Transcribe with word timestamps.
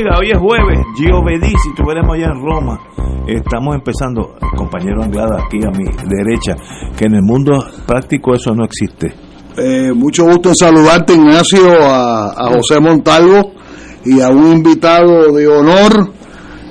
Amigas, 0.00 0.18
hoy 0.18 0.30
es 0.30 0.38
jueves, 0.38 0.78
Gio 0.96 1.22
Bedí, 1.22 1.50
si 1.62 1.68
estuviéramos 1.70 2.14
allá 2.14 2.26
en 2.26 2.42
Roma, 2.42 2.80
estamos 3.26 3.74
empezando, 3.74 4.34
compañero 4.56 5.02
Anglada 5.02 5.44
aquí 5.44 5.58
a 5.64 5.70
mi 5.70 5.84
derecha, 6.08 6.56
que 6.96 7.04
en 7.04 7.16
el 7.16 7.22
mundo 7.22 7.52
práctico 7.86 8.34
eso 8.34 8.54
no 8.54 8.64
existe. 8.64 9.12
Eh, 9.56 9.92
mucho 9.92 10.24
gusto 10.24 10.50
en 10.50 10.54
saludarte, 10.54 11.14
Ignacio, 11.14 11.72
a, 11.82 12.30
a 12.30 12.52
José 12.54 12.80
Montalvo 12.80 13.52
y 14.04 14.20
a 14.20 14.28
un 14.28 14.52
invitado 14.52 15.32
de 15.32 15.46
honor 15.46 16.12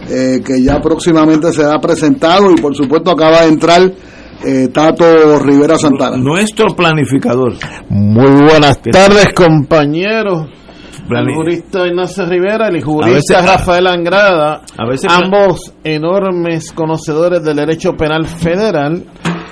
eh, 0.09 0.41
que 0.43 0.63
ya 0.63 0.79
próximamente 0.79 1.51
será 1.51 1.79
presentado 1.79 2.51
y 2.51 2.55
por 2.55 2.75
supuesto 2.75 3.11
acaba 3.11 3.41
de 3.41 3.49
entrar 3.49 3.81
eh, 4.43 4.69
Tato 4.73 5.39
Rivera 5.39 5.77
Santana. 5.77 6.17
Nuestro 6.17 6.75
planificador. 6.75 7.53
Muy 7.89 8.31
buenas 8.31 8.81
tardes, 8.81 9.33
compañeros. 9.33 10.58
El 11.09 11.33
jurista 11.35 11.87
Ignacio 11.87 12.25
Rivera, 12.25 12.67
el 12.67 12.81
jurista 12.83 13.41
veces- 13.41 13.45
Rafael 13.45 13.87
Angrada, 13.87 14.61
a 14.77 14.85
veces- 14.87 15.11
ambos 15.11 15.73
enormes 15.83 16.71
conocedores 16.71 17.43
del 17.43 17.57
derecho 17.57 17.93
penal 17.97 18.25
federal, 18.27 19.03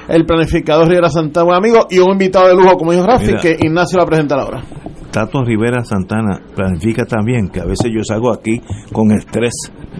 el 0.07 0.25
planificador 0.25 0.87
Rivera 0.87 1.09
Santana, 1.09 1.57
amigo, 1.57 1.87
y 1.89 1.99
un 1.99 2.11
invitado 2.11 2.47
de 2.47 2.55
lujo, 2.55 2.77
como 2.77 2.91
dijo 2.93 3.05
Rafi, 3.05 3.27
Mira. 3.27 3.39
que 3.39 3.57
Ignacio 3.59 3.97
va 3.97 4.03
a 4.03 4.07
presentar 4.07 4.39
ahora. 4.39 4.63
Tato 5.11 5.43
Rivera 5.43 5.83
Santana 5.83 6.39
planifica 6.55 7.05
también 7.05 7.49
que 7.49 7.59
a 7.61 7.65
veces 7.65 7.89
yo 7.91 8.03
salgo 8.03 8.31
aquí 8.31 8.61
con 8.91 9.11
estrés 9.13 9.53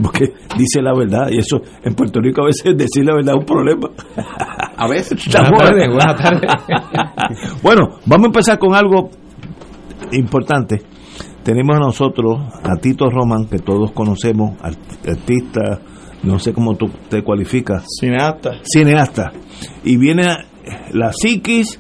porque 0.03 0.33
dice 0.57 0.81
la 0.81 0.93
verdad 0.93 1.29
y 1.31 1.39
eso 1.39 1.59
en 1.83 1.95
Puerto 1.95 2.19
Rico 2.19 2.43
a 2.43 2.47
veces 2.47 2.77
decir 2.77 3.03
la 3.05 3.15
verdad 3.15 3.33
es 3.35 3.39
un 3.39 3.45
problema. 3.45 3.89
A 4.77 4.87
veces. 4.87 5.17
Estamos- 5.25 5.59
bueno, 7.63 7.87
vamos 8.05 8.25
a 8.25 8.27
empezar 8.27 8.59
con 8.59 8.75
algo 8.75 9.09
importante. 10.11 10.81
Tenemos 11.47 11.77
a 11.77 11.79
nosotros 11.79 12.39
a 12.61 12.75
Tito 12.75 13.09
Roman, 13.09 13.45
que 13.45 13.59
todos 13.59 13.91
conocemos, 13.93 14.51
art- 14.61 15.07
artista, 15.07 15.79
no 16.23 16.39
sé 16.39 16.51
cómo 16.51 16.75
tú 16.75 16.89
te 17.09 17.23
cualificas, 17.23 17.85
Cineasta. 18.01 18.55
cineasta. 18.63 19.31
Y 19.85 19.95
viene 19.95 20.27
la 20.91 21.13
psiquis, 21.13 21.79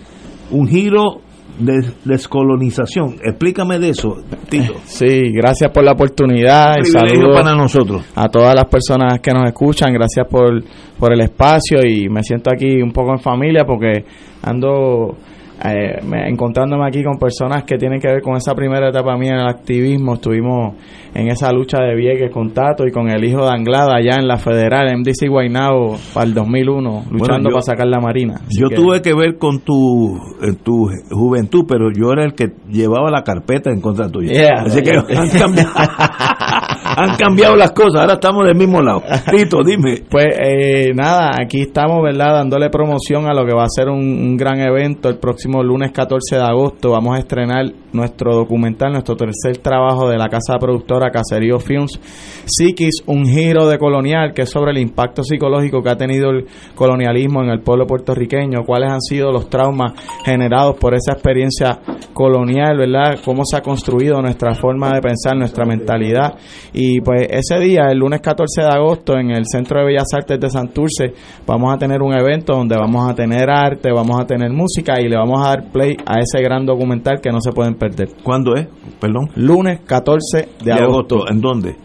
un 0.51 0.67
giro 0.69 1.19
de 1.59 1.91
descolonización. 2.05 3.15
Explícame 3.21 3.77
de 3.79 3.89
eso, 3.89 4.15
Tito. 4.47 4.75
Sí, 4.85 5.31
gracias 5.33 5.69
por 5.71 5.83
la 5.83 5.91
oportunidad 5.91 6.75
y 6.81 6.85
saludos 6.85 7.35
para 7.35 7.53
nosotros. 7.55 8.05
a 8.15 8.29
todas 8.29 8.55
las 8.55 8.65
personas 8.65 9.19
que 9.19 9.31
nos 9.33 9.47
escuchan. 9.47 9.91
Gracias 9.91 10.27
por, 10.29 10.63
por 10.97 11.11
el 11.11 11.19
espacio 11.21 11.79
y 11.85 12.07
me 12.07 12.23
siento 12.23 12.49
aquí 12.53 12.81
un 12.81 12.91
poco 12.93 13.11
en 13.11 13.19
familia 13.19 13.65
porque 13.65 14.05
ando 14.43 15.17
eh, 15.63 15.99
me- 16.05 16.29
encontrándome 16.29 16.85
aquí 16.87 17.03
con 17.03 17.17
personas 17.17 17.63
que 17.63 17.77
tienen 17.77 17.99
que 17.99 18.07
ver 18.07 18.21
con 18.21 18.35
esa 18.37 18.53
primera 18.53 18.89
etapa 18.89 19.17
mía 19.17 19.33
en 19.33 19.39
el 19.39 19.47
activismo. 19.47 20.13
Estuvimos 20.15 20.75
en 21.13 21.29
esa 21.29 21.51
lucha 21.51 21.79
de 21.81 21.95
Vieques 21.95 22.31
con 22.31 22.51
Tato 22.53 22.85
y 22.85 22.91
con 22.91 23.09
el 23.09 23.23
hijo 23.23 23.43
de 23.43 23.51
Anglada 23.51 23.95
allá 23.95 24.17
en 24.19 24.27
la 24.27 24.37
Federal, 24.37 24.87
MDC 24.97 25.27
Guaynabo, 25.29 25.97
para 26.13 26.25
el 26.27 26.33
2001, 26.35 27.05
luchando 27.09 27.49
yo- 27.49 27.55
para 27.55 27.61
sacar 27.63 27.87
la 27.87 27.99
Marina. 27.99 28.35
Así 28.45 28.59
Yo 28.61 28.69
que- 28.69 28.75
tuve 28.75 29.01
que 29.01 29.13
ver 29.15 29.37
con 29.37 29.59
tu, 29.61 30.15
en 30.41 30.55
tu 30.57 30.89
juventud, 31.09 31.65
pero 31.67 31.89
yo 31.91 32.11
era 32.11 32.23
el 32.23 32.33
que 32.35 32.51
llevaba 32.69 33.09
la 33.09 33.23
carpeta 33.23 33.71
en 33.71 33.81
contra 33.81 34.09
tuya. 34.09 34.31
Yeah. 34.31 34.61
Así 34.65 34.81
que 34.83 34.91
han 35.17 35.29
cambiado, 35.29 35.71
han 36.97 37.15
cambiado 37.15 37.55
las 37.55 37.73
cosas, 37.73 38.01
ahora 38.01 38.13
estamos 38.13 38.43
del 38.45 38.55
mismo 38.55 38.81
lado. 38.81 39.03
Tito, 39.31 39.63
dime. 39.63 40.03
Pues 40.09 40.25
eh, 40.39 40.91
nada, 40.95 41.29
aquí 41.39 41.61
estamos, 41.61 42.01
¿verdad? 42.01 42.33
Dándole 42.33 42.71
promoción 42.71 43.27
a 43.29 43.35
lo 43.35 43.45
que 43.45 43.53
va 43.53 43.65
a 43.65 43.69
ser 43.69 43.87
un, 43.87 43.99
un 43.99 44.35
gran 44.35 44.59
evento 44.59 45.07
el 45.07 45.19
próximo 45.19 45.61
lunes 45.61 45.91
14 45.91 46.37
de 46.37 46.41
agosto. 46.41 46.91
Vamos 46.91 47.15
a 47.15 47.19
estrenar 47.19 47.65
nuestro 47.93 48.33
documental, 48.33 48.93
nuestro 48.93 49.15
tercer 49.15 49.57
trabajo 49.61 50.09
de 50.09 50.17
la 50.17 50.27
casa 50.27 50.57
productora 50.59 51.11
Caserío 51.11 51.59
Films, 51.59 51.99
Psiquis, 52.45 53.03
un 53.05 53.27
giro 53.27 53.67
de 53.67 53.77
colonial, 53.77 54.33
que 54.33 54.43
es 54.43 54.49
sobre 54.49 54.71
el 54.71 54.79
impacto 54.79 55.21
psicológico 55.21 55.83
que 55.83 55.91
ha 55.91 55.97
tenido 55.97 56.31
el 56.31 56.47
colonialismo 56.73 57.43
en 57.43 57.49
el 57.49 57.61
pueblo 57.61 57.85
puertorriqueño, 57.85 58.63
cuáles 58.65 58.91
han 58.91 59.01
sido 59.01 59.31
los 59.31 59.49
traumas 59.49 59.93
generados 60.25 60.77
por 60.77 60.95
esa 60.95 61.13
experiencia 61.13 61.79
colonial, 62.13 62.77
¿verdad? 62.77 63.19
Cómo 63.23 63.43
se 63.45 63.57
ha 63.57 63.61
construido 63.61 64.19
nuestra 64.21 64.55
forma 64.55 64.93
de 64.93 65.01
pensar, 65.01 65.37
nuestra 65.37 65.65
mentalidad. 65.65 66.35
Y 66.73 66.86
pues 67.03 67.27
ese 67.29 67.59
día, 67.59 67.87
el 67.91 67.97
lunes 67.99 68.21
14 68.21 68.61
de 68.61 68.67
agosto, 68.67 69.13
en 69.17 69.31
el 69.31 69.45
Centro 69.45 69.79
de 69.79 69.85
Bellas 69.87 70.07
Artes 70.13 70.39
de 70.39 70.49
Santurce, 70.49 71.13
vamos 71.45 71.73
a 71.73 71.77
tener 71.77 72.01
un 72.01 72.13
evento 72.13 72.53
donde 72.53 72.75
vamos 72.77 73.09
a 73.09 73.13
tener 73.15 73.49
arte, 73.49 73.91
vamos 73.91 74.19
a 74.19 74.25
tener 74.25 74.51
música 74.51 74.99
y 74.99 75.07
le 75.07 75.17
vamos 75.17 75.45
a 75.45 75.49
dar 75.49 75.71
play 75.71 75.95
a 76.05 76.19
ese 76.19 76.41
gran 76.43 76.65
documental 76.65 77.19
que 77.21 77.31
no 77.31 77.41
se 77.41 77.51
pueden 77.51 77.75
perder. 77.75 78.09
¿Cuándo 78.23 78.55
es? 78.55 78.67
Perdón. 78.99 79.29
Lunes 79.35 79.79
14 79.85 80.37
de, 80.37 80.65
De 80.65 80.71
agosto. 80.73 81.15
agosto. 81.15 81.31
¿En 81.31 81.41
dónde? 81.41 81.75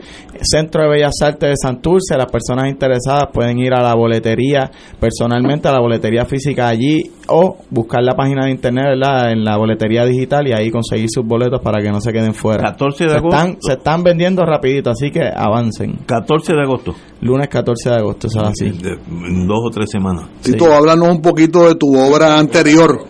Centro 0.41 0.83
de 0.83 0.89
Bellas 0.89 1.15
Artes 1.23 1.51
de 1.51 1.57
Santurce. 1.57 2.17
Las 2.17 2.31
personas 2.31 2.69
interesadas 2.69 3.25
pueden 3.33 3.59
ir 3.59 3.75
a 3.75 3.83
la 3.83 3.95
boletería 3.95 4.71
personalmente, 4.99 5.69
a 5.69 5.73
la 5.73 5.81
boletería 5.81 6.25
física 6.25 6.69
allí 6.69 7.03
o 7.29 7.59
buscar 7.71 8.03
la 8.03 8.15
página 8.15 8.47
de 8.47 8.51
internet, 8.51 8.85
¿verdad? 8.99 9.31
En 9.33 9.45
la 9.45 9.57
boletería 9.57 10.05
digital 10.05 10.49
y 10.49 10.53
ahí 10.53 10.71
conseguir 10.71 11.07
sus 11.11 11.25
boletos 11.25 11.61
para 11.61 11.81
que 11.83 11.91
no 11.91 12.01
se 12.01 12.13
queden 12.13 12.35
fuera. 12.35 12.63
14 12.71 13.05
de 13.05 13.11
se 13.11 13.17
agosto. 13.17 13.37
están, 13.37 13.57
se 13.61 13.73
están 13.75 14.03
vendiendo 14.03 14.43
rapidito, 14.45 14.91
así 14.93 15.11
que 15.11 15.21
avancen. 15.35 15.99
14 16.07 16.53
de 16.55 16.61
agosto. 16.63 16.95
Lunes 17.21 17.49
14 17.49 17.91
de 17.91 17.97
agosto, 17.97 18.27
es 18.29 18.37
así. 18.37 18.71
De- 18.71 18.99
en 19.11 19.47
dos 19.47 19.59
o 19.67 19.71
tres 19.71 19.91
semanas. 19.91 20.25
Tito, 20.43 20.73
háblanos 20.73 21.09
un 21.09 21.21
poquito 21.21 21.69
de 21.69 21.75
tu 21.75 21.97
obra 21.99 22.39
anterior, 22.39 23.07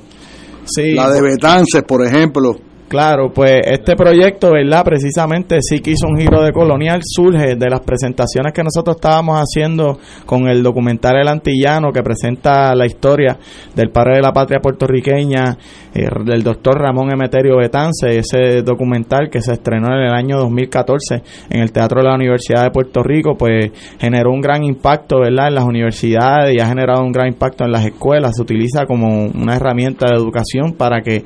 Sí, 0.64 0.92
la 0.94 1.10
de 1.10 1.20
Betances, 1.20 1.82
por 1.82 2.06
ejemplo. 2.06 2.54
Claro, 2.92 3.32
pues 3.32 3.62
este 3.64 3.96
proyecto, 3.96 4.52
¿verdad? 4.52 4.84
Precisamente 4.84 5.60
sí 5.62 5.78
que 5.78 5.92
hizo 5.92 6.06
un 6.06 6.18
giro 6.18 6.42
de 6.42 6.52
colonial, 6.52 7.00
surge 7.02 7.56
de 7.56 7.70
las 7.70 7.80
presentaciones 7.80 8.52
que 8.52 8.62
nosotros 8.62 8.96
estábamos 8.96 9.38
haciendo 9.38 9.98
con 10.26 10.46
el 10.46 10.62
documental 10.62 11.16
El 11.16 11.28
Antillano, 11.28 11.90
que 11.90 12.02
presenta 12.02 12.74
la 12.74 12.84
historia 12.84 13.38
del 13.74 13.88
padre 13.88 14.16
de 14.16 14.20
la 14.20 14.34
patria 14.34 14.60
puertorriqueña, 14.60 15.56
eh, 15.94 16.06
del 16.22 16.42
doctor 16.42 16.82
Ramón 16.82 17.10
Emeterio 17.10 17.56
Betance, 17.56 18.10
ese 18.10 18.60
documental 18.62 19.30
que 19.30 19.40
se 19.40 19.54
estrenó 19.54 19.88
en 19.94 20.08
el 20.08 20.12
año 20.12 20.36
2014 20.40 21.22
en 21.48 21.60
el 21.62 21.72
Teatro 21.72 22.02
de 22.02 22.08
la 22.08 22.14
Universidad 22.14 22.64
de 22.64 22.72
Puerto 22.72 23.02
Rico, 23.02 23.36
pues 23.38 23.70
generó 24.00 24.32
un 24.32 24.42
gran 24.42 24.64
impacto, 24.64 25.20
¿verdad? 25.20 25.48
En 25.48 25.54
las 25.54 25.64
universidades 25.64 26.54
y 26.54 26.60
ha 26.60 26.66
generado 26.66 27.02
un 27.02 27.12
gran 27.12 27.28
impacto 27.28 27.64
en 27.64 27.72
las 27.72 27.86
escuelas, 27.86 28.36
se 28.36 28.42
utiliza 28.42 28.84
como 28.84 29.28
una 29.28 29.56
herramienta 29.56 30.08
de 30.10 30.16
educación 30.16 30.74
para 30.74 31.00
que 31.00 31.24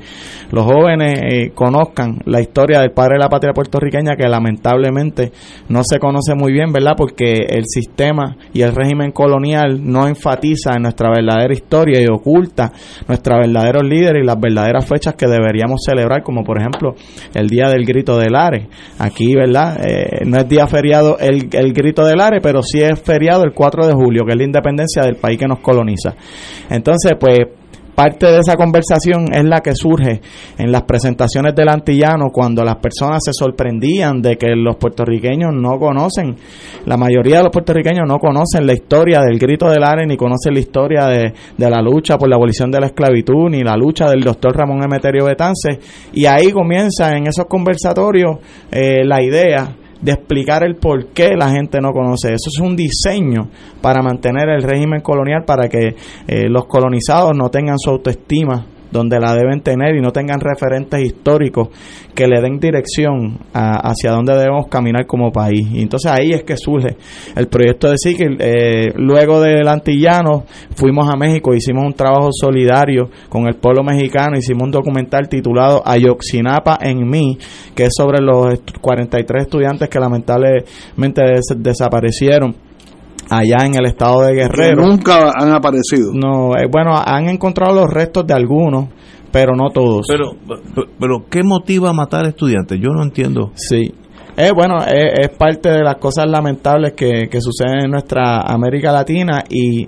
los 0.51 0.63
jóvenes 0.63 1.19
eh, 1.23 1.51
conozcan 1.57 2.19
la 2.25 2.39
historia 2.39 2.81
del 2.81 2.91
padre 2.91 3.15
de 3.15 3.23
la 3.23 3.29
patria 3.29 3.51
puertorriqueña 3.51 4.15
que 4.15 4.29
lamentablemente 4.29 5.31
no 5.69 5.81
se 5.83 5.97
conoce 5.97 6.35
muy 6.35 6.53
bien, 6.53 6.71
¿verdad? 6.71 6.93
Porque 6.95 7.47
el 7.49 7.63
sistema 7.65 8.37
y 8.53 8.61
el 8.61 8.75
régimen 8.75 9.11
colonial 9.11 9.81
no 9.83 10.07
enfatiza 10.07 10.75
en 10.75 10.83
nuestra 10.83 11.09
verdadera 11.09 11.51
historia 11.51 11.99
y 11.99 12.05
oculta 12.05 12.71
nuestros 13.07 13.39
verdaderos 13.39 13.83
líderes 13.83 14.21
y 14.21 14.27
las 14.27 14.39
verdaderas 14.39 14.85
fechas 14.85 15.15
que 15.15 15.25
deberíamos 15.25 15.81
celebrar, 15.83 16.21
como 16.21 16.43
por 16.43 16.59
ejemplo 16.59 16.93
el 17.33 17.47
Día 17.47 17.69
del 17.69 17.85
Grito 17.85 18.19
del 18.19 18.35
Are. 18.35 18.67
Aquí, 18.99 19.33
¿verdad? 19.33 19.79
Eh, 19.83 20.25
no 20.27 20.37
es 20.37 20.47
día 20.47 20.67
feriado 20.67 21.17
el, 21.17 21.49
el 21.51 21.73
Grito 21.73 22.05
del 22.05 22.21
Are, 22.21 22.39
pero 22.39 22.61
sí 22.61 22.81
es 22.81 23.01
feriado 23.01 23.43
el 23.43 23.53
4 23.53 23.87
de 23.87 23.93
julio, 23.93 24.25
que 24.25 24.33
es 24.33 24.37
la 24.37 24.43
independencia 24.43 25.01
del 25.01 25.15
país 25.15 25.39
que 25.39 25.47
nos 25.47 25.59
coloniza. 25.61 26.13
Entonces, 26.69 27.13
pues 27.19 27.39
parte 27.97 28.27
de 28.27 28.37
esa 28.37 28.55
conversación 28.55 29.33
es 29.33 29.43
la 29.43 29.61
que 29.61 29.73
surge 29.73 30.21
en 30.59 30.71
las 30.71 30.83
presentaciones 30.83 31.55
del 31.55 31.67
antillano 31.67 32.27
cuando 32.31 32.63
las 32.63 32.75
personas 32.75 33.23
se 33.25 33.31
sorprendían 33.33 34.21
de 34.21 34.37
que 34.37 34.55
los 34.55 34.75
puertorriqueños 34.75 35.51
no 35.51 35.79
conocen, 35.79 36.35
la 36.85 36.95
mayoría 36.95 37.37
de 37.37 37.45
los 37.45 37.51
puertorriqueños 37.51 38.07
no 38.07 38.19
conocen 38.19 38.67
la 38.67 38.73
historia 38.73 39.21
del 39.21 39.39
grito 39.39 39.67
del 39.67 39.83
Are 39.83 40.05
ni 40.05 40.15
conocen 40.15 40.53
la 40.53 40.59
historia 40.59 41.07
de, 41.07 41.33
de 41.57 41.69
la 41.71 41.81
lucha 41.81 42.19
por 42.19 42.29
la 42.29 42.35
abolición 42.35 42.69
de 42.69 42.81
la 42.81 42.85
esclavitud 42.85 43.49
ni 43.49 43.63
la 43.63 43.75
lucha 43.75 44.07
del 44.07 44.21
doctor 44.21 44.55
Ramón 44.55 44.83
Emeterio 44.83 45.25
Betance 45.25 45.79
y 46.13 46.25
ahí 46.27 46.51
comienza 46.51 47.17
en 47.17 47.25
esos 47.25 47.47
conversatorios 47.47 48.37
eh, 48.69 49.03
la 49.05 49.23
idea 49.23 49.75
de 50.01 50.11
explicar 50.11 50.63
el 50.63 50.75
por 50.75 51.07
qué 51.07 51.35
la 51.35 51.49
gente 51.49 51.79
no 51.81 51.91
conoce. 51.91 52.29
Eso 52.29 52.49
es 52.53 52.59
un 52.59 52.75
diseño 52.75 53.49
para 53.81 54.01
mantener 54.01 54.49
el 54.49 54.63
régimen 54.63 55.01
colonial, 55.01 55.43
para 55.45 55.67
que 55.67 55.95
eh, 56.27 56.49
los 56.49 56.65
colonizados 56.65 57.35
no 57.35 57.49
tengan 57.49 57.77
su 57.77 57.89
autoestima 57.89 58.65
donde 58.91 59.19
la 59.19 59.33
deben 59.33 59.61
tener 59.61 59.95
y 59.95 60.01
no 60.01 60.11
tengan 60.11 60.39
referentes 60.39 61.01
históricos 61.01 61.69
que 62.15 62.27
le 62.27 62.41
den 62.41 62.59
dirección 62.59 63.37
hacia 63.53 64.11
dónde 64.11 64.33
debemos 64.33 64.67
caminar 64.67 65.05
como 65.05 65.31
país. 65.31 65.67
Y 65.71 65.81
entonces 65.81 66.11
ahí 66.11 66.31
es 66.31 66.43
que 66.43 66.57
surge 66.57 66.97
el 67.35 67.47
proyecto 67.47 67.89
de 67.89 67.97
SICIL. 67.97 68.37
Eh, 68.39 68.93
luego 68.95 69.39
del 69.39 69.67
antillano 69.67 70.45
fuimos 70.75 71.07
a 71.13 71.15
México, 71.15 71.53
hicimos 71.53 71.85
un 71.85 71.93
trabajo 71.93 72.29
solidario 72.31 73.09
con 73.29 73.47
el 73.47 73.55
pueblo 73.55 73.83
mexicano, 73.83 74.37
hicimos 74.37 74.63
un 74.63 74.71
documental 74.71 75.29
titulado 75.29 75.83
Ayoxinapa 75.85 76.79
en 76.81 77.07
mí, 77.07 77.37
que 77.75 77.83
es 77.83 77.93
sobre 77.95 78.19
los 78.21 78.61
43 78.81 79.43
estudiantes 79.43 79.89
que 79.89 79.99
lamentablemente 79.99 81.21
desaparecieron 81.55 82.66
allá 83.29 83.65
en 83.65 83.75
el 83.75 83.85
estado 83.85 84.21
de 84.21 84.33
Guerrero. 84.33 84.85
nunca 84.85 85.31
han 85.39 85.51
aparecido. 85.51 86.11
No, 86.13 86.55
eh, 86.57 86.67
bueno, 86.71 86.91
han 86.95 87.29
encontrado 87.29 87.75
los 87.75 87.93
restos 87.93 88.25
de 88.25 88.33
algunos, 88.33 88.87
pero 89.31 89.55
no 89.55 89.69
todos. 89.69 90.05
Pero, 90.07 90.31
pero, 90.99 91.25
¿qué 91.29 91.43
motiva 91.43 91.89
a 91.89 91.93
matar 91.93 92.25
estudiantes? 92.27 92.79
Yo 92.79 92.89
no 92.89 93.03
entiendo. 93.03 93.51
Sí. 93.55 93.93
Eh, 94.39 94.51
bueno, 94.55 94.75
es, 94.85 95.29
parte 95.29 95.69
de 95.69 95.83
las 95.83 95.95
cosas 95.95 96.29
lamentables 96.29 96.93
que, 96.93 97.27
que, 97.27 97.41
suceden 97.41 97.85
en 97.85 97.91
nuestra 97.91 98.41
América 98.41 98.91
Latina 98.91 99.43
y 99.49 99.87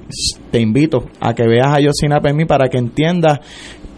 te 0.50 0.60
invito 0.60 1.06
a 1.20 1.36
que 1.36 1.48
veas 1.48 1.68
a 1.68 1.80
Yosina 1.80 2.20
Pemi 2.20 2.46
para 2.46 2.68
que 2.68 2.80
entiendas 2.80 3.40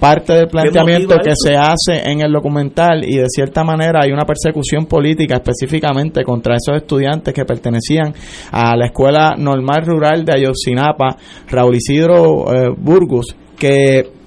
parte 0.02 0.34
del 0.34 0.48
planteamiento 0.48 1.16
que 1.24 1.34
se 1.36 1.56
hace 1.56 2.10
en 2.10 2.22
el 2.22 2.32
documental 2.32 3.08
y 3.08 3.18
de 3.18 3.28
cierta 3.30 3.64
manera 3.64 4.00
hay 4.04 4.12
una 4.12 4.26
persecución 4.26 4.88
política 4.88 5.36
específicamente 5.36 6.24
contra 6.24 6.56
esos 6.56 6.82
estudiantes 6.82 7.32
que 7.32 7.46
pertenecían 7.46 8.12
a 8.52 8.76
la 8.76 8.88
Escuela 8.88 9.36
Normal 9.38 9.86
Rural 9.86 10.26
de 10.26 10.34
Ayotzinapa, 10.38 11.18
Raúl 11.48 11.76
Isidro 11.76 12.52
eh, 12.52 12.74
Burgos, 12.76 13.36
que 13.56 14.21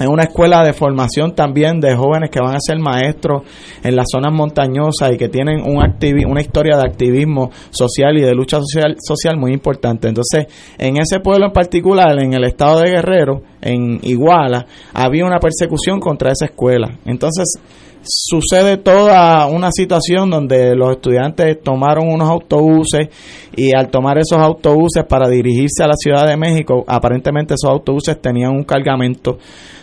es 0.00 0.08
una 0.08 0.22
escuela 0.22 0.64
de 0.64 0.72
formación 0.72 1.34
también 1.34 1.78
de 1.78 1.94
jóvenes 1.94 2.30
que 2.30 2.40
van 2.40 2.54
a 2.54 2.58
ser 2.58 2.78
maestros 2.78 3.42
en 3.82 3.94
las 3.94 4.06
zonas 4.10 4.32
montañosas 4.32 5.12
y 5.12 5.18
que 5.18 5.28
tienen 5.28 5.60
un 5.60 5.80
una 6.26 6.40
historia 6.40 6.76
de 6.76 6.84
activismo 6.84 7.50
social 7.68 8.16
y 8.16 8.22
de 8.22 8.34
lucha 8.34 8.58
social, 8.60 8.96
social 8.98 9.36
muy 9.36 9.52
importante. 9.52 10.08
Entonces, 10.08 10.46
en 10.78 10.96
ese 10.96 11.20
pueblo 11.20 11.46
en 11.46 11.52
particular, 11.52 12.18
en 12.18 12.32
el 12.32 12.44
estado 12.44 12.80
de 12.80 12.90
Guerrero, 12.90 13.42
en 13.60 14.00
Iguala, 14.02 14.64
había 14.94 15.26
una 15.26 15.38
persecución 15.38 16.00
contra 16.00 16.32
esa 16.32 16.46
escuela. 16.46 16.98
Entonces, 17.04 17.60
sucede 18.02 18.76
toda 18.78 19.46
una 19.46 19.70
situación 19.72 20.30
donde 20.30 20.74
los 20.74 20.92
estudiantes 20.92 21.62
tomaron 21.62 22.08
unos 22.08 22.28
autobuses 22.28 23.08
y 23.54 23.74
al 23.74 23.88
tomar 23.90 24.18
esos 24.18 24.38
autobuses 24.38 25.04
para 25.04 25.28
dirigirse 25.28 25.82
a 25.82 25.88
la 25.88 25.94
Ciudad 25.96 26.26
de 26.26 26.36
México, 26.36 26.84
aparentemente 26.86 27.54
esos 27.54 27.70
autobuses 27.70 28.20
tenían 28.20 28.52
un 28.52 28.64
cargamento 28.64 29.38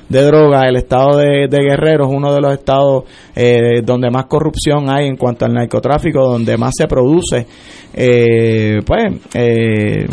de 0.10 0.24
droga. 0.24 0.68
El 0.68 0.78
estado 0.78 1.18
de, 1.18 1.48
Guerrero 1.50 2.06
es 2.06 2.16
uno 2.16 2.34
de 2.34 2.42
los 2.42 2.54
estados 2.54 3.04
eh, 3.36 3.82
donde 3.84 4.10
más 4.10 4.26
corrupción 4.26 4.90
hay 4.90 5.08
en 5.08 5.18
cuanto 5.18 5.46
al 5.46 5.54
narcotráfico, 5.54 6.22
donde 6.22 6.58
más 6.58 6.74
se 6.78 6.88
produce, 6.88 7.46
eh, 7.94 8.80
pues, 8.86 9.04
eh, 9.34 10.06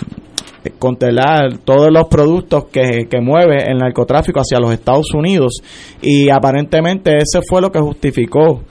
contelar 0.70 1.58
todos 1.64 1.90
los 1.92 2.08
productos 2.08 2.66
que, 2.66 3.06
que 3.08 3.20
mueve 3.20 3.70
el 3.70 3.78
narcotráfico 3.78 4.40
hacia 4.40 4.58
los 4.58 4.72
Estados 4.72 5.12
Unidos. 5.14 5.60
Y 6.02 6.30
aparentemente 6.30 7.16
ese 7.16 7.40
fue 7.48 7.60
lo 7.60 7.70
que 7.70 7.80
justificó 7.80 8.62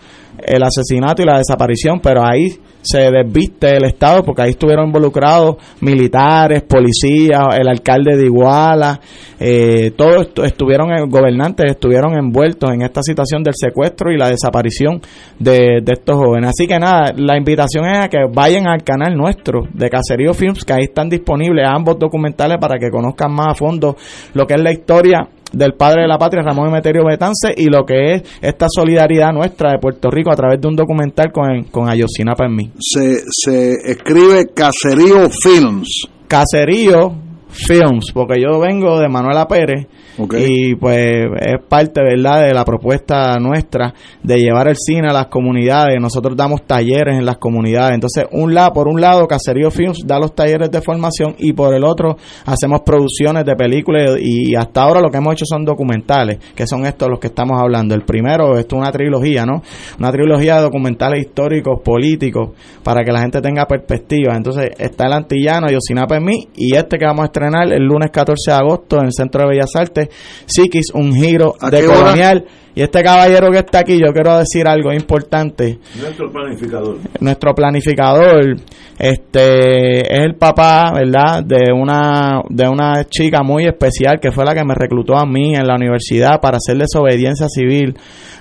el 0.46 0.64
asesinato 0.64 1.22
y 1.22 1.26
la 1.26 1.38
desaparición, 1.38 2.00
pero 2.00 2.26
ahí 2.26 2.58
se 2.84 3.10
desviste 3.10 3.78
el 3.78 3.86
Estado 3.86 4.24
porque 4.24 4.44
ahí 4.44 4.50
estuvieron 4.52 4.88
involucrados 4.88 5.56
militares, 5.82 6.64
policías, 6.64 7.58
el 7.58 7.68
alcalde 7.68 8.18
de 8.18 8.26
Iguala, 8.26 9.00
eh, 9.40 9.92
todos 9.96 10.30
estuvieron, 10.44 11.10
gobernantes 11.10 11.72
estuvieron 11.72 12.16
envueltos 12.16 12.72
en 12.72 12.82
esta 12.82 13.02
situación 13.02 13.42
del 13.44 13.54
secuestro 13.56 14.12
y 14.12 14.18
la 14.18 14.30
desaparición 14.30 15.02
de, 15.40 15.80
de, 15.82 15.94
estos 15.94 16.16
jóvenes. 16.18 16.52
Así 16.52 16.68
que 16.68 16.78
nada, 16.78 17.14
la 17.16 17.38
invitación 17.38 17.86
es 17.86 18.06
a 18.06 18.10
que 18.10 18.20
vayan 18.32 18.68
al 18.68 18.84
canal 18.84 19.16
nuestro 19.16 19.64
de 19.74 19.90
Caserío 19.90 20.34
Films, 20.34 20.64
que 20.64 20.74
ahí 20.74 20.84
están 20.84 21.10
disponibles 21.10 21.66
ambos 21.68 21.98
documentales 21.98 22.58
para 22.60 22.78
que 22.78 22.90
conozcan 22.90 23.34
más 23.34 23.48
a 23.52 23.56
fondo 23.56 23.96
lo 24.34 24.46
que 24.46 24.56
es 24.56 24.62
la 24.62 24.72
historia 24.72 25.28
del 25.54 25.74
padre 25.74 26.02
de 26.02 26.08
la 26.08 26.18
patria, 26.18 26.44
Ramón 26.44 26.70
Emeterio 26.70 27.06
Betance, 27.06 27.54
y 27.56 27.70
lo 27.70 27.86
que 27.86 28.16
es 28.16 28.24
esta 28.42 28.66
solidaridad 28.70 29.32
nuestra 29.32 29.72
de 29.72 29.80
Puerto 29.80 30.10
Rico 30.10 30.32
a 30.32 30.36
través 30.36 30.60
de 30.60 30.68
un 30.68 30.76
documental 30.76 31.32
con, 31.32 31.64
con 31.66 31.90
Ayosinapa 31.90 32.46
en 32.46 32.56
mí. 32.56 32.72
Se, 32.80 33.20
se 33.30 33.72
escribe 33.92 34.50
Caserío 34.54 35.30
Films. 35.30 36.08
Caserío 36.28 37.14
Films, 37.50 38.12
porque 38.14 38.42
yo 38.42 38.60
vengo 38.60 39.00
de 39.00 39.08
Manuela 39.08 39.48
Pérez 39.48 39.88
y 40.18 40.76
pues 40.76 41.26
es 41.40 41.64
parte, 41.68 42.02
¿verdad?, 42.02 42.44
de 42.44 42.54
la 42.54 42.64
propuesta 42.64 43.38
nuestra 43.40 43.94
de 44.22 44.38
llevar 44.38 44.68
el 44.68 44.76
cine 44.78 45.10
a 45.10 45.14
las 45.14 45.28
comunidades. 45.28 46.00
Nosotros 46.00 46.38
damos 46.38 46.64
talleres 46.64 47.18
en 47.18 47.26
las 47.26 47.38
comunidades. 47.38 47.96
Entonces, 47.96 48.26
un 48.32 48.54
lado, 48.54 48.74
por 48.74 48.88
un 48.88 49.02
lado, 49.02 49.28
Caserío 49.28 49.72
Films 49.72 50.04
da 50.06 50.20
los 50.20 50.36
talleres 50.36 50.70
de 50.70 50.82
formación 50.82 51.36
y 51.40 51.54
por 51.54 51.74
el 51.74 51.84
otro 51.84 52.18
hacemos 52.46 52.82
producciones 52.82 53.46
de 53.46 53.56
películas 53.56 54.18
y 54.20 54.56
hasta 54.56 54.84
ahora 54.84 55.02
lo 55.02 55.10
que 55.10 55.18
hemos 55.18 55.34
hecho 55.34 55.46
son 55.46 55.66
documentales, 55.66 56.40
que 56.56 56.68
son 56.68 56.86
estos 56.86 57.10
los 57.10 57.20
que 57.20 57.28
estamos 57.28 57.60
hablando. 57.60 57.96
El 57.96 58.04
primero, 58.04 58.58
esto 58.58 58.76
es 58.76 58.82
una 58.82 58.92
trilogía, 58.92 59.46
¿no? 59.46 59.62
Una 60.00 60.12
trilogía 60.12 60.58
de 60.58 60.62
documentales 60.62 61.20
históricos, 61.20 61.82
políticos, 61.84 62.52
para 62.84 63.04
que 63.04 63.12
la 63.12 63.22
gente 63.22 63.42
tenga 63.42 63.66
perspectiva. 63.66 64.36
Entonces, 64.36 64.72
está 64.78 65.08
el 65.08 65.14
Antillano, 65.14 65.68
Yosinapa 65.70 66.18
en 66.18 66.24
mí 66.24 66.48
y 66.56 66.76
este 66.76 66.98
que 66.98 67.06
vamos 67.06 67.24
a 67.24 67.26
estrenar 67.26 67.72
el 67.72 67.84
lunes 67.84 68.12
14 68.12 68.52
de 68.52 68.58
agosto 68.58 68.98
en 69.00 69.06
el 69.06 69.14
Centro 69.14 69.42
de 69.42 69.50
Bellas 69.50 69.76
Artes 69.76 70.03
Psiquis, 70.46 70.92
un 70.94 71.14
giro 71.14 71.56
de 71.72 71.86
colonial. 71.86 72.46
Y 72.76 72.82
este 72.82 73.04
caballero 73.04 73.52
que 73.52 73.60
está 73.60 73.80
aquí, 73.80 74.00
yo 74.00 74.12
quiero 74.12 74.36
decir 74.40 74.68
algo 74.68 74.92
importante. 74.92 75.78
Nuestro 76.02 76.32
planificador. 76.32 76.98
Nuestro 77.20 77.54
planificador, 77.54 78.56
este, 78.98 80.00
es 80.02 80.22
el 80.24 80.36
papá, 80.36 80.92
¿verdad? 80.92 81.44
De 81.44 81.72
una, 81.72 82.42
de 82.50 82.68
una 82.68 83.04
chica 83.06 83.44
muy 83.44 83.68
especial 83.68 84.20
que 84.20 84.32
fue 84.32 84.44
la 84.44 84.56
que 84.56 84.64
me 84.66 84.74
reclutó 84.74 85.16
a 85.16 85.26
mí 85.26 85.54
en 85.54 85.68
la 85.68 85.76
universidad 85.76 86.42
para 86.42 86.58
hacer 86.58 86.78
desobediencia 86.78 87.48
civil 87.48 87.96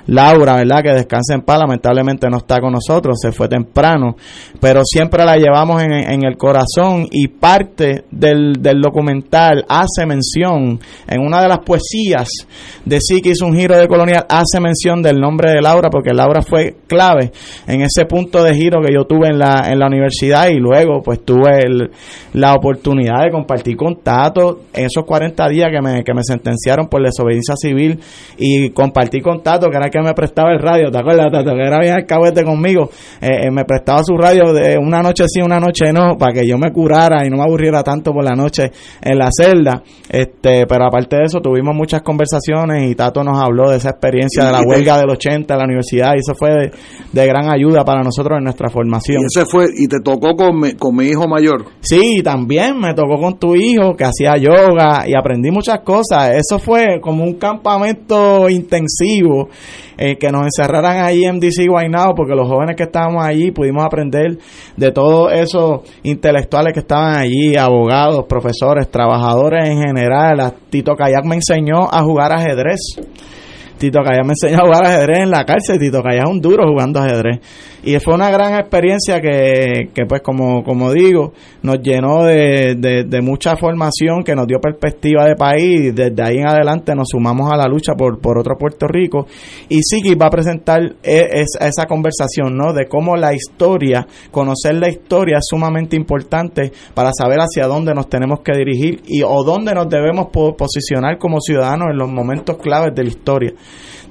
Laura, 0.07 0.57
¿verdad? 0.57 0.83
Que 0.83 0.93
descansa 0.93 1.35
en 1.35 1.43
paz, 1.43 1.59
lamentablemente 1.59 2.29
no 2.29 2.39
está 2.39 2.61
con 2.61 2.73
nosotros, 2.73 3.19
se 3.21 3.33
fue 3.33 3.49
temprano, 3.49 4.17
pero 4.61 4.83
siempre 4.85 5.25
la 5.25 5.37
llevamos 5.37 5.83
en, 5.83 5.93
en 5.93 6.25
el 6.25 6.37
corazón 6.37 7.07
y 7.11 7.29
parte 7.29 8.05
del, 8.11 8.55
del, 8.61 8.81
documental 8.81 9.65
hace 9.69 10.07
mención, 10.07 10.81
en 11.07 11.21
una 11.21 11.41
de 11.41 11.49
las 11.49 11.61
poesías 11.61 12.29
de 12.85 12.99
sí 13.01 13.21
que 13.21 13.31
hizo 13.31 13.47
un 13.47 13.57
giro 13.57 13.77
de 13.77 13.87
colonial, 13.87 14.27
hace 14.29 14.61
mención 14.61 15.03
del 15.03 15.21
nombre 15.21 15.51
de 15.51 15.61
Laura, 15.61 15.89
porque 15.91 16.13
Laura 16.13 16.43
fue 16.43 16.77
clave 16.87 17.31
en 17.67 17.83
ese 17.83 18.05
punto 18.07 18.43
de 18.43 18.55
giro 18.55 18.81
que 18.83 18.93
yo 18.93 19.05
tuve 19.05 19.29
en 19.29 19.39
la, 19.39 19.71
en 19.71 19.79
la 19.79 19.87
universidad 19.87 20.49
y 20.49 20.59
luego 20.59 21.01
pues 21.03 21.25
tuve 21.25 21.65
la 22.33 22.55
oportunidad 22.55 23.25
de 23.25 23.31
compartir 23.31 23.77
con 23.77 24.01
Tato 24.03 24.63
esos 24.73 25.05
40 25.05 25.49
días 25.49 25.71
que 25.71 25.81
me, 25.81 26.03
que 26.03 26.15
me 26.15 26.23
sentenciaron 26.25 26.89
por 26.89 27.03
desobediencia 27.03 27.55
civil 27.57 28.01
y 28.39 28.71
compartir 28.71 29.23
con 29.23 29.43
Tato, 29.43 29.69
que 29.71 29.77
era 29.77 29.91
que 29.93 30.01
me 30.01 30.15
prestaba 30.15 30.51
el 30.53 30.59
radio, 30.59 30.91
¿te 30.91 30.99
acuerdas, 30.99 31.31
Tato? 31.31 31.55
Que 31.55 31.63
era 31.63 31.79
bien 31.79 31.95
alcahuete 31.95 32.43
conmigo. 32.43 32.91
Eh, 33.21 33.47
eh, 33.47 33.51
me 33.53 33.65
prestaba 33.65 34.03
su 34.03 34.17
radio 34.17 34.53
de 34.53 34.77
una 34.79 35.03
noche 35.03 35.25
sí, 35.29 35.41
una 35.41 35.61
noche 35.61 35.93
no, 35.93 36.17
para 36.19 36.33
que 36.33 36.47
yo 36.47 36.59
me 36.59 36.73
curara 36.73 37.25
y 37.25 37.31
no 37.31 37.37
me 37.37 37.45
aburriera 37.45 37.83
tanto 37.85 38.13
por 38.13 38.25
la 38.25 38.35
noche 38.35 38.73
en 39.01 39.19
la 39.19 39.29
celda. 39.31 39.83
Este, 40.09 40.67
pero 40.67 40.87
aparte 40.87 41.17
de 41.17 41.25
eso, 41.25 41.41
tuvimos 41.41 41.75
muchas 41.75 42.03
conversaciones 42.03 42.91
y 42.91 42.95
Tato 42.95 43.23
nos 43.23 43.39
habló 43.39 43.71
de 43.71 43.77
esa 43.77 43.91
experiencia 43.91 44.45
de 44.45 44.53
la 44.53 44.63
huelga 44.63 44.99
del 44.99 45.11
80 45.11 45.53
en 45.53 45.59
la 45.59 45.65
universidad 45.65 46.15
y 46.17 46.19
eso 46.19 46.35
fue 46.35 46.73
de, 47.13 47.27
gran 47.27 47.53
ayuda 47.53 47.85
para 47.85 48.03
nosotros 48.03 48.39
en 48.39 48.45
nuestra 48.45 48.71
formación. 48.71 49.23
Y 49.23 49.27
ese 49.27 49.47
fue, 49.47 49.67
y 49.77 49.87
te 49.87 50.01
tocó 50.01 50.35
con 50.35 50.59
mi, 50.59 50.73
con 50.73 50.97
mi 50.97 51.07
hijo 51.07 51.29
mayor. 51.29 51.67
Sí, 51.81 52.23
también 52.25 52.79
me 52.79 52.95
tocó 52.95 53.21
con 53.21 53.39
tu 53.39 53.55
hijo 53.55 53.95
que 53.95 54.05
hacía 54.05 54.37
yoga 54.39 55.05
y 55.07 55.15
aprendí 55.15 55.51
muchas 55.51 55.81
cosas. 55.81 56.35
Eso 56.35 56.59
fue 56.59 57.01
como 57.01 57.25
un 57.25 57.35
campamento 57.35 58.49
intensivo 58.49 59.49
eh, 60.05 60.19
que 60.19 60.33
nos 60.33 60.43
encerraran 60.43 61.05
ahí 61.05 61.25
en 61.25 61.39
DC 61.39 61.65
Guaynabo, 61.69 62.17
porque 62.17 62.35
los 62.35 62.49
jóvenes 62.49 62.75
que 62.75 62.83
estábamos 62.83 63.25
allí 63.25 63.53
pudimos 63.53 63.85
aprender 63.85 64.37
de 64.77 64.91
todos 64.91 65.33
esos 65.33 65.83
intelectuales 66.03 66.75
que 66.75 66.81
estaban 66.81 67.15
allí, 67.15 67.57
abogados, 67.57 68.25
profesores 68.29 68.91
trabajadores 68.91 69.65
en 69.69 69.81
general. 69.81 70.55
Tito 70.71 70.97
Kayak 70.97 71.25
me 71.25 71.37
enseñó 71.37 71.89
a 71.89 72.03
jugar 72.03 72.33
ajedrez. 72.33 72.81
Tito 73.79 74.01
Kayak 74.03 74.25
me 74.25 74.33
enseñó 74.33 74.59
a 74.63 74.67
jugar 74.67 74.87
ajedrez 74.87 75.19
en 75.21 75.31
la 75.31 75.45
cárcel. 75.45 75.79
Tito 75.79 76.03
Kayak 76.03 76.25
es 76.25 76.31
un 76.31 76.41
duro 76.41 76.67
jugando 76.67 76.99
ajedrez. 76.99 77.39
Y 77.85 77.99
fue 77.99 78.15
una 78.15 78.31
gran 78.31 78.55
experiencia 78.55 79.21
que, 79.21 79.91
que 79.93 80.07
pues 80.07 80.23
como, 80.23 80.63
como 80.63 80.93
digo, 80.93 81.33
nos 81.63 81.81
llenó 81.81 82.25
de, 82.25 82.77
de, 82.77 83.21
mucha 83.21 83.57
formación, 83.57 84.23
que 84.25 84.37
nos 84.37 84.47
dio 84.47 84.61
perspectiva 84.61 85.25
de 85.27 85.35
país. 85.35 85.81
Y 85.81 85.91
desde 85.91 86.23
ahí 86.23 86.39
en 86.39 86.49
adelante 86.49 86.95
nos 86.95 87.09
sumamos 87.09 87.53
a 87.53 87.57
la 87.57 87.67
lucha 87.67 87.95
por, 87.95 88.21
por 88.21 88.39
otro 88.39 88.57
Puerto 88.57 88.87
Rico. 88.87 89.27
Y 89.69 89.81
que 90.03 90.15
va 90.15 90.27
a 90.27 90.31
presentar 90.31 90.81
e, 91.03 91.45
esa 91.61 91.87
conversación, 91.87 92.57
¿no? 92.57 92.73
De 92.73 92.87
cómo 92.87 93.17
la 93.17 93.35
historia, 93.35 94.07
conocer 94.31 94.77
la 94.77 94.89
historia 94.89 95.39
es 95.39 95.47
sumamente 95.49 95.97
importante 95.97 96.73
para 96.95 97.11
saber 97.13 97.39
hacia 97.39 97.67
dónde 97.67 97.95
nos 97.95 98.09
tenemos 98.09 98.41
que 98.41 98.57
dirigir 98.57 99.03
y 99.07 99.23
o 99.23 99.43
dónde 99.45 99.75
nos 99.75 99.89
debemos 99.89 100.29
posicionar 100.57 101.19
como 101.19 101.41
ciudadanos 101.41 101.89
en 101.91 101.99
los 101.99 102.09
momentos 102.09 102.57
claves 102.59 102.95
de 102.95 103.03
la 103.03 103.09
historia 103.09 103.53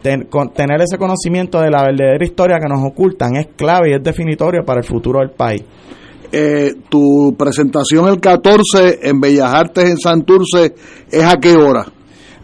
tener 0.02 0.82
ese 0.82 0.98
conocimiento 0.98 1.60
de 1.60 1.70
la 1.70 1.84
verdadera 1.84 2.24
historia 2.24 2.58
que 2.60 2.68
nos 2.68 2.84
ocultan 2.84 3.36
es 3.36 3.48
clave 3.56 3.92
y 3.92 3.94
es 3.94 4.04
definitorio 4.04 4.64
para 4.66 4.80
el 4.82 4.86
futuro 4.86 5.20
del 5.20 5.32
país. 5.32 5.64
Eh, 6.34 6.76
tu 6.88 7.36
presentación 7.38 8.08
el 8.08 8.20
14 8.20 9.00
en 9.04 9.20
Bellas 9.20 9.54
Artes 9.54 9.90
en 9.90 9.98
Santurce 9.98 10.74
es 11.12 11.24
a 11.24 11.38
qué 11.38 11.56
hora? 11.56 11.86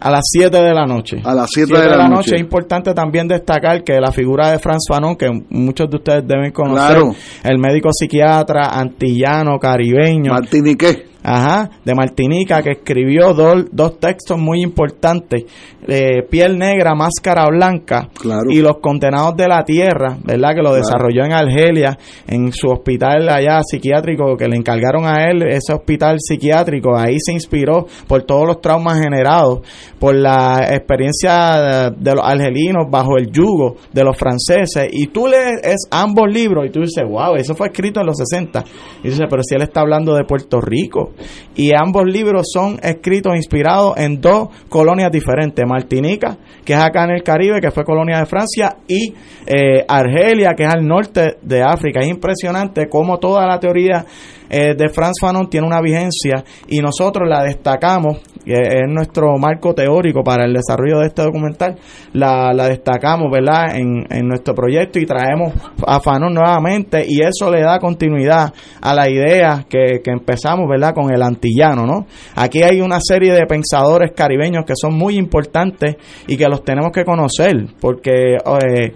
A 0.00 0.10
las 0.10 0.24
7 0.30 0.56
de 0.56 0.74
la 0.74 0.84
noche. 0.84 1.16
A 1.24 1.34
las 1.34 1.50
7 1.52 1.72
de, 1.76 1.88
la, 1.88 2.08
noche. 2.08 2.36
Es 2.36 2.40
importante 2.40 2.94
también 2.94 3.26
destacar 3.26 3.82
que 3.82 3.98
la 3.98 4.12
figura 4.12 4.52
de 4.52 4.58
Franz 4.58 4.84
Fanon, 4.88 5.16
que 5.16 5.28
muchos 5.50 5.90
de 5.90 5.96
ustedes 5.96 6.24
deben 6.26 6.52
conocer, 6.52 6.98
el 7.42 7.58
médico 7.58 7.88
psiquiatra 7.92 8.68
antillano, 8.78 9.58
caribeño. 9.58 10.32
Martiniqué. 10.32 11.08
Ajá, 11.22 11.68
de 11.84 11.94
Martinica, 11.94 12.62
que 12.62 12.70
escribió 12.70 13.34
dos, 13.34 13.64
dos 13.72 13.98
textos 13.98 14.38
muy 14.38 14.62
importantes, 14.62 15.44
eh, 15.86 16.22
Piel 16.30 16.56
Negra, 16.56 16.94
Máscara 16.94 17.46
Blanca 17.48 18.08
y 18.48 18.60
Los 18.60 18.78
Condenados 18.78 19.36
de 19.36 19.48
la 19.48 19.64
Tierra, 19.64 20.16
¿verdad? 20.22 20.54
Que 20.54 20.62
lo 20.62 20.74
desarrolló 20.74 21.24
en 21.24 21.32
Argelia, 21.32 21.98
en 22.26 22.52
su 22.52 22.68
hospital 22.68 23.28
allá 23.28 23.60
psiquiátrico, 23.62 24.36
que 24.36 24.46
le 24.46 24.56
encargaron 24.56 25.06
a 25.06 25.24
él 25.28 25.42
ese 25.42 25.72
hospital 25.72 26.18
psiquiátrico, 26.20 26.96
ahí 26.96 27.16
se 27.18 27.32
inspiró 27.32 27.86
por 28.06 28.22
todos 28.22 28.46
los 28.46 28.60
traumas 28.60 29.00
generados, 29.00 29.60
por 29.98 30.14
la 30.14 30.68
experiencia 30.70 31.90
de, 31.90 32.14
los 32.14 32.24
argelinos 32.24 32.86
bajo 32.88 33.16
el 33.18 33.30
yugo 33.32 33.74
de 33.92 34.04
los 34.04 34.16
franceses, 34.16 34.88
y 34.92 35.08
tú 35.08 35.26
lees 35.26 35.88
ambos 35.90 36.32
libros 36.32 36.66
y 36.66 36.70
tú 36.70 36.80
dices, 36.80 37.04
wow, 37.08 37.34
eso 37.34 37.56
fue 37.56 37.68
escrito 37.68 38.00
en 38.00 38.06
los 38.06 38.16
60, 38.16 38.64
y 39.02 39.08
dices, 39.08 39.26
pero 39.28 39.42
si 39.42 39.56
él 39.56 39.62
está 39.62 39.80
hablando 39.80 40.14
de 40.14 40.24
Puerto 40.24 40.60
Rico, 40.60 41.07
y 41.54 41.72
ambos 41.72 42.04
libros 42.04 42.46
son 42.52 42.78
escritos 42.82 43.34
inspirados 43.36 43.96
en 43.96 44.20
dos 44.20 44.48
colonias 44.68 45.10
diferentes, 45.10 45.64
Martinica, 45.66 46.38
que 46.64 46.74
es 46.74 46.78
acá 46.78 47.04
en 47.04 47.10
el 47.10 47.22
Caribe, 47.22 47.60
que 47.60 47.70
fue 47.70 47.84
colonia 47.84 48.18
de 48.18 48.26
Francia, 48.26 48.76
y 48.86 49.14
eh, 49.46 49.84
Argelia, 49.86 50.54
que 50.56 50.64
es 50.64 50.74
al 50.74 50.86
norte 50.86 51.38
de 51.42 51.62
África. 51.62 52.00
Es 52.00 52.08
impresionante 52.08 52.88
cómo 52.88 53.18
toda 53.18 53.46
la 53.46 53.58
teoría 53.58 54.04
eh, 54.50 54.74
de 54.76 54.88
Franz 54.88 55.14
Fanon 55.20 55.48
tiene 55.48 55.66
una 55.66 55.80
vigencia 55.80 56.44
y 56.68 56.78
nosotros 56.78 57.28
la 57.28 57.42
destacamos, 57.42 58.18
que 58.44 58.54
es 58.54 58.88
nuestro 58.88 59.36
marco 59.38 59.74
teórico 59.74 60.22
para 60.22 60.44
el 60.44 60.54
desarrollo 60.54 61.00
de 61.00 61.08
este 61.08 61.22
documental, 61.22 61.76
la, 62.12 62.52
destacamos, 62.68 63.30
¿verdad?, 63.30 63.76
en, 63.76 64.06
en 64.10 64.26
nuestro 64.26 64.54
proyecto 64.54 64.98
y 64.98 65.06
traemos 65.06 65.52
a 65.86 66.00
Fanon 66.00 66.32
nuevamente 66.32 67.04
y 67.06 67.22
eso 67.22 67.50
le 67.50 67.60
da 67.62 67.78
continuidad 67.78 68.52
a 68.80 68.94
la 68.94 69.08
idea 69.08 69.66
que, 69.68 70.00
que 70.02 70.10
empezamos, 70.10 70.68
¿verdad?, 70.68 70.94
con 70.94 71.12
el 71.12 71.22
antillano, 71.22 71.86
¿no? 71.86 72.06
Aquí 72.34 72.62
hay 72.62 72.80
una 72.80 73.00
serie 73.00 73.32
de 73.32 73.46
pensadores 73.46 74.12
caribeños 74.14 74.64
que 74.64 74.74
son 74.76 74.94
muy 74.94 75.16
importantes 75.16 75.96
y 76.26 76.36
que 76.36 76.48
los 76.48 76.64
tenemos 76.64 76.90
que 76.92 77.04
conocer 77.04 77.66
porque 77.80 78.36
eh, 78.36 78.92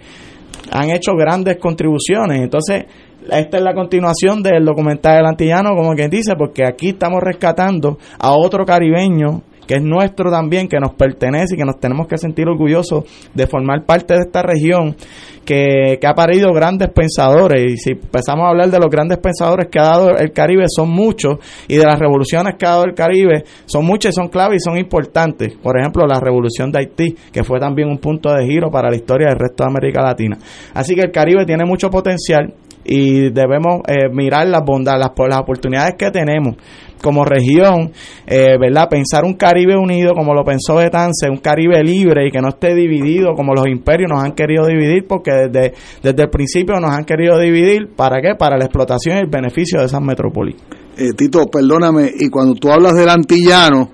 han 0.71 0.91
hecho 0.91 1.13
grandes 1.15 1.57
contribuciones. 1.59 2.41
Entonces, 2.41 2.85
esta 3.31 3.57
es 3.57 3.63
la 3.63 3.75
continuación 3.75 4.43
del 4.43 4.65
documental 4.65 5.17
del 5.17 5.27
antillano, 5.27 5.77
como 5.77 5.95
quien 5.95 6.11
dice, 6.11 6.35
porque 6.37 6.65
aquí 6.67 6.91
estamos 6.91 7.21
rescatando 7.23 7.99
a 8.19 8.33
otro 8.33 8.65
caribeño 8.65 9.43
que 9.67 9.77
es 9.77 9.83
nuestro 9.83 10.31
también, 10.31 10.69
que 10.69 10.79
nos 10.79 10.95
pertenece 10.95 11.55
y 11.55 11.59
que 11.59 11.65
nos 11.65 11.79
tenemos 11.79 12.07
que 12.07 12.19
sentir 12.19 12.49
orgullosos 12.49 13.05
de 13.33 13.47
formar 13.47 13.85
parte 13.85 14.15
de 14.15 14.21
esta 14.21 14.43
región 14.43 14.97
que, 15.45 15.99
ha 16.05 16.15
parido 16.15 16.53
grandes 16.53 16.91
pensadores. 16.91 17.73
Y 17.73 17.77
si 17.77 17.91
empezamos 17.93 18.45
a 18.45 18.49
hablar 18.51 18.71
de 18.71 18.79
los 18.79 18.91
grandes 18.91 19.19
pensadores 19.19 19.69
que 19.71 19.79
ha 19.79 19.85
dado 19.85 20.11
el 20.11 20.33
Caribe, 20.33 20.65
son 20.69 20.91
muchos, 20.91 21.39
y 21.69 21.77
de 21.77 21.85
las 21.85 21.99
revoluciones 21.99 22.57
que 22.59 22.67
ha 22.67 22.71
dado 22.71 22.85
el 22.85 22.95
Caribe, 22.95 23.45
son 23.67 23.85
muchas 23.85 24.13
y 24.13 24.15
son 24.15 24.29
claves 24.29 24.63
y 24.63 24.65
son 24.65 24.79
importantes. 24.79 25.55
Por 25.57 25.79
ejemplo, 25.79 26.07
la 26.07 26.21
revolución 26.21 26.71
de 26.71 26.81
Haití, 26.81 27.17
que 27.33 27.45
fue 27.45 27.59
también 27.59 27.89
un 27.89 27.99
punto 27.99 28.33
de 28.33 28.45
giro 28.45 28.71
para 28.71 28.91
la 28.91 28.97
historia 28.97 29.29
del 29.29 29.39
resto 29.39 29.65
de 29.65 29.71
América 29.71 30.03
Latina. 30.03 30.39
Así 30.75 30.95
que 30.95 31.03
el 31.03 31.13
Caribe 31.13 31.45
tiene 31.47 31.65
mucho 31.65 31.89
potencial 31.89 32.53
y 32.85 33.31
debemos 33.31 33.81
eh, 33.87 34.09
mirar 34.13 34.47
las 34.49 34.65
bondades, 34.65 35.01
las, 35.01 35.29
las 35.29 35.41
oportunidades 35.41 35.95
que 35.99 36.11
tenemos 36.11 36.57
como 37.03 37.25
región, 37.25 37.91
eh, 38.27 38.57
¿verdad? 38.59 38.89
Pensar 38.89 39.25
un 39.25 39.35
Caribe 39.35 39.77
unido 39.77 40.15
como 40.15 40.33
lo 40.33 40.45
pensó 40.45 40.77
Betance, 40.77 41.29
un 41.29 41.39
Caribe 41.39 41.83
libre 41.83 42.29
y 42.29 42.31
que 42.31 42.41
no 42.41 42.49
esté 42.49 42.75
dividido 42.75 43.35
como 43.35 43.53
los 43.55 43.67
imperios 43.67 44.09
nos 44.11 44.23
han 44.23 44.33
querido 44.33 44.67
dividir, 44.67 45.07
porque 45.07 45.33
desde, 45.51 45.75
desde 46.03 46.23
el 46.23 46.31
principio 46.31 46.81
nos 46.81 46.93
han 46.93 47.05
querido 47.05 47.39
dividir, 47.39 47.91
¿para 47.95 48.23
qué? 48.23 48.35
Para 48.39 48.57
la 48.57 48.65
explotación 48.65 49.17
y 49.17 49.21
el 49.21 49.27
beneficio 49.27 49.81
de 49.81 49.87
esas 49.87 50.01
metrópolis. 50.01 50.57
Eh, 50.97 51.13
Tito, 51.17 51.47
perdóname, 51.47 52.11
y 52.19 52.29
cuando 52.29 52.55
tú 52.55 52.71
hablas 52.71 52.95
del 52.95 53.09
antillano, 53.09 53.91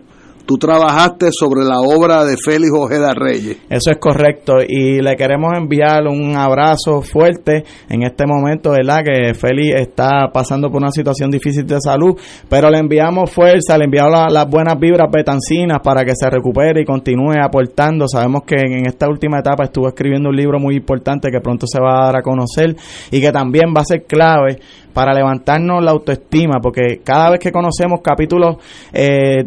tú 0.49 0.57
trabajaste 0.57 1.29
sobre 1.31 1.63
la 1.63 1.79
obra 1.81 2.25
de 2.25 2.39
Félix 2.43 2.73
Ojeda 2.75 3.13
Reyes. 3.13 3.59
Eso 3.69 3.91
es 3.91 3.99
correcto 3.99 4.55
y 4.67 5.03
le 5.03 5.15
queremos 5.15 5.53
enviar 5.55 6.07
un 6.07 6.35
abrazo 6.37 7.03
fuerte 7.03 7.65
en 7.91 8.03
este 8.03 8.25
momento, 8.27 8.71
¿verdad? 8.71 9.03
Que 9.05 9.35
Félix 9.35 9.79
está 9.79 10.31
pasando 10.33 10.71
por 10.71 10.81
una 10.81 10.91
situación 10.91 11.31
difícil 11.31 11.67
de 11.67 11.79
salud, 11.79 12.19
pero 12.49 12.71
le 12.71 12.79
enviamos 12.79 13.31
fuerza, 13.31 13.77
le 13.77 13.85
enviamos 13.85 14.33
las 14.33 14.49
buenas 14.49 14.81
vibras 14.81 15.11
betancinas 15.13 15.81
para 15.85 16.03
que 16.03 16.13
se 16.15 16.31
recupere 16.31 16.81
y 16.81 16.87
continúe 16.87 17.35
aportando. 17.43 18.09
Sabemos 18.09 18.45
que 18.47 18.57
en 18.57 18.87
esta 18.87 19.07
última 19.07 19.41
etapa 19.41 19.65
estuvo 19.65 19.87
escribiendo 19.87 20.31
un 20.31 20.37
libro 20.37 20.59
muy 20.59 20.77
importante 20.77 21.29
que 21.31 21.41
pronto 21.41 21.67
se 21.67 21.79
va 21.79 22.01
a 22.01 22.07
dar 22.07 22.17
a 22.17 22.23
conocer 22.23 22.75
y 23.11 23.21
que 23.21 23.31
también 23.33 23.75
va 23.77 23.83
a 23.83 23.85
ser 23.85 24.05
clave 24.05 24.61
para 24.95 25.13
levantarnos 25.13 25.85
la 25.85 25.91
autoestima, 25.91 26.59
porque 26.63 27.03
cada 27.05 27.33
vez 27.33 27.39
que 27.39 27.53
conocemos 27.53 28.01
capítulos 28.03 28.57
eh, 28.95 29.45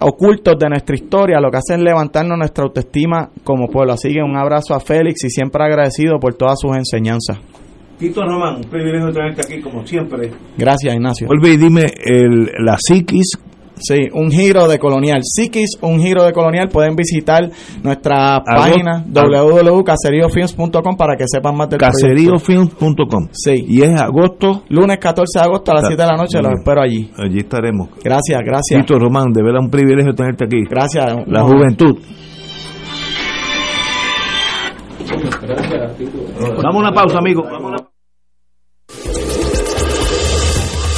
ocultos 0.00 0.58
de 0.58 0.68
nuestra 0.68 0.94
historia, 0.94 1.40
lo 1.40 1.50
que 1.50 1.58
hacen 1.58 1.80
es 1.80 1.84
levantarnos 1.84 2.38
nuestra 2.38 2.64
autoestima 2.64 3.30
como 3.42 3.68
pueblo. 3.68 3.92
Así 3.92 4.12
que 4.12 4.22
un 4.22 4.36
abrazo 4.36 4.74
a 4.74 4.80
Félix 4.80 5.24
y 5.24 5.30
siempre 5.30 5.64
agradecido 5.64 6.18
por 6.18 6.34
todas 6.34 6.58
sus 6.60 6.76
enseñanzas. 6.76 7.38
Tito 7.98 8.22
Román, 8.22 8.56
un 8.56 8.64
privilegio 8.64 9.10
tenerte 9.12 9.42
aquí 9.42 9.60
como 9.60 9.86
siempre. 9.86 10.30
Gracias, 10.58 10.94
Ignacio. 10.94 11.28
Vuelve 11.28 11.54
y 11.54 11.56
dime 11.56 11.86
el, 12.04 12.50
la 12.58 12.76
psiquis 12.76 13.38
Sí, 13.76 14.08
un 14.12 14.30
giro 14.30 14.68
de 14.68 14.78
colonial. 14.78 15.20
Psiquis, 15.22 15.78
un 15.80 16.00
giro 16.00 16.24
de 16.24 16.32
colonial. 16.32 16.68
Pueden 16.68 16.94
visitar 16.94 17.50
nuestra 17.82 18.42
página 18.44 19.04
www.caseriofilms.com 19.06 20.96
para 20.96 21.16
que 21.16 21.24
sepan 21.26 21.56
más 21.56 21.68
del 21.68 21.80
Caseriofilms.com. 21.80 23.28
Sí. 23.32 23.64
Y 23.68 23.82
es 23.82 24.00
agosto. 24.00 24.62
Lunes 24.68 24.98
14 24.98 25.38
de 25.38 25.44
agosto 25.44 25.72
a 25.72 25.74
las 25.74 25.86
7 25.86 26.02
de 26.02 26.08
la 26.08 26.16
noche. 26.16 26.40
Los 26.40 26.52
espero 26.52 26.82
allí. 26.82 27.10
Allí 27.16 27.38
estaremos. 27.38 27.88
Gracias, 28.02 28.40
gracias. 28.44 28.80
Tito 28.80 28.98
Román, 28.98 29.32
de 29.32 29.42
verdad 29.42 29.60
un 29.60 29.70
privilegio 29.70 30.14
tenerte 30.14 30.44
aquí. 30.44 30.64
Gracias. 30.68 31.26
La 31.26 31.42
juventud. 31.42 31.98
Vamos 36.62 36.76
a 36.76 36.78
una 36.78 36.92
pausa, 36.92 37.18
amigos. 37.18 37.46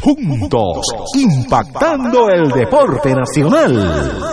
juntos 0.00 0.86
impactando 1.14 2.28
el 2.30 2.50
deporte 2.50 3.14
nacional. 3.14 4.28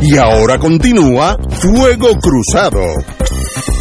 Y 0.00 0.16
ahora 0.16 0.58
continúa 0.58 1.36
Fuego 1.50 2.10
Cruzado. 2.20 2.82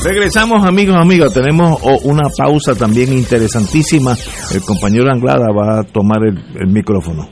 Regresamos 0.03 0.65
amigos, 0.65 0.95
amigas. 0.95 1.33
Tenemos 1.33 1.79
oh, 1.83 1.99
una 2.03 2.29
pausa 2.35 2.75
también 2.75 3.13
interesantísima. 3.13 4.15
El 4.53 4.61
compañero 4.61 5.11
Anglada 5.11 5.47
va 5.51 5.79
a 5.79 5.83
tomar 5.83 6.19
el, 6.23 6.67
micrófono. 6.67 7.27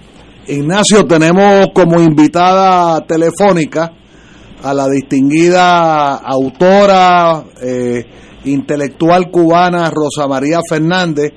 Ignacio, 0.47 1.05
tenemos 1.05 1.67
como 1.73 1.99
invitada 1.99 3.01
telefónica 3.05 3.91
a 4.61 4.73
la 4.73 4.87
distinguida 4.87 6.15
autora 6.17 7.43
eh, 7.61 8.05
intelectual 8.45 9.29
cubana 9.31 9.89
Rosa 9.89 10.27
María 10.27 10.59
Fernández, 10.67 11.33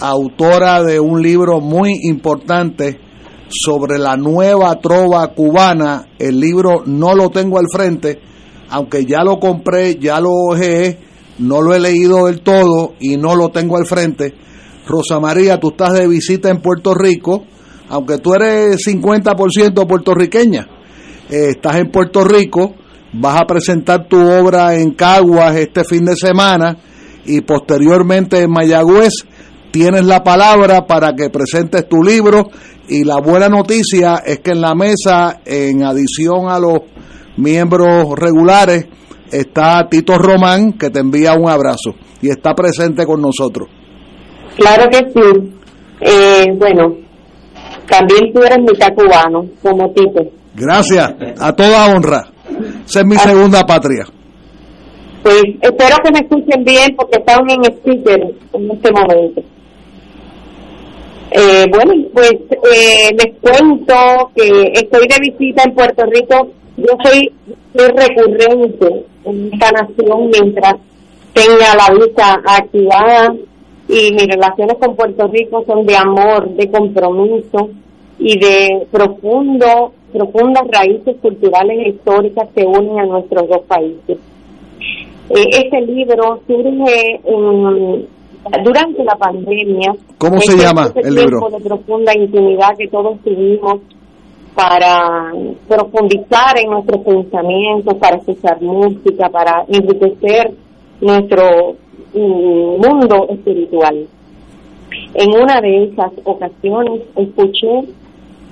autora 0.00 0.82
de 0.82 1.00
un 1.00 1.20
libro 1.22 1.60
muy 1.60 1.98
importante 2.02 3.00
sobre 3.48 3.98
la 3.98 4.16
nueva 4.16 4.74
trova 4.80 5.26
cubana. 5.28 6.08
El 6.18 6.40
libro 6.40 6.82
no 6.86 7.14
lo 7.14 7.30
tengo 7.30 7.58
al 7.58 7.66
frente, 7.70 8.20
aunque 8.70 9.04
ya 9.04 9.22
lo 9.22 9.38
compré, 9.38 9.96
ya 9.96 10.20
lo 10.20 10.30
ojeé, 10.50 10.98
no 11.38 11.60
lo 11.60 11.74
he 11.74 11.80
leído 11.80 12.26
del 12.26 12.40
todo 12.40 12.94
y 13.00 13.16
no 13.16 13.34
lo 13.34 13.50
tengo 13.50 13.76
al 13.76 13.86
frente. 13.86 14.34
Rosa 14.86 15.18
María, 15.20 15.58
tú 15.58 15.70
estás 15.70 15.94
de 15.94 16.06
visita 16.06 16.48
en 16.48 16.60
Puerto 16.60 16.94
Rico, 16.94 17.44
aunque 17.88 18.18
tú 18.18 18.34
eres 18.34 18.76
50% 18.86 19.86
puertorriqueña. 19.86 20.68
Eh, 21.28 21.50
estás 21.50 21.76
en 21.76 21.90
Puerto 21.90 22.22
Rico, 22.22 22.74
vas 23.18 23.40
a 23.40 23.46
presentar 23.46 24.06
tu 24.08 24.18
obra 24.18 24.74
en 24.74 24.92
Caguas 24.92 25.56
este 25.56 25.84
fin 25.84 26.04
de 26.04 26.16
semana 26.16 26.76
y 27.24 27.40
posteriormente 27.40 28.42
en 28.42 28.50
Mayagüez 28.50 29.26
tienes 29.70 30.04
la 30.04 30.22
palabra 30.22 30.86
para 30.86 31.14
que 31.14 31.30
presentes 31.30 31.88
tu 31.88 32.02
libro 32.02 32.48
y 32.88 33.04
la 33.04 33.18
buena 33.20 33.48
noticia 33.48 34.22
es 34.24 34.40
que 34.40 34.52
en 34.52 34.60
la 34.60 34.74
mesa, 34.74 35.40
en 35.44 35.82
adición 35.82 36.48
a 36.48 36.58
los 36.58 36.80
miembros 37.36 38.16
regulares, 38.16 38.86
está 39.30 39.88
Tito 39.88 40.16
Román, 40.18 40.74
que 40.74 40.90
te 40.90 41.00
envía 41.00 41.34
un 41.34 41.48
abrazo 41.48 41.94
y 42.22 42.30
está 42.30 42.54
presente 42.54 43.04
con 43.04 43.20
nosotros. 43.20 43.68
Claro 44.56 44.88
que 44.88 44.98
sí. 44.98 45.52
Eh, 46.00 46.46
bueno, 46.56 46.94
también 47.88 48.32
tú 48.32 48.40
eres 48.42 48.58
mitad 48.58 48.94
cubano, 48.94 49.46
como 49.62 49.92
Tito. 49.92 50.22
Gracias, 50.54 51.12
a 51.38 51.52
toda 51.52 51.92
honra. 51.94 52.35
Esa 52.86 53.00
es 53.00 53.06
mi 53.06 53.16
segunda 53.16 53.64
patria. 53.64 54.06
Pues 55.22 55.42
espero 55.60 55.96
que 56.04 56.12
me 56.12 56.20
escuchen 56.20 56.64
bien 56.64 56.94
porque 56.96 57.18
están 57.18 57.50
en 57.50 57.64
speaker 57.64 58.34
en 58.52 58.70
este 58.70 58.92
momento. 58.92 59.42
Eh, 61.32 61.66
bueno, 61.70 61.92
pues 62.14 62.32
eh, 62.72 63.10
les 63.12 63.34
cuento 63.40 64.30
que 64.34 64.72
estoy 64.72 65.08
de 65.08 65.16
visita 65.20 65.64
en 65.64 65.74
Puerto 65.74 66.04
Rico. 66.06 66.48
Yo 66.76 66.96
soy, 67.02 67.32
recurrente 67.74 69.04
en 69.24 69.50
esta 69.52 69.72
nación 69.72 70.30
mientras 70.30 70.76
tenga 71.32 71.74
la 71.74 71.94
visa 71.94 72.40
activada 72.46 73.34
y 73.88 74.12
mis 74.12 74.26
relaciones 74.28 74.76
con 74.78 74.96
Puerto 74.96 75.26
Rico 75.28 75.64
son 75.66 75.84
de 75.84 75.96
amor, 75.96 76.48
de 76.50 76.70
compromiso 76.70 77.70
y 78.18 78.38
de 78.38 78.86
profundo, 78.90 79.92
profundas 80.16 80.62
raíces 80.72 81.16
culturales 81.20 81.78
e 81.78 81.88
históricas 81.90 82.48
que 82.54 82.64
unen 82.64 82.98
a 82.98 83.06
nuestros 83.06 83.48
dos 83.48 83.62
países. 83.62 84.18
Eh, 85.30 85.48
este 85.50 85.80
libro 85.80 86.40
surge 86.46 87.20
en, 87.24 88.06
durante 88.64 89.04
la 89.04 89.16
pandemia. 89.16 89.92
¿Cómo 90.18 90.40
se 90.40 90.56
llama 90.56 90.92
el 90.94 91.14
libro? 91.14 91.40
de 91.50 91.60
profunda 91.60 92.16
intimidad 92.16 92.76
que 92.78 92.88
todos 92.88 93.18
tuvimos 93.22 93.80
para 94.54 95.32
profundizar 95.68 96.58
en 96.58 96.70
nuestros 96.70 97.02
pensamientos, 97.04 97.94
para 97.94 98.16
escuchar 98.16 98.60
música, 98.62 99.28
para 99.28 99.64
enriquecer 99.68 100.54
nuestro 101.00 101.74
mm, 102.14 102.80
mundo 102.80 103.26
espiritual. 103.30 104.06
En 105.14 105.42
una 105.42 105.60
de 105.60 105.84
esas 105.84 106.12
ocasiones 106.24 107.02
escuché 107.16 107.84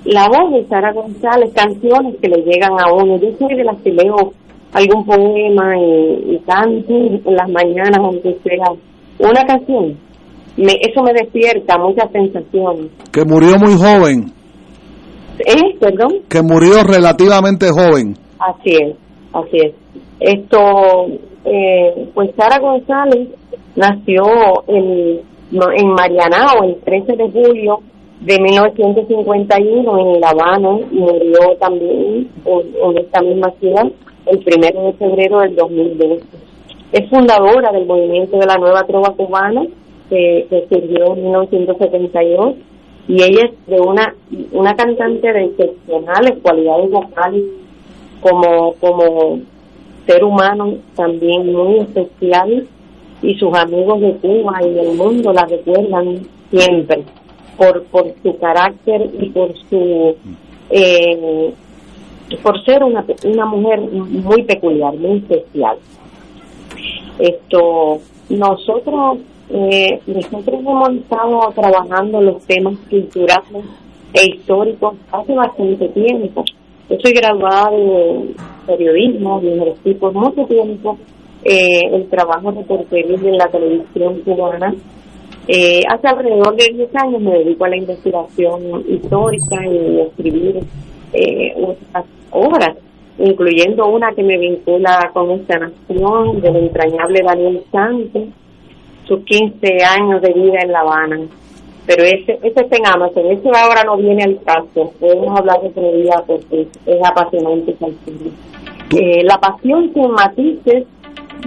la 0.05 0.29
voz 0.29 0.53
de 0.53 0.67
Sara 0.69 0.93
González, 0.93 1.51
canciones 1.55 2.17
que 2.21 2.29
le 2.29 2.43
llegan 2.43 2.73
a 2.79 2.93
uno. 2.93 3.19
Yo 3.19 3.29
soy 3.39 3.57
de 3.57 3.65
las 3.65 3.81
que 3.83 3.91
leo 3.91 4.33
algún 4.73 5.05
poema 5.07 5.77
y, 5.79 6.35
y 6.35 6.39
canto 6.47 6.93
en 6.93 7.35
las 7.35 7.49
mañanas, 7.49 7.99
aunque 7.99 8.37
sea 8.43 8.67
una 9.19 9.45
canción, 9.47 9.97
me, 10.57 10.73
eso 10.81 11.03
me 11.03 11.13
despierta 11.13 11.79
muchas 11.79 12.11
sensaciones. 12.11 12.91
Que 13.13 13.25
murió 13.25 13.57
muy 13.59 13.75
joven. 13.75 14.33
¿Eh? 15.39 15.77
¿Perdón? 15.81 16.21
Que 16.29 16.43
murió 16.43 16.83
relativamente 16.85 17.67
joven. 17.71 18.15
Así 18.39 18.75
es, 18.75 18.97
así 19.33 19.57
es. 19.57 19.75
Esto, 20.21 21.07
eh, 21.45 22.09
pues 22.15 22.31
Sara 22.37 22.59
González 22.61 23.29
nació 23.77 24.25
en, 24.69 25.21
en 25.51 25.89
Marianao 25.89 26.65
el 26.65 26.77
13 26.85 27.17
de 27.17 27.31
julio 27.31 27.79
de 28.25 28.41
1951 28.41 29.99
en 29.99 30.21
La 30.21 30.31
Habana 30.31 30.79
y 30.91 30.97
murió 30.97 31.57
también 31.61 32.31
en, 32.47 32.99
esta 32.99 33.21
misma 33.21 33.51
ciudad 33.61 33.87
el 34.27 34.39
1 34.39 34.87
de 34.87 34.93
febrero 34.95 35.41
del 35.41 35.55
2012. 35.57 36.25
es 36.93 37.11
fundadora 37.11 37.71
del 37.73 37.85
movimiento 37.85 38.39
de 38.39 38.47
la 38.47 38.57
nueva 38.57 38.85
trova 38.85 39.11
cubana 39.11 39.67
que, 40.09 40.47
que 40.49 40.67
surgió 40.71 41.15
en 41.15 41.25
1972 41.25 42.55
y 43.09 43.23
ella 43.23 43.45
es 43.45 43.67
de 43.67 43.81
una 43.81 44.15
una 44.53 44.75
cantante 44.75 45.31
de 45.31 45.45
excepcionales 45.45 46.39
cualidades 46.43 46.91
vocales 46.91 47.45
como 48.23 48.73
como 48.81 49.41
ser 50.07 50.25
humano 50.25 50.77
también 50.97 51.53
muy 51.53 51.81
especial 51.81 52.67
y 53.21 53.35
sus 53.35 53.53
amigos 53.53 54.01
de 54.01 54.13
Cuba 54.15 54.61
y 54.63 54.71
del 54.71 54.97
mundo 54.97 55.31
la 55.35 55.45
recuerdan 55.45 56.21
siempre 56.51 57.05
por 57.57 57.85
por 57.85 58.13
su 58.23 58.39
carácter 58.39 59.11
y 59.21 59.31
por 59.31 59.55
su 59.69 60.17
eh, 60.71 61.53
por 62.43 62.65
ser 62.65 62.83
una 62.83 63.05
una 63.25 63.47
mujer 63.47 63.81
muy 63.81 64.43
peculiar 64.45 64.95
muy 64.95 65.19
especial 65.19 65.77
esto 67.19 68.01
nosotros 68.29 69.19
eh, 69.51 70.01
nosotros 70.07 70.61
hemos 70.61 70.91
estado 70.95 71.53
trabajando 71.55 72.21
los 72.21 72.43
temas 72.45 72.75
culturales 72.89 73.65
e 74.15 74.27
históricos 74.35 74.95
hace 75.13 75.35
bastante 75.35 75.89
tiempo. 75.89 76.45
Yo 76.89 76.97
soy 77.03 77.13
graduada 77.13 77.71
de 77.71 78.35
periodismo 78.67 79.41
ejercí 79.41 79.95
por 79.95 80.13
mucho 80.13 80.47
tiempo 80.47 80.99
eh, 81.45 81.81
el 81.93 82.09
trabajo 82.09 82.53
de 82.53 82.59
reportería 82.59 83.17
en 83.17 83.37
la 83.37 83.49
televisión 83.49 84.21
cubana. 84.25 84.75
Eh, 85.47 85.83
hace 85.89 86.09
alrededor 86.09 86.57
de 86.57 86.73
10 86.73 86.97
años 86.97 87.21
me 87.21 87.39
dedico 87.39 87.65
a 87.67 87.69
la 87.69 87.77
investigación 87.77 88.85
histórica 88.89 89.67
y 89.67 90.01
a 90.01 90.05
escribir 90.05 90.61
eh, 91.13 91.55
obras, 92.31 92.77
incluyendo 93.19 93.87
una 93.87 94.13
que 94.13 94.23
me 94.23 94.39
vincula 94.39 95.11
con 95.13 95.31
esta 95.33 95.59
nación 95.59 96.41
del 96.41 96.57
entrañable 96.57 97.21
Daniel 97.23 97.63
Santos 97.71 98.23
sus 99.07 99.23
15 99.25 99.85
años 99.85 100.23
de 100.23 100.33
vida 100.33 100.61
en 100.63 100.73
La 100.73 100.81
Habana. 100.81 101.21
Pero 101.87 102.03
ese, 102.05 102.39
ese 102.43 102.61
está 102.63 102.77
en 102.77 102.87
Amazon, 102.87 103.27
ese 103.27 103.49
ahora 103.55 103.85
no 103.85 103.99
viene 103.99 104.25
al 104.25 104.43
caso, 104.43 104.95
podemos 104.99 105.39
hablar 105.39 105.61
de 105.61 105.69
otro 105.69 105.93
día 105.93 106.25
porque 106.27 106.67
es 106.87 107.05
apasionante 107.05 107.77
eh, 108.97 109.23
La 109.25 109.39
pasión 109.39 109.93
sin 109.93 110.11
matices 110.13 110.87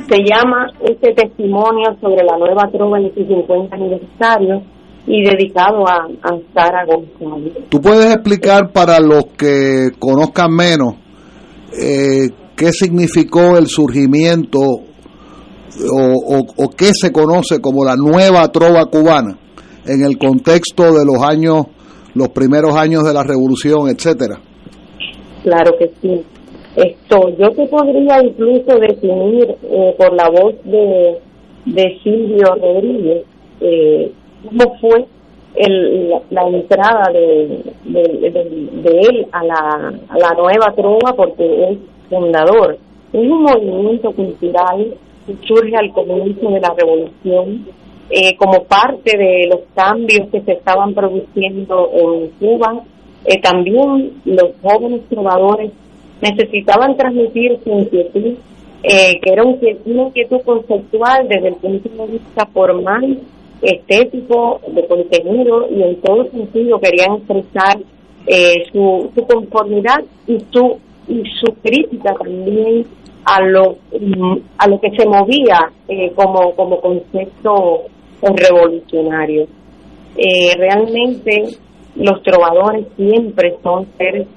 se 0.08 0.18
llama 0.24 0.68
este 0.82 1.14
testimonio 1.14 1.98
sobre 2.00 2.24
la 2.24 2.38
nueva 2.38 2.70
trova 2.72 3.00
en 3.00 3.14
su 3.14 3.26
50 3.26 3.76
aniversario 3.76 4.62
y 5.08 5.24
dedicado 5.24 5.88
a, 5.88 6.08
a 6.22 6.38
Sara 6.54 6.86
González. 6.86 7.54
¿Tú 7.70 7.80
puedes 7.82 8.14
explicar 8.14 8.72
para 8.72 9.00
los 9.00 9.26
que 9.38 9.90
conozcan 9.98 10.54
menos 10.54 10.96
eh, 11.82 12.30
qué 12.56 12.72
significó 12.72 13.58
el 13.58 13.68
surgimiento 13.68 14.60
o, 14.60 16.44
o, 16.58 16.70
qué 16.70 16.92
se 16.94 17.12
conoce 17.12 17.60
como 17.62 17.86
la 17.86 17.96
nueva 17.96 18.48
trova 18.52 18.86
cubana 18.86 19.38
en 19.86 20.04
el 20.04 20.18
contexto 20.18 20.84
de 20.94 21.06
los 21.06 21.22
años, 21.22 21.68
los 22.16 22.30
primeros 22.30 22.76
años 22.76 23.04
de 23.04 23.14
la 23.14 23.24
revolución, 23.24 23.90
etcétera. 23.90 24.40
Claro 25.44 25.72
que 25.78 25.92
sí. 26.02 26.26
Esto, 26.78 27.30
yo 27.38 27.52
te 27.52 27.66
podría 27.68 28.24
incluso 28.24 28.78
definir 28.78 29.56
eh, 29.64 29.96
por 29.98 30.14
la 30.14 30.30
voz 30.30 30.56
de, 30.64 31.18
de 31.66 32.00
Silvio 32.04 32.56
Rodríguez 32.56 33.24
eh, 33.62 34.12
cómo 34.48 34.78
fue 34.80 35.06
el, 35.56 36.14
la, 36.30 36.48
entrada 36.48 37.12
de, 37.12 37.64
de, 37.86 39.00
él 39.10 39.26
a 39.32 39.44
la, 39.44 39.94
a 40.08 40.18
la 40.20 40.34
nueva 40.36 40.72
trova 40.76 41.14
porque 41.16 41.72
es 41.72 41.78
fundador. 42.10 42.78
Es 43.12 43.22
un 43.22 43.42
movimiento 43.42 44.12
cultural 44.12 44.94
surge 45.46 45.76
al 45.76 45.92
comienzo 45.92 46.50
de 46.50 46.60
la 46.60 46.74
revolución 46.74 47.66
eh, 48.10 48.36
como 48.38 48.64
parte 48.64 49.18
de 49.18 49.48
los 49.50 49.62
cambios 49.76 50.30
que 50.32 50.42
se 50.42 50.54
estaban 50.54 50.94
produciendo 50.94 51.90
en 51.94 52.30
Cuba. 52.40 52.84
Eh, 53.26 53.42
también 53.42 54.22
los 54.24 54.52
jóvenes 54.62 55.02
trovadores 55.10 55.72
necesitaban 56.22 56.98
transmitir 56.98 57.60
su 57.64 57.70
inquietud, 57.72 58.36
eh, 58.84 59.20
que 59.22 59.34
era 59.34 59.44
una 59.44 59.58
inquietud 59.86 60.42
conceptual 60.46 61.28
desde 61.28 61.50
el 61.50 61.56
punto 61.56 61.90
de 61.90 62.12
vista 62.14 62.46
formal, 62.48 63.20
estético, 63.62 64.62
de 64.68 64.86
contenido 64.88 65.68
y 65.70 65.82
en 65.82 66.02
todo 66.02 66.30
sentido 66.30 66.80
querían 66.80 67.16
expresar 67.16 67.80
su, 68.74 69.10
su 69.16 69.26
conformidad 69.26 70.04
y 70.28 70.38
su 70.52 70.78
y 71.08 71.24
su 71.40 71.54
crítica 71.62 72.14
también 72.16 72.86
a 73.26 73.42
lo, 73.42 73.78
a 74.58 74.68
lo 74.68 74.80
que 74.80 74.92
se 74.92 75.06
movía 75.06 75.72
eh, 75.88 76.12
como, 76.16 76.54
como 76.56 76.80
concepto 76.82 77.84
revolucionario. 78.22 79.48
Eh, 80.18 80.56
realmente 80.58 81.44
los 81.96 82.22
trovadores 82.24 82.86
siempre 82.96 83.56
son 83.64 83.88
seres 83.98 84.28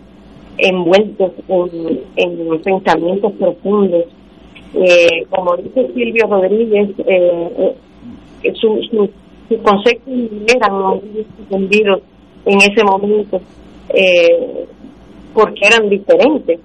envueltos 0.62 1.32
en, 2.16 2.60
pensamientos 2.62 3.32
profundos. 3.32 4.04
Eh, 4.74 5.26
como 5.30 5.56
dice 5.56 5.90
Silvio 5.94 6.26
Rodríguez, 6.28 6.90
sus 8.54 8.86
su, 8.88 9.08
conceptos 9.62 10.14
eran 10.54 10.80
muy 10.80 11.26
entendidos 11.38 12.02
en 12.46 12.58
ese 12.58 12.84
momento 12.84 13.40
porque 15.34 15.66
eran 15.66 15.88
diferentes 15.88 16.60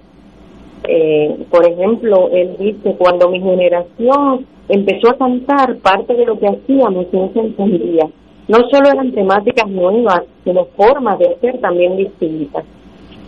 eh, 0.88 1.36
por 1.50 1.66
ejemplo, 1.66 2.28
él 2.32 2.56
dice, 2.58 2.94
cuando 2.96 3.28
mi 3.28 3.40
generación 3.40 4.46
empezó 4.68 5.10
a 5.10 5.18
cantar, 5.18 5.76
parte 5.78 6.14
de 6.14 6.26
lo 6.26 6.38
que 6.38 6.46
hacíamos 6.46 7.06
no 7.12 7.30
se 7.32 7.40
entendía. 7.40 8.08
No 8.48 8.58
solo 8.70 8.90
eran 8.92 9.10
temáticas 9.12 9.68
nuevas, 9.68 10.22
sino 10.44 10.66
formas 10.76 11.18
de 11.18 11.28
hacer 11.28 11.58
también 11.60 11.96
distintas. 11.96 12.64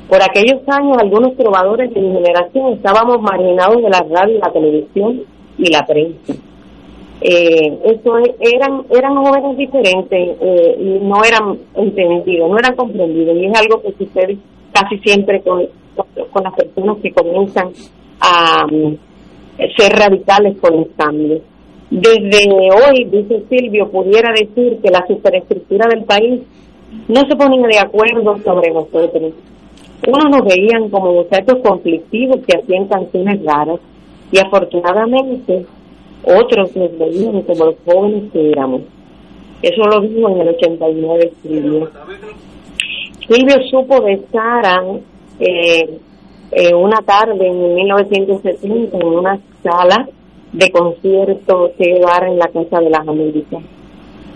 Por 0.09 0.23
aquellos 0.23 0.63
años, 0.69 0.97
algunos 0.99 1.37
trovadores 1.37 1.93
de 1.93 2.01
mi 2.01 2.13
generación 2.13 2.73
estábamos 2.73 3.21
marginados 3.21 3.83
de 3.83 3.91
la 3.91 4.07
radio 4.11 4.39
la 4.39 4.53
televisión 4.53 5.23
y 5.59 5.71
la 5.71 5.85
prensa. 5.85 6.35
Eh, 7.21 7.79
eso 7.85 8.17
eran 8.41 8.85
eran 8.91 9.17
jóvenes 9.17 9.57
diferentes 9.59 10.37
eh, 10.41 10.77
y 10.79 11.05
no 11.05 11.17
eran 11.25 11.59
entendidos, 11.75 12.49
no 12.49 12.57
eran 12.57 12.77
comprendidos 12.77 13.37
y 13.37 13.47
es 13.47 13.59
algo 13.59 13.83
que 13.83 13.93
sucede 13.99 14.39
casi 14.73 14.99
siempre 14.99 15.43
con, 15.43 15.67
con 16.33 16.43
las 16.45 16.55
personas 16.55 16.97
que 17.03 17.13
comienzan 17.13 17.71
a 18.21 18.67
mm, 18.67 18.97
ser 19.77 19.93
radicales 19.93 20.57
con 20.59 20.75
el 20.75 20.91
cambio. 20.97 21.41
Desde 21.91 22.49
hoy, 22.51 23.05
dice 23.05 23.43
Silvio, 23.49 23.91
pudiera 23.91 24.31
decir 24.31 24.79
que 24.83 24.91
la 24.91 25.07
superestructura 25.07 25.87
del 25.89 26.05
país 26.05 26.43
no 27.09 27.21
se 27.29 27.37
ponía 27.37 27.67
de 27.67 27.79
acuerdo 27.79 28.39
sobre 28.45 28.71
nosotros. 28.71 29.33
Unos 30.07 30.31
nos 30.31 30.45
veían 30.45 30.89
como 30.91 31.13
muchachos 31.13 31.59
conflictivos 31.63 32.39
que 32.47 32.59
hacían 32.59 32.87
canciones 32.87 33.45
raras 33.45 33.81
y 34.31 34.39
afortunadamente 34.39 35.67
otros 36.23 36.77
nos 36.77 36.99
veían 36.99 37.43
como 37.43 37.67
los 37.67 37.75
jóvenes 37.85 38.33
que 38.33 38.51
éramos. 38.51 38.83
Eso 39.63 39.83
lo 39.83 40.01
dijo 40.01 40.29
en 40.29 40.41
el 40.41 40.49
89 40.49 41.33
Silvio. 41.43 41.91
Silvio 43.27 43.57
supo 43.71 44.01
de 44.01 44.21
Sara 44.33 44.83
eh, 45.41 45.99
eh, 46.51 46.75
una 46.75 47.03
tarde 47.03 47.47
en 47.47 47.75
1970 47.75 48.97
en 48.97 49.07
una 49.07 49.39
sala 49.63 50.09
de 50.53 50.71
concierto 50.71 51.73
que 51.77 51.85
llevara 51.85 52.29
en 52.29 52.39
la 52.39 52.49
Casa 52.49 52.81
de 52.81 52.91
las 52.91 53.07
Américas. 53.07 53.63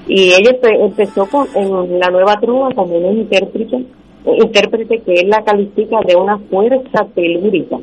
Y 0.06 0.32
ella 0.32 0.58
empezó 0.62 1.26
con, 1.26 1.46
en 1.54 1.98
la 1.98 2.10
nueva 2.10 2.38
trova 2.40 2.70
como 2.74 2.96
una 2.96 3.12
intérprete, 3.12 3.84
intérprete 4.24 5.00
que 5.00 5.14
él 5.14 5.28
la 5.28 5.42
califica 5.42 6.00
de 6.06 6.16
una 6.16 6.38
fuerza 6.38 7.06
telúrica, 7.14 7.78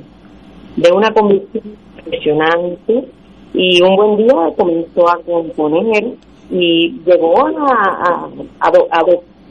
de 0.75 0.91
una 0.91 1.11
convicción 1.11 1.63
impresionante, 1.97 3.05
y 3.53 3.81
un 3.81 3.95
buen 3.95 4.17
día 4.17 4.53
comenzó 4.55 5.09
a 5.09 5.19
componer 5.25 6.05
y 6.51 6.99
llegó 7.05 7.47
a, 7.47 8.29
a, 8.59 8.71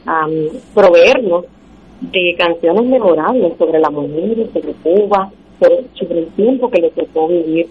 a 0.05 0.27
proveernos 0.73 1.45
de 2.01 2.35
canciones 2.37 2.85
memorables 2.85 3.53
sobre 3.57 3.79
la 3.79 3.89
mujer, 3.89 4.47
sobre 4.53 4.73
Cuba, 4.83 5.31
sobre, 5.59 6.19
el 6.19 6.27
tiempo 6.27 6.69
que 6.69 6.81
le 6.81 6.89
tocó 6.91 7.27
vivir. 7.27 7.67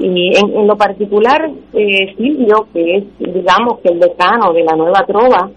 Y 0.00 0.36
en, 0.36 0.66
lo 0.66 0.76
particular, 0.76 1.50
eh, 1.72 2.14
Silvio, 2.16 2.66
que 2.72 2.96
es, 2.96 3.04
digamos, 3.18 3.78
que 3.80 3.90
el 3.90 4.00
decano 4.00 4.52
de 4.52 4.64
la 4.64 4.74
nueva 4.74 5.04
trova, 5.06 5.50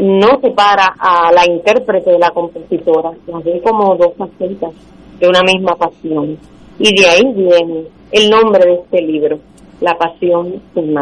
no 0.00 0.40
separa 0.40 0.94
a 0.98 1.30
la 1.32 1.44
intérprete 1.46 2.12
de 2.12 2.18
la 2.18 2.30
compositora, 2.30 3.10
las 3.26 3.44
ve 3.44 3.60
como 3.62 3.94
dos 3.96 4.14
facetas 4.16 4.72
de 5.20 5.28
una 5.28 5.42
misma 5.42 5.76
pasión. 5.76 6.38
Y 6.78 6.96
de 6.96 7.06
ahí 7.06 7.22
viene 7.34 7.84
el 8.10 8.30
nombre 8.30 8.64
de 8.64 8.74
este 8.74 9.02
libro, 9.02 9.38
La 9.80 9.94
Pasión 9.96 10.62
sin 10.74 10.94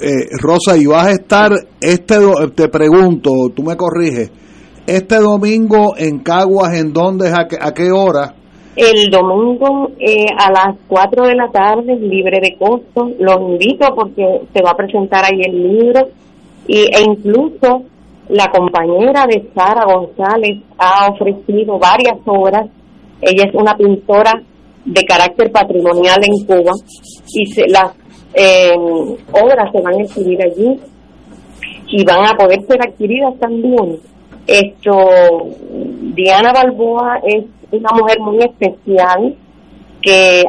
Eh, 0.00 0.28
Rosa, 0.40 0.76
y 0.76 0.86
vas 0.86 1.06
a 1.06 1.12
estar, 1.12 1.52
este 1.80 2.16
te 2.54 2.68
pregunto, 2.68 3.30
tú 3.54 3.62
me 3.62 3.76
corriges, 3.76 4.30
este 4.86 5.16
domingo 5.16 5.96
en 5.96 6.20
Caguas, 6.20 6.74
¿en 6.74 6.92
dónde, 6.92 7.28
a 7.28 7.46
qué, 7.48 7.56
a 7.60 7.72
qué 7.72 7.90
hora? 7.90 8.34
El 8.76 9.10
domingo 9.10 9.90
eh, 9.98 10.26
a 10.38 10.52
las 10.52 10.76
4 10.86 11.26
de 11.26 11.34
la 11.34 11.50
tarde, 11.50 11.96
libre 11.96 12.38
de 12.40 12.56
costo. 12.56 13.10
Los 13.18 13.40
invito 13.40 13.88
porque 13.94 14.42
se 14.54 14.62
va 14.62 14.70
a 14.70 14.76
presentar 14.76 15.24
ahí 15.24 15.40
el 15.44 15.62
libro 15.62 16.08
y, 16.68 16.82
e 16.82 17.02
incluso 17.04 17.82
la 18.28 18.50
compañera 18.50 19.26
de 19.26 19.48
Sara 19.54 19.84
González 19.84 20.62
ha 20.78 21.08
ofrecido 21.10 21.78
varias 21.78 22.18
obras. 22.26 22.68
Ella 23.20 23.44
es 23.44 23.54
una 23.54 23.76
pintora 23.76 24.42
de 24.84 25.02
carácter 25.04 25.50
patrimonial 25.50 26.20
en 26.22 26.46
Cuba 26.46 26.72
y 27.34 27.46
se, 27.46 27.66
las 27.68 27.94
eh, 28.34 28.74
obras 29.32 29.72
se 29.72 29.80
van 29.80 29.94
a 29.94 30.02
exhibir 30.02 30.40
allí 30.42 30.78
y 31.88 32.04
van 32.04 32.26
a 32.26 32.36
poder 32.36 32.60
ser 32.66 32.80
adquiridas 32.86 33.38
también. 33.38 33.98
Esto, 34.46 34.92
Diana 36.14 36.52
Balboa 36.52 37.20
es 37.24 37.44
una 37.70 37.90
mujer 37.98 38.20
muy 38.20 38.38
especial 38.38 39.36
que, 40.00 40.42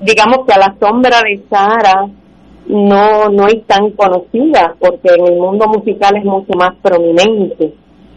digamos 0.00 0.46
que 0.46 0.52
a 0.54 0.58
la 0.58 0.76
sombra 0.80 1.20
de 1.22 1.42
Sara 1.50 2.06
no, 2.66 3.28
no 3.28 3.46
es 3.46 3.64
tan 3.66 3.90
conocida 3.90 4.74
porque 4.78 5.14
en 5.14 5.26
el 5.26 5.38
mundo 5.38 5.66
musical 5.68 6.16
es 6.16 6.24
mucho 6.24 6.52
más 6.58 6.74
prominente, 6.80 7.72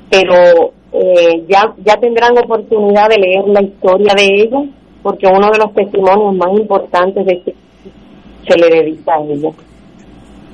pero 0.10 0.72
eh, 0.94 1.44
ya, 1.48 1.74
ya 1.84 1.98
tendrán 1.98 2.38
oportunidad 2.38 3.10
de 3.10 3.18
leer 3.18 3.48
la 3.48 3.62
historia 3.62 4.14
de 4.16 4.26
ella 4.26 4.64
porque 5.04 5.28
uno 5.28 5.52
de 5.52 5.60
los 5.60 5.74
testimonios 5.74 6.36
más 6.36 6.60
importantes 6.60 7.26
de 7.26 7.34
este 7.34 7.56
se 8.48 8.58
le 8.58 8.76
dedica 8.76 9.14
a 9.16 9.24
ella. 9.24 9.50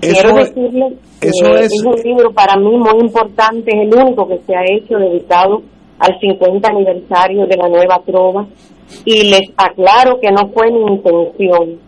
Quiero 0.01 0.34
decirle 0.34 0.97
que 1.19 1.27
es... 1.27 1.84
un 1.86 1.95
libro 2.04 2.32
para 2.32 2.58
mí 2.58 2.75
muy 2.75 2.99
importante, 3.01 3.71
es 3.71 3.88
el 3.88 3.95
único 3.95 4.27
que 4.27 4.39
se 4.47 4.56
ha 4.56 4.63
hecho 4.63 4.97
dedicado 4.97 5.62
al 5.99 6.19
50 6.19 6.67
aniversario 6.67 7.45
de 7.45 7.58
la 7.58 7.69
nueva 7.69 8.01
trova 8.06 8.47
y 9.06 9.30
les 9.30 9.51
aclaro 9.56 10.19
que 10.19 10.32
no 10.32 10.49
fue 10.49 10.71
mi 10.71 10.82
intención. 10.82 11.80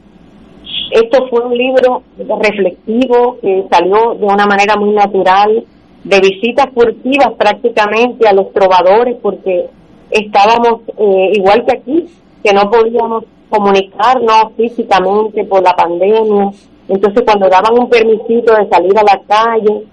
Esto 0.94 1.28
fue 1.28 1.44
un 1.44 1.58
libro 1.58 2.04
reflexivo 2.20 3.38
que 3.42 3.66
salió 3.72 4.14
de 4.14 4.26
una 4.26 4.46
manera 4.46 4.76
muy 4.76 4.92
natural, 4.92 5.66
de 6.04 6.20
visitas 6.20 6.68
furtivas 6.72 7.34
prácticamente 7.36 8.28
a 8.28 8.34
los 8.34 8.54
trovadores 8.54 9.18
porque 9.20 9.70
estábamos 10.12 10.82
eh, 11.00 11.32
igual 11.34 11.66
que 11.66 11.78
aquí, 11.78 12.06
que 12.44 12.54
no 12.54 12.70
podíamos 12.70 13.24
comunicarnos 13.50 14.54
físicamente 14.56 15.44
por 15.46 15.64
la 15.64 15.74
pandemia. 15.74 16.52
Entonces 16.88 17.24
cuando 17.26 17.50
daban 17.50 17.74
un 17.74 17.90
permisito 17.90 18.54
de 18.54 18.70
salir 18.70 18.96
a 18.96 19.02
la 19.02 19.20
calle, 19.28 19.88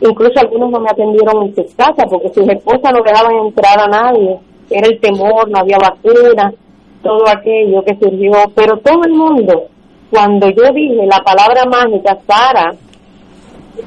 incluso 0.00 0.40
algunos 0.40 0.70
no 0.70 0.80
me 0.80 0.88
atendieron 0.88 1.48
en 1.48 1.54
su 1.54 1.66
casa 1.76 2.06
porque 2.08 2.32
sus 2.32 2.48
esposas 2.48 2.94
no 2.94 3.02
dejaban 3.02 3.36
entrar 3.44 3.78
a 3.78 3.88
nadie. 3.88 4.38
Era 4.70 4.86
el 4.86 4.98
temor, 5.00 5.50
no 5.50 5.58
había 5.58 5.76
vacuna, 5.76 6.54
todo 7.02 7.28
aquello 7.28 7.84
que 7.84 7.94
surgió. 7.96 8.32
Pero 8.54 8.78
todo 8.78 9.04
el 9.04 9.12
mundo, 9.12 9.66
cuando 10.10 10.48
yo 10.50 10.72
dije 10.72 11.06
la 11.06 11.18
palabra 11.24 11.64
mágica, 11.64 12.18
Sara 12.26 12.74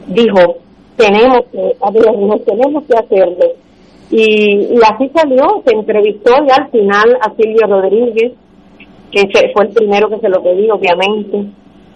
dijo, 0.07 0.57
tenemos 0.95 1.45
que, 1.51 1.75
tenemos 2.45 2.83
que 2.83 2.97
hacerlo. 2.97 3.45
Y, 4.11 4.75
y 4.75 4.79
así 4.83 5.09
salió, 5.13 5.61
se 5.65 5.75
entrevistó 5.75 6.31
y 6.45 6.51
al 6.51 6.69
final 6.71 7.17
a 7.21 7.33
Silvio 7.35 7.67
Rodríguez, 7.67 8.33
que 9.11 9.21
fue 9.53 9.65
el 9.65 9.69
primero 9.69 10.09
que 10.09 10.19
se 10.19 10.29
lo 10.29 10.41
pedí, 10.41 10.69
obviamente. 10.69 11.45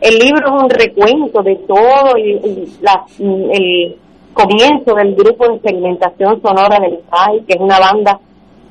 El 0.02 0.20
libro 0.20 0.48
es 0.48 0.64
un 0.64 0.70
recuento 0.70 1.44
de 1.44 1.56
todo 1.68 2.18
y, 2.18 2.68
la, 2.82 3.06
el 3.20 3.96
comienzo 4.34 4.96
del 4.96 5.16
grupo 5.16 5.48
de 5.48 5.54
experimentación 5.56 6.42
sonora 6.42 6.80
del 6.80 7.00
país, 7.10 7.44
que 7.48 7.54
es 7.54 7.60
una 7.60 7.80
banda 7.80 8.20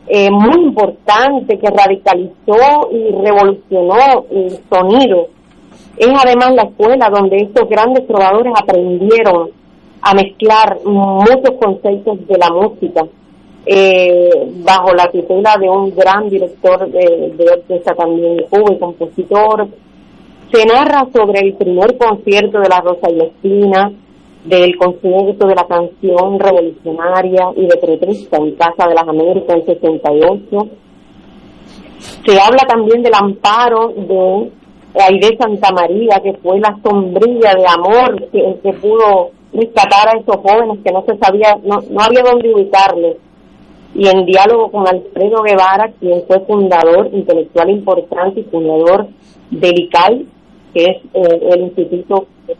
eh, 0.09 0.31
muy 0.31 0.65
importante 0.65 1.59
que 1.59 1.71
radicalizó 1.71 2.91
y 2.91 3.13
revolucionó 3.25 4.25
el 4.31 4.59
sonido. 4.71 5.29
Es 5.97 6.09
además 6.09 6.55
la 6.55 6.63
escuela 6.63 7.11
donde 7.11 7.37
estos 7.37 7.69
grandes 7.69 8.07
trovadores 8.07 8.53
aprendieron 8.57 9.51
a 10.01 10.15
mezclar 10.15 10.79
muchos 10.85 11.53
conceptos 11.61 12.27
de 12.27 12.39
la 12.39 12.51
música 12.51 13.07
eh, 13.65 14.31
bajo 14.65 14.93
la 14.95 15.09
tutela 15.11 15.57
de 15.61 15.69
un 15.69 15.95
gran 15.95 16.29
director 16.29 16.91
de, 16.91 17.47
orquesta 17.53 17.95
también 17.95 18.41
y 18.41 18.79
compositor. 18.79 19.69
Se 20.53 20.67
narra 20.67 21.07
sobre 21.13 21.41
el 21.41 21.55
primer 21.55 21.97
concierto 21.97 22.59
de 22.59 22.69
la 22.69 22.81
Rosa 22.81 23.09
y 23.11 23.15
la 23.15 23.25
Espina, 23.25 23.93
del 24.45 24.77
concierto 24.77 25.47
de 25.47 25.55
la 25.55 25.67
canción 25.67 26.41
revolucionaria 26.41 27.53
y 27.57 27.67
de 27.67 27.77
Petrista 27.77 28.39
en 28.39 28.57
Casa 28.57 28.89
de 28.89 28.95
las 28.95 29.07
Américas 29.07 29.57
en 29.57 29.67
68. 29.67 30.69
Se 32.27 32.41
habla 32.41 32.65
también 32.67 33.03
del 33.03 33.15
amparo 33.15 33.93
de 33.97 34.51
Aide 34.95 35.37
Santa 35.39 35.73
María, 35.73 36.21
que 36.23 36.35
fue 36.35 36.61
la 36.61 36.79
sombrilla 36.83 37.55
de 37.55 37.67
amor 37.67 38.29
que, 38.31 38.59
que 38.63 38.73
pudo 38.75 39.31
rescatar 39.53 40.09
a 40.09 40.19
esos 40.19 40.37
jóvenes 40.37 40.79
que 40.85 40.93
no 40.93 41.05
se 41.07 41.17
sabía, 41.19 41.59
no, 41.63 41.81
no 41.91 42.01
había 42.01 42.23
dónde 42.23 42.55
ubicarles 42.55 43.17
y 43.95 44.09
en 44.09 44.25
diálogo 44.25 44.71
con 44.71 44.89
Alfredo 44.89 45.43
Guevara, 45.43 45.93
quien 46.01 46.23
fue 46.27 46.41
fundador 46.41 47.11
intelectual 47.13 47.71
importante 47.71 48.41
y 48.41 48.45
fundador 48.45 49.09
del 49.51 49.81
ICAI, 49.81 50.27
que 50.73 50.83
es 50.83 50.97
eh, 51.13 51.49
el 51.53 51.63
Instituto 51.63 52.27
de 52.47 52.57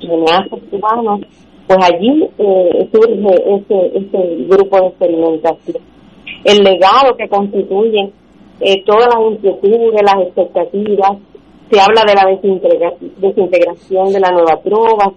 Cineastas 0.00 0.60
Cubanos, 0.70 1.20
pues 1.66 1.78
allí 1.80 2.28
eh, 2.38 2.88
surge 2.92 3.54
ese, 3.54 3.98
ese 3.98 4.36
grupo 4.48 4.80
de 4.80 4.86
experimentación. 4.88 5.82
El 6.44 6.64
legado 6.64 7.16
que 7.16 7.28
constituyen 7.28 8.12
eh, 8.60 8.82
todas 8.84 9.08
las 9.14 9.32
inquietudes, 9.32 10.02
las 10.02 10.26
expectativas, 10.26 11.18
se 11.70 11.80
habla 11.80 12.02
de 12.06 12.14
la 12.14 12.26
desintegración 13.18 14.12
de 14.12 14.20
la 14.20 14.30
nueva 14.30 14.60
trova, 14.62 15.12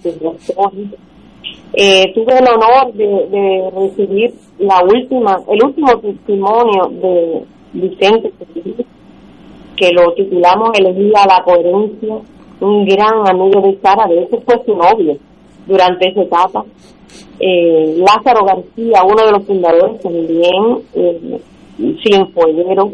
eh, 1.73 2.12
tuve 2.15 2.34
el 2.39 2.47
honor 2.47 2.91
de, 2.93 3.69
recibir 3.75 4.34
la 4.58 4.82
última, 4.84 5.39
el 5.47 5.63
último 5.63 5.97
testimonio 5.99 6.89
de 6.89 7.43
Vicente 7.73 8.32
que 9.78 9.91
lo 9.93 10.12
titulamos 10.13 10.71
Elegía 10.78 11.25
la 11.28 11.43
coherencia, 11.43 12.15
un 12.60 12.86
gran 12.86 13.28
amigo 13.28 13.62
de 13.62 13.78
Sara, 13.82 14.08
de 14.08 14.23
hecho 14.23 14.41
fue 14.45 14.62
su 14.65 14.75
novio 14.75 15.17
durante 15.67 16.10
esa 16.10 16.21
etapa. 16.23 16.65
Eh, 17.39 17.95
Lázaro 17.97 18.45
García, 18.45 19.04
uno 19.06 19.25
de 19.25 19.32
los 19.32 19.45
fundadores 19.45 20.02
también, 20.02 20.80
eh, 20.95 21.39
Cienfueguero, 22.04 22.91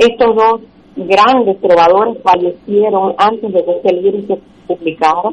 estos 0.00 0.34
dos 0.34 0.60
grandes 0.96 1.60
trovadores 1.60 2.16
fallecieron 2.22 3.14
antes 3.16 3.52
de 3.52 3.64
que 3.64 3.70
este 3.70 3.92
libro 3.92 4.20
se 4.26 4.40
publicara 4.66 5.30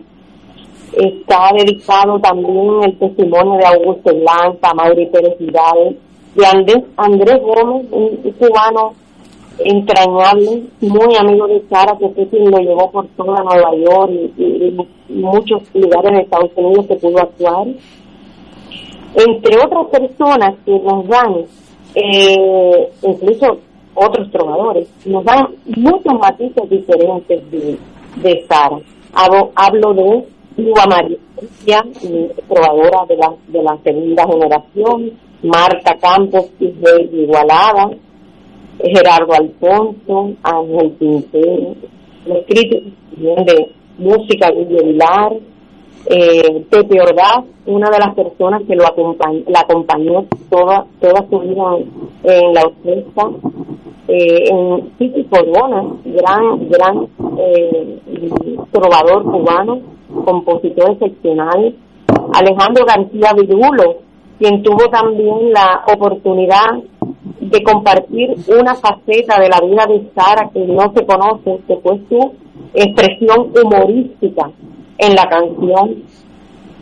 está 0.93 1.49
dedicado 1.53 2.19
también 2.19 2.83
el 2.83 2.97
testimonio 2.97 3.57
de 3.57 3.65
Augusto 3.65 4.13
Blanca, 4.15 4.73
Mauri 4.73 5.05
Pérez 5.07 5.37
Vidal, 5.39 5.97
de 6.35 6.45
Andrés, 6.45 6.83
Andrés 6.97 7.41
Gómez, 7.41 7.87
un 7.91 8.33
cubano 8.39 8.93
entrañable, 9.59 10.63
muy 10.81 11.15
amigo 11.17 11.47
de 11.47 11.63
Sara, 11.69 11.97
que 11.97 12.09
fue 12.09 12.27
quien 12.27 12.49
lo 12.51 12.59
llevó 12.59 12.91
por 12.91 13.07
toda 13.09 13.43
Nueva 13.43 13.75
York 13.75 14.11
y, 14.37 14.77
muchos 15.09 15.63
lugares 15.73 16.11
de 16.11 16.21
Estados 16.21 16.51
Unidos 16.55 16.85
que 16.87 16.95
pudo 16.95 17.17
actuar. 17.19 17.65
Entre 19.15 19.57
otras 19.57 19.87
personas 19.87 20.55
que 20.65 20.77
nos 20.79 21.07
dan, 21.07 21.45
eh, 21.95 22.89
incluso 23.01 23.57
otros 23.97 24.31
trovadores, 24.31 24.87
nos 25.05 25.25
dan 25.25 25.47
muchos 25.65 26.13
matices 26.19 26.69
diferentes 26.69 27.51
de, 27.51 27.77
de 28.17 28.45
Sara. 28.47 28.77
Hablo, 29.13 29.51
hablo 29.55 29.93
de 29.95 30.25
Luba 30.57 30.85
María, 30.87 31.83
probadora 32.47 33.05
de 33.07 33.17
la, 33.17 33.33
de 33.47 33.63
la 33.63 33.77
segunda 33.83 34.23
generación, 34.27 35.11
Marta 35.41 35.97
Campos 35.99 36.45
y 36.59 36.73
Igualada, 37.11 37.91
Gerardo 38.79 39.33
Alfonso, 39.33 40.33
Ángel 40.43 40.91
Pintero, 40.91 41.75
los 42.27 42.45
críticos 42.45 42.93
de 43.45 43.71
música 43.97 44.51
Guillermo 44.51 44.87
Vilar, 44.91 45.33
eh, 46.05 46.65
Pepe 46.69 47.01
Ordaz, 47.01 47.43
una 47.65 47.89
de 47.89 47.99
las 47.99 48.15
personas 48.15 48.61
que 48.67 48.75
lo 48.75 48.83
la 49.47 49.59
acompañó 49.59 50.25
toda, 50.49 50.85
toda 51.01 51.25
su 51.29 51.39
vida 51.39 51.77
en, 52.23 52.53
la 52.53 52.61
orquesta, 52.61 53.29
eh, 54.07 54.43
en 54.49 54.89
Titi 54.97 55.25
Corona, 55.25 55.83
gran, 56.05 56.69
gran 56.69 57.07
eh, 57.39 57.99
trovador 58.71 59.23
cubano, 59.23 59.79
compositor 60.23 60.91
excepcional, 60.91 61.75
Alejandro 62.33 62.85
García 62.85 63.33
Virulo, 63.35 63.97
quien 64.39 64.63
tuvo 64.63 64.87
también 64.89 65.51
la 65.51 65.83
oportunidad 65.93 66.77
de 67.41 67.63
compartir 67.63 68.35
una 68.47 68.75
faceta 68.75 69.39
de 69.39 69.49
la 69.49 69.59
vida 69.61 69.85
de 69.87 70.09
Sara 70.15 70.49
que 70.53 70.65
no 70.65 70.93
se 70.93 71.05
conoce, 71.05 71.59
que 71.67 71.75
fue 71.77 71.99
su 72.07 72.31
expresión 72.73 73.51
humorística 73.61 74.51
en 74.97 75.15
la 75.15 75.27
canción. 75.27 76.03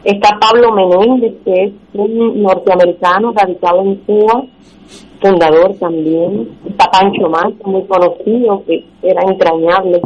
Está 0.03 0.37
Pablo 0.39 0.71
Menéndez, 0.71 1.33
que 1.43 1.63
es 1.63 1.73
un 1.93 2.43
norteamericano 2.43 3.33
radicado 3.33 3.81
en 3.81 3.95
Cuba, 4.05 4.43
fundador 5.19 5.73
también. 5.79 6.49
Está 6.67 6.85
Pancho 6.91 7.27
Manso, 7.29 7.67
muy 7.67 7.83
conocido, 7.85 8.63
que 8.67 8.85
era 9.01 9.21
entrañable. 9.23 9.99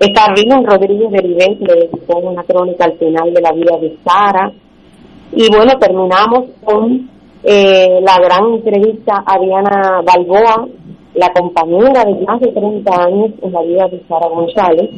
Está 0.00 0.26
Rino 0.34 0.62
Rodríguez 0.62 1.10
de 1.10 1.18
Rivera, 1.18 1.54
que 1.58 1.64
le 1.64 1.74
dedicó 1.86 2.18
una 2.18 2.42
crónica 2.42 2.84
al 2.84 2.98
final 2.98 3.32
de 3.32 3.40
la 3.40 3.52
vida 3.52 3.78
de 3.80 3.96
Sara. 4.04 4.52
Y 5.32 5.48
bueno, 5.48 5.72
terminamos 5.78 6.46
con 6.64 7.08
eh, 7.44 8.00
la 8.02 8.18
gran 8.18 8.54
entrevista 8.54 9.22
a 9.24 9.38
Diana 9.38 10.02
Balboa, 10.04 10.66
la 11.14 11.32
compañera 11.32 12.04
de 12.04 12.14
más 12.26 12.40
de 12.40 12.52
30 12.52 13.02
años 13.04 13.30
en 13.42 13.52
la 13.52 13.62
vida 13.62 13.88
de 13.88 14.02
Sara 14.08 14.28
González. 14.28 14.90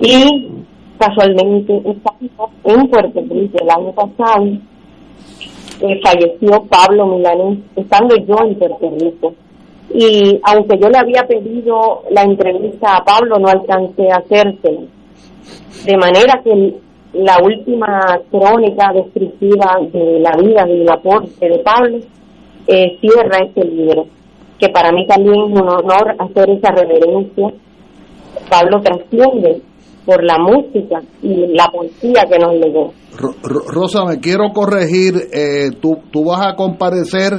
Y 0.00 0.57
casualmente 0.98 1.74
estando 1.84 2.50
en 2.64 2.88
Puerto 2.88 3.20
Rico 3.20 3.58
el 3.60 3.70
año 3.70 3.92
pasado, 3.92 4.46
eh, 5.80 6.00
falleció 6.02 6.64
Pablo 6.68 7.06
Milanés, 7.06 7.58
estando 7.76 8.16
yo 8.16 8.36
en 8.44 8.54
Puerto 8.56 8.92
Rico. 8.98 9.34
Y 9.94 10.38
aunque 10.42 10.78
yo 10.78 10.88
le 10.88 10.98
había 10.98 11.26
pedido 11.26 12.02
la 12.10 12.22
entrevista 12.22 12.96
a 12.96 13.04
Pablo, 13.04 13.38
no 13.38 13.48
alcancé 13.48 14.10
a 14.10 14.16
hacérsela. 14.16 14.82
De 15.84 15.96
manera 15.96 16.42
que 16.42 16.74
la 17.14 17.38
última 17.42 18.20
crónica 18.30 18.92
descriptiva 18.92 19.78
de 19.92 20.20
la 20.20 20.32
vida 20.36 20.68
y 20.68 20.82
el 20.82 20.90
aporte 20.90 21.48
de 21.48 21.58
Pablo 21.60 21.98
eh, 22.66 22.98
cierra 23.00 23.38
este 23.38 23.64
libro, 23.64 24.06
que 24.58 24.68
para 24.68 24.92
mí 24.92 25.06
también 25.06 25.36
es 25.36 25.60
un 25.60 25.68
honor 25.68 26.16
hacer 26.18 26.50
esa 26.50 26.70
reverencia. 26.72 27.52
Pablo 28.50 28.82
trasciende 28.82 29.62
por 30.08 30.24
la 30.24 30.38
música 30.38 31.02
y 31.22 31.48
la 31.54 31.66
poesía 31.70 32.24
que 32.30 32.38
nos 32.38 32.54
legó. 32.54 32.94
Rosa, 33.42 34.06
me 34.06 34.18
quiero 34.20 34.54
corregir, 34.54 35.14
eh, 35.34 35.68
tú, 35.82 35.98
tú 36.10 36.24
vas 36.24 36.46
a 36.46 36.54
comparecer 36.56 37.34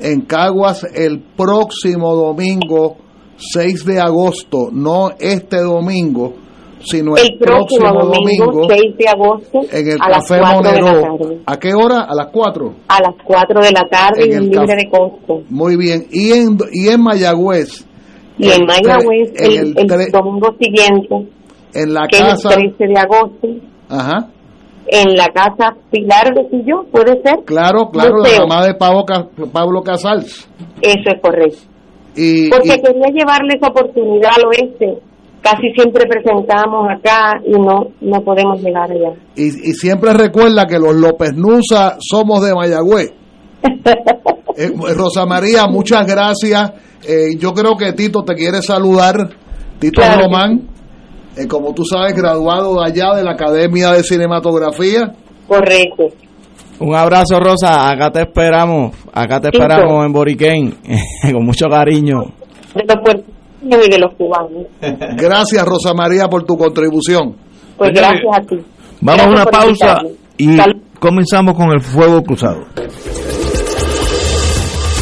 en 0.00 0.22
Caguas 0.22 0.84
el 0.92 1.22
próximo 1.36 2.16
domingo 2.16 2.96
6 3.36 3.84
de 3.84 4.00
agosto, 4.00 4.70
no 4.72 5.10
este 5.20 5.58
domingo, 5.58 6.34
sino 6.80 7.12
el, 7.16 7.38
próximo, 7.38 7.86
domingo, 7.92 8.66
6 8.68 8.96
de 8.98 9.08
agosto 9.08 9.60
en 9.70 9.86
el 9.86 9.98
a 10.00 10.10
Café 10.10 10.38
las 10.38 10.54
4 10.54 10.62
de 10.72 10.80
la 10.82 10.92
Monero. 10.92 11.18
tarde. 11.18 11.40
¿A 11.46 11.56
qué 11.58 11.70
hora? 11.74 12.00
A 12.08 12.14
las 12.16 12.26
4. 12.32 12.74
A 12.88 12.98
las 13.02 13.14
4 13.24 13.60
de 13.62 13.70
la 13.70 13.88
tarde 13.88 14.24
En 14.24 14.30
y 14.30 14.34
el 14.34 14.42
libre 14.50 14.66
café. 14.66 14.76
de 14.76 14.90
costo. 14.90 15.42
Muy 15.48 15.76
bien. 15.76 16.06
Y 16.10 16.32
en, 16.32 16.58
y 16.72 16.88
en 16.88 17.00
Mayagüez. 17.02 17.86
Y 18.36 18.46
en 18.48 18.62
el 18.62 18.66
Mayagüez 18.66 19.32
el, 19.36 19.78
el 19.78 19.92
el 19.92 20.10
domingo 20.10 20.48
siguiente, 20.58 21.28
en 21.74 21.94
la 21.94 22.06
que 22.08 22.18
es 22.18 22.22
casa. 22.24 22.50
el 22.54 22.74
13 22.76 22.92
de 22.92 23.00
agosto, 23.00 23.48
Ajá. 23.88 24.28
en 24.86 25.14
la 25.16 25.26
casa 25.28 25.74
Pilar 25.90 26.34
de 26.34 26.48
Sillón, 26.50 26.86
¿puede 26.90 27.20
ser? 27.22 27.44
Claro, 27.44 27.90
claro, 27.90 28.18
la 28.18 28.46
mamá 28.46 28.66
de 28.66 28.74
Pablo, 28.74 29.04
Pablo 29.52 29.82
Casals. 29.82 30.48
Eso 30.82 31.10
es 31.14 31.20
correcto. 31.22 31.58
Y, 32.16 32.50
Porque 32.50 32.68
y- 32.74 32.82
quería 32.82 33.06
llevarle 33.14 33.54
esa 33.56 33.68
oportunidad 33.68 34.32
al 34.36 34.46
oeste. 34.46 34.98
Casi 35.42 35.70
siempre 35.74 36.04
presentamos 36.06 36.86
acá 36.90 37.40
y 37.46 37.52
no 37.52 37.86
no 38.02 38.20
podemos 38.22 38.60
llegar 38.62 38.90
allá. 38.90 39.14
y, 39.36 39.46
y 39.70 39.72
siempre 39.72 40.12
recuerda 40.12 40.66
que 40.66 40.78
los 40.78 40.94
López 40.94 41.32
Nusa 41.34 41.96
somos 42.00 42.42
de 42.44 42.54
Mayagüez. 42.54 43.12
Eh, 44.56 44.68
Rosa 44.94 45.24
María, 45.26 45.66
muchas 45.68 46.06
gracias. 46.06 46.72
Eh, 47.08 47.36
yo 47.38 47.52
creo 47.54 47.76
que 47.78 47.92
Tito 47.92 48.22
te 48.24 48.34
quiere 48.34 48.60
saludar. 48.60 49.16
Tito 49.78 50.02
Claro 50.02 50.24
Román, 50.24 50.68
eh, 51.36 51.46
como 51.46 51.72
tú 51.74 51.84
sabes, 51.84 52.14
graduado 52.14 52.74
de 52.80 52.86
allá 52.86 53.14
de 53.16 53.22
la 53.24 53.32
Academia 53.32 53.92
de 53.92 54.02
Cinematografía. 54.02 55.12
Correcto. 55.46 56.04
Un 56.80 56.94
abrazo, 56.94 57.38
Rosa. 57.40 57.90
Acá 57.90 58.10
te 58.10 58.20
esperamos. 58.22 58.96
Acá 59.12 59.40
te 59.40 59.48
esperamos 59.48 60.04
en 60.06 60.12
Boriquén. 60.12 60.74
Con 61.32 61.44
mucho 61.44 61.66
cariño. 61.68 62.20
De 62.74 62.84
los 62.86 62.96
puertorriqueños 63.04 63.86
y 63.86 63.90
de 63.90 63.98
los 63.98 64.14
cubanos. 64.14 64.66
Gracias, 65.16 65.64
Rosa 65.66 65.92
María, 65.94 66.28
por 66.28 66.44
tu 66.44 66.56
contribución. 66.56 67.36
Pues 67.76 67.90
gracias 67.92 68.22
a 68.32 68.40
ti. 68.42 68.56
Vamos 69.02 69.26
a 69.26 69.28
una 69.28 69.44
pausa 69.46 69.98
invitarme. 70.02 70.10
y 70.38 70.56
Salud. 70.56 70.82
comenzamos 70.98 71.54
con 71.54 71.70
el 71.72 71.80
fuego 71.82 72.22
cruzado. 72.22 72.64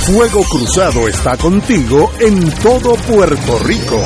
Fuego 0.06 0.40
Cruzado 0.50 1.06
está 1.06 1.36
contigo 1.36 2.10
en 2.18 2.50
todo 2.62 2.94
Puerto 2.94 3.58
Rico. 3.66 4.00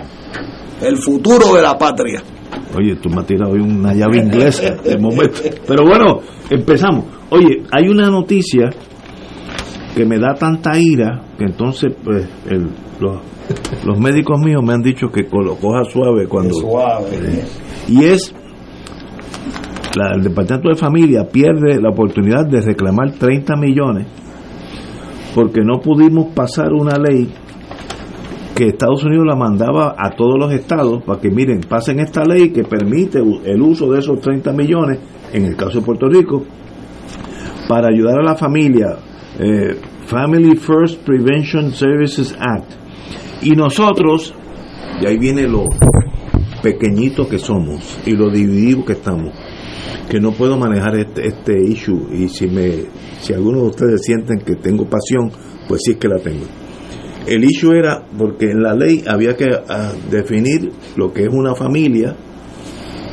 El 0.81 0.97
futuro 0.97 1.55
de 1.55 1.61
la 1.61 1.77
patria. 1.77 2.21
Oye, 2.77 2.97
tú 2.97 3.09
me 3.09 3.21
has 3.21 3.25
tirado 3.25 3.53
hoy 3.53 3.61
una 3.61 3.93
llave 3.93 4.17
inglesa 4.17 4.75
de 4.83 4.97
momento. 4.97 5.39
Pero 5.65 5.85
bueno, 5.85 6.19
empezamos. 6.49 7.05
Oye, 7.29 7.63
hay 7.71 7.87
una 7.87 8.09
noticia 8.09 8.69
que 9.95 10.05
me 10.05 10.17
da 10.17 10.33
tanta 10.33 10.77
ira 10.77 11.21
que 11.37 11.45
entonces 11.45 11.93
pues 12.03 12.27
el, 12.49 12.67
los, 13.03 13.85
los, 13.85 13.99
médicos 13.99 14.39
míos 14.39 14.61
me 14.63 14.73
han 14.73 14.81
dicho 14.81 15.07
que 15.09 15.23
lo 15.23 15.55
coja 15.55 15.83
suave 15.85 16.27
cuando 16.27 16.53
suave. 16.53 17.09
Eh, 17.11 17.45
y 17.89 18.03
es 18.05 18.33
la, 19.95 20.15
el 20.15 20.23
departamento 20.23 20.69
de 20.69 20.75
familia 20.75 21.27
pierde 21.31 21.79
la 21.79 21.89
oportunidad 21.89 22.45
de 22.47 22.61
reclamar 22.61 23.11
30 23.11 23.55
millones 23.57 24.07
porque 25.33 25.61
no 25.63 25.79
pudimos 25.79 26.33
pasar 26.33 26.73
una 26.73 26.97
ley 26.97 27.31
que 28.55 28.67
Estados 28.67 29.03
Unidos 29.03 29.25
la 29.27 29.35
mandaba 29.35 29.95
a 29.97 30.11
todos 30.11 30.37
los 30.37 30.53
estados 30.53 31.03
para 31.03 31.19
que 31.19 31.31
miren, 31.31 31.61
pasen 31.61 31.99
esta 31.99 32.23
ley 32.23 32.51
que 32.51 32.63
permite 32.63 33.19
el 33.19 33.61
uso 33.61 33.91
de 33.91 33.99
esos 33.99 34.19
30 34.19 34.53
millones, 34.53 34.99
en 35.33 35.45
el 35.45 35.55
caso 35.55 35.79
de 35.79 35.85
Puerto 35.85 36.07
Rico, 36.07 36.43
para 37.67 37.87
ayudar 37.87 38.19
a 38.19 38.23
la 38.23 38.35
familia, 38.35 38.95
eh, 39.39 39.75
Family 40.05 40.55
First 40.55 41.03
Prevention 41.03 41.71
Services 41.71 42.35
Act. 42.39 42.82
Y 43.43 43.51
nosotros, 43.51 44.33
y 45.01 45.05
ahí 45.05 45.17
viene 45.17 45.47
lo 45.47 45.65
pequeñito 46.61 47.27
que 47.27 47.37
somos 47.37 47.99
y 48.05 48.11
lo 48.11 48.29
divididos 48.29 48.85
que 48.85 48.93
estamos, 48.93 49.33
que 50.09 50.21
no 50.21 50.31
puedo 50.31 50.57
manejar 50.57 50.95
este, 50.95 51.27
este 51.27 51.61
issue. 51.61 52.07
Y 52.13 52.29
si 52.29 52.47
me 52.47 52.85
si 53.21 53.33
algunos 53.33 53.63
de 53.63 53.67
ustedes 53.67 54.01
sienten 54.01 54.39
que 54.39 54.55
tengo 54.55 54.85
pasión, 54.85 55.31
pues 55.67 55.81
sí 55.85 55.91
es 55.91 55.97
que 55.97 56.07
la 56.07 56.19
tengo. 56.19 56.45
El 57.27 57.43
issue 57.43 57.73
era 57.73 58.05
porque 58.17 58.51
en 58.51 58.61
la 58.61 58.73
ley 58.73 59.03
había 59.07 59.35
que 59.35 59.49
ah, 59.69 59.91
definir 60.09 60.71
lo 60.95 61.11
que 61.11 61.23
es 61.23 61.29
una 61.29 61.55
familia 61.55 62.15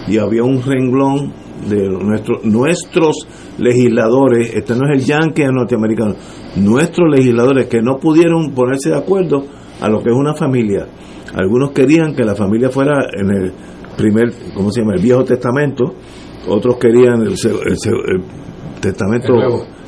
y 0.09 0.19
había 0.19 0.43
un 0.43 0.63
renglón 0.63 1.33
de 1.69 1.89
nuestro, 1.89 2.41
nuestros 2.43 3.27
legisladores, 3.59 4.53
este 4.55 4.75
no 4.75 4.87
es 4.91 5.01
el 5.01 5.07
yankee 5.07 5.45
norteamericano, 5.45 6.15
nuestros 6.57 7.09
legisladores 7.11 7.67
que 7.67 7.83
no 7.83 7.99
pudieron 7.99 8.53
ponerse 8.53 8.91
de 8.91 8.97
acuerdo 8.97 9.45
a 9.81 9.89
lo 9.89 10.03
que 10.03 10.11
es 10.11 10.17
una 10.17 10.35
familia. 10.35 10.87
Algunos 11.35 11.71
querían 11.71 12.15
que 12.15 12.25
la 12.25 12.35
familia 12.35 12.71
fuera 12.71 13.07
en 13.13 13.31
el 13.31 13.53
primer, 13.97 14.33
¿cómo 14.55 14.71
se 14.71 14.81
llama? 14.81 14.95
El 14.95 15.03
Viejo 15.03 15.25
Testamento, 15.25 15.95
otros 16.49 16.77
querían 16.77 17.23
el, 17.23 17.35
el 17.35 18.81
Testamento, 18.81 19.35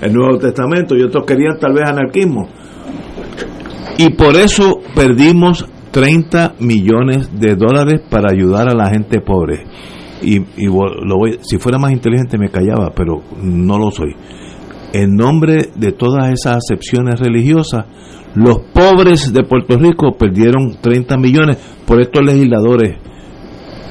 el 0.00 0.12
nuevo 0.12 0.38
Testamento, 0.38 0.96
y 0.96 1.02
otros 1.02 1.24
querían 1.24 1.58
tal 1.58 1.74
vez 1.74 1.88
anarquismo 1.88 2.48
y 3.98 4.10
por 4.10 4.36
eso 4.36 4.80
perdimos 4.94 5.66
30 5.90 6.54
millones 6.60 7.38
de 7.38 7.56
dólares 7.56 8.00
para 8.08 8.32
ayudar 8.32 8.68
a 8.68 8.74
la 8.74 8.90
gente 8.90 9.20
pobre. 9.20 9.64
Y, 10.22 10.38
lo 10.38 11.18
voy, 11.18 11.38
si 11.42 11.58
fuera 11.58 11.78
más 11.78 11.92
inteligente 11.92 12.38
me 12.38 12.48
callaba, 12.48 12.92
pero 12.94 13.22
no 13.42 13.78
lo 13.78 13.90
soy. 13.90 14.14
En 14.92 15.14
nombre 15.14 15.70
de 15.74 15.92
todas 15.92 16.30
esas 16.30 16.58
acepciones 16.58 17.18
religiosas, 17.18 17.86
los 18.34 18.58
pobres 18.72 19.32
de 19.32 19.42
Puerto 19.42 19.78
Rico 19.78 20.16
perdieron 20.18 20.76
30 20.80 21.16
millones 21.16 21.58
por 21.86 22.00
estos 22.00 22.22
legisladores 22.24 22.98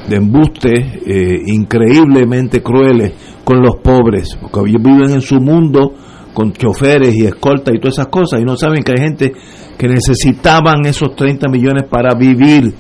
de 0.10 0.16
embuste 0.16 0.72
eh, 1.06 1.42
increíblemente 1.46 2.62
crueles 2.62 3.14
con 3.44 3.62
los 3.62 3.78
pobres, 3.78 4.38
porque 4.40 4.70
ellos 4.70 4.84
viven 4.84 5.12
en 5.12 5.22
su 5.22 5.40
mundo 5.40 5.94
con 6.34 6.54
choferes 6.54 7.16
y 7.16 7.26
escoltas 7.26 7.76
y 7.76 7.80
todas 7.80 7.96
esas 7.96 8.08
cosas 8.08 8.40
y 8.42 8.44
no 8.44 8.56
saben 8.56 8.84
que 8.84 8.94
hay 8.94 9.04
gente 9.04 9.34
que 9.78 9.88
necesitaban 9.88 10.86
esos 10.86 11.16
30 11.16 11.50
millones 11.50 11.84
para 11.90 12.16
vivir 12.16 12.74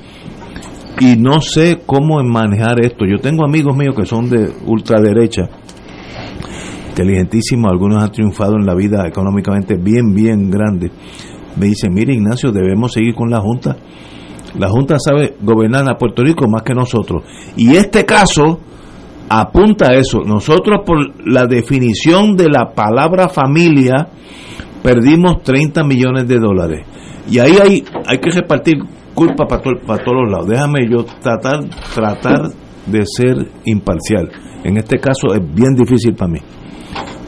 y 1.00 1.16
no 1.18 1.42
sé 1.42 1.82
cómo 1.86 2.22
manejar 2.24 2.80
esto. 2.84 3.06
Yo 3.06 3.18
tengo 3.18 3.44
amigos 3.46 3.76
míos 3.76 3.96
que 3.98 4.06
son 4.06 4.30
de 4.30 4.52
ultraderecha, 4.66 5.50
inteligentísimos, 6.92 7.72
algunos 7.72 8.04
han 8.04 8.12
triunfado 8.12 8.56
en 8.56 8.66
la 8.66 8.76
vida 8.76 9.08
económicamente 9.08 9.76
bien, 9.76 10.14
bien 10.14 10.50
grande. 10.50 10.92
Me 11.58 11.68
dicen, 11.68 11.94
mire 11.94 12.14
Ignacio, 12.14 12.52
debemos 12.52 12.94
seguir 12.94 13.16
con 13.16 13.30
la 13.30 13.40
Junta. 13.40 13.78
La 14.58 14.68
Junta 14.70 14.98
sabe 15.00 15.36
gobernar 15.42 15.90
a 15.90 15.98
Puerto 15.98 16.24
Rico 16.24 16.46
más 16.50 16.64
que 16.64 16.74
nosotros. 16.74 17.24
Y 17.56 17.76
este 17.76 18.06
caso 18.06 18.60
apunta 19.30 19.88
a 19.92 19.96
eso. 19.96 20.20
Nosotros 20.26 20.82
por 20.86 20.98
la 21.26 21.46
definición 21.46 22.36
de 22.36 22.50
la 22.50 22.74
palabra 22.74 23.30
familia 23.30 24.10
perdimos 24.84 25.42
30 25.44 25.84
millones 25.84 26.28
de 26.28 26.40
dólares. 26.40 26.86
Y 27.30 27.40
ahí 27.40 27.56
hay, 27.62 27.84
hay 28.06 28.18
que 28.18 28.32
repartir 28.32 28.78
culpa 29.14 29.46
para, 29.46 29.62
para 29.62 30.04
todos 30.04 30.24
los 30.24 30.32
lados. 30.32 30.48
Déjame 30.48 30.90
yo 30.90 31.06
tratar, 31.22 31.64
tratar 31.94 32.50
de 32.86 33.06
ser 33.06 33.48
imparcial. 33.66 34.30
En 34.64 34.78
este 34.78 35.00
caso 35.00 35.34
es 35.34 35.42
bien 35.54 35.74
difícil 35.74 36.14
para 36.14 36.32
mí. 36.32 36.40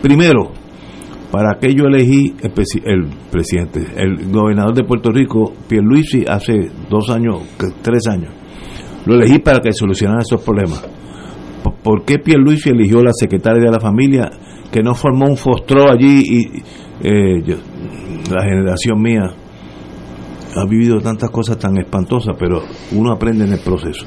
Primero, 0.04 0.51
¿para 1.32 1.58
qué 1.62 1.74
yo 1.74 1.86
elegí 1.86 2.36
el, 2.41 3.08
presidente? 3.32 3.88
El 3.95 4.30
gobernador 4.30 4.76
de 4.76 4.84
Puerto 4.84 5.12
Rico, 5.12 5.54
Pierluisi, 5.66 6.26
hace 6.28 6.70
dos 6.89 7.10
años, 7.10 7.41
tres 7.82 8.06
años. 8.08 8.34
Lo 9.06 9.16
elegí 9.16 9.39
para 9.39 9.62
que 9.62 9.72
solucionara 9.72 10.20
esos 10.20 10.41
problemas. 10.41 10.86
¿Por 11.82 12.04
qué 12.04 12.20
Pierluisi 12.20 12.72
eligió 12.72 13.01
la 13.01 13.14
secretaria 13.14 13.64
de 13.64 13.72
la 13.72 13.80
familia 13.80 14.30
que 14.70 14.84
no 14.84 14.93
formó 14.93 15.28
un 15.30 15.38
fostro 15.38 15.89
allí 15.89 16.22
y 16.22 16.62
eh, 17.01 17.41
la 18.30 18.43
generación 18.43 19.01
mía 19.01 19.34
ha 20.54 20.66
vivido 20.66 20.99
tantas 20.99 21.30
cosas 21.30 21.58
tan 21.58 21.78
espantosas, 21.78 22.36
pero 22.38 22.62
uno 22.91 23.14
aprende 23.14 23.45
en 23.45 23.54
el 23.54 23.60
proceso. 23.62 24.06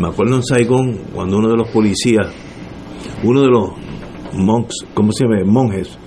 Me 0.00 0.08
acuerdo 0.08 0.36
en 0.36 0.44
Saigón 0.44 0.98
cuando 1.14 1.36
uno 1.36 1.50
de 1.50 1.58
los 1.58 1.68
policías, 1.68 2.26
uno 3.22 3.42
de 3.42 3.48
los 3.48 3.89
monks, 4.34 4.86
¿cómo 4.94 5.12
se 5.12 5.24
llama? 5.24 5.44
monjes 5.44 5.98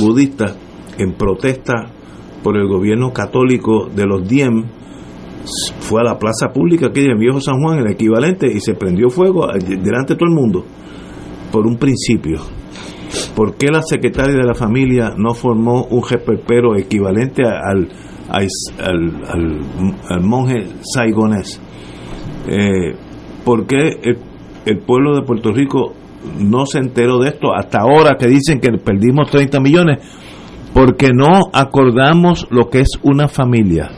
budistas, 0.00 0.56
en 0.98 1.12
protesta 1.14 1.86
por 2.42 2.56
el 2.56 2.66
gobierno 2.68 3.12
católico 3.12 3.88
de 3.94 4.06
los 4.06 4.26
Diem, 4.26 4.64
fue 5.80 6.00
a 6.00 6.04
la 6.04 6.18
plaza 6.18 6.48
pública 6.52 6.90
en 6.94 7.18
Viejo 7.18 7.40
San 7.40 7.60
Juan, 7.60 7.78
el 7.78 7.90
equivalente, 7.90 8.46
y 8.52 8.60
se 8.60 8.74
prendió 8.74 9.10
fuego 9.10 9.46
delante 9.46 10.14
de 10.14 10.18
todo 10.18 10.28
el 10.28 10.34
mundo, 10.34 10.64
por 11.52 11.66
un 11.66 11.76
principio. 11.76 12.40
¿Por 13.34 13.56
qué 13.56 13.68
la 13.70 13.82
secretaria 13.82 14.34
de 14.34 14.44
la 14.46 14.54
familia 14.54 15.14
no 15.16 15.34
formó 15.34 15.84
un 15.84 16.02
pero 16.46 16.76
equivalente 16.76 17.42
al, 17.44 17.88
al, 18.28 20.22
monje 20.22 20.66
saigonés? 20.82 21.60
Eh, 22.48 22.94
¿Por 23.44 23.66
qué 23.66 24.00
el, 24.64 24.78
pueblo 24.78 25.14
de 25.14 25.22
Puerto 25.22 25.52
Rico 25.52 25.94
no 26.38 26.66
se 26.66 26.78
enteró 26.78 27.18
de 27.18 27.30
esto 27.30 27.54
hasta 27.54 27.80
ahora 27.80 28.16
que 28.18 28.26
dicen 28.26 28.60
que 28.60 28.70
perdimos 28.78 29.30
30 29.30 29.60
millones? 29.60 29.98
Porque 30.74 31.10
no 31.14 31.48
acordamos 31.52 32.46
lo 32.50 32.68
que 32.68 32.80
es 32.80 32.90
una 33.02 33.28
familia. 33.28 33.90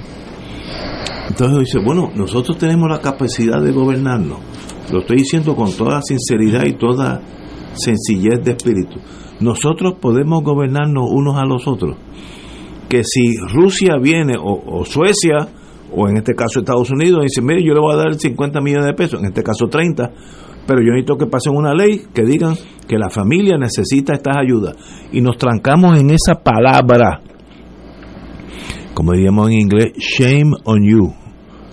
Entonces 1.28 1.58
dice, 1.58 1.78
bueno, 1.84 2.10
nosotros 2.14 2.56
tenemos 2.56 2.88
la 2.88 3.00
capacidad 3.00 3.60
de 3.60 3.72
gobernarnos. 3.72 4.38
Lo 4.92 5.00
estoy 5.00 5.18
diciendo 5.18 5.54
con 5.54 5.70
toda 5.72 6.00
sinceridad 6.02 6.64
y 6.64 6.72
toda 6.72 7.20
sencillez 7.74 8.42
de 8.42 8.52
espíritu. 8.52 8.98
Nosotros 9.40 9.94
podemos 10.00 10.42
gobernarnos 10.42 11.04
unos 11.10 11.36
a 11.36 11.44
los 11.44 11.66
otros. 11.68 11.96
Que 12.88 13.04
si 13.04 13.36
Rusia 13.36 13.96
viene, 14.00 14.34
o, 14.40 14.84
Suecia, 14.84 15.48
o 15.92 16.08
en 16.08 16.16
este 16.16 16.34
caso 16.34 16.60
Estados 16.60 16.90
Unidos, 16.90 17.20
dice, 17.22 17.42
mire, 17.42 17.62
yo 17.62 17.74
le 17.74 17.80
voy 17.80 17.94
a 17.94 17.98
dar 17.98 18.14
50 18.14 18.60
millones 18.60 18.86
de 18.86 18.94
pesos, 18.94 19.20
en 19.20 19.26
este 19.26 19.42
caso 19.42 19.66
30, 19.68 20.10
pero 20.68 20.82
yo 20.82 20.92
necesito 20.92 21.16
que 21.16 21.26
pasen 21.26 21.56
una 21.56 21.72
ley 21.72 22.02
que 22.12 22.24
digan 22.24 22.54
que 22.86 22.98
la 22.98 23.08
familia 23.08 23.56
necesita 23.56 24.12
estas 24.12 24.36
ayudas. 24.36 24.76
Y 25.10 25.22
nos 25.22 25.38
trancamos 25.38 25.98
en 25.98 26.10
esa 26.10 26.42
palabra, 26.42 27.22
como 28.92 29.14
diríamos 29.14 29.48
en 29.48 29.60
inglés, 29.60 29.94
shame 29.96 30.52
on 30.64 30.84
you. 30.84 31.14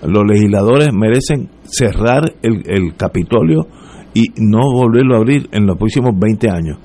Los 0.02 0.24
legisladores 0.26 0.94
merecen 0.94 1.50
cerrar 1.64 2.32
el, 2.42 2.62
el 2.64 2.96
Capitolio 2.96 3.66
y 4.14 4.28
no 4.38 4.62
volverlo 4.72 5.16
a 5.16 5.18
abrir 5.18 5.46
en 5.52 5.66
los 5.66 5.76
próximos 5.76 6.12
20 6.18 6.48
años. 6.48 6.78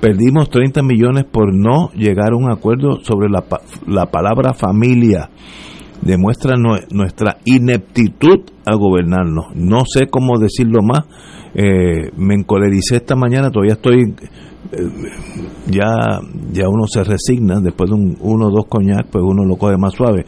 Perdimos 0.00 0.50
30 0.50 0.82
millones 0.82 1.26
por 1.30 1.54
no 1.54 1.90
llegar 1.92 2.32
a 2.32 2.36
un 2.36 2.50
acuerdo 2.50 3.04
sobre 3.04 3.28
la, 3.28 3.44
la 3.86 4.06
palabra 4.06 4.52
familia. 4.52 5.30
Demuestra 6.02 6.56
nuestra 6.56 7.38
ineptitud 7.44 8.40
a 8.64 8.74
gobernarnos. 8.74 9.54
No 9.54 9.82
sé 9.86 10.06
cómo 10.08 10.38
decirlo 10.38 10.82
más. 10.82 11.04
Eh, 11.54 12.10
me 12.16 12.34
encolericé 12.34 12.96
esta 12.96 13.16
mañana, 13.16 13.50
todavía 13.50 13.74
estoy 13.74 14.14
eh, 14.72 14.78
ya 15.70 16.20
ya 16.52 16.68
uno 16.68 16.86
se 16.86 17.02
resigna 17.02 17.60
después 17.60 17.88
de 17.88 17.96
un, 17.96 18.16
uno 18.20 18.48
o 18.48 18.50
dos 18.50 18.66
coñac 18.68 19.06
pues 19.10 19.24
uno 19.26 19.44
lo 19.44 19.56
coge 19.56 19.76
más 19.78 19.94
suave. 19.94 20.26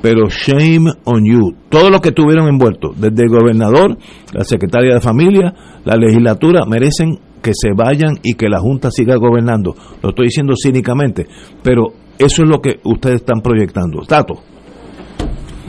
Pero 0.00 0.28
shame 0.28 0.92
on 1.04 1.24
you. 1.24 1.54
Todos 1.68 1.90
los 1.90 2.00
que 2.00 2.08
estuvieron 2.10 2.48
envueltos 2.48 3.00
desde 3.00 3.24
el 3.24 3.28
gobernador 3.28 3.96
la 4.32 4.44
secretaria 4.44 4.94
de 4.94 5.00
familia 5.00 5.54
la 5.84 5.96
legislatura 5.96 6.64
merecen 6.66 7.18
que 7.42 7.52
se 7.54 7.70
vayan 7.76 8.18
y 8.22 8.34
que 8.34 8.48
la 8.48 8.60
junta 8.60 8.90
siga 8.90 9.16
gobernando. 9.16 9.74
Lo 10.02 10.10
estoy 10.10 10.26
diciendo 10.26 10.54
cínicamente 10.60 11.26
pero 11.62 11.88
eso 12.18 12.42
es 12.42 12.48
lo 12.48 12.60
que 12.60 12.78
ustedes 12.84 13.16
están 13.16 13.40
proyectando. 13.40 14.02
Tato 14.06 14.34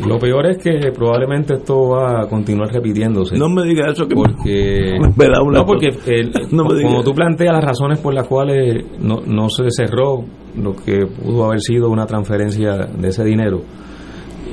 lo 0.08 0.20
peor 0.20 0.48
es 0.48 0.58
que 0.58 0.92
probablemente 0.92 1.56
esto 1.56 1.90
va 1.90 2.22
a 2.22 2.28
continuar 2.28 2.72
repitiéndose. 2.72 3.38
No 3.38 3.50
me 3.50 3.64
digas 3.64 3.94
eso 3.94 4.08
que 4.08 4.16
porque 4.16 4.98
no 5.52 5.66
porque 5.66 5.90
como 6.84 7.04
tú 7.04 7.14
planteas 7.14 7.54
las 7.54 7.64
razones 7.64 8.00
por 8.00 8.14
las 8.14 8.28
cuales 8.28 8.86
no, 9.00 9.22
no 9.26 9.50
se 9.50 9.66
cerró 9.70 10.24
lo 10.58 10.76
que 10.76 11.06
pudo 11.06 11.46
haber 11.46 11.62
sido 11.62 11.90
una 11.90 12.06
transferencia 12.06 12.86
de 12.86 13.08
ese 13.08 13.24
dinero, 13.24 13.62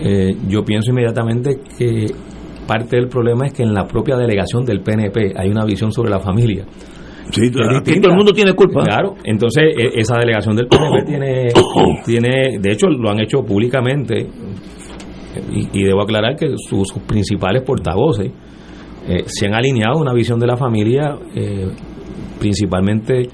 eh, 0.03 0.35
yo 0.49 0.65
pienso 0.65 0.91
inmediatamente 0.91 1.61
que 1.77 2.07
parte 2.67 2.97
del 2.97 3.09
problema 3.09 3.47
es 3.47 3.53
que 3.53 3.63
en 3.63 3.75
la 3.75 3.87
propia 3.87 4.17
delegación 4.17 4.65
del 4.65 4.81
PNP 4.81 5.35
hay 5.37 5.51
una 5.51 5.65
visión 5.65 5.93
sobre 5.93 6.11
la 6.11 6.21
familia. 6.21 6.65
Sí, 7.33 7.51
todo 7.51 8.11
el 8.11 8.17
mundo 8.17 8.33
tiene 8.33 8.55
culpa. 8.55 8.83
Claro, 8.83 9.15
entonces 9.25 9.65
e, 9.77 10.01
esa 10.01 10.17
delegación 10.19 10.57
del 10.57 10.67
PNP 10.67 11.05
tiene, 11.07 11.49
tiene, 12.05 12.59
de 12.59 12.73
hecho 12.73 12.89
lo 12.89 13.11
han 13.11 13.21
hecho 13.21 13.43
públicamente, 13.43 14.27
y, 15.53 15.85
debo 15.85 16.03
aclarar 16.03 16.37
que 16.37 16.55
sus, 16.57 16.93
principales 17.07 17.63
portavoces 17.63 18.33
eh, 19.09 19.25
se 19.27 19.47
han 19.47 19.55
alineado 19.55 19.99
a 19.99 20.01
una 20.01 20.13
visión 20.13 20.39
de 20.41 20.47
la 20.47 20.57
familia 20.57 21.17
eh, 21.35 21.69
principalmente 22.39 23.29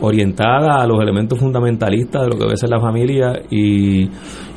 orientada 0.00 0.80
a 0.80 0.86
los 0.86 1.00
elementos 1.00 1.38
fundamentalistas 1.38 2.22
de 2.22 2.28
lo 2.28 2.34
que 2.34 2.44
debe 2.44 2.56
ser 2.56 2.70
la 2.70 2.80
familia 2.80 3.32
y, 3.50 4.08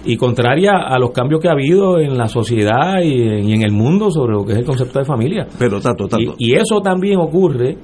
y 0.05 0.15
contraria 0.15 0.73
a 0.85 0.99
los 0.99 1.11
cambios 1.11 1.41
que 1.41 1.47
ha 1.47 1.53
habido 1.53 1.99
en 1.99 2.15
la 2.15 2.27
sociedad 2.27 3.01
y 3.01 3.53
en, 3.53 3.63
el 3.63 3.71
mundo 3.71 4.11
sobre 4.11 4.33
lo 4.33 4.45
que 4.45 4.53
es 4.53 4.59
el 4.59 4.65
concepto 4.65 4.99
de 4.99 5.05
familia. 5.05 5.47
Pero 5.57 5.79
tanto, 5.79 6.07
tanto. 6.07 6.35
Y, 6.37 6.53
eso 6.53 6.79
también 6.81 7.17
ocurre, 7.19 7.77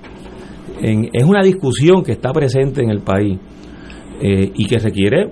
en, 0.82 1.10
es 1.12 1.24
una 1.24 1.42
discusión 1.42 2.04
que 2.04 2.12
está 2.12 2.32
presente 2.32 2.84
en 2.84 2.92
el 2.92 3.02
país 3.02 3.40
eh, 4.22 4.52
y 4.54 4.66
que 4.66 4.78
requiere 4.78 5.32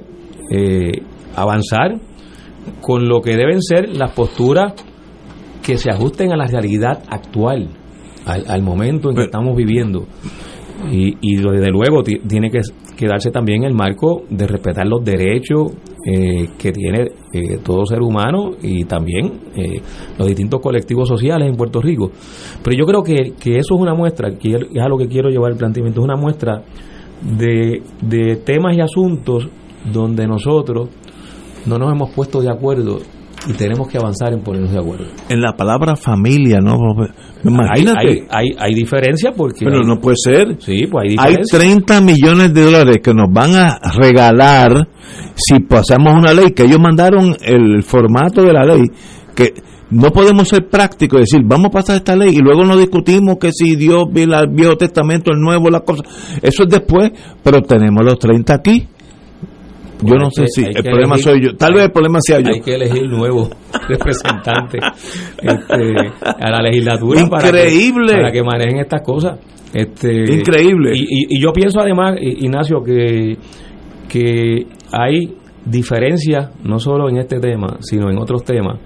avanzar 1.35 1.99
con 2.81 3.07
lo 3.07 3.21
que 3.21 3.35
deben 3.35 3.61
ser 3.61 3.89
las 3.89 4.11
posturas 4.11 4.73
que 5.63 5.77
se 5.77 5.89
ajusten 5.89 6.31
a 6.31 6.37
la 6.37 6.47
realidad 6.47 7.03
actual, 7.09 7.69
al, 8.25 8.61
momento 8.61 9.09
en 9.09 9.15
que 9.15 9.23
estamos 9.23 9.55
viviendo. 9.55 10.05
Y, 10.91 11.15
y 11.21 11.37
desde 11.37 11.71
luego 11.71 12.03
tiene 12.03 12.51
que 12.51 12.61
quedarse 12.95 13.31
también 13.31 13.63
el 13.63 13.73
marco 13.73 14.23
de 14.29 14.47
respetar 14.47 14.85
los 14.87 15.03
derechos 15.03 15.73
eh, 16.05 16.49
que 16.57 16.71
tiene 16.71 17.07
eh, 17.33 17.57
todo 17.63 17.85
ser 17.85 18.01
humano 18.01 18.51
y 18.61 18.85
también 18.85 19.39
eh, 19.55 19.81
los 20.17 20.27
distintos 20.27 20.61
colectivos 20.61 21.07
sociales 21.07 21.49
en 21.49 21.55
Puerto 21.55 21.81
Rico. 21.81 22.11
Pero 22.63 22.77
yo 22.77 22.85
creo 22.85 23.01
que, 23.01 23.33
que 23.39 23.57
eso 23.57 23.75
es 23.75 23.81
una 23.81 23.95
muestra, 23.95 24.37
que 24.37 24.49
es 24.49 24.81
a 24.81 24.87
lo 24.87 24.97
que 24.97 25.07
quiero 25.07 25.29
llevar 25.29 25.51
el 25.51 25.57
planteamiento, 25.57 26.01
es 26.01 26.05
una 26.05 26.15
muestra 26.15 26.63
de, 27.21 27.81
de 28.01 28.35
temas 28.37 28.77
y 28.77 28.81
asuntos 28.81 29.49
donde 29.91 30.27
nosotros 30.27 30.89
no 31.65 31.77
nos 31.77 31.91
hemos 31.91 32.11
puesto 32.11 32.41
de 32.41 32.49
acuerdo 32.49 32.99
y 33.47 33.53
tenemos 33.53 33.87
que 33.87 33.97
avanzar 33.97 34.33
en 34.33 34.41
ponernos 34.41 34.71
de 34.71 34.79
acuerdo. 34.79 35.05
En 35.29 35.41
la 35.41 35.53
palabra 35.53 35.95
familia, 35.95 36.59
¿no? 36.59 36.77
Imagínate. 37.43 38.25
Hay, 38.29 38.47
hay, 38.57 38.73
diferencia 38.73 39.31
porque... 39.31 39.65
Pero 39.65 39.83
no 39.83 39.99
puede 39.99 40.15
ser. 40.17 40.57
Sí, 40.59 40.87
pues 40.89 41.11
hay 41.11 41.15
Hay 41.19 41.35
30 41.49 42.01
millones 42.01 42.53
de 42.53 42.63
dólares 42.63 42.97
que 43.03 43.13
nos 43.13 43.31
van 43.31 43.55
a 43.55 43.79
regalar 43.97 44.87
si 45.35 45.59
pasamos 45.59 46.13
una 46.15 46.33
ley, 46.33 46.51
que 46.51 46.63
ellos 46.63 46.79
mandaron 46.79 47.35
el 47.41 47.83
formato 47.83 48.41
de 48.41 48.53
la 48.53 48.65
ley, 48.65 48.83
que 49.35 49.53
no 49.91 50.09
podemos 50.09 50.47
ser 50.47 50.67
prácticos 50.67 51.19
y 51.19 51.21
decir, 51.21 51.41
vamos 51.45 51.67
a 51.67 51.71
pasar 51.71 51.95
esta 51.97 52.15
ley 52.15 52.31
y 52.33 52.39
luego 52.39 52.65
nos 52.65 52.79
discutimos 52.79 53.37
que 53.39 53.51
si 53.51 53.75
Dios, 53.75 54.05
el 54.15 54.33
Viejo 54.49 54.75
Testamento, 54.75 55.31
el 55.31 55.39
Nuevo, 55.39 55.69
la 55.69 55.81
cosa. 55.81 56.03
Eso 56.41 56.63
es 56.63 56.69
después, 56.69 57.11
pero 57.43 57.61
tenemos 57.61 58.03
los 58.03 58.17
30 58.17 58.53
aquí 58.55 58.87
yo 60.01 60.15
no 60.15 60.29
sé 60.29 60.45
si 60.47 60.63
el 60.63 60.83
problema 60.83 61.17
soy 61.17 61.41
yo. 61.41 61.55
Tal 61.55 61.73
vez 61.73 61.85
el 61.85 61.91
problema 61.91 62.19
sea 62.21 62.39
yo. 62.39 62.49
Hay 62.53 62.61
que 62.61 62.75
elegir 62.75 63.07
nuevo 63.07 63.49
representante 63.87 64.79
este, 65.41 65.83
a 66.23 66.49
la 66.49 66.61
legislatura 66.61 67.21
Increíble. 67.21 68.13
Para, 68.13 68.31
que, 68.31 68.43
manejen 68.43 68.79
estas 68.79 69.01
cosas. 69.01 69.39
Este, 69.73 70.33
Increíble. 70.33 70.91
Y, 70.95 71.41
yo 71.41 71.51
pienso 71.53 71.79
además, 71.79 72.15
Ignacio, 72.21 72.81
que, 72.83 73.37
que 74.09 74.67
hay 74.91 75.33
diferencias 75.65 76.51
no 76.63 76.79
solo 76.79 77.09
en 77.09 77.17
este 77.17 77.39
tema, 77.39 77.77
sino 77.79 78.09
en 78.09 78.17
otros 78.17 78.43
temas. 78.43 78.79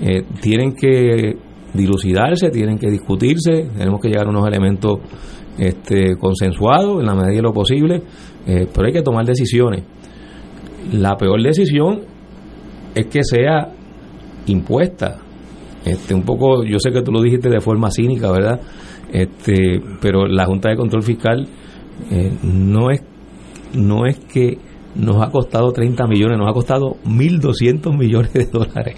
Eh, 0.00 0.24
tienen 0.40 0.74
que 0.74 1.36
dilucidarse, 1.72 2.50
tienen 2.50 2.78
que 2.78 2.90
discutirse, 2.90 3.68
tenemos 3.76 4.00
que 4.00 4.08
llegar 4.08 4.26
a 4.26 4.30
unos 4.30 4.46
elementos 4.46 4.98
este, 5.58 6.16
consensuados 6.16 7.00
en 7.00 7.06
la 7.06 7.14
medida 7.14 7.36
de 7.36 7.42
lo 7.42 7.52
posible, 7.52 8.02
eh, 8.46 8.66
pero 8.72 8.86
hay 8.86 8.92
que 8.92 9.02
tomar 9.02 9.24
decisiones 9.24 9.84
la 10.92 11.16
peor 11.16 11.42
decisión 11.42 12.02
es 12.94 13.06
que 13.06 13.24
sea 13.24 13.68
impuesta. 14.46 15.18
Este, 15.84 16.14
un 16.14 16.22
poco, 16.22 16.64
yo 16.64 16.78
sé 16.78 16.90
que 16.90 17.02
tú 17.02 17.12
lo 17.12 17.20
dijiste 17.20 17.50
de 17.50 17.60
forma 17.60 17.90
cínica, 17.90 18.30
¿verdad? 18.30 18.60
Este, 19.12 19.80
pero 20.00 20.26
la 20.26 20.46
Junta 20.46 20.70
de 20.70 20.76
Control 20.76 21.02
Fiscal 21.02 21.46
eh, 22.10 22.32
no 22.42 22.90
es 22.90 23.02
no 23.74 24.06
es 24.06 24.18
que 24.20 24.58
nos 24.94 25.20
ha 25.20 25.30
costado 25.30 25.72
30 25.72 26.06
millones, 26.06 26.38
nos 26.38 26.48
ha 26.48 26.52
costado 26.52 26.96
1.200 27.04 27.96
millones 27.98 28.32
de 28.32 28.46
dólares. 28.46 28.96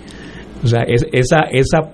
O 0.62 0.66
sea, 0.66 0.82
es, 0.82 1.06
esa, 1.12 1.40
esa 1.50 1.90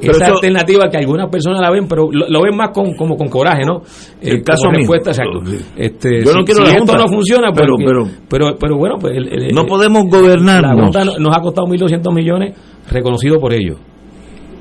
esa 0.00 0.26
alternativa 0.26 0.88
que 0.88 0.98
algunas 0.98 1.28
personas 1.28 1.60
la 1.60 1.70
ven, 1.70 1.86
pero 1.88 2.08
lo, 2.10 2.42
ven 2.42 2.56
más 2.56 2.70
con, 2.70 2.94
como 2.94 3.16
con 3.16 3.28
coraje, 3.28 3.62
¿no? 3.64 3.82
El 4.20 4.38
eh, 4.38 4.42
caso 4.42 4.70
respuesta, 4.70 5.10
este, 5.76 6.24
Yo 6.24 6.32
no 6.32 6.44
quiero 6.44 6.66
si 6.66 6.76
esto 6.76 6.96
no 6.96 7.08
funciona, 7.08 7.52
pero, 7.52 7.74
pero, 8.28 8.56
pero, 8.58 8.76
bueno, 8.76 8.96
pues 9.00 9.14
no 9.52 9.66
podemos 9.66 10.04
gobernar. 10.08 10.62
La 10.62 10.74
Junta 10.74 11.04
nos 11.18 11.36
ha 11.36 11.40
costado 11.40 11.66
1.200 11.66 12.14
millones, 12.14 12.54
reconocido 12.90 13.38
por 13.38 13.52
ellos. 13.52 13.78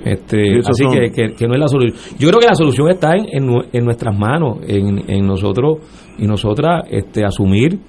Este, 0.04 0.60
así 0.60 0.86
que, 0.88 1.34
que, 1.34 1.48
no 1.48 1.54
es 1.54 1.60
la 1.60 1.68
solución. 1.68 1.94
Yo 2.18 2.30
creo 2.30 2.40
que 2.40 2.48
la 2.48 2.56
solución 2.56 2.90
está 2.90 3.16
en, 3.16 3.50
en, 3.72 3.86
nuestras 3.86 4.18
manos, 4.18 4.60
en, 4.66 5.04
en 5.10 5.28
nosotros 5.28 5.80
y 6.18 6.26
nosotras 6.26 6.84
este, 6.90 7.26
asumir 7.26 7.80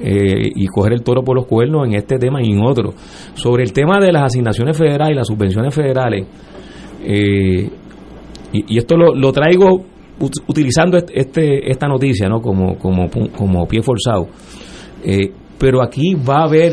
eh, 0.00 0.50
y 0.54 0.66
coger 0.68 0.92
el 0.92 1.02
toro 1.02 1.24
por 1.24 1.34
los 1.34 1.46
cuernos 1.46 1.88
en 1.88 1.94
este 1.94 2.18
tema 2.18 2.40
y 2.40 2.52
en 2.52 2.64
otro. 2.64 2.94
Sobre 3.34 3.64
el 3.64 3.72
tema 3.72 3.98
de 3.98 4.12
las 4.12 4.24
asignaciones 4.24 4.76
federales 4.76 5.12
y 5.12 5.16
las 5.16 5.26
subvenciones 5.26 5.74
federales, 5.74 6.26
eh, 7.04 7.70
y, 8.52 8.78
esto 8.78 8.96
lo, 8.96 9.32
traigo 9.32 9.84
utilizando 10.48 10.96
este, 10.96 11.70
esta 11.70 11.86
noticia 11.86 12.28
¿no? 12.28 12.40
como, 12.40 12.76
como, 12.78 13.08
como 13.36 13.66
pie 13.68 13.82
forzado. 13.82 14.28
Eh, 15.04 15.32
pero 15.58 15.82
aquí 15.82 16.14
va 16.14 16.40
a 16.40 16.44
haber 16.44 16.72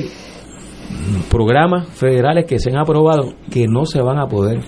programas 1.30 1.90
federales 1.90 2.46
que 2.46 2.60
se 2.60 2.70
han 2.70 2.78
aprobado 2.78 3.34
que 3.52 3.68
no 3.68 3.86
se 3.86 4.02
van 4.02 4.20
a 4.20 4.28
poder 4.28 4.60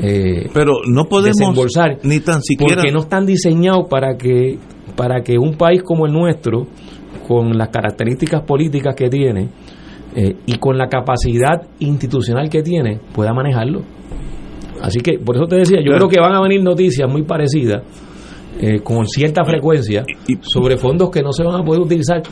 eh, 0.00 0.48
pero 0.52 0.74
no 0.86 1.04
podemos 1.04 1.36
desembolsar 1.36 1.98
ni 2.02 2.20
tan 2.20 2.42
siquiera 2.42 2.76
porque 2.76 2.92
no 2.92 3.00
están 3.00 3.26
diseñados 3.26 3.88
para 3.88 4.16
que 4.16 4.58
para 4.96 5.22
que 5.22 5.38
un 5.38 5.56
país 5.56 5.82
como 5.82 6.06
el 6.06 6.12
nuestro 6.12 6.66
con 7.26 7.56
las 7.56 7.68
características 7.70 8.42
políticas 8.42 8.94
que 8.94 9.08
tiene 9.08 9.48
y 10.46 10.58
con 10.58 10.78
la 10.78 10.88
capacidad 10.88 11.62
institucional 11.80 12.48
que 12.48 12.62
tiene 12.62 13.00
pueda 13.14 13.34
manejarlo 13.34 13.82
Así 14.82 15.00
que 15.00 15.18
por 15.18 15.36
eso 15.36 15.46
te 15.46 15.56
decía, 15.56 15.78
yo 15.84 15.92
creo 15.92 16.08
que 16.08 16.20
van 16.20 16.34
a 16.34 16.40
venir 16.40 16.62
noticias 16.62 17.10
muy 17.10 17.22
parecidas. 17.22 17.82
Eh, 18.58 18.80
con 18.80 19.06
cierta 19.06 19.44
frecuencia 19.44 20.02
sobre 20.40 20.78
fondos 20.78 21.10
que 21.10 21.20
no 21.20 21.30
se 21.30 21.44
van 21.44 21.60
a 21.60 21.62
poder 21.62 21.82
utilizar 21.82 22.22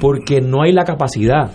porque 0.00 0.40
no 0.40 0.62
hay 0.62 0.72
la 0.72 0.82
capacidad 0.82 1.50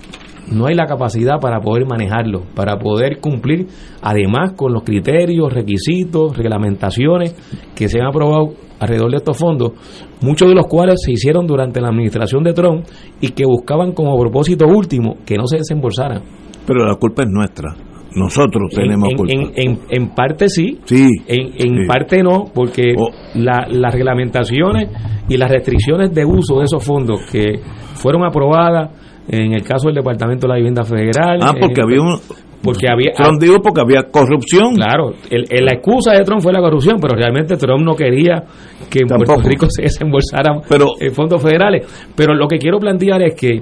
no 0.51 0.67
hay 0.67 0.75
la 0.75 0.85
capacidad 0.85 1.39
para 1.39 1.59
poder 1.59 1.85
manejarlo, 1.85 2.43
para 2.55 2.77
poder 2.77 3.19
cumplir 3.19 3.67
además 4.01 4.53
con 4.55 4.73
los 4.73 4.83
criterios, 4.83 5.53
requisitos, 5.53 6.35
reglamentaciones 6.35 7.35
que 7.75 7.87
se 7.87 7.99
han 7.99 8.07
aprobado 8.07 8.53
alrededor 8.79 9.11
de 9.11 9.17
estos 9.17 9.37
fondos, 9.37 9.73
muchos 10.21 10.47
de 10.47 10.55
los 10.55 10.65
cuales 10.67 10.95
se 11.03 11.11
hicieron 11.11 11.45
durante 11.45 11.81
la 11.81 11.89
administración 11.89 12.43
de 12.43 12.53
Trump 12.53 12.85
y 13.21 13.29
que 13.29 13.45
buscaban 13.45 13.91
como 13.91 14.17
propósito 14.17 14.65
último 14.65 15.17
que 15.25 15.35
no 15.35 15.47
se 15.47 15.57
desembolsaran. 15.57 16.21
Pero 16.65 16.85
la 16.85 16.95
culpa 16.95 17.23
es 17.23 17.29
nuestra. 17.29 17.75
Nosotros 18.19 18.69
tenemos 18.73 19.09
en, 19.27 19.51
En, 19.55 19.79
en, 19.89 20.09
parte 20.09 20.49
sí, 20.49 20.79
sí 20.85 21.07
en, 21.27 21.87
parte 21.87 22.21
no, 22.21 22.45
porque 22.53 22.93
oh. 22.97 23.09
las 23.35 23.93
reglamentaciones 23.93 24.89
y 25.27 25.37
las 25.37 25.49
restricciones 25.49 26.13
de 26.13 26.25
uso 26.25 26.59
de 26.59 26.65
esos 26.65 26.83
fondos 26.83 27.21
que 27.31 27.59
fueron 27.95 28.23
aprobadas 28.25 28.91
en 29.27 29.53
el 29.53 29.63
caso 29.63 29.87
del 29.87 29.95
Departamento 29.95 30.47
de 30.47 30.49
la 30.53 30.55
Vivienda 30.55 30.83
Federal. 30.83 31.39
Ah, 31.41 31.53
porque 31.59 31.81
había 31.81 32.01
un, 32.01 32.17
porque 32.63 32.87
había 32.91 33.11
Trump 33.13 33.39
dijo 33.39 33.61
porque 33.61 33.79
había 33.81 34.03
corrupción. 34.03 34.73
Claro, 34.75 35.13
el, 35.29 35.45
el- 35.49 35.65
la 35.65 35.73
excusa 35.73 36.13
de 36.13 36.23
Trump 36.23 36.41
fue 36.41 36.51
la 36.51 36.59
corrupción, 36.59 36.97
pero 36.99 37.15
realmente 37.15 37.55
Trump 37.55 37.83
no 37.85 37.95
quería 37.95 38.43
que 38.89 38.99
en 38.99 39.07
Puerto. 39.07 39.41
Rico 39.47 39.67
se 39.69 39.83
desembolsaran 39.83 40.61
Pero- 40.67 40.87
eh, 40.99 41.11
fondos 41.11 41.41
federales. 41.41 41.85
Pero 42.15 42.33
lo 42.33 42.47
que 42.47 42.57
quiero 42.57 42.79
plantear 42.79 43.21
es 43.21 43.35
que 43.35 43.61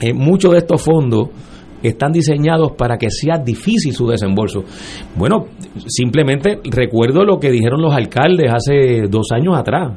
eh, 0.00 0.12
muchos 0.12 0.52
de 0.52 0.58
estos 0.58 0.82
fondos 0.82 1.28
están 1.82 2.12
diseñados 2.12 2.72
para 2.72 2.96
que 2.96 3.10
sea 3.10 3.38
difícil 3.38 3.92
su 3.92 4.06
desembolso. 4.06 4.64
Bueno, 5.16 5.46
simplemente 5.86 6.60
recuerdo 6.70 7.24
lo 7.24 7.38
que 7.38 7.50
dijeron 7.50 7.80
los 7.80 7.94
alcaldes 7.94 8.52
hace 8.52 9.02
dos 9.08 9.28
años 9.32 9.56
atrás. 9.56 9.92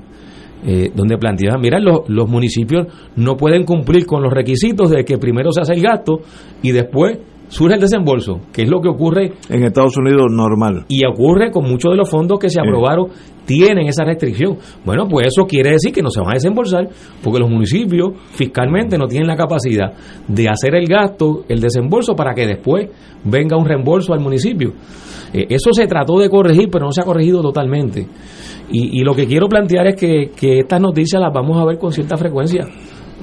eh, 0.64 0.92
donde 0.94 1.18
planteaban, 1.18 1.60
mira, 1.60 1.80
los, 1.80 2.08
los 2.08 2.30
municipios 2.30 2.86
no 3.16 3.36
pueden 3.36 3.64
cumplir 3.64 4.06
con 4.06 4.22
los 4.22 4.32
requisitos 4.32 4.92
de 4.92 5.04
que 5.04 5.18
primero 5.18 5.52
se 5.52 5.62
hace 5.62 5.74
el 5.74 5.82
gasto 5.82 6.20
y 6.62 6.72
después 6.72 7.18
surge 7.52 7.76
el 7.76 7.82
desembolso, 7.82 8.40
que 8.54 8.64
es 8.64 8.70
lo 8.70 8.80
que 8.80 8.88
ocurre 8.88 9.34
En 9.50 9.64
Estados 9.64 9.98
Unidos 9.98 10.28
normal. 10.32 10.86
y 10.88 11.06
ocurre 11.06 11.52
con 11.52 11.70
muchos 11.70 11.92
de 11.92 11.98
los 11.98 12.10
fondos 12.10 12.40
que 12.40 12.50
se 12.50 12.62
aprobaron, 12.62 13.08
tienen 13.46 13.88
esa 13.88 14.06
restricción. 14.06 14.58
Bueno, 14.86 15.08
pues 15.10 15.28
eso 15.28 15.46
quiere 15.46 15.72
decir 15.72 15.92
que 15.92 16.02
no 16.02 16.10
se 16.10 16.22
van 16.22 16.32
a 16.32 16.34
desembolsar, 16.36 16.88
porque 17.22 17.40
los 17.40 17.50
municipios 17.50 18.12
fiscalmente 18.32 18.98
no 18.98 19.08
tienen 19.08 19.28
la 19.28 19.36
capacidad 19.36 19.92
de 20.28 20.48
hacer 20.48 20.76
el 20.76 20.88
gasto, 20.88 21.44
el 21.50 21.60
desembolso, 21.60 22.16
para 22.16 22.34
que 22.34 22.48
después 22.48 22.88
venga 23.26 23.58
un 23.58 23.66
reembolso 23.66 24.14
al 24.14 24.22
municipio. 24.22 24.72
Eh, 25.34 25.48
eso 25.50 25.72
se 25.74 25.88
trató 25.88 26.20
de 26.20 26.30
corregir, 26.30 26.70
pero 26.72 26.86
no 26.86 26.92
se 26.94 27.02
ha 27.02 27.06
corregido 27.06 27.42
totalmente. 27.42 28.08
Y, 28.72 29.02
y 29.02 29.04
lo 29.04 29.14
que 29.14 29.26
quiero 29.28 29.48
plantear 29.48 29.88
es 29.88 29.96
que, 29.96 30.32
que 30.36 30.60
estas 30.60 30.80
noticias 30.80 31.22
las 31.22 31.34
vamos 31.34 31.62
a 31.62 31.66
ver 31.66 31.78
con 31.78 31.92
cierta 31.92 32.16
frecuencia. 32.16 32.66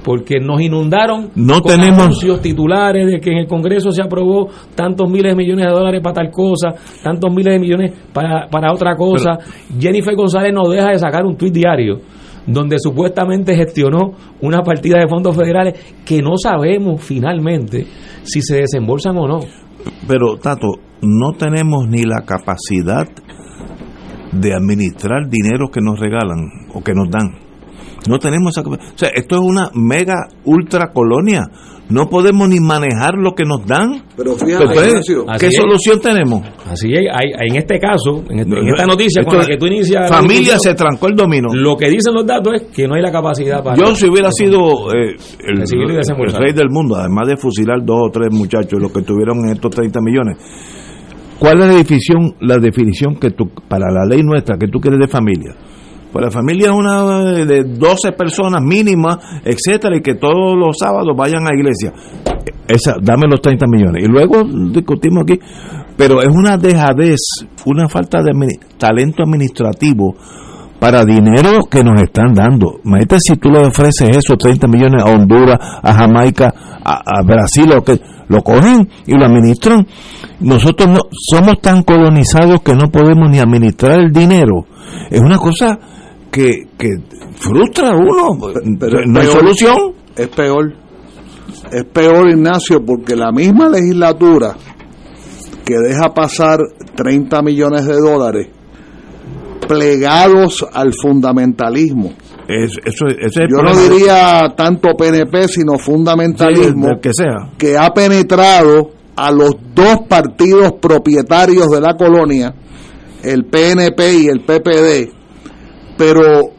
Porque 0.09 0.40
nos 0.40 0.59
inundaron 0.62 1.30
No 1.34 1.61
con 1.61 1.72
tenemos- 1.72 2.00
anuncios 2.00 2.40
titulares 2.40 3.06
de 3.06 3.20
que 3.20 3.30
en 3.30 3.38
el 3.38 3.46
Congreso 3.46 3.92
se 3.92 4.02
aprobó 4.02 4.48
tantos 4.74 5.06
miles 5.11 5.32
de 5.32 5.36
millones 5.36 5.66
de 5.66 5.72
dólares 5.72 6.00
para 6.02 6.14
tal 6.14 6.30
cosa, 6.30 6.74
tantos 7.02 7.30
miles 7.30 7.52
de 7.52 7.61
millones 7.61 7.92
para, 8.12 8.48
para 8.48 8.72
otra 8.72 8.96
cosa. 8.96 9.36
Jennifer 9.78 10.16
González 10.16 10.54
no 10.54 10.66
deja 10.68 10.92
de 10.92 10.98
sacar 10.98 11.26
un 11.26 11.36
tuit 11.36 11.52
diario 11.52 11.98
donde 12.46 12.78
supuestamente 12.78 13.54
gestionó 13.54 14.12
una 14.40 14.62
partida 14.62 14.98
de 14.98 15.06
fondos 15.09 15.36
federales 15.36 15.74
que 16.06 16.22
no 16.22 16.38
sabemos 16.42 17.02
finalmente 17.02 17.86
si 18.22 18.40
se 18.40 18.56
desembolsan 18.62 19.14
o 19.18 19.28
no. 19.28 19.40
Pero, 20.09 20.38
Tato, 20.38 20.68
no 21.02 21.32
tenemos 21.32 21.86
ni 21.86 22.04
la 22.04 22.22
capacidad 22.24 23.06
de 24.32 24.54
administrar 24.54 25.28
dinero 25.28 25.68
que 25.70 25.80
nos 25.82 26.00
regalan 26.00 26.38
o 26.72 26.82
que 26.82 26.92
nos 26.94 27.11
dan. 27.11 27.47
No 28.09 28.18
tenemos 28.18 28.53
esa 28.53 28.62
capacidad. 28.62 28.92
O 28.94 28.99
sea, 28.99 29.09
esto 29.14 29.36
es 29.36 29.40
una 29.42 29.70
mega 29.74 30.28
ultra 30.44 30.92
colonia. 30.92 31.49
No 31.90 32.07
podemos 32.11 32.46
ni 32.51 32.61
manejar 32.61 33.14
lo 33.14 33.32
que 33.34 33.44
nos 33.44 33.64
dan. 33.66 34.03
Pero 34.14 34.34
fíjate, 34.34 34.62
Entonces, 34.64 34.88
Ignacio, 35.09 35.24
¿qué 35.40 35.46
es. 35.46 35.57
solución 35.57 35.99
tenemos? 36.01 36.42
Así 36.70 36.92
es, 36.92 36.99
hay- 37.11 37.32
hay- 37.34 37.49
en 37.49 37.57
este 37.57 37.78
caso, 37.78 38.22
en, 38.28 38.40
en 38.40 38.68
esta 38.68 38.86
noticia 38.86 39.24
con 39.24 39.38
la 39.38 39.46
que 39.46 39.57
tú 39.57 39.66
inicias... 39.66 40.07
Familia 40.11 40.59
se 40.59 40.74
trancó 40.74 41.07
el 41.09 41.16
dominó. 41.16 41.49
Lo 41.55 41.76
que 41.78 41.88
dicen 41.88 42.12
los 42.12 42.26
datos 42.26 42.53
es 42.57 42.62
que 42.76 42.86
no 42.86 42.94
hay 42.94 43.01
la 43.01 43.11
capacidad 43.11 43.64
para... 43.64 43.74
Yo 43.76 43.94
si 43.94 44.07
hubiera 44.07 44.30
sido 44.32 44.92
eh, 44.92 45.16
el, 45.46 45.62
el 46.26 46.32
rey 46.38 46.53
del 46.53 46.68
mundo, 46.68 46.94
además 46.96 47.26
de 47.26 47.38
fusilar 47.38 47.78
dos 47.82 48.09
o 48.09 48.11
tres 48.11 48.28
muchachos, 48.34 48.78
los 48.78 48.92
que 48.92 49.01
tuvieron 49.01 49.38
en 49.46 49.53
estos 49.55 49.70
30 49.74 49.99
millones, 50.03 50.36
¿cuál 51.38 51.61
es 51.62 51.66
la 51.68 51.74
definición, 51.74 52.34
la 52.40 52.59
definición 52.59 53.16
que 53.16 53.30
tú, 53.30 53.44
para 53.66 53.90
la 53.90 54.05
ley 54.05 54.22
nuestra, 54.22 54.59
que 54.59 54.68
tú 54.68 54.78
quieres 54.78 55.01
de 55.01 55.09
familia? 55.09 55.55
Pues 56.18 56.34
la 56.34 56.40
familia 56.40 56.70
es 56.70 56.74
una 56.74 57.44
de 57.44 57.62
12 57.62 58.10
personas 58.10 58.60
mínimas, 58.60 59.18
etcétera, 59.44 59.96
y 59.96 60.00
que 60.00 60.16
todos 60.16 60.58
los 60.58 60.76
sábados 60.76 61.16
vayan 61.16 61.46
a 61.46 61.54
iglesia. 61.54 61.92
Esa, 62.66 62.96
dame 63.00 63.28
los 63.30 63.40
30 63.40 63.66
millones. 63.68 64.02
Y 64.02 64.08
luego 64.08 64.42
discutimos 64.72 65.22
aquí. 65.22 65.38
Pero 65.96 66.20
es 66.20 66.28
una 66.28 66.56
dejadez, 66.56 67.20
una 67.66 67.88
falta 67.88 68.20
de 68.20 68.32
talento 68.76 69.22
administrativo 69.22 70.16
para 70.80 71.04
dinero 71.04 71.60
que 71.70 71.84
nos 71.84 72.02
están 72.02 72.34
dando. 72.34 72.80
Imagínate 72.84 73.18
si 73.20 73.36
tú 73.36 73.50
le 73.50 73.60
ofreces 73.60 74.08
eso, 74.08 74.36
30 74.36 74.66
millones 74.66 75.04
a 75.04 75.12
Honduras, 75.12 75.56
a 75.60 75.94
Jamaica, 75.94 76.52
a, 76.84 77.20
a 77.20 77.22
Brasil, 77.22 77.68
lo 77.68 77.84
que 77.84 78.00
lo 78.26 78.42
cogen 78.42 78.88
y 79.06 79.12
lo 79.12 79.24
administran. 79.24 79.86
Nosotros 80.40 80.88
no 80.88 81.02
somos 81.30 81.60
tan 81.60 81.84
colonizados 81.84 82.60
que 82.62 82.74
no 82.74 82.90
podemos 82.90 83.30
ni 83.30 83.38
administrar 83.38 84.00
el 84.00 84.10
dinero. 84.10 84.66
Es 85.10 85.20
una 85.20 85.38
cosa 85.38 85.78
que, 86.30 86.66
que 86.78 86.88
frustra 87.36 87.90
a 87.90 87.96
uno. 87.96 88.38
pero 88.78 89.00
no 89.06 89.20
hay 89.20 89.26
peor. 89.26 89.38
solución. 89.40 89.76
Es 90.16 90.28
peor. 90.28 90.72
Es 91.72 91.84
peor, 91.84 92.28
Ignacio, 92.30 92.84
porque 92.84 93.14
la 93.16 93.30
misma 93.32 93.68
legislatura 93.68 94.56
que 95.64 95.74
deja 95.86 96.14
pasar 96.14 96.60
30 96.96 97.42
millones 97.42 97.86
de 97.86 97.96
dólares 97.96 98.48
plegados 99.66 100.64
al 100.72 100.92
fundamentalismo. 100.94 102.12
Es, 102.48 102.72
eso, 102.84 103.06
ese 103.06 103.42
Yo 103.50 103.62
no 103.62 103.76
diría 103.76 104.54
tanto 104.56 104.90
PNP, 104.96 105.48
sino 105.48 105.76
fundamentalismo, 105.78 106.88
Sí, 106.94 107.00
que 107.02 107.10
sea. 107.12 107.50
que 107.58 107.76
ha 107.76 107.90
penetrado 107.90 108.90
a 109.16 109.30
los 109.30 109.50
dos 109.74 109.98
partidos 110.08 110.72
propietarios 110.80 111.66
de 111.68 111.80
la 111.82 111.94
colonia, 111.96 112.54
el 113.22 113.44
PNP 113.44 114.14
y 114.20 114.26
el 114.28 114.40
PPD, 114.40 115.12
pero 115.99 116.53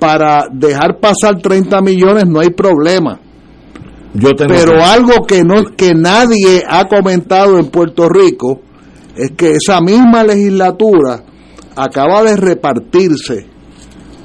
para 0.00 0.46
dejar 0.50 0.98
pasar 0.98 1.40
30 1.40 1.80
millones 1.82 2.24
no 2.26 2.40
hay 2.40 2.50
problema. 2.50 3.20
Yo 4.14 4.34
tengo 4.34 4.54
Pero 4.54 4.82
algo 4.82 5.26
que 5.26 5.44
no 5.44 5.64
que 5.76 5.94
nadie 5.94 6.64
ha 6.66 6.86
comentado 6.86 7.58
en 7.58 7.66
Puerto 7.66 8.08
Rico 8.08 8.62
es 9.14 9.32
que 9.36 9.52
esa 9.52 9.80
misma 9.80 10.24
legislatura 10.24 11.22
acaba 11.76 12.22
de 12.22 12.36
repartirse 12.36 13.46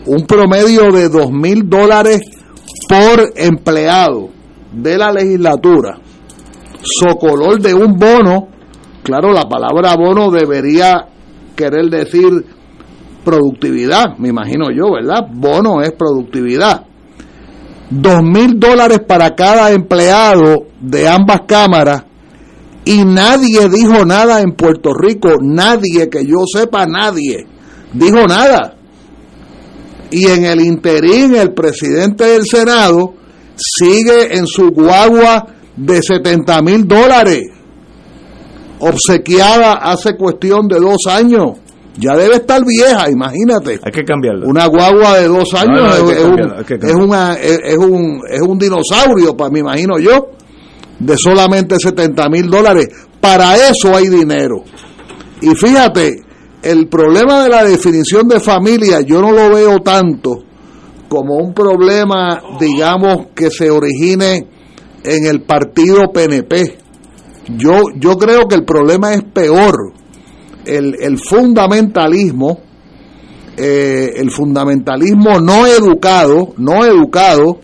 un 0.06 0.26
promedio 0.26 0.92
de 0.92 1.10
dos 1.10 1.32
mil 1.32 1.70
dólares 1.70 2.22
por 2.88 3.32
empleado 3.36 4.30
de 4.72 4.98
la 4.98 5.12
legislatura. 5.12 6.00
Socolor 6.82 7.62
de 7.62 7.74
un 7.74 7.98
bono, 7.98 8.48
claro, 9.04 9.32
la 9.32 9.48
palabra 9.48 9.96
bono 9.96 10.32
debería 10.32 11.08
querer 11.56 11.90
decir 11.90 12.46
productividad, 13.24 14.18
me 14.18 14.30
imagino 14.30 14.66
yo, 14.72 14.92
¿verdad? 14.94 15.28
Bono 15.32 15.82
es 15.82 15.92
productividad 15.94 16.86
dos 18.02 18.24
mil 18.24 18.60
dólares 18.60 19.00
para 19.08 19.36
cada 19.36 19.72
empleado 19.72 20.68
de 20.80 21.08
ambas 21.08 21.42
cámaras 21.48 22.04
y 22.86 23.06
nadie 23.06 23.70
dijo 23.70 24.06
nada 24.06 24.42
en 24.42 24.54
Puerto 24.54 24.94
Rico, 24.94 25.36
nadie 25.42 26.10
que 26.10 26.26
yo 26.26 26.40
sepa, 26.52 26.86
nadie 26.86 27.48
dijo 27.94 28.28
nada. 28.28 28.76
Y 30.12 30.28
en 30.28 30.46
el 30.46 30.60
interín 30.60 31.36
el 31.36 31.54
presidente 31.54 32.26
del 32.26 32.46
Senado 32.46 33.14
sigue 33.56 34.36
en 34.38 34.48
su 34.48 34.72
guagua 34.72 35.48
de 35.78 36.02
70 36.02 36.62
mil 36.62 36.88
dólares, 36.88 37.44
obsequiada 38.80 39.74
hace 39.74 40.18
cuestión 40.18 40.68
de 40.68 40.80
dos 40.80 41.08
años. 41.10 41.63
Ya 41.98 42.16
debe 42.16 42.36
estar 42.36 42.66
vieja, 42.66 43.10
imagínate. 43.10 43.80
Hay 43.84 43.92
que 43.92 44.04
cambiarla. 44.04 44.48
Una 44.48 44.66
guagua 44.66 45.18
de 45.20 45.28
dos 45.28 45.54
años 45.54 45.80
No, 45.82 45.88
no, 45.88 45.94
hay 45.94 46.02
es, 46.18 46.24
un, 46.24 46.40
es, 46.90 46.96
una- 46.96 47.34
es- 47.36 47.60
es 47.64 47.78
un, 47.78 48.22
es 48.30 48.42
un 48.42 48.58
dinosaurio, 48.58 49.38
para 49.38 49.52
me 49.52 49.60
imagino 49.60 50.00
yo, 50.00 50.30
de 51.00 51.16
solamente 51.18 51.76
70 51.80 52.30
mil 52.30 52.48
dólares. 52.50 52.88
Para 53.22 53.56
eso 53.56 53.96
hay 53.96 54.08
dinero. 54.10 54.64
Y 55.42 55.50
fíjate, 55.56 56.24
el 56.64 56.88
problema 56.88 57.44
de 57.44 57.50
la 57.50 57.64
definición 57.64 58.28
de 58.28 58.40
familia 58.40 59.02
yo 59.02 59.22
no 59.22 59.32
lo 59.32 59.54
veo 59.54 59.80
tanto 59.82 60.44
como 61.10 61.36
un 61.36 61.54
problema, 61.54 62.42
digamos, 62.60 63.28
que 63.36 63.52
se 63.52 63.70
origine 63.70 64.48
en 65.04 65.26
el 65.28 65.42
partido 65.44 66.12
PNP. 66.12 66.78
Yo, 67.58 67.82
yo 67.98 68.18
creo 68.18 68.48
que 68.48 68.56
el 68.56 68.64
problema 68.66 69.14
es 69.14 69.22
peor. 69.32 69.94
El, 70.66 70.96
el 71.00 71.18
fundamentalismo, 71.18 72.60
eh, 73.58 74.14
el 74.16 74.32
fundamentalismo 74.32 75.40
no 75.40 75.66
educado, 75.68 76.54
no 76.58 76.86
educado, 76.86 77.60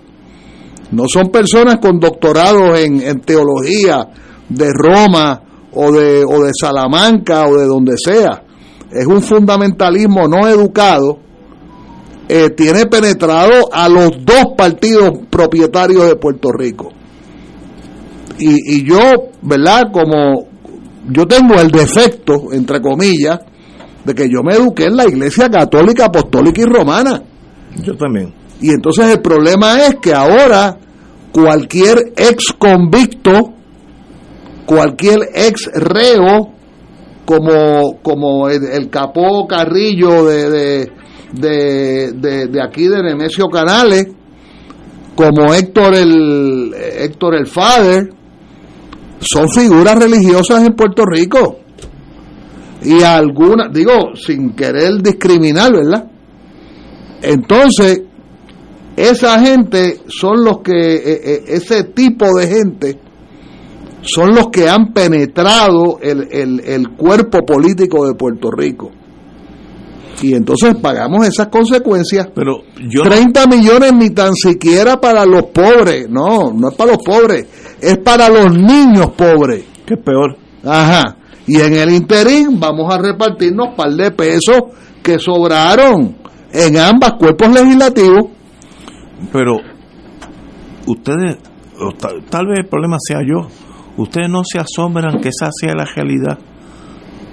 no 0.92 1.04
son 1.08 1.30
personas 1.30 1.78
con 1.82 2.00
doctorados 2.00 2.80
en, 2.80 3.02
en 3.02 3.22
teología 3.22 4.08
de 4.50 4.70
Roma 4.74 5.42
o 5.72 5.92
de, 5.92 6.24
o 6.26 6.44
de 6.44 6.52
Salamanca 6.60 7.46
o 7.48 7.56
de 7.56 7.66
donde 7.68 7.94
sea. 7.98 8.44
Es 8.92 9.06
un 9.06 9.22
fundamentalismo 9.22 10.28
no 10.28 10.48
educado. 10.48 11.20
eh, 12.30 12.52
tiene 12.52 12.86
penetrado 12.86 13.74
a 13.74 13.90
los 13.90 14.12
dos 14.24 14.54
partidos 14.56 15.12
propietarios 15.30 16.08
de 16.08 16.16
Puerto 16.16 16.52
Rico. 16.52 16.92
Y, 18.38 18.78
y 18.78 18.86
yo, 18.88 19.00
¿verdad? 19.42 19.92
Como 19.92 20.48
yo 21.12 21.26
tengo 21.28 21.60
el 21.60 21.70
defecto, 21.70 22.52
entre 22.52 22.82
comillas, 22.82 23.40
de 24.06 24.14
que 24.14 24.30
yo 24.30 24.42
me 24.44 24.56
eduqué 24.56 24.86
en 24.86 24.96
la 24.96 25.06
iglesia 25.08 25.50
católica, 25.50 26.06
apostólica 26.06 26.62
y 26.62 26.66
romana. 26.66 27.22
Yo 27.84 27.96
también. 27.96 28.34
Y 28.62 28.72
entonces 28.72 29.12
el 29.12 29.22
problema 29.22 29.86
es 29.86 29.96
que 30.02 30.14
ahora 30.14 30.78
cualquier 31.32 32.14
ex 32.16 32.54
convicto, 32.58 33.54
cualquier 34.66 35.30
ex 35.34 35.70
reo 35.74 36.54
como, 37.26 38.00
como 38.02 38.50
el, 38.50 38.64
el 38.64 38.90
capó 38.90 39.48
Carrillo 39.48 40.26
de, 40.26 40.50
de, 40.50 40.92
de, 41.34 42.12
de, 42.14 42.48
de 42.48 42.64
aquí 42.64 42.88
de 42.88 43.04
Nemesio 43.04 43.48
Canales, 43.48 44.08
como 45.16 45.54
Héctor 45.54 45.96
el 45.96 46.74
Héctor 46.74 47.36
el 47.36 47.46
Father, 47.46 48.10
son 49.20 49.50
figuras 49.50 49.98
religiosas 49.98 50.66
en 50.66 50.74
Puerto 50.74 51.04
Rico. 51.06 51.60
Y 52.84 53.04
algunas, 53.04 53.74
digo, 53.74 54.16
sin 54.16 54.52
querer 54.52 55.02
discriminar, 55.02 55.72
¿verdad? 55.74 56.10
Entonces, 57.22 58.04
esa 58.96 59.40
gente 59.40 60.02
son 60.08 60.44
los 60.44 60.60
que, 60.60 60.96
eh, 60.96 61.22
eh, 61.24 61.44
ese 61.48 61.84
tipo 61.84 62.26
de 62.38 62.48
gente, 62.48 63.00
son 64.02 64.34
los 64.34 64.48
que 64.48 64.70
han 64.70 64.94
penetrado 64.94 66.00
el, 66.02 66.28
el, 66.32 66.60
el 66.62 66.90
cuerpo 66.92 67.40
político 67.46 68.08
de 68.08 68.14
Puerto 68.14 68.50
Rico. 68.50 68.92
Y 70.22 70.34
entonces 70.34 70.76
pagamos 70.82 71.28
esas 71.28 71.48
consecuencias. 71.48 72.28
Pero 72.34 72.64
yo 72.90 73.04
30 73.04 73.48
millones 73.48 73.94
ni 73.94 74.10
tan 74.10 74.34
siquiera 74.34 75.00
para 75.00 75.26
los 75.26 75.44
pobres. 75.46 76.10
No, 76.10 76.52
no 76.52 76.70
es 76.70 76.76
para 76.76 76.92
los 76.94 77.04
pobres. 77.04 77.46
Es 77.82 77.98
para 77.98 78.30
los 78.30 78.52
niños 78.56 79.12
pobres. 79.12 79.66
Que 79.86 79.96
es 79.96 80.00
peor. 80.00 80.38
Ajá. 80.64 81.16
Y 81.48 81.60
en 81.60 81.74
el 81.74 81.92
interín 81.92 82.60
vamos 82.60 82.94
a 82.94 82.98
repartirnos 82.98 83.70
un 83.70 83.76
par 83.76 83.92
de 83.92 84.12
pesos 84.12 84.62
que 85.02 85.18
sobraron 85.18 86.16
en 86.52 86.78
ambos 86.78 87.14
cuerpos 87.14 87.50
legislativos. 87.50 88.26
Pero 89.32 89.58
ustedes, 90.86 91.38
tal, 92.00 92.24
tal 92.30 92.48
vez 92.48 92.60
el 92.60 92.68
problema 92.68 92.98
sea 93.00 93.20
yo, 93.26 93.48
ustedes 93.98 94.30
no 94.30 94.44
se 94.44 94.60
asombran 94.60 95.20
que 95.22 95.30
esa 95.30 95.50
sea 95.52 95.74
la 95.76 95.86
realidad, 95.86 96.38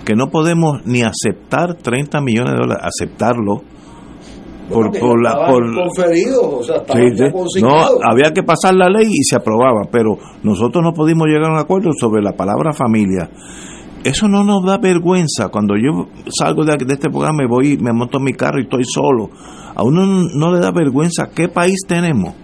que 0.05 0.15
no 0.15 0.31
podemos 0.31 0.85
ni 0.85 1.03
aceptar 1.03 1.75
30 1.75 2.21
millones 2.21 2.53
de 2.53 2.59
dólares, 2.59 2.85
aceptarlo. 2.85 3.63
Por, 4.69 4.91
por 4.99 5.23
la, 5.23 5.47
por, 5.47 5.63
conferidos, 5.75 6.43
o 6.43 6.63
sea, 6.63 6.83
Sí, 6.93 7.17
sí. 7.17 7.63
No, 7.63 7.71
había 8.03 8.33
que 8.33 8.43
pasar 8.43 8.75
la 8.75 8.89
ley 8.89 9.07
y 9.09 9.23
se 9.23 9.37
aprobaba, 9.37 9.83
pero 9.93 10.19
nosotros 10.43 10.83
no 10.83 10.93
pudimos 10.93 11.29
llegar 11.29 11.51
a 11.51 11.53
un 11.53 11.59
acuerdo 11.59 11.91
sobre 11.99 12.21
la 12.21 12.33
palabra 12.33 12.73
familia. 12.73 13.31
Eso 14.03 14.29
no 14.29 14.45
nos 14.45 14.65
da 14.65 14.79
vergüenza. 14.79 15.49
Cuando 15.49 15.75
yo 15.77 16.09
salgo 16.29 16.65
de, 16.65 16.77
de 16.77 16.95
este 16.95 17.11
programa, 17.11 17.39
me 17.43 17.49
voy, 17.49 17.77
me 17.79 17.93
monto 17.93 18.19
en 18.19 18.25
mi 18.25 18.33
carro 18.33 18.59
y 18.61 18.65
estoy 18.65 18.85
solo. 18.85 19.31
A 19.75 19.83
uno 19.83 20.29
no 20.35 20.53
le 20.53 20.61
da 20.61 20.71
vergüenza. 20.71 21.31
¿Qué 21.35 21.49
país 21.49 21.79
tenemos? 21.87 22.35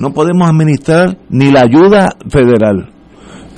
No 0.00 0.12
podemos 0.12 0.48
administrar 0.48 1.18
ni 1.30 1.50
la 1.50 1.62
ayuda 1.62 2.10
federal. 2.28 2.90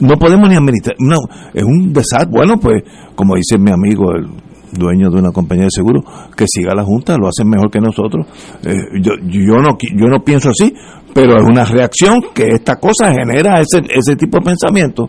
No 0.01 0.17
podemos 0.17 0.49
ni 0.49 0.55
administrar. 0.55 0.97
No, 1.01 1.17
es 1.53 1.65
un 1.65 1.93
desastre. 1.93 2.29
Bueno, 2.31 2.59
pues, 2.61 2.83
como 3.15 3.35
dice 3.35 3.59
mi 3.59 3.73
amigo, 3.73 4.13
el 4.13 4.29
dueño 4.73 5.11
de 5.11 5.19
una 5.19 5.31
compañía 5.31 5.65
de 5.65 5.71
seguro, 5.71 6.03
que 6.37 6.45
siga 6.47 6.75
la 6.75 6.85
Junta, 6.85 7.17
lo 7.17 7.29
hacen 7.29 7.49
mejor 7.49 7.71
que 7.71 7.81
nosotros. 7.81 8.27
Eh, 8.65 9.01
yo, 9.01 9.13
yo, 9.23 9.57
no, 9.57 9.77
yo 9.81 10.07
no 10.07 10.21
pienso 10.21 10.51
así, 10.51 10.73
pero 11.15 11.37
es 11.39 11.45
una 11.49 11.65
reacción 11.65 12.21
que 12.35 12.49
esta 12.49 12.77
cosa 12.77 13.13
genera 13.13 13.61
ese, 13.61 13.83
ese 13.89 14.17
tipo 14.17 14.39
de 14.39 14.45
pensamiento. 14.45 15.09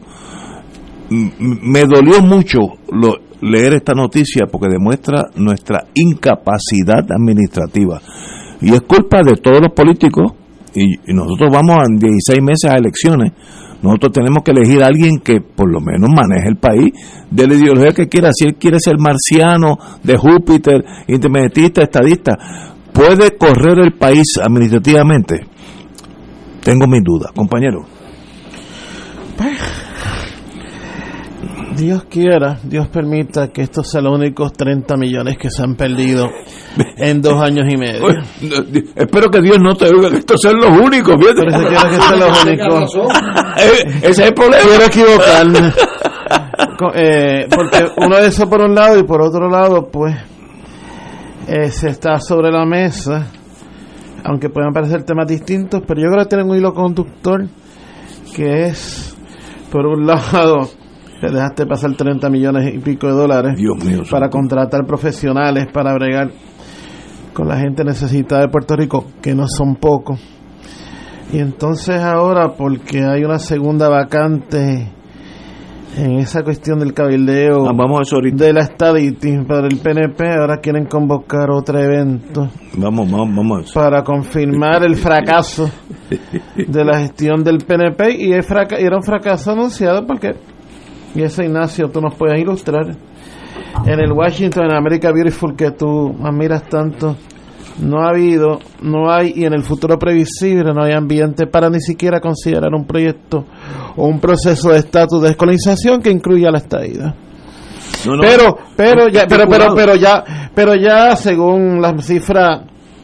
Me 1.10 1.86
dolió 1.86 2.22
mucho 2.22 2.60
leer 3.42 3.74
esta 3.74 3.94
noticia 3.94 4.46
porque 4.52 4.68
demuestra 4.70 5.26
nuestra 5.36 5.86
incapacidad 5.94 7.06
administrativa. 7.12 8.02
Y 8.62 8.74
es 8.74 8.82
culpa 8.82 9.22
de 9.24 9.36
todos 9.38 9.60
los 9.62 9.74
políticos, 9.74 10.34
y, 10.76 11.12
y 11.12 11.14
nosotros 11.14 11.50
vamos 11.52 11.78
a 11.78 11.86
16 11.88 12.42
meses 12.42 12.70
a 12.70 12.76
elecciones. 12.76 13.32
Nosotros 13.82 14.12
tenemos 14.12 14.44
que 14.44 14.52
elegir 14.52 14.84
a 14.84 14.88
alguien 14.88 15.20
que 15.20 15.40
por 15.40 15.72
lo 15.72 15.80
menos 15.80 16.10
maneje 16.10 16.50
el 16.50 16.58
país 16.58 16.94
de 17.32 17.48
la 17.48 17.56
ideología 17.56 17.94
que 17.94 18.08
quiera. 18.08 18.32
Si 18.34 18.46
él 18.46 18.56
quiere 18.56 18.80
ser 18.80 18.98
marciano, 18.98 19.78
de 20.04 20.18
Júpiter, 20.18 20.84
independentista, 21.08 21.84
estadista, 21.84 22.38
puede 22.92 23.38
correr 23.38 23.80
el 23.80 23.94
país 23.94 24.38
administrativamente. 24.42 25.46
Tengo 26.62 26.88
mis 26.88 27.04
dudas, 27.04 27.32
compañero. 27.34 27.86
Dios 31.80 32.04
quiera, 32.10 32.60
Dios 32.64 32.88
permita 32.90 33.48
que 33.48 33.62
estos 33.62 33.90
sean 33.90 34.04
los 34.04 34.14
únicos 34.16 34.52
30 34.54 34.98
millones 34.98 35.38
que 35.38 35.50
se 35.50 35.64
han 35.64 35.76
perdido 35.76 36.30
en 36.98 37.22
dos 37.22 37.42
años 37.42 37.66
y 37.72 37.78
medio. 37.78 38.08
Espero 38.96 39.30
que 39.32 39.42
Dios 39.42 39.58
no 39.60 39.74
te 39.76 39.86
oiga 39.86 40.10
que 40.10 40.18
estos 40.18 40.42
sean 40.42 40.58
los 40.58 40.72
únicos. 40.78 41.16
fíjate. 41.20 41.42
Pero 41.46 41.90
que 41.90 42.02
sean 42.02 42.20
los 42.20 42.44
únicos. 42.44 43.00
Eh, 43.60 43.84
Ese 44.04 44.10
es 44.10 44.20
el 44.20 44.34
problema. 44.34 44.64
Quiero 44.64 44.86
equivocarme. 44.86 45.74
Eh, 46.96 47.48
porque 47.54 47.86
uno 47.98 48.18
de 48.18 48.28
eso 48.28 48.50
por 48.50 48.62
un 48.62 48.74
lado 48.76 48.98
y 48.98 49.04
por 49.04 49.22
otro 49.22 49.50
lado, 49.50 49.90
pues, 49.92 50.16
eh, 51.48 51.70
se 51.72 51.90
está 51.90 52.20
sobre 52.20 52.52
la 52.52 52.66
mesa, 52.66 53.28
aunque 54.24 54.50
puedan 54.50 54.72
parecer 54.72 55.04
temas 55.04 55.28
distintos, 55.28 55.82
pero 55.86 56.00
yo 56.02 56.08
creo 56.10 56.24
que 56.24 56.30
tienen 56.30 56.50
un 56.50 56.56
hilo 56.56 56.74
conductor 56.74 57.48
que 58.36 58.68
es, 58.68 59.18
por 59.72 59.86
un 59.88 60.06
lado, 60.08 60.70
que 61.20 61.28
dejaste 61.30 61.66
pasar 61.66 61.96
30 61.96 62.30
millones 62.30 62.74
y 62.74 62.80
pico 62.80 63.08
de 63.08 63.14
dólares 63.14 63.56
Dios 63.58 63.84
mío. 63.84 64.02
para 64.10 64.30
contratar 64.30 64.86
profesionales 64.86 65.68
para 65.74 65.94
bregar 65.94 66.32
con 67.34 67.48
la 67.48 67.58
gente 67.58 67.84
necesitada 67.84 68.42
de 68.42 68.48
Puerto 68.50 68.76
Rico, 68.76 69.06
que 69.22 69.34
no 69.36 69.48
son 69.48 69.76
pocos. 69.76 70.20
Y 71.32 71.40
entonces 71.40 72.02
ahora, 72.02 72.54
porque 72.58 73.04
hay 73.04 73.24
una 73.24 73.38
segunda 73.40 73.88
vacante 73.88 74.92
en 75.98 76.20
esa 76.20 76.44
cuestión 76.44 76.80
del 76.80 76.94
cabildeo 76.94 77.68
Ah, 77.68 77.74
vamos 77.76 78.00
a 78.00 78.02
eso 78.04 78.18
de 78.22 78.54
la 78.54 78.62
estadística 78.62 79.44
para 79.48 79.68
el 79.68 79.78
PNP, 79.78 80.24
ahora 80.40 80.58
quieren 80.58 80.86
convocar 80.86 81.50
otro 81.52 81.80
evento 81.80 82.48
Vamos, 82.78 83.12
vamos, 83.12 83.36
vamos. 83.36 83.72
para 83.74 84.04
confirmar 84.04 84.84
el 84.86 84.96
fracaso 84.96 85.70
de 86.68 86.84
la 86.86 87.00
gestión 87.00 87.44
del 87.44 87.58
PNP 87.60 88.16
y, 88.20 88.34
es 88.34 88.46
fraca- 88.46 88.80
y 88.80 88.84
era 88.86 88.98
un 88.98 89.04
fracaso 89.04 89.52
anunciado 89.52 90.06
porque, 90.06 90.34
y 91.16 91.24
ese 91.24 91.46
Ignacio, 91.46 91.90
tú 91.90 92.02
nos 92.02 92.16
puedes 92.16 92.40
ilustrar, 92.40 92.96
en 93.86 94.00
el 94.00 94.12
Washington, 94.12 94.66
en 94.66 94.76
America 94.76 95.12
Beautiful 95.12 95.56
que 95.56 95.72
tú 95.72 96.16
admiras 96.24 96.64
tanto, 96.64 97.16
no 97.82 98.02
ha 98.02 98.10
habido, 98.10 98.60
no 98.82 99.12
hay, 99.12 99.34
y 99.36 99.46
en 99.46 99.54
el 99.54 99.64
futuro 99.64 99.98
previsible 99.98 100.74
no 100.74 100.84
hay 100.84 100.94
ambiente 100.94 101.48
para 101.48 101.70
ni 101.70 101.80
siquiera 101.80 102.20
considerar 102.20 102.74
un 102.74 102.86
proyecto 102.86 103.46
o 103.96 104.08
un 104.08 104.20
proceso 104.20 104.70
de 104.70 104.80
estatus 104.80 105.22
de 105.22 105.30
descolonización 105.30 106.02
que 106.02 106.12
incluya 106.12 106.52
la 106.52 106.58
estadía. 106.58 107.16
No, 108.06 108.16
no. 108.16 108.22
Pero, 108.22 108.58
pero 108.76 109.08
ya, 109.08 109.26
pero, 109.28 109.48
pero, 109.48 109.74
pero 109.76 109.96
ya, 109.96 110.24
pero 110.54 110.76
ya 110.76 111.16
según 111.16 111.82
las 111.82 112.06
cifras 112.06 112.62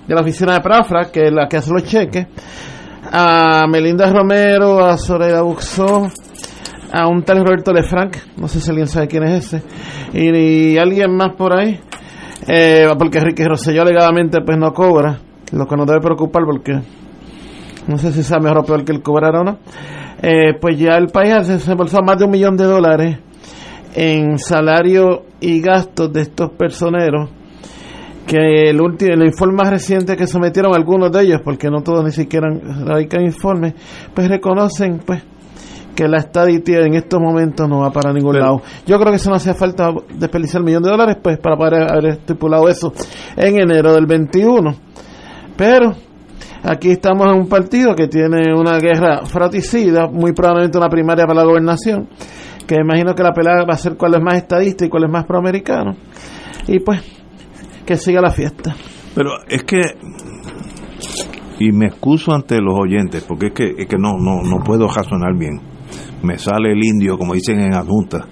de 0.07 0.13
la 0.13 0.21
oficina 0.21 0.53
de 0.53 0.61
Prafra, 0.61 1.11
que 1.11 1.27
es 1.27 1.31
la 1.31 1.47
que 1.47 1.57
hace 1.57 1.71
los 1.71 1.83
cheques, 1.83 2.27
a 3.11 3.65
Melinda 3.67 4.11
Romero, 4.11 4.85
a 4.85 4.97
Soledad 4.97 5.43
Buxó, 5.43 6.09
a 6.95 7.07
un 7.07 7.23
tal 7.23 7.43
Roberto 7.43 7.73
Lefranc, 7.73 8.15
no 8.37 8.47
sé 8.47 8.61
si 8.61 8.69
alguien 8.69 8.87
sabe 8.87 9.09
quién 9.09 9.23
es 9.23 9.53
ese, 9.53 9.61
y, 10.13 10.73
y 10.73 10.77
alguien 10.77 11.13
más 11.13 11.35
por 11.35 11.53
ahí, 11.53 11.77
eh, 12.47 12.87
porque 12.97 13.17
Enrique 13.17 13.43
Rosselló 13.45 13.81
alegadamente 13.81 14.39
pues 14.41 14.57
no 14.57 14.71
cobra, 14.71 15.19
lo 15.51 15.65
que 15.65 15.75
nos 15.75 15.87
debe 15.87 15.99
preocupar 15.99 16.43
porque 16.45 16.79
no 17.87 17.97
sé 17.97 18.13
si 18.13 18.23
sea 18.23 18.39
mejor 18.39 18.59
o 18.59 18.63
peor 18.63 18.85
que 18.85 18.93
el 18.93 19.01
cobrar 19.01 19.35
o 19.35 19.43
no, 19.43 19.57
eh, 20.21 20.53
pues 20.59 20.79
ya 20.79 20.95
el 20.95 21.07
país 21.07 21.45
se 21.45 21.53
desembolsó 21.53 22.01
más 22.01 22.17
de 22.17 22.25
un 22.25 22.31
millón 22.31 22.55
de 22.55 22.63
dólares 22.63 23.17
en 23.93 24.39
salario 24.39 25.25
y 25.41 25.59
gastos 25.59 26.13
de 26.13 26.21
estos 26.21 26.51
personeros 26.51 27.29
que 28.25 28.69
el 28.69 28.81
último 28.81 29.13
el 29.13 29.25
informe 29.25 29.55
más 29.55 29.69
reciente 29.69 30.15
que 30.15 30.27
sometieron 30.27 30.73
algunos 30.73 31.11
de 31.11 31.23
ellos 31.23 31.41
porque 31.43 31.69
no 31.69 31.83
todos 31.83 32.05
ni 32.05 32.11
siquiera 32.11 32.47
radican 32.85 33.23
informes 33.23 33.73
pues 34.13 34.27
reconocen 34.29 34.99
pues 35.05 35.21
que 35.95 36.07
la 36.07 36.17
estadía 36.19 36.85
en 36.85 36.93
estos 36.95 37.19
momentos 37.21 37.67
no 37.69 37.79
va 37.79 37.91
para 37.91 38.11
ningún 38.13 38.33
Pero- 38.33 38.45
lado 38.45 38.61
yo 38.85 38.97
creo 38.99 39.11
que 39.11 39.15
eso 39.17 39.29
no 39.29 39.37
hacía 39.37 39.53
falta 39.53 39.91
desperdiciar 40.17 40.59
el 40.61 40.65
millón 40.65 40.83
de 40.83 40.89
dólares 40.91 41.17
pues 41.21 41.37
para 41.39 41.55
poder 41.55 41.91
haber 41.91 42.05
estipulado 42.19 42.67
eso 42.69 42.93
en 43.37 43.59
enero 43.59 43.93
del 43.93 44.05
21 44.05 44.75
pero 45.57 45.93
aquí 46.63 46.91
estamos 46.91 47.27
en 47.27 47.39
un 47.39 47.47
partido 47.47 47.95
que 47.95 48.07
tiene 48.07 48.53
una 48.53 48.77
guerra 48.77 49.25
fratricida 49.25 50.07
muy 50.07 50.33
probablemente 50.33 50.77
una 50.77 50.89
primaria 50.89 51.25
para 51.25 51.39
la 51.41 51.45
gobernación 51.45 52.09
que 52.67 52.75
imagino 52.75 53.13
que 53.13 53.23
la 53.23 53.31
pelea 53.31 53.63
va 53.63 53.73
a 53.75 53.77
ser 53.77 53.95
cuál 53.95 54.15
es 54.15 54.21
más 54.21 54.35
estadista 54.35 54.85
y 54.85 54.89
cuál 54.89 55.03
es 55.05 55.09
más 55.11 55.25
proamericano 55.25 55.95
y 56.67 56.79
pues 56.79 56.99
que 57.85 57.95
siga 57.95 58.19
la 58.21 58.31
fiesta. 58.31 58.75
Pero 59.13 59.29
es 59.47 59.63
que 59.63 59.79
y 61.59 61.71
me 61.71 61.85
excuso 61.85 62.33
ante 62.33 62.57
los 62.59 62.73
oyentes 62.77 63.23
porque 63.23 63.47
es 63.47 63.53
que, 63.53 63.73
es 63.77 63.87
que 63.87 63.97
no, 63.97 64.13
no, 64.19 64.41
no 64.41 64.63
puedo 64.63 64.87
razonar 64.87 65.37
bien. 65.37 65.61
Me 66.25 66.39
sale 66.39 66.71
el 66.71 66.83
indio, 66.83 67.19
como 67.19 67.35
dicen 67.35 67.59
en 67.59 67.75
adjunta. 67.75 68.25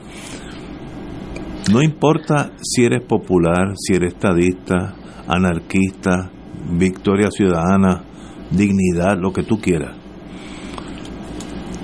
No 1.71 1.83
importa 1.83 2.53
si 2.59 2.85
eres 2.85 3.03
popular, 3.03 3.75
si 3.77 3.93
eres 3.93 4.13
estadista, 4.13 4.95
anarquista, 5.27 6.31
victoria 6.71 7.29
ciudadana, 7.29 8.03
dignidad, 8.49 9.19
lo 9.19 9.31
que 9.31 9.43
tú 9.43 9.59
quieras. 9.59 9.95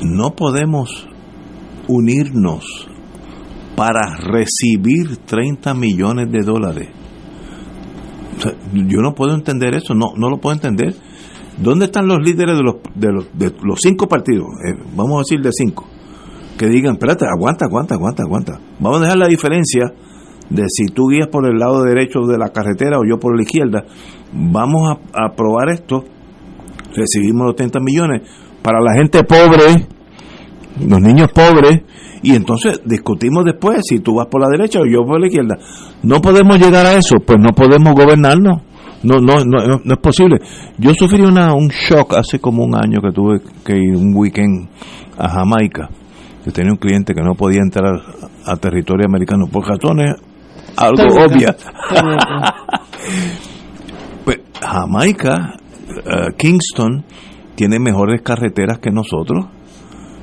No 0.02 0.36
podemos 0.36 1.08
unirnos 1.88 2.90
para 3.76 4.18
recibir 4.18 5.18
30 5.26 5.76
millones 5.76 6.32
de 6.32 6.42
dólares. 6.42 6.90
Yo 8.74 9.02
no 9.02 9.14
puedo 9.14 9.36
entender 9.36 9.76
eso, 9.76 9.94
no, 9.94 10.14
no 10.18 10.30
lo 10.30 10.40
puedo 10.40 10.56
entender. 10.56 10.96
¿Dónde 11.62 11.86
están 11.86 12.08
los 12.08 12.18
líderes 12.20 12.58
de 12.58 12.64
los, 12.64 12.76
de 12.96 13.12
los, 13.12 13.38
de 13.38 13.54
los 13.62 13.80
cinco 13.80 14.08
partidos? 14.08 14.48
Eh, 14.66 14.76
vamos 14.96 15.18
a 15.18 15.20
decir 15.20 15.42
de 15.42 15.52
cinco. 15.52 15.99
Que 16.60 16.68
digan, 16.68 16.96
espérate, 16.96 17.26
aguanta, 17.26 17.64
aguanta, 17.64 17.96
aguanta, 17.96 18.24
aguanta. 18.24 18.60
Vamos 18.80 19.00
a 19.00 19.04
dejar 19.04 19.18
la 19.18 19.30
diferencia 19.30 19.94
de 20.50 20.66
si 20.68 20.88
tú 20.88 21.08
guías 21.08 21.30
por 21.30 21.46
el 21.48 21.58
lado 21.58 21.84
derecho 21.84 22.20
de 22.28 22.38
la 22.38 22.50
carretera 22.50 22.98
o 23.00 23.06
yo 23.08 23.18
por 23.18 23.34
la 23.34 23.44
izquierda. 23.44 23.86
Vamos 24.34 24.82
a, 25.14 25.26
aprobar 25.26 25.70
esto. 25.70 26.04
Recibimos 26.94 27.48
los 27.48 27.56
30 27.56 27.80
millones 27.80 28.30
para 28.62 28.82
la 28.82 28.94
gente 28.94 29.24
pobre, 29.24 29.88
los 30.86 31.00
niños 31.00 31.32
pobres, 31.32 31.82
y 32.24 32.36
entonces 32.36 32.82
discutimos 32.84 33.46
después 33.46 33.80
si 33.88 34.00
tú 34.00 34.16
vas 34.16 34.28
por 34.28 34.42
la 34.42 34.50
derecha 34.50 34.82
o 34.82 34.86
yo 34.86 35.06
por 35.06 35.18
la 35.18 35.28
izquierda. 35.28 35.58
No 36.04 36.20
podemos 36.20 36.60
llegar 36.60 36.86
a 36.86 36.98
eso, 36.98 37.20
pues 37.26 37.38
no 37.40 37.54
podemos 37.56 37.94
gobernarnos. 37.94 38.64
No, 39.04 39.22
no, 39.22 39.46
no, 39.46 39.66
no, 39.66 39.80
no 39.82 39.94
es 39.94 40.00
posible. 40.02 40.40
Yo 40.78 40.94
sufrí 40.94 41.22
una, 41.22 41.54
un 41.54 41.70
shock 41.70 42.16
hace 42.18 42.40
como 42.40 42.66
un 42.66 42.76
año 42.76 43.00
que 43.00 43.14
tuve 43.14 43.40
que 43.64 43.78
ir 43.78 43.96
un 43.96 44.14
weekend 44.14 44.68
a 45.18 45.30
Jamaica. 45.30 45.90
Yo 46.46 46.52
tenía 46.52 46.72
un 46.72 46.78
cliente 46.78 47.14
que 47.14 47.22
no 47.22 47.36
podía 47.36 47.62
entrar 47.62 47.94
a 48.46 48.56
territorio 48.58 49.06
americano 49.08 49.46
por 49.52 49.68
razones 49.68 50.16
algo 50.78 51.04
obvias. 51.26 51.56
Pues, 54.26 54.40
Jamaica, 54.62 55.54
eh, 55.90 56.34
Kingston, 56.38 57.04
tiene 57.56 57.80
mejores 57.80 58.22
carreteras 58.22 58.80
que 58.80 58.92
nosotros. 58.92 59.46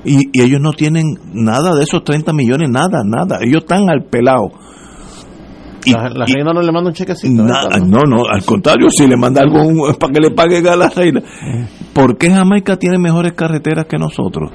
Y, 0.04 0.28
y 0.32 0.42
ellos 0.42 0.60
no 0.60 0.72
tienen 0.72 1.04
nada 1.32 1.74
de 1.74 1.82
esos 1.82 2.04
30 2.04 2.32
millones, 2.32 2.70
nada, 2.70 3.02
nada. 3.04 3.38
Ellos 3.42 3.62
están 3.62 3.88
al 3.90 4.04
pelado. 4.04 4.50
Y- 5.84 5.92
la, 5.92 6.08
la 6.10 6.24
y- 6.28 6.34
reina 6.34 6.52
no 6.52 6.62
le 6.62 6.70
manda 6.70 6.90
un 6.90 6.94
chequecito. 6.94 7.42
Na- 7.42 7.62
¿verdad? 7.64 7.80
no, 7.86 8.00
no, 8.06 8.22
al 8.30 8.44
contrario, 8.44 8.88
si 8.90 9.06
le 9.08 9.16
manda 9.16 9.42
algo 9.42 9.62
un- 9.66 9.94
para 9.98 10.12
que 10.12 10.20
le 10.20 10.30
paguen 10.30 10.68
a 10.68 10.76
la 10.76 10.88
reina. 10.88 11.20
¿Por 11.92 12.16
qué 12.18 12.30
Jamaica 12.30 12.76
tiene 12.76 12.98
mejores 12.98 13.32
carreteras 13.32 13.86
que 13.86 13.96
nosotros? 13.98 14.52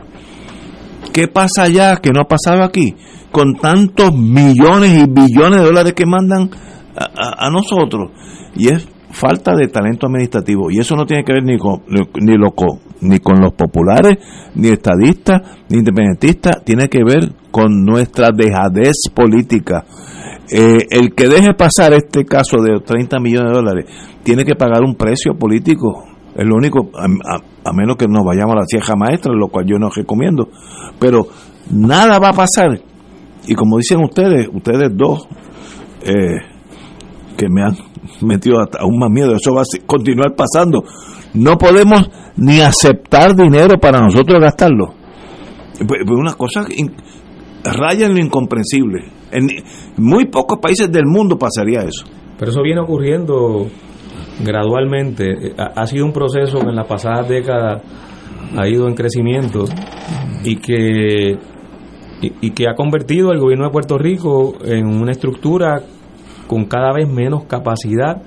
¿Qué 1.14 1.28
pasa 1.28 1.64
allá 1.64 1.98
que 1.98 2.12
no 2.12 2.22
ha 2.22 2.28
pasado 2.28 2.64
aquí? 2.64 2.96
Con 3.32 3.56
tantos 3.56 4.14
millones 4.16 4.92
y 4.92 5.06
billones 5.10 5.60
de 5.62 5.66
dólares 5.66 5.94
que 5.94 6.06
mandan 6.06 6.50
a, 6.96 7.04
a- 7.06 7.48
a 7.48 7.50
nosotros. 7.50 8.12
Y 8.56 8.68
es 8.70 8.88
falta 9.12 9.56
de 9.56 9.68
talento 9.68 10.08
administrativo. 10.08 10.72
Y 10.72 10.80
eso 10.80 10.96
no 10.96 11.06
tiene 11.06 11.24
que 11.24 11.34
ver 11.34 11.44
ni 11.44 11.58
con, 11.58 11.82
ni, 12.22 12.38
lo 12.38 12.52
co- 12.52 12.80
ni 13.02 13.20
con 13.20 13.40
los 13.42 13.54
populares, 13.54 14.18
ni 14.56 14.70
estadistas, 14.70 15.42
ni 15.70 15.80
independentistas. 15.80 16.64
Tiene 16.64 16.88
que 16.88 17.04
ver 17.04 17.34
con 17.52 17.84
nuestra 17.84 18.30
dejadez 18.32 18.96
política. 19.14 19.86
Eh, 20.50 20.86
el 20.92 21.14
que 21.16 21.28
deje 21.30 21.54
pasar 21.54 21.94
este 21.94 22.26
caso 22.26 22.58
de 22.62 22.80
30 22.86 23.20
millones 23.20 23.52
de 23.52 23.58
dólares 23.58 23.86
tiene 24.24 24.44
que 24.44 24.56
pagar 24.56 24.82
un 24.84 24.96
precio 24.96 25.34
político. 25.38 26.06
Es 26.36 26.46
lo 26.46 26.56
único, 26.56 26.90
a, 26.96 27.74
menos 27.74 27.98
que 27.98 28.08
nos 28.08 28.24
vayamos 28.24 28.54
a 28.54 28.60
la 28.60 28.66
Sierra 28.66 28.96
Maestra, 28.96 29.34
lo 29.34 29.50
cual 29.50 29.66
yo 29.66 29.78
no 29.78 29.90
recomiendo. 29.90 30.50
Pero 31.00 31.28
nada 31.70 32.20
va 32.20 32.30
a 32.30 32.34
pasar. 32.34 32.80
Y 33.48 33.56
como 33.56 33.78
dicen 33.78 34.04
ustedes, 34.04 34.48
ustedes 34.54 34.92
dos, 34.96 35.28
eh, 36.04 36.38
que 37.38 37.48
me 37.50 37.64
han 37.64 37.76
metido 38.22 38.62
hasta 38.62 38.80
aún 38.80 38.98
más 39.00 39.10
miedo, 39.10 39.36
eso 39.36 39.54
va 39.54 39.62
a 39.62 39.86
continuar 39.86 40.36
pasando. 40.36 40.84
No 41.34 41.58
podemos 41.58 42.10
ni 42.38 42.62
aceptar 42.62 43.36
dinero 43.36 43.78
para 43.80 44.00
nosotros 44.00 44.40
gastarlo. 44.40 44.94
Pues, 45.78 46.02
pues 46.06 46.20
una 46.20 46.34
cosa 46.34 46.66
raya 47.64 48.06
en 48.06 48.14
lo 48.14 48.20
incomprensible. 48.20 49.06
En 49.32 49.48
muy 49.98 50.26
pocos 50.26 50.60
países 50.60 50.92
del 50.92 51.06
mundo 51.06 51.38
pasaría 51.38 51.82
eso. 51.82 52.06
Pero 52.38 52.52
eso 52.52 52.62
viene 52.62 52.82
ocurriendo 52.82 53.68
gradualmente. 54.44 55.32
Eh, 55.32 55.56
Ha, 55.58 55.86
sido 55.88 56.06
un 56.06 56.14
proceso 56.14 56.60
que 56.60 56.70
en 56.70 56.76
las 56.76 56.88
pasadas 56.88 57.28
décadas 57.28 57.82
ha 58.58 58.68
ido 58.68 58.88
en 58.88 58.96
crecimiento 58.96 59.66
y 60.44 60.58
que, 60.58 61.38
y, 62.22 62.52
que 62.52 62.68
ha 62.68 62.76
convertido 62.76 63.32
el 63.32 63.40
gobierno 63.40 63.66
de 63.66 63.72
Puerto 63.72 63.98
Rico 63.98 64.56
en 64.64 64.88
una 64.88 65.12
estructura 65.12 65.82
con 66.48 66.66
cada 66.66 66.92
vez 66.94 67.08
menos 67.08 67.46
capacidad 67.46 68.22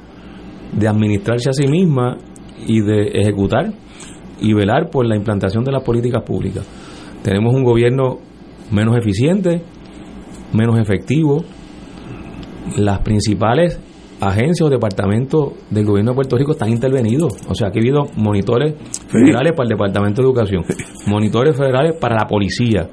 de 0.73 0.89
administrarse 0.89 1.51
a 1.51 1.53
sí 1.53 1.67
misma 1.67 2.17
y 2.67 2.81
de 2.81 3.09
ejecutar 3.21 3.73
y 4.41 4.53
velar 4.55 4.91
por 4.91 5.07
la 5.07 5.17
implantación 5.17 5.65
de 5.65 5.73
las 5.73 5.83
políticas 5.83 6.23
públicas. 6.23 6.67
Tenemos 7.23 7.55
un 7.55 7.65
gobierno 7.65 8.19
menos 8.71 8.97
eficiente, 8.97 9.63
menos 10.53 10.79
efectivo, 10.79 11.45
las 12.77 13.01
principales 13.01 13.79
agencias 14.25 14.63
o 14.63 14.71
departamentos 14.71 15.53
del 15.71 15.85
gobierno 15.85 16.13
de 16.13 16.15
Puerto 16.17 16.37
Rico 16.37 16.53
están 16.53 16.71
intervenidos. 16.71 17.33
O 17.49 17.55
sea, 17.55 17.71
que 17.71 17.79
ha 17.79 17.83
habido 17.83 18.03
monitores 18.17 18.75
federales 19.09 19.53
para 19.53 19.65
el 19.65 19.69
Departamento 19.71 20.23
de 20.23 20.29
Educación, 20.29 20.65
monitores 21.07 21.57
federales 21.57 21.95
para 22.01 22.17
la 22.17 22.27
policía. 22.27 22.89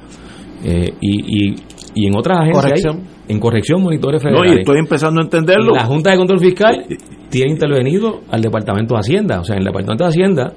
eh, 0.63 0.93
y, 1.01 1.49
y, 1.51 1.55
y 1.95 2.07
en 2.07 2.15
otras 2.15 2.39
agencias 2.41 2.85
hay- 2.95 3.01
en 3.27 3.39
corrección 3.39 3.81
monitores 3.81 4.23
No, 4.23 4.29
federales. 4.29 4.55
y 4.57 4.59
estoy 4.59 4.77
empezando 4.77 5.21
a 5.21 5.23
entenderlo. 5.23 5.73
la 5.73 5.85
Junta 5.85 6.11
de 6.11 6.17
Control 6.17 6.39
Fiscal 6.39 6.85
tiene 7.29 7.51
intervenido 7.51 8.21
al 8.29 8.41
Departamento 8.41 8.93
de 8.93 8.99
Hacienda. 8.99 9.39
O 9.39 9.43
sea, 9.43 9.55
en 9.55 9.59
el 9.61 9.65
Departamento 9.65 10.03
de 10.03 10.09
Hacienda 10.09 10.53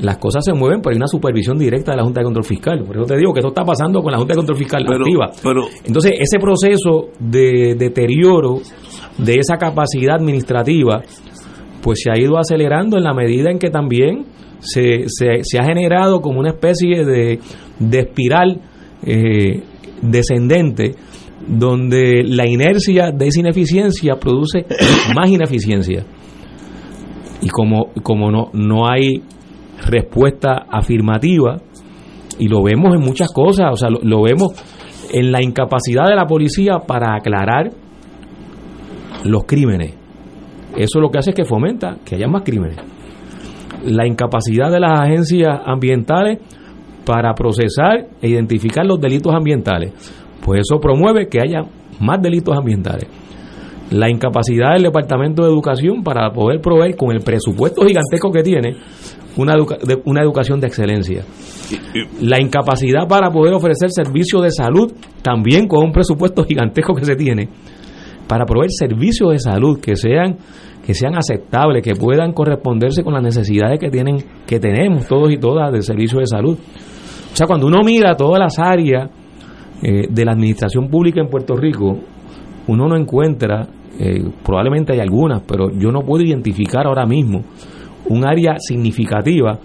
las 0.00 0.18
cosas 0.18 0.44
se 0.44 0.52
mueven, 0.52 0.80
pero 0.80 0.92
hay 0.92 0.96
una 0.98 1.08
supervisión 1.08 1.58
directa 1.58 1.90
de 1.92 1.96
la 1.96 2.04
Junta 2.04 2.20
de 2.20 2.24
Control 2.26 2.44
Fiscal. 2.44 2.84
Por 2.84 2.96
eso 2.96 3.06
te 3.06 3.16
digo 3.16 3.32
que 3.32 3.40
esto 3.40 3.48
está 3.48 3.64
pasando 3.64 4.00
con 4.00 4.12
la 4.12 4.18
Junta 4.18 4.34
de 4.34 4.36
Control 4.36 4.58
Fiscal 4.58 4.84
Pero- 4.86 4.98
activa. 5.04 5.30
pero- 5.42 5.62
Entonces, 5.84 6.12
ese 6.20 6.38
proceso 6.38 7.08
de 7.18 7.74
deterioro 7.76 8.58
de 9.18 9.34
esa 9.34 9.56
capacidad 9.56 10.16
administrativa, 10.16 11.02
pues 11.82 12.00
se 12.02 12.10
ha 12.10 12.18
ido 12.18 12.38
acelerando 12.38 12.96
en 12.96 13.04
la 13.04 13.14
medida 13.14 13.50
en 13.50 13.58
que 13.58 13.70
también 13.70 14.26
se, 14.60 15.04
se, 15.08 15.42
se 15.42 15.58
ha 15.58 15.64
generado 15.64 16.20
como 16.20 16.40
una 16.40 16.50
especie 16.50 17.04
de, 17.04 17.38
de 17.78 17.98
espiral 17.98 18.60
eh, 19.04 19.62
descendente 20.02 20.94
donde 21.46 22.22
la 22.24 22.46
inercia 22.46 23.10
de 23.10 23.28
esa 23.28 23.40
ineficiencia 23.40 24.16
produce 24.16 24.66
más 25.14 25.30
ineficiencia. 25.30 26.04
Y 27.40 27.48
como, 27.48 27.92
como 28.02 28.30
no, 28.30 28.50
no 28.52 28.88
hay 28.90 29.22
respuesta 29.86 30.66
afirmativa, 30.70 31.58
y 32.38 32.48
lo 32.48 32.62
vemos 32.62 32.94
en 32.94 33.00
muchas 33.00 33.32
cosas, 33.32 33.66
o 33.72 33.76
sea, 33.76 33.90
lo, 33.90 34.00
lo 34.02 34.22
vemos 34.22 34.52
en 35.12 35.32
la 35.32 35.42
incapacidad 35.42 36.06
de 36.08 36.16
la 36.16 36.26
policía 36.26 36.78
para 36.86 37.14
aclarar 37.14 37.70
los 39.24 39.44
crímenes. 39.44 39.94
Eso 40.76 41.00
lo 41.00 41.10
que 41.10 41.18
hace 41.18 41.30
es 41.30 41.36
que 41.36 41.44
fomenta 41.44 41.96
que 42.04 42.14
haya 42.16 42.28
más 42.28 42.42
crímenes. 42.42 42.76
La 43.84 44.06
incapacidad 44.06 44.70
de 44.70 44.80
las 44.80 45.00
agencias 45.00 45.60
ambientales 45.64 46.38
para 47.04 47.32
procesar 47.34 48.06
e 48.20 48.28
identificar 48.28 48.84
los 48.84 49.00
delitos 49.00 49.32
ambientales. 49.34 49.92
Pues 50.44 50.60
eso 50.60 50.80
promueve 50.80 51.28
que 51.28 51.40
haya 51.40 51.62
más 52.00 52.20
delitos 52.20 52.56
ambientales. 52.56 53.08
La 53.90 54.10
incapacidad 54.10 54.74
del 54.74 54.82
Departamento 54.82 55.42
de 55.42 55.48
Educación 55.48 56.02
para 56.02 56.30
poder 56.30 56.60
proveer 56.60 56.94
con 56.96 57.10
el 57.12 57.20
presupuesto 57.22 57.82
gigantesco 57.86 58.30
que 58.30 58.42
tiene 58.42 58.76
una, 59.36 59.54
educa- 59.54 59.78
de- 59.78 60.02
una 60.04 60.20
educación 60.22 60.60
de 60.60 60.66
excelencia. 60.66 61.24
La 62.20 62.40
incapacidad 62.40 63.08
para 63.08 63.30
poder 63.30 63.54
ofrecer 63.54 63.90
servicios 63.90 64.42
de 64.42 64.50
salud 64.50 64.92
también 65.22 65.66
con 65.66 65.84
un 65.86 65.92
presupuesto 65.92 66.44
gigantesco 66.44 66.94
que 66.94 67.04
se 67.04 67.16
tiene 67.16 67.48
para 68.28 68.44
proveer 68.44 68.70
servicios 68.70 69.30
de 69.30 69.38
salud 69.38 69.80
que 69.80 69.96
sean 69.96 70.36
que 70.84 70.94
sean 70.94 71.16
aceptables, 71.16 71.82
que 71.82 71.94
puedan 71.94 72.32
corresponderse 72.32 73.02
con 73.02 73.12
las 73.12 73.22
necesidades 73.22 73.78
que 73.78 73.90
tienen 73.90 74.24
que 74.46 74.58
tenemos 74.58 75.06
todos 75.06 75.30
y 75.30 75.36
todas 75.36 75.70
del 75.70 75.82
servicio 75.82 76.18
de 76.18 76.26
salud. 76.26 76.56
O 77.30 77.36
sea, 77.36 77.46
cuando 77.46 77.66
uno 77.66 77.82
mira 77.84 78.14
todas 78.16 78.40
las 78.40 78.58
áreas 78.58 79.10
eh, 79.82 80.06
de 80.08 80.24
la 80.24 80.32
administración 80.32 80.88
pública 80.88 81.20
en 81.20 81.28
Puerto 81.28 81.56
Rico, 81.56 81.98
uno 82.68 82.88
no 82.88 82.96
encuentra, 82.96 83.68
eh, 83.98 84.24
probablemente 84.42 84.94
hay 84.94 85.00
algunas, 85.00 85.42
pero 85.42 85.70
yo 85.70 85.90
no 85.90 86.00
puedo 86.00 86.24
identificar 86.24 86.86
ahora 86.86 87.04
mismo 87.04 87.42
un 88.08 88.26
área 88.26 88.56
significativa 88.58 89.58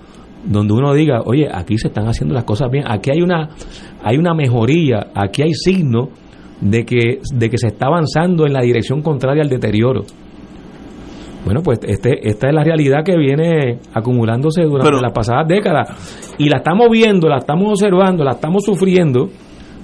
donde 0.46 0.74
uno 0.74 0.94
diga, 0.94 1.22
oye, 1.26 1.48
aquí 1.50 1.78
se 1.78 1.88
están 1.88 2.06
haciendo 2.08 2.36
las 2.36 2.44
cosas 2.44 2.70
bien, 2.70 2.84
aquí 2.86 3.12
hay 3.12 3.22
una, 3.22 3.50
hay 4.04 4.18
una 4.18 4.34
mejoría, 4.34 5.08
aquí 5.16 5.42
hay 5.42 5.54
signos 5.54 6.10
de 6.64 6.86
que, 6.86 7.20
de 7.34 7.50
que 7.50 7.58
se 7.58 7.68
está 7.68 7.88
avanzando 7.88 8.46
en 8.46 8.54
la 8.54 8.62
dirección 8.62 9.02
contraria 9.02 9.44
al 9.44 9.50
deterioro. 9.50 10.02
Bueno, 11.46 11.62
pues 11.62 11.80
este, 11.84 12.26
esta 12.28 12.48
es 12.48 12.56
la 12.56 12.64
realidad 12.64 13.04
que 13.04 13.18
viene 13.18 13.80
acumulándose 13.94 14.64
durante 14.64 14.86
Pero- 14.92 15.02
las 15.02 15.12
pasadas 15.12 15.46
décadas. 15.48 16.36
Y 16.38 16.48
la 16.48 16.58
estamos 16.58 16.88
viendo, 16.90 17.28
la 17.28 17.38
estamos 17.40 17.68
observando, 17.70 18.24
la 18.24 18.32
estamos 18.32 18.64
sufriendo. 18.64 19.30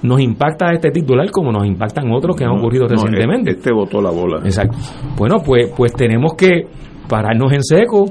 Nos 0.02 0.20
impacta 0.22 0.72
este 0.72 0.90
titular 0.90 1.30
como 1.30 1.52
nos 1.52 1.66
impactan 1.66 2.10
otros 2.10 2.34
que 2.34 2.44
han 2.44 2.52
ocurrido 2.58 2.84
No, 2.84 2.94
recientemente. 2.94 3.50
Este 3.50 3.70
botó 3.74 4.00
la 4.00 4.10
bola. 4.10 4.38
Exacto. 4.42 4.78
Bueno, 5.18 5.36
pues, 5.44 5.70
pues 5.76 5.92
tenemos 5.92 6.32
que 6.32 6.62
pararnos 7.06 7.52
en 7.52 7.62
seco 7.62 8.06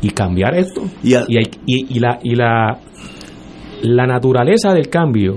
y 0.00 0.08
cambiar 0.10 0.54
esto. 0.54 0.80
Y 1.02 1.12
a- 1.12 1.18
hay- 1.20 1.50
y- 1.66 1.96
y 1.96 1.98
la, 1.98 2.18
y 2.22 2.34
la, 2.34 2.78
la 3.82 4.06
naturaleza 4.06 4.72
del 4.72 4.88
cambio 4.88 5.34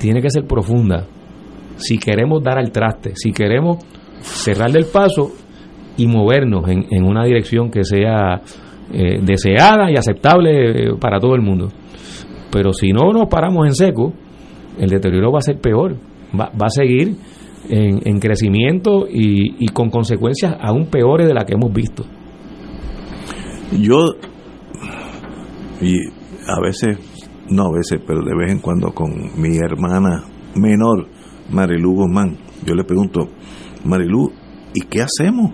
tiene 0.00 0.20
que 0.20 0.30
ser 0.30 0.44
profunda 0.44 1.06
si 1.76 1.98
queremos 1.98 2.42
dar 2.42 2.58
al 2.58 2.70
traste, 2.70 3.12
si 3.14 3.32
queremos 3.32 3.78
cerrar 4.20 4.70
del 4.70 4.86
paso 4.86 5.32
y 5.96 6.06
movernos 6.06 6.68
en, 6.68 6.86
en 6.90 7.04
una 7.04 7.24
dirección 7.24 7.70
que 7.70 7.84
sea 7.84 8.42
eh, 8.92 9.20
deseada 9.22 9.90
y 9.90 9.96
aceptable 9.96 10.90
eh, 10.90 10.94
para 11.00 11.18
todo 11.18 11.34
el 11.34 11.42
mundo. 11.42 11.68
Pero 12.50 12.72
si 12.72 12.92
no 12.92 13.12
nos 13.12 13.28
paramos 13.28 13.66
en 13.66 13.74
seco, 13.74 14.12
el 14.78 14.88
deterioro 14.88 15.32
va 15.32 15.38
a 15.38 15.42
ser 15.42 15.58
peor, 15.60 15.96
va, 16.38 16.50
va 16.50 16.66
a 16.66 16.70
seguir 16.70 17.16
en, 17.68 18.00
en 18.04 18.20
crecimiento 18.20 19.06
y, 19.10 19.64
y 19.64 19.68
con 19.68 19.90
consecuencias 19.90 20.56
aún 20.60 20.86
peores 20.86 21.26
de 21.26 21.34
las 21.34 21.44
que 21.44 21.54
hemos 21.54 21.72
visto. 21.72 22.04
Yo, 23.80 24.14
y 25.80 25.96
a 26.46 26.60
veces, 26.62 26.98
no 27.50 27.64
a 27.64 27.72
veces, 27.72 28.00
pero 28.06 28.20
de 28.22 28.36
vez 28.36 28.52
en 28.52 28.60
cuando 28.60 28.92
con 28.92 29.10
mi 29.36 29.56
hermana 29.56 30.24
menor, 30.54 31.08
Marilu 31.50 31.94
Guzmán, 31.94 32.36
yo 32.64 32.74
le 32.74 32.84
pregunto, 32.84 33.28
Marilu, 33.84 34.32
¿y 34.74 34.80
qué 34.86 35.02
hacemos? 35.02 35.52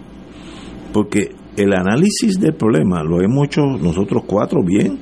Porque 0.93 1.31
el 1.57 1.73
análisis 1.75 2.39
del 2.41 2.55
problema 2.55 3.03
lo 3.03 3.21
hemos 3.21 3.47
hecho 3.47 3.63
nosotros 3.63 4.23
cuatro 4.27 4.63
bien. 4.65 4.99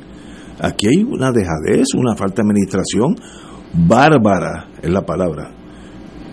Aquí 0.61 0.89
hay 0.89 1.03
una 1.05 1.31
dejadez, 1.33 1.95
una 1.95 2.15
falta 2.17 2.43
de 2.43 2.49
administración 2.49 3.15
bárbara, 3.73 4.69
es 4.83 4.91
la 4.91 5.03
palabra. 5.03 5.55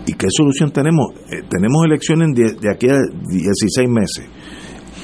¿Y 0.06 0.12
qué 0.14 0.26
solución 0.30 0.70
tenemos? 0.70 1.12
Eh, 1.30 1.42
tenemos 1.48 1.84
elecciones 1.84 2.34
de, 2.34 2.70
aquí 2.70 2.88
a 2.88 2.96
16 3.30 3.88
meses. 3.88 4.26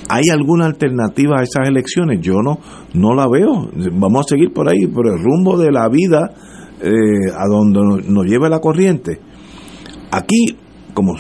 ¿Hay 0.09 0.29
alguna 0.31 0.67
alternativa 0.67 1.39
a 1.39 1.43
esas 1.43 1.69
elecciones? 1.69 2.21
Yo 2.21 2.41
no, 2.43 2.59
no 2.95 3.15
la 3.15 3.27
veo. 3.29 3.71
Vamos 3.93 4.27
a 4.27 4.29
seguir 4.31 4.53
por 4.53 4.69
ahí, 4.69 4.87
por 4.87 5.07
el 5.07 5.19
rumbo 5.19 5.59
de 5.59 5.71
la 5.71 5.89
vida, 5.89 6.35
eh, 6.83 7.31
a 7.37 7.47
donde 7.47 8.03
nos 8.07 8.25
lleve 8.27 8.49
la 8.49 8.61
corriente. 8.61 9.21
Aquí, 10.15 10.57
como 10.95 11.17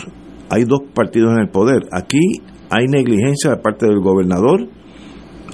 hay 0.50 0.62
dos 0.64 0.82
partidos 0.94 1.32
en 1.32 1.40
el 1.40 1.48
poder, 1.48 1.82
aquí 1.90 2.20
hay 2.70 2.86
negligencia 2.86 3.50
de 3.50 3.56
parte 3.56 3.86
del 3.86 3.98
gobernador, 3.98 4.68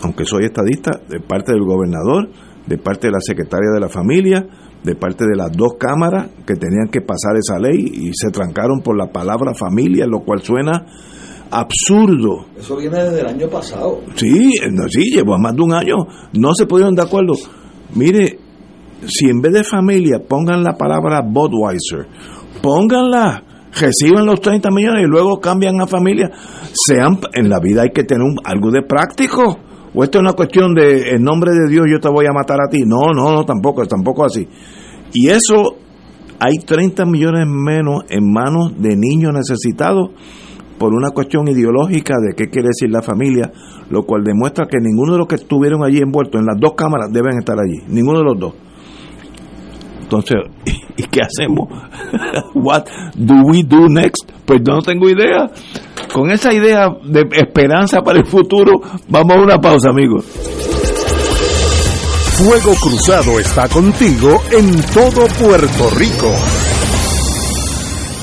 aunque 0.03 0.27
soy 0.27 0.45
estadista, 0.45 1.01
de 1.09 1.21
parte 1.21 1.53
del 1.53 1.65
gobernador, 1.65 2.29
de 2.67 2.77
parte 2.77 3.07
de 3.07 3.13
la 3.13 3.21
secretaria 3.21 3.71
de 3.73 3.81
la 3.81 3.89
familia, 3.89 4.47
de 4.85 4.95
parte 4.95 5.25
de 5.25 5.37
las 5.37 5.53
dos 5.57 5.73
cámaras 5.79 6.29
que 6.47 6.55
tenían 6.55 6.89
que 6.91 7.01
pasar 7.01 7.37
esa 7.39 7.59
ley 7.59 7.81
y 7.81 8.11
se 8.13 8.31
trancaron 8.31 8.81
por 8.83 8.99
la 8.99 9.07
palabra 9.07 9.55
familia, 9.55 10.05
lo 10.07 10.21
cual 10.21 10.43
suena 10.43 10.85
absurdo. 11.51 12.45
Eso 12.59 12.77
viene 12.77 13.03
desde 13.05 13.21
el 13.21 13.27
año 13.27 13.49
pasado. 13.49 14.01
Sí, 14.17 14.53
no, 14.71 14.87
sí, 14.87 15.15
llevó 15.15 15.39
más 15.39 15.57
de 15.57 15.63
un 15.63 15.73
año. 15.73 15.97
No 16.35 16.53
se 16.55 16.67
pudieron 16.67 16.95
de 16.95 17.03
acuerdo. 17.03 17.33
Mire, 17.95 18.39
si 19.07 19.31
en 19.31 19.41
vez 19.41 19.55
de 19.55 19.65
familia 19.65 20.19
pongan 20.27 20.63
la 20.63 20.77
palabra 20.77 21.23
Budweiser, 21.23 22.07
pónganla, 22.63 23.43
reciban 23.79 24.27
los 24.27 24.41
30 24.41 24.71
millones 24.71 25.05
y 25.05 25.11
luego 25.11 25.41
cambian 25.41 25.81
a 25.81 25.87
familia. 25.87 26.31
Sean, 26.73 27.19
en 27.33 27.49
la 27.49 27.61
vida 27.61 27.83
hay 27.83 27.91
que 27.91 28.05
tener 28.05 28.23
un, 28.23 28.37
algo 28.45 28.71
de 28.71 28.83
práctico. 28.83 29.59
O 29.93 30.05
esto 30.05 30.19
es 30.19 30.23
una 30.23 30.35
cuestión 30.35 30.75
de, 30.75 31.11
en 31.11 31.23
nombre 31.23 31.51
de 31.53 31.69
Dios 31.69 31.87
yo 31.91 31.99
te 31.99 32.09
voy 32.09 32.27
a 32.27 32.33
matar 32.33 32.59
a 32.61 32.71
ti. 32.71 32.83
No, 32.87 33.13
no, 33.13 33.33
no, 33.33 33.45
tampoco, 33.45 33.85
tampoco 33.87 34.25
así. 34.25 34.49
Y 35.13 35.29
eso, 35.29 35.77
hay 36.39 36.59
30 36.59 37.05
millones 37.07 37.47
menos 37.47 38.05
en 38.09 38.31
manos 38.33 38.73
de 38.79 38.97
niños 38.97 39.33
necesitados 39.35 40.11
por 40.79 40.95
una 40.95 41.11
cuestión 41.11 41.47
ideológica 41.49 42.15
de 42.19 42.35
qué 42.35 42.49
quiere 42.49 42.69
decir 42.69 42.91
la 42.91 43.03
familia, 43.03 43.53
lo 43.91 44.05
cual 44.05 44.25
demuestra 44.25 44.67
que 44.67 44.79
ninguno 44.81 45.13
de 45.13 45.19
los 45.19 45.27
que 45.27 45.35
estuvieron 45.35 45.85
allí 45.85 45.99
envueltos 45.99 46.41
en 46.41 46.47
las 46.47 46.57
dos 46.59 46.73
cámaras 46.75 47.13
deben 47.13 47.39
estar 47.39 47.57
allí, 47.61 47.83
ninguno 47.89 48.21
de 48.21 48.25
los 48.25 48.39
dos. 48.39 48.55
Entonces, 50.11 50.39
¿y 50.97 51.05
qué 51.05 51.21
hacemos? 51.23 51.69
What 52.55 52.87
do 53.15 53.35
we 53.45 53.63
do 53.63 53.89
next? 53.89 54.29
Pues 54.45 54.61
no 54.67 54.83
tengo 54.83 55.09
idea. 55.09 55.49
Con 56.13 56.33
esa 56.33 56.53
idea 56.53 56.89
de 57.05 57.29
esperanza 57.31 58.01
para 58.03 58.19
el 58.19 58.27
futuro, 58.27 58.81
vamos 59.07 59.37
a 59.37 59.41
una 59.41 59.59
pausa, 59.59 59.91
amigos. 59.91 60.25
Fuego 62.39 62.75
Cruzado 62.75 63.39
está 63.39 63.69
contigo 63.69 64.43
en 64.51 64.83
todo 64.93 65.29
Puerto 65.39 65.91
Rico. 65.91 66.35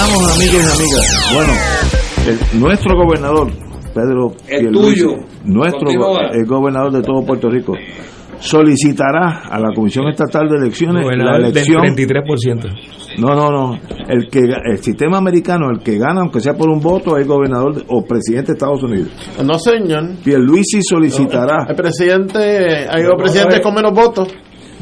Y 0.00 0.48
amigas. 0.48 1.30
Bueno, 1.34 1.52
el- 2.26 2.60
nuestro 2.60 2.96
gobernador, 2.96 3.50
Pedro 3.94 4.32
El 4.48 4.72
tuyo. 4.72 5.08
nuestro 5.44 5.80
Continúa. 5.80 6.30
el 6.32 6.46
gobernador 6.46 6.92
de 6.92 7.02
todo 7.02 7.22
Puerto 7.26 7.50
Rico, 7.50 7.74
solicitará 8.38 9.42
a 9.50 9.58
la 9.60 9.74
Comisión 9.74 10.08
Estatal 10.08 10.48
de 10.48 10.56
Elecciones 10.56 10.96
la 10.96 11.02
Gobernador 11.02 11.42
del 11.42 11.50
elección 11.50 11.82
33%. 11.82 12.68
No, 13.18 13.34
no, 13.34 13.50
no. 13.50 13.78
El 14.08 14.28
que 14.30 14.38
el 14.40 14.78
sistema 14.78 15.18
americano, 15.18 15.66
el 15.70 15.80
que 15.82 15.98
gana, 15.98 16.22
aunque 16.22 16.40
sea 16.40 16.54
por 16.54 16.70
un 16.70 16.80
voto, 16.80 17.18
es 17.18 17.26
gobernador 17.26 17.74
de- 17.74 17.84
o 17.88 18.02
presidente 18.02 18.52
de 18.52 18.56
Estados 18.56 18.82
Unidos. 18.82 19.08
No, 19.44 19.58
señor. 19.58 20.16
Pierluisi 20.24 20.80
solicitará. 20.82 21.66
El 21.68 21.76
presidente, 21.76 22.38
hay 22.88 23.02
dos 23.02 23.16
presidentes 23.18 23.60
con 23.60 23.74
menos 23.74 23.92
votos. 23.92 24.28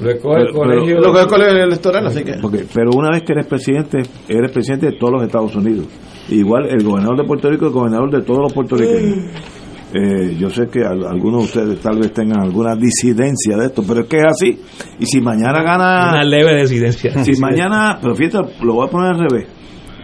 Lo 0.02 0.10
escoge 0.10 0.40
el 0.40 0.46
Pero- 0.48 0.58
colegio. 0.58 1.00
Lo 1.00 1.12
que 1.12 1.18
es 1.18 1.24
el 1.24 1.30
colegio 1.30 1.64
electoral, 1.64 2.06
así 2.06 2.24
que. 2.24 2.34
Pero 2.74 2.90
una 2.96 3.10
vez 3.10 3.22
que 3.22 3.32
eres 3.32 3.46
presidente, 3.46 3.98
eres 4.28 4.50
presidente 4.52 4.86
de 4.86 4.92
todos 4.98 5.12
los 5.14 5.22
Estados 5.24 5.54
Unidos. 5.56 5.86
Igual 6.30 6.66
el 6.68 6.84
gobernador 6.84 7.16
de 7.18 7.24
Puerto 7.24 7.50
Rico 7.50 7.66
es 7.66 7.72
gobernador 7.72 8.10
de 8.10 8.22
todos 8.22 8.40
los 8.42 8.52
puertorriqueños. 8.52 9.18
Eh, 9.90 10.36
yo 10.38 10.50
sé 10.50 10.66
que 10.70 10.80
al- 10.84 11.02
algunos 11.06 11.40
de 11.40 11.60
ustedes 11.62 11.80
tal 11.80 11.96
vez 11.98 12.12
tengan 12.12 12.42
alguna 12.42 12.76
disidencia 12.76 13.56
de 13.56 13.64
esto, 13.68 13.82
pero 13.88 14.00
es 14.02 14.06
que 14.06 14.18
es 14.18 14.24
así. 14.26 14.60
Y 15.00 15.06
si 15.06 15.18
mañana 15.22 15.62
gana. 15.62 16.10
Una 16.12 16.24
leve 16.24 16.56
desidencia. 16.56 17.24
Si 17.24 17.40
mañana, 17.40 17.98
pero 17.98 18.14
fíjate, 18.14 18.52
lo 18.62 18.74
voy 18.74 18.86
a 18.86 18.90
poner 18.90 19.12
al 19.14 19.20
revés. 19.30 19.48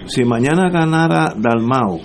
Si 0.06 0.24
mañana 0.24 0.70
ganara 0.70 1.34
Dalmao 1.36 2.00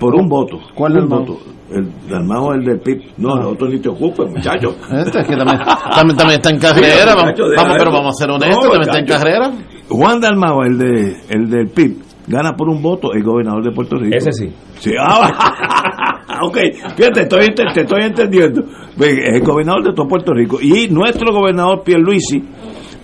por 0.00 0.16
un 0.16 0.26
voto, 0.28 0.58
¿Cuál 0.74 0.94
un 0.94 0.98
Dalmau? 1.08 1.20
voto, 1.20 1.38
el 1.70 2.08
Dalmao 2.08 2.52
es 2.52 2.60
el 2.60 2.64
del 2.64 2.80
PIB. 2.80 3.02
No, 3.18 3.36
el 3.36 3.46
otro 3.46 3.68
ni 3.68 3.78
te 3.80 3.88
ocupes, 3.88 4.30
muchacho. 4.30 4.76
Este 4.92 5.20
es 5.20 5.26
que 5.26 5.36
también, 5.36 5.58
también, 5.94 6.16
también 6.16 6.40
está 6.40 6.50
en 6.50 6.58
carrera. 6.58 7.14
Vamos, 7.14 7.34
vamos, 7.56 7.74
pero 7.78 7.92
vamos 7.92 8.14
a 8.14 8.24
ser 8.24 8.30
honestos, 8.30 8.64
No, 8.64 8.70
también 8.70 8.82
está 8.82 8.98
en 8.98 9.06
carrera. 9.06 9.52
Juan 9.88 10.20
Dalmao, 10.20 10.62
el 10.64 10.78
de 10.78 11.16
el 11.28 11.50
del 11.50 11.68
PIB, 11.68 11.96
gana 12.28 12.52
por 12.54 12.68
un 12.68 12.82
voto 12.82 13.12
el 13.12 13.22
gobernador 13.22 13.64
de 13.64 13.72
Puerto 13.72 13.96
Rico. 13.96 14.16
Ese 14.16 14.32
sí. 14.32 14.52
Sí, 14.78 14.92
ah, 15.00 16.40
ok, 16.42 16.58
fíjate, 16.96 17.22
estoy, 17.22 17.54
te 17.54 17.80
estoy 17.80 18.02
entendiendo. 18.02 18.62
Ve, 18.96 19.12
Es 19.24 19.34
el 19.36 19.42
gobernador 19.42 19.84
de 19.84 19.92
todo 19.92 20.06
Puerto 20.06 20.32
Rico. 20.32 20.58
Y 20.60 20.88
nuestro 20.88 21.32
gobernador 21.32 21.82
Pierluisi 21.84 22.42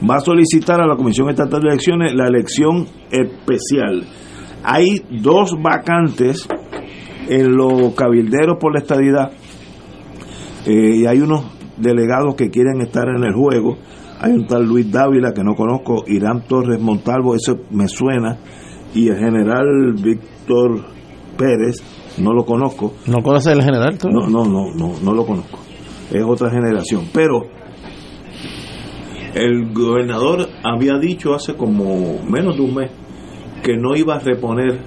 va 0.08 0.16
a 0.16 0.20
solicitar 0.20 0.80
a 0.80 0.86
la 0.86 0.96
Comisión 0.96 1.30
Estatal 1.30 1.60
de 1.60 1.68
Elecciones 1.68 2.14
la 2.14 2.26
elección 2.26 2.86
especial. 3.10 4.04
Hay 4.64 5.02
dos 5.10 5.56
vacantes 5.60 6.48
en 7.28 7.56
los 7.56 7.94
cabilderos 7.94 8.58
por 8.58 8.72
la 8.72 8.80
estadidad 8.80 9.32
eh, 10.66 10.96
y 10.96 11.06
hay 11.06 11.20
unos 11.20 11.44
delegados 11.76 12.34
que 12.34 12.50
quieren 12.50 12.80
estar 12.80 13.08
en 13.08 13.24
el 13.24 13.34
juego. 13.34 13.78
Hay 14.20 14.32
un 14.32 14.46
tal 14.46 14.64
Luis 14.64 14.90
Dávila 14.90 15.32
que 15.32 15.42
no 15.42 15.54
conozco, 15.54 16.04
Irán 16.06 16.44
Torres 16.46 16.80
Montalvo, 16.80 17.34
eso 17.34 17.58
me 17.70 17.88
suena, 17.88 18.38
y 18.94 19.08
el 19.08 19.16
general 19.16 19.94
Víctor 19.94 20.84
Pérez, 21.36 21.82
no 22.18 22.32
lo 22.32 22.44
conozco. 22.44 22.94
¿No 23.06 23.22
conoces 23.22 23.52
el 23.52 23.62
general 23.62 23.98
tú? 23.98 24.08
No, 24.08 24.28
no, 24.28 24.44
no, 24.44 24.72
no, 24.76 24.94
no 25.02 25.12
lo 25.12 25.26
conozco. 25.26 25.58
Es 26.12 26.22
otra 26.22 26.50
generación. 26.50 27.08
Pero 27.12 27.40
el 29.34 29.72
gobernador 29.72 30.46
había 30.62 30.98
dicho 30.98 31.34
hace 31.34 31.54
como 31.54 32.22
menos 32.28 32.56
de 32.56 32.62
un 32.62 32.74
mes 32.74 32.90
que 33.62 33.76
no 33.76 33.96
iba 33.96 34.16
a 34.16 34.18
reponer 34.18 34.78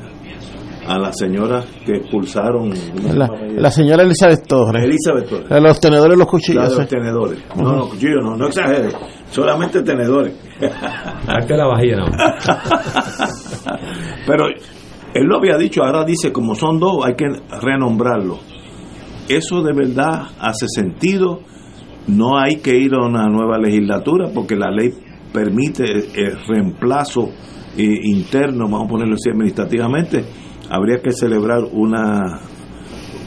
a 0.88 0.98
la 1.00 1.12
señora 1.14 1.64
que 1.86 1.98
expulsaron. 1.98 2.72
La, 3.16 3.30
la 3.58 3.72
señora 3.72 4.04
Elizabeth 4.04 4.46
Torres. 4.48 4.84
Elizabeth 4.84 5.28
Torres. 5.30 5.62
Los 5.62 5.80
tenedores 5.80 6.18
los 6.18 6.26
La 6.28 6.32
cuchillos. 6.32 6.70
de 6.70 6.76
los 6.78 6.88
tenedores. 6.88 7.40
No, 7.56 7.76
no, 7.76 7.90
cuchillos 7.90 8.24
no, 8.24 8.36
no 8.36 8.48
exagere. 8.48 8.90
Solamente 9.32 9.82
tenedores. 9.84 10.34
Hazte 11.28 11.58
la 11.58 11.68
vajilla, 11.68 11.98
no. 11.98 12.06
Pero 14.28 14.48
él 15.14 15.24
lo 15.26 15.38
había 15.38 15.58
dicho, 15.58 15.84
ahora 15.84 16.04
dice, 16.06 16.32
como 16.32 16.56
son 16.56 16.80
dos, 16.80 17.06
hay 17.06 17.16
que 17.16 17.26
renombrarlo. 17.62 18.40
Eso 19.30 19.62
de 19.64 19.74
verdad 19.74 20.24
hace 20.40 20.68
sentido. 20.68 21.40
No 22.08 22.38
hay 22.38 22.58
que 22.58 22.78
ir 22.78 22.94
a 22.94 23.04
una 23.04 23.26
nueva 23.28 23.58
legislatura 23.58 24.30
porque 24.34 24.56
la 24.56 24.70
ley 24.70 24.92
permite 25.34 25.84
el 25.84 26.38
reemplazo 26.48 27.30
eh, 27.78 27.84
interno, 28.04 28.66
vamos 28.66 28.84
a 28.86 28.88
ponerlo 28.90 29.16
así 29.16 29.30
administrativamente. 29.32 30.24
Habría 30.70 30.98
que 31.02 31.12
celebrar 31.12 31.64
una 31.72 32.40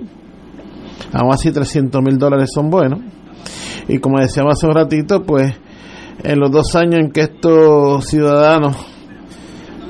Aún 1.11 1.33
así, 1.33 1.51
300 1.51 2.01
mil 2.01 2.17
dólares 2.17 2.49
son 2.53 2.69
buenos. 2.69 2.99
Y 3.87 3.99
como 3.99 4.19
decíamos 4.19 4.53
hace 4.53 4.67
un 4.67 4.73
ratito, 4.73 5.23
pues 5.23 5.53
en 6.23 6.39
los 6.39 6.51
dos 6.51 6.75
años 6.75 7.01
en 7.01 7.11
que 7.11 7.21
estos 7.21 8.05
ciudadanos 8.05 8.77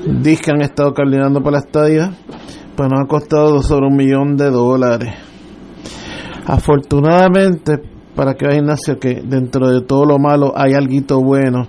dicen 0.06 0.42
que 0.44 0.50
han 0.50 0.62
estado 0.62 0.92
coordinando 0.92 1.40
por 1.42 1.52
la 1.52 1.60
estadía, 1.60 2.12
pues 2.76 2.88
nos 2.90 3.04
ha 3.04 3.06
costado 3.06 3.62
sobre 3.62 3.86
un 3.86 3.96
millón 3.96 4.36
de 4.36 4.50
dólares. 4.50 5.14
Afortunadamente, 6.46 7.80
para 8.14 8.34
que 8.34 8.46
veas 8.46 8.58
Ignacio 8.58 8.98
que 8.98 9.22
dentro 9.24 9.68
de 9.70 9.80
todo 9.82 10.04
lo 10.04 10.18
malo 10.18 10.52
hay 10.56 10.74
algo 10.74 11.22
bueno 11.22 11.68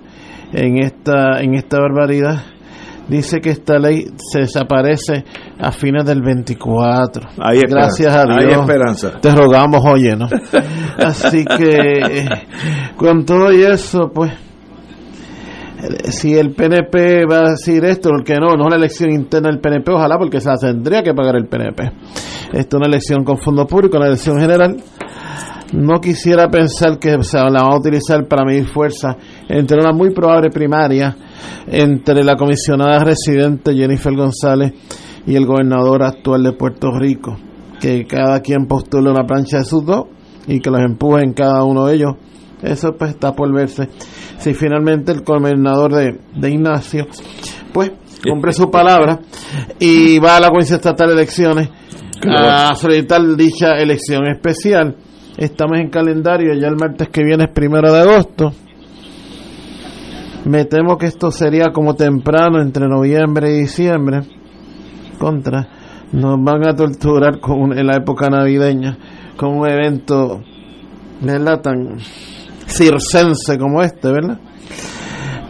en 0.52 0.78
esta 0.78 1.40
en 1.40 1.54
esta 1.54 1.78
barbaridad 1.80 2.42
dice 3.08 3.40
que 3.40 3.50
esta 3.50 3.78
ley 3.78 4.06
se 4.16 4.40
desaparece 4.40 5.24
a 5.58 5.70
fines 5.72 6.04
del 6.04 6.22
24 6.22 7.28
Hay 7.38 7.60
gracias 7.68 8.14
a 8.14 8.22
hay 8.22 8.46
Dios 8.46 8.60
esperanza. 8.60 9.12
te 9.20 9.34
rogamos 9.34 9.80
oye 9.84 10.16
no 10.16 10.28
así 10.98 11.44
que 11.44 11.98
eh, 11.98 12.28
con 12.96 13.24
todo 13.24 13.52
y 13.52 13.62
eso 13.62 14.10
pues 14.12 14.32
eh, 15.78 16.10
si 16.10 16.34
el 16.34 16.54
PNP 16.54 17.26
va 17.30 17.38
a 17.38 17.50
decir 17.50 17.84
esto, 17.84 18.08
porque 18.10 18.34
no, 18.36 18.56
no 18.56 18.62
es 18.62 18.66
una 18.66 18.76
elección 18.76 19.10
interna 19.12 19.50
del 19.50 19.60
PNP, 19.60 19.92
ojalá 19.92 20.16
porque 20.18 20.40
se 20.40 20.48
la 20.48 20.56
tendría 20.56 21.02
que 21.02 21.12
pagar 21.12 21.36
el 21.36 21.46
PNP. 21.46 21.82
Esto 22.52 22.76
es 22.76 22.80
una 22.80 22.86
elección 22.86 23.24
con 23.24 23.36
fondo 23.36 23.66
público, 23.66 23.98
una 23.98 24.06
elección 24.06 24.40
general. 24.40 24.76
No 25.72 26.00
quisiera 26.00 26.48
pensar 26.48 26.98
que 26.98 27.22
se 27.22 27.36
la 27.38 27.44
van 27.44 27.72
a 27.72 27.76
utilizar 27.76 28.26
para 28.28 28.44
medir 28.44 28.66
fuerza 28.66 29.16
entre 29.48 29.78
una 29.78 29.92
muy 29.92 30.10
probable 30.10 30.50
primaria 30.50 31.16
entre 31.66 32.22
la 32.22 32.36
comisionada 32.36 33.04
residente 33.04 33.74
Jennifer 33.74 34.14
González 34.14 34.72
y 35.26 35.34
el 35.34 35.44
gobernador 35.44 36.04
actual 36.04 36.44
de 36.44 36.52
Puerto 36.52 36.90
Rico. 36.92 37.36
Que 37.80 38.06
cada 38.06 38.40
quien 38.40 38.66
postule 38.66 39.10
una 39.10 39.26
plancha 39.26 39.58
de 39.58 39.64
sus 39.64 39.84
dos 39.84 40.06
y 40.46 40.60
que 40.60 40.70
los 40.70 40.80
empujen 40.80 41.32
cada 41.32 41.64
uno 41.64 41.86
de 41.86 41.96
ellos. 41.96 42.14
Eso 42.62 42.92
pues 42.96 43.10
está 43.10 43.32
por 43.32 43.52
verse. 43.52 43.88
Si 44.38 44.54
finalmente 44.54 45.12
el 45.12 45.22
gobernador 45.22 45.94
de, 45.94 46.20
de 46.36 46.50
Ignacio 46.50 47.06
pues 47.72 47.92
cumple 48.26 48.52
su 48.52 48.70
palabra 48.70 49.20
y 49.78 50.18
va 50.18 50.36
a 50.36 50.40
la 50.40 50.48
Comisión 50.48 50.76
Estatal 50.76 51.08
de 51.08 51.14
Elecciones 51.14 51.68
a 52.24 52.74
solicitar 52.74 53.20
dicha 53.36 53.72
elección 53.76 54.26
especial. 54.28 54.96
Estamos 55.36 55.78
en 55.78 55.90
calendario, 55.90 56.54
ya 56.54 56.68
el 56.68 56.76
martes 56.76 57.10
que 57.10 57.22
viene 57.22 57.44
es 57.44 57.50
primero 57.50 57.92
de 57.92 58.00
agosto. 58.00 58.52
Me 60.46 60.64
temo 60.64 60.96
que 60.96 61.06
esto 61.06 61.30
sería 61.30 61.72
como 61.72 61.94
temprano, 61.94 62.62
entre 62.62 62.88
noviembre 62.88 63.50
y 63.50 63.60
diciembre. 63.60 64.22
Contra. 65.18 65.68
Nos 66.12 66.42
van 66.42 66.66
a 66.66 66.74
torturar 66.74 67.38
con 67.40 67.76
en 67.76 67.86
la 67.86 67.96
época 67.96 68.30
navideña 68.30 68.96
con 69.36 69.58
un 69.58 69.68
evento. 69.68 70.42
Tan 71.62 71.98
circense 72.66 73.58
como 73.58 73.82
este, 73.82 74.08
¿verdad? 74.10 74.38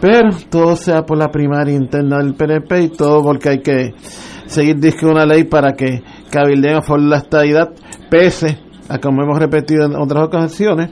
Pero 0.01 0.29
todo 0.49 0.75
sea 0.75 1.05
por 1.05 1.17
la 1.17 1.29
primaria 1.29 1.75
interna 1.75 2.17
del 2.17 2.35
PNP 2.35 2.81
y 2.81 2.89
todo 2.89 3.21
porque 3.21 3.49
hay 3.49 3.61
que 3.61 3.93
seguir 4.47 4.79
disque 4.79 5.05
una 5.05 5.25
ley 5.25 5.45
para 5.45 5.73
que 5.73 6.03
cabildeen 6.29 6.77
a 6.77 6.97
la 6.97 7.17
estadidad, 7.17 7.73
pese 8.09 8.66
como 9.01 9.23
hemos 9.23 9.37
repetido 9.39 9.85
en 9.85 9.95
otras 9.95 10.23
ocasiones. 10.25 10.91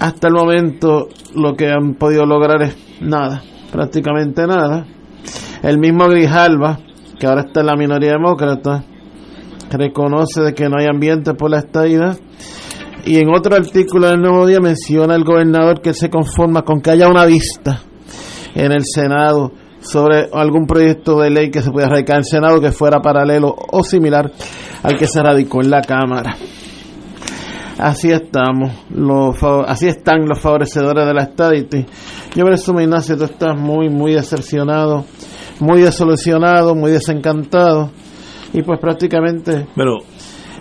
Hasta 0.00 0.28
el 0.28 0.34
momento 0.34 1.08
lo 1.34 1.54
que 1.54 1.70
han 1.70 1.94
podido 1.94 2.26
lograr 2.26 2.62
es 2.62 2.76
nada, 3.00 3.42
prácticamente 3.72 4.46
nada. 4.46 4.86
El 5.62 5.78
mismo 5.78 6.08
Grijalva, 6.08 6.78
que 7.18 7.26
ahora 7.26 7.42
está 7.46 7.60
en 7.60 7.66
la 7.66 7.76
minoría 7.76 8.12
demócrata, 8.12 8.84
reconoce 9.70 10.42
de 10.42 10.54
que 10.54 10.68
no 10.68 10.76
hay 10.78 10.86
ambiente 10.86 11.34
por 11.34 11.50
la 11.50 11.58
estadidad 11.58 12.18
y 13.06 13.18
en 13.18 13.34
otro 13.34 13.54
artículo 13.54 14.08
del 14.08 14.20
Nuevo 14.20 14.46
Día 14.46 14.60
menciona 14.60 15.14
el 15.14 15.24
gobernador 15.24 15.80
que 15.80 15.92
se 15.92 16.08
conforma 16.08 16.62
con 16.62 16.80
que 16.80 16.90
haya 16.90 17.08
una 17.08 17.26
vista 17.26 17.82
en 18.54 18.72
el 18.72 18.82
Senado 18.84 19.52
sobre 19.80 20.30
algún 20.32 20.66
proyecto 20.66 21.20
de 21.20 21.30
ley 21.30 21.50
que 21.50 21.60
se 21.60 21.70
pueda 21.70 21.88
radicar 21.88 22.16
en 22.16 22.20
el 22.20 22.24
Senado 22.24 22.60
que 22.60 22.72
fuera 22.72 23.00
paralelo 23.02 23.54
o 23.72 23.82
similar 23.82 24.30
al 24.84 24.96
que 24.96 25.06
se 25.08 25.20
radicó 25.20 25.60
en 25.62 25.70
la 25.70 25.80
Cámara. 25.82 26.36
Así 27.78 28.12
estamos, 28.12 28.70
los, 28.94 29.36
así 29.66 29.88
están 29.88 30.26
los 30.28 30.38
favorecedores 30.38 31.06
de 31.06 31.12
la 31.12 31.22
estadity. 31.24 31.84
Yo 32.36 32.44
presumo, 32.44 32.80
Ignacio, 32.80 33.16
tú 33.16 33.24
estás 33.24 33.58
muy, 33.58 33.88
muy 33.88 34.12
decepcionado, 34.14 35.04
muy 35.58 35.82
desolucionado, 35.82 36.76
muy 36.76 36.92
desencantado. 36.92 37.90
Y 38.52 38.62
pues 38.62 38.78
prácticamente 38.78 39.66
Pero 39.74 39.96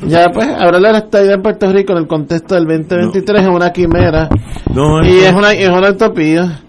ya 0.07 0.29
pues 0.33 0.47
hablarle 0.47 0.87
de 0.87 0.93
la 0.93 0.97
estadidad 0.99 1.35
en 1.35 1.41
Puerto 1.43 1.71
Rico 1.71 1.91
en 1.93 1.99
el 1.99 2.07
contexto 2.07 2.55
del 2.55 2.65
2023 2.65 3.43
es 3.43 3.47
una 3.47 3.71
quimera 3.71 4.27
No, 4.73 5.03
y 5.05 5.09
eso- 5.19 5.27
es 5.27 5.33
una, 5.33 5.51
es 5.53 5.69
una 5.69 5.91
utopía. 5.91 6.59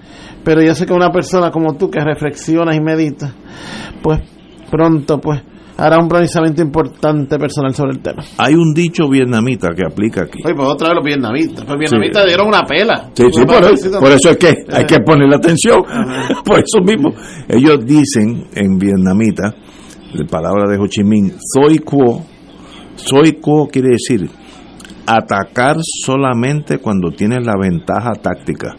Pero 0.44 0.60
yo 0.62 0.74
sé 0.74 0.84
que 0.84 0.92
una 0.92 1.10
persona 1.10 1.50
como 1.50 1.74
tú 1.78 1.90
que 1.90 2.00
reflexiona 2.04 2.76
y 2.76 2.80
medita, 2.80 3.32
pues 4.02 4.20
pronto 4.70 5.18
pues 5.18 5.40
hará 5.76 5.98
un 5.98 6.08
pronunciamiento 6.08 6.62
importante 6.62 7.38
personal 7.38 7.74
sobre 7.74 7.92
el 7.92 8.00
tema. 8.00 8.22
hay 8.38 8.54
un 8.54 8.72
dicho 8.74 9.08
vietnamita 9.08 9.68
que 9.74 9.82
aplica 9.84 10.22
aquí. 10.22 10.38
Oye, 10.44 10.54
pues 10.54 10.68
otra 10.68 10.88
vez 10.88 10.96
los 10.96 11.04
vietnamitas. 11.04 11.66
Los 11.68 11.78
vietnamitas 11.78 12.22
Sí. 12.22 12.28
dieron 12.28 12.48
una 12.48 12.62
pela. 12.62 13.10
Sí, 13.14 13.24
sí, 13.32 13.44
por, 13.44 13.64
eso, 13.64 14.00
por 14.00 14.10
eso 14.12 14.30
es 14.30 14.36
que 14.36 14.54
hay 14.72 14.84
que 14.84 14.98
ponerle 15.00 15.36
atención. 15.36 15.82
por 16.44 16.58
eso 16.60 16.80
mismo. 16.84 17.10
Ellos 17.48 17.78
dicen 17.84 18.44
en 18.54 18.78
vietnamita, 18.78 19.54
la 20.14 20.26
palabra 20.26 20.70
de 20.70 20.78
Ho 20.78 20.86
Chi 20.86 21.02
Minh, 21.02 21.32
soy 21.54 21.78
quo. 21.78 22.22
Soy 22.96 23.32
quo 23.40 23.66
quiere 23.68 23.88
decir 23.90 24.30
atacar 25.06 25.76
solamente 26.04 26.78
cuando 26.78 27.10
tienes 27.10 27.44
la 27.44 27.54
ventaja 27.60 28.12
táctica. 28.22 28.74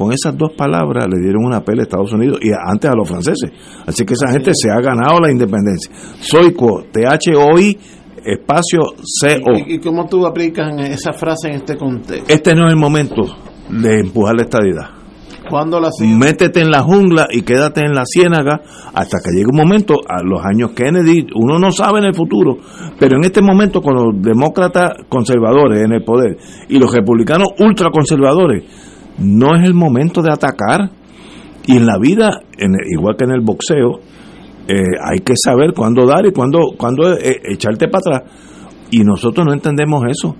Con 0.00 0.14
esas 0.14 0.34
dos 0.34 0.52
palabras 0.56 1.06
le 1.12 1.20
dieron 1.20 1.44
una 1.44 1.60
pela 1.60 1.82
a 1.82 1.84
Estados 1.84 2.10
Unidos 2.14 2.38
y 2.40 2.48
antes 2.52 2.90
a 2.90 2.94
los 2.96 3.06
franceses. 3.06 3.50
Así 3.86 4.06
que 4.06 4.14
esa 4.14 4.32
gente 4.32 4.52
se 4.54 4.70
ha 4.70 4.80
ganado 4.80 5.20
la 5.20 5.30
independencia. 5.30 5.92
Soy 6.20 6.54
quo, 6.54 6.84
T-H-O-I, 6.90 7.78
espacio 8.24 8.80
C-O. 9.04 9.58
¿Y, 9.58 9.74
y 9.74 9.78
cómo 9.78 10.06
tú 10.06 10.26
aplicas 10.26 10.72
esa 10.88 11.12
frase 11.12 11.48
en 11.48 11.56
este 11.56 11.76
contexto? 11.76 12.32
Este 12.32 12.54
no 12.54 12.64
es 12.64 12.72
el 12.72 12.78
momento 12.78 13.24
de 13.68 14.00
empujar 14.00 14.36
la 14.36 14.42
estadidad. 14.44 14.88
¿Cuándo 15.50 15.78
la 15.78 15.90
Métete 16.00 16.62
en 16.62 16.70
la 16.70 16.80
jungla 16.80 17.28
y 17.30 17.42
quédate 17.42 17.82
en 17.82 17.92
la 17.92 18.04
ciénaga 18.06 18.62
hasta 18.94 19.18
que 19.18 19.36
llegue 19.36 19.50
un 19.52 19.58
momento, 19.58 19.96
a 20.08 20.22
los 20.22 20.40
años 20.42 20.70
Kennedy, 20.70 21.26
uno 21.34 21.58
no 21.58 21.72
sabe 21.72 21.98
en 21.98 22.06
el 22.06 22.14
futuro, 22.14 22.56
pero 22.98 23.18
en 23.18 23.24
este 23.24 23.42
momento 23.42 23.82
con 23.82 23.96
los 23.96 24.22
demócratas 24.22 24.92
conservadores 25.10 25.84
en 25.84 25.92
el 25.92 26.04
poder 26.04 26.38
y 26.70 26.78
los 26.78 26.90
republicanos 26.90 27.48
ultraconservadores, 27.58 28.64
no 29.18 29.56
es 29.56 29.64
el 29.64 29.74
momento 29.74 30.22
de 30.22 30.32
atacar. 30.32 30.90
Y 31.66 31.76
en 31.76 31.86
la 31.86 31.98
vida, 31.98 32.40
en 32.56 32.72
igual 32.90 33.16
que 33.16 33.24
en 33.24 33.32
el 33.32 33.42
boxeo, 33.42 34.00
eh, 34.66 34.74
hay 35.02 35.20
que 35.20 35.34
saber 35.36 35.72
cuándo 35.74 36.06
dar 36.06 36.26
y 36.26 36.32
cuándo, 36.32 36.60
cuándo 36.76 37.12
eh, 37.12 37.40
echarte 37.52 37.88
para 37.88 38.18
atrás. 38.18 38.32
Y 38.90 39.00
nosotros 39.00 39.46
no 39.46 39.52
entendemos 39.52 40.02
eso. 40.08 40.36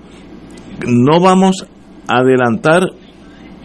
No 0.86 1.20
vamos 1.20 1.66
a 2.08 2.18
adelantar 2.18 2.82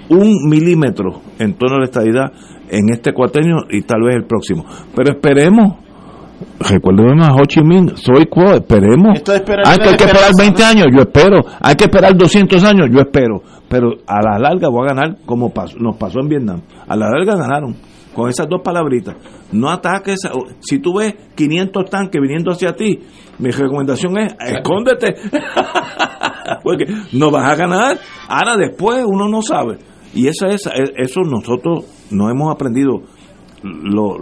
un 0.10 0.50
milímetro 0.50 1.22
en 1.40 1.54
torno 1.56 1.78
a 1.78 1.80
la 1.80 1.86
estadidad 1.86 2.32
en 2.70 2.90
este 2.92 3.14
cuatrenio 3.14 3.58
y 3.70 3.82
tal 3.82 4.02
vez 4.04 4.16
el 4.16 4.26
próximo. 4.26 4.66
Pero 4.96 5.12
esperemos. 5.12 5.86
Recuerden 6.60 7.24
a 7.24 7.34
Ho 7.34 7.46
Chi 7.48 7.62
Minh, 7.62 7.96
soy 7.96 8.26
quo, 8.26 8.56
esperemos. 8.56 9.18
Esperar 9.18 9.64
Ah, 9.66 9.78
que 9.78 9.90
hay 9.90 9.96
que 9.96 10.04
esperar 10.04 10.32
esperanza, 10.32 10.44
20 10.44 10.64
años, 10.64 10.88
yo 10.94 11.02
espero. 11.04 11.42
Hay 11.62 11.76
que 11.76 11.86
esperar 11.86 12.18
200 12.18 12.64
años, 12.64 12.88
yo 12.92 13.00
espero. 13.00 13.42
Pero 13.70 13.90
a 14.08 14.22
la 14.22 14.38
larga 14.40 14.70
voy 14.70 14.86
a 14.86 14.94
ganar 14.94 15.18
como 15.26 15.52
nos 15.80 15.98
pasó 15.98 16.20
en 16.20 16.28
Vietnam. 16.30 16.62
A 16.88 16.96
la 16.96 17.10
larga 17.10 17.36
ganaron 17.36 17.76
con 18.14 18.30
esas 18.30 18.48
dos 18.48 18.62
palabritas. 18.64 19.16
No 19.52 19.70
ataques. 19.70 20.20
Si 20.62 20.80
tú 20.80 20.98
ves 21.00 21.16
500 21.36 21.90
tanques 21.90 22.22
viniendo 22.22 22.52
hacia 22.52 22.74
ti, 22.74 23.00
mi 23.40 23.52
recomendación 23.52 24.18
es 24.20 24.36
escóndete. 24.40 25.16
Porque 26.64 26.86
no 27.14 27.32
vas 27.32 27.52
a 27.52 27.56
ganar. 27.56 27.98
Ahora 28.28 28.56
después 28.58 29.04
uno 29.06 29.28
no 29.28 29.42
sabe. 29.42 29.80
Y 30.14 30.28
eso 30.28 30.46
es 30.48 30.70
eso 30.96 31.22
nosotros 31.22 31.86
no 32.12 32.30
hemos 32.30 32.54
aprendido. 32.54 33.02
Lo- 33.64 34.18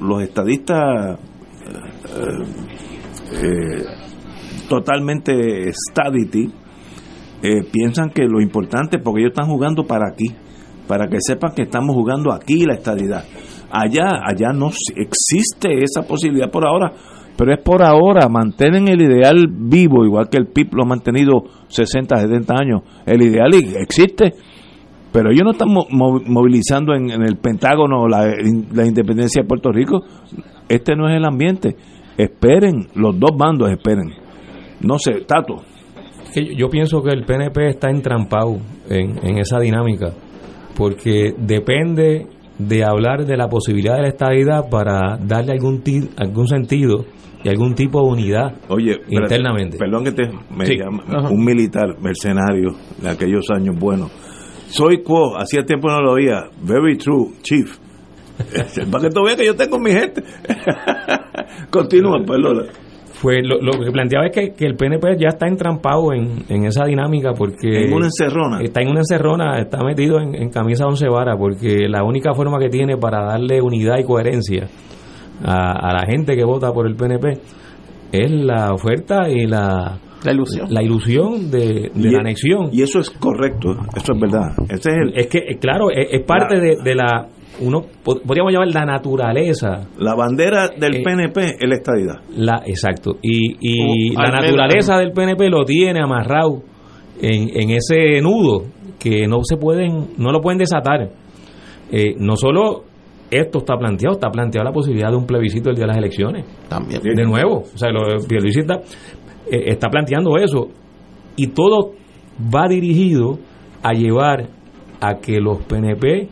los 0.00 0.22
estadistas 0.22 1.18
eh, 1.66 2.44
eh, 3.42 3.84
totalmente 4.68 5.72
stadity 5.72 6.50
eh, 7.42 7.62
piensan 7.70 8.10
que 8.10 8.24
lo 8.26 8.40
importante 8.40 8.98
porque 8.98 9.20
ellos 9.20 9.32
están 9.32 9.48
jugando 9.48 9.84
para 9.84 10.08
aquí 10.10 10.26
para 10.86 11.06
que 11.08 11.18
sepan 11.20 11.52
que 11.54 11.62
estamos 11.62 11.94
jugando 11.94 12.32
aquí 12.32 12.64
la 12.64 12.74
estadidad 12.74 13.24
allá 13.70 14.06
allá 14.24 14.52
no 14.52 14.70
existe 14.96 15.82
esa 15.84 16.02
posibilidad 16.06 16.50
por 16.50 16.66
ahora 16.66 16.92
pero 17.36 17.52
es 17.54 17.60
por 17.62 17.82
ahora 17.82 18.28
mantienen 18.28 18.88
el 18.88 19.00
ideal 19.00 19.46
vivo 19.48 20.04
igual 20.04 20.28
que 20.28 20.38
el 20.38 20.46
PIB 20.46 20.74
lo 20.74 20.82
ha 20.84 20.88
mantenido 20.88 21.44
60 21.68 22.16
70 22.16 22.54
años 22.54 22.80
el 23.06 23.22
ideal 23.22 23.50
existe 23.54 24.32
pero 25.12 25.30
ellos 25.30 25.44
no 25.44 25.52
están 25.52 25.68
mo- 25.72 25.86
mo- 25.90 26.20
movilizando 26.26 26.94
en, 26.94 27.10
en 27.10 27.22
el 27.22 27.36
Pentágono 27.36 28.06
la, 28.08 28.26
la 28.74 28.84
independencia 28.86 29.40
de 29.42 29.48
Puerto 29.48 29.72
Rico. 29.72 30.02
Este 30.68 30.94
no 30.96 31.08
es 31.08 31.16
el 31.16 31.24
ambiente. 31.24 31.76
Esperen, 32.18 32.88
los 32.94 33.18
dos 33.18 33.30
bandos 33.34 33.70
esperen. 33.70 34.10
No 34.82 34.98
sé, 34.98 35.22
Tato. 35.26 35.62
Que 36.38 36.46
yo- 36.46 36.52
yo 36.58 36.68
pienso 36.70 37.02
que 37.02 37.10
el 37.10 37.24
PNP 37.24 37.68
está 37.68 37.90
entrampado 37.90 38.58
en, 38.88 39.18
en 39.26 39.38
esa 39.38 39.58
dinámica, 39.60 40.12
porque 40.76 41.34
depende 41.38 42.26
de 42.58 42.84
hablar 42.84 43.24
de 43.24 43.36
la 43.36 43.48
posibilidad 43.48 43.96
de 43.96 44.02
la 44.02 44.08
estabilidad 44.08 44.68
para 44.70 45.16
darle 45.16 45.52
algún 45.52 45.82
ti- 45.82 46.08
algún 46.16 46.48
sentido 46.48 47.04
y 47.44 47.48
algún 47.48 47.74
tipo 47.76 48.02
de 48.02 48.08
unidad 48.10 48.52
Oye, 48.68 48.96
internamente. 49.08 49.78
Perdón 49.78 50.02
que 50.04 50.10
te 50.12 50.22
me 50.50 50.66
Sí. 50.66 50.76
un 51.30 51.44
militar 51.44 51.96
mercenario 52.00 52.70
de 53.00 53.08
aquellos 53.08 53.46
años 53.54 53.76
buenos. 53.78 54.10
Soy 54.68 55.02
quo, 55.04 55.36
hacía 55.38 55.64
tiempo 55.64 55.88
no 55.88 56.00
lo 56.02 56.12
oía. 56.14 56.42
Very 56.62 56.96
true, 56.98 57.28
chief. 57.42 57.78
Para 58.90 59.04
que 59.04 59.10
tú 59.10 59.22
veas 59.24 59.36
que 59.36 59.46
yo 59.46 59.54
tengo 59.56 59.78
mi 59.78 59.92
gente. 59.92 60.22
Continúa, 61.70 62.18
perdón. 62.26 62.66
Fue 63.20 63.42
lo, 63.42 63.60
lo 63.60 63.72
que 63.84 63.90
planteaba 63.90 64.26
es 64.26 64.32
que, 64.32 64.52
que 64.54 64.64
el 64.64 64.76
PNP 64.76 65.16
ya 65.18 65.28
está 65.28 65.48
entrampado 65.48 66.12
en, 66.12 66.44
en 66.48 66.64
esa 66.66 66.84
dinámica 66.84 67.32
porque 67.36 67.84
En 67.86 67.92
una 67.92 68.06
encerrona. 68.06 68.60
está 68.62 68.80
en 68.80 68.88
una 68.90 69.00
encerrona, 69.00 69.58
está 69.58 69.82
metido 69.82 70.20
en, 70.20 70.34
en 70.36 70.50
camisa 70.50 70.86
once 70.86 71.08
varas 71.08 71.36
porque 71.38 71.88
la 71.88 72.04
única 72.04 72.32
forma 72.34 72.58
que 72.60 72.68
tiene 72.68 72.96
para 72.96 73.24
darle 73.24 73.60
unidad 73.60 73.98
y 73.98 74.04
coherencia 74.04 74.68
a, 75.44 75.88
a 75.90 75.92
la 75.94 76.06
gente 76.06 76.36
que 76.36 76.44
vota 76.44 76.72
por 76.72 76.86
el 76.86 76.94
PNP 76.96 77.38
es 78.12 78.30
la 78.30 78.72
oferta 78.72 79.28
y 79.28 79.46
la 79.46 79.98
la 80.24 80.32
ilusión 80.32 80.66
la 80.70 80.82
ilusión 80.82 81.50
de, 81.50 81.90
de 81.94 82.08
Y- 82.08 82.10
la 82.10 82.20
anexión 82.20 82.70
Y 82.72 82.82
eso 82.82 82.98
es 83.00 83.10
correcto, 83.10 83.76
eso 83.96 84.12
es 84.14 84.20
verdad. 84.20 84.52
Ese 84.68 84.90
es 84.90 84.96
el, 84.96 85.12
es 85.16 85.26
que 85.28 85.38
eh, 85.38 85.58
claro 85.60 85.90
es, 85.90 86.08
es 86.12 86.22
parte 86.24 86.56
La- 86.56 86.60
de, 86.60 86.76
de 86.82 86.94
la 86.94 87.26
uno 87.60 87.80
pod- 88.04 88.22
podríamos 88.22 88.52
llamar 88.52 88.68
la 88.68 88.84
naturaleza 88.84 89.86
la 89.98 90.14
bandera 90.14 90.68
del 90.68 90.96
Eh, 90.96 91.02
PNP 91.02 91.40
es 91.60 91.68
la 91.68 91.74
estadidad. 91.74 92.20
La, 92.36 92.62
exacto. 92.66 93.16
Y, 93.22 93.56
y 93.60 94.12
la 94.14 94.22
menos- 94.30 94.40
naturaleza 94.42 94.96
del 94.98 95.12
PNP 95.12 95.48
lo 95.50 95.64
tiene 95.64 96.00
amarrado 96.02 96.62
en, 97.20 97.48
en 97.54 97.70
ese 97.70 98.20
nudo 98.20 98.64
que 98.98 99.26
no 99.26 99.38
se 99.42 99.56
pueden, 99.56 100.08
no 100.18 100.30
lo 100.30 100.40
pueden 100.40 100.58
desatar. 100.58 101.10
Eh, 101.90 102.14
no 102.18 102.36
solo 102.36 102.84
esto 103.30 103.58
está 103.58 103.76
planteado, 103.76 104.14
está 104.14 104.30
planteada 104.30 104.64
la 104.70 104.72
posibilidad 104.72 105.10
de 105.10 105.16
un 105.16 105.26
plebiscito 105.26 105.70
el 105.70 105.76
día 105.76 105.84
de 105.84 105.88
las 105.88 105.96
elecciones. 105.98 106.44
También. 106.68 107.00
De 107.02 107.24
nuevo, 107.24 107.58
o 107.74 107.78
sea, 107.78 107.90
lo, 107.90 108.00
está, 108.16 108.74
eh, 109.50 109.64
está 109.66 109.88
planteando 109.88 110.36
eso 110.38 110.68
y 111.36 111.48
todo 111.48 111.92
va 112.54 112.68
dirigido 112.68 113.38
a 113.82 113.92
llevar 113.92 114.48
a 115.00 115.14
que 115.18 115.40
los 115.40 115.58
PNP 115.64 116.28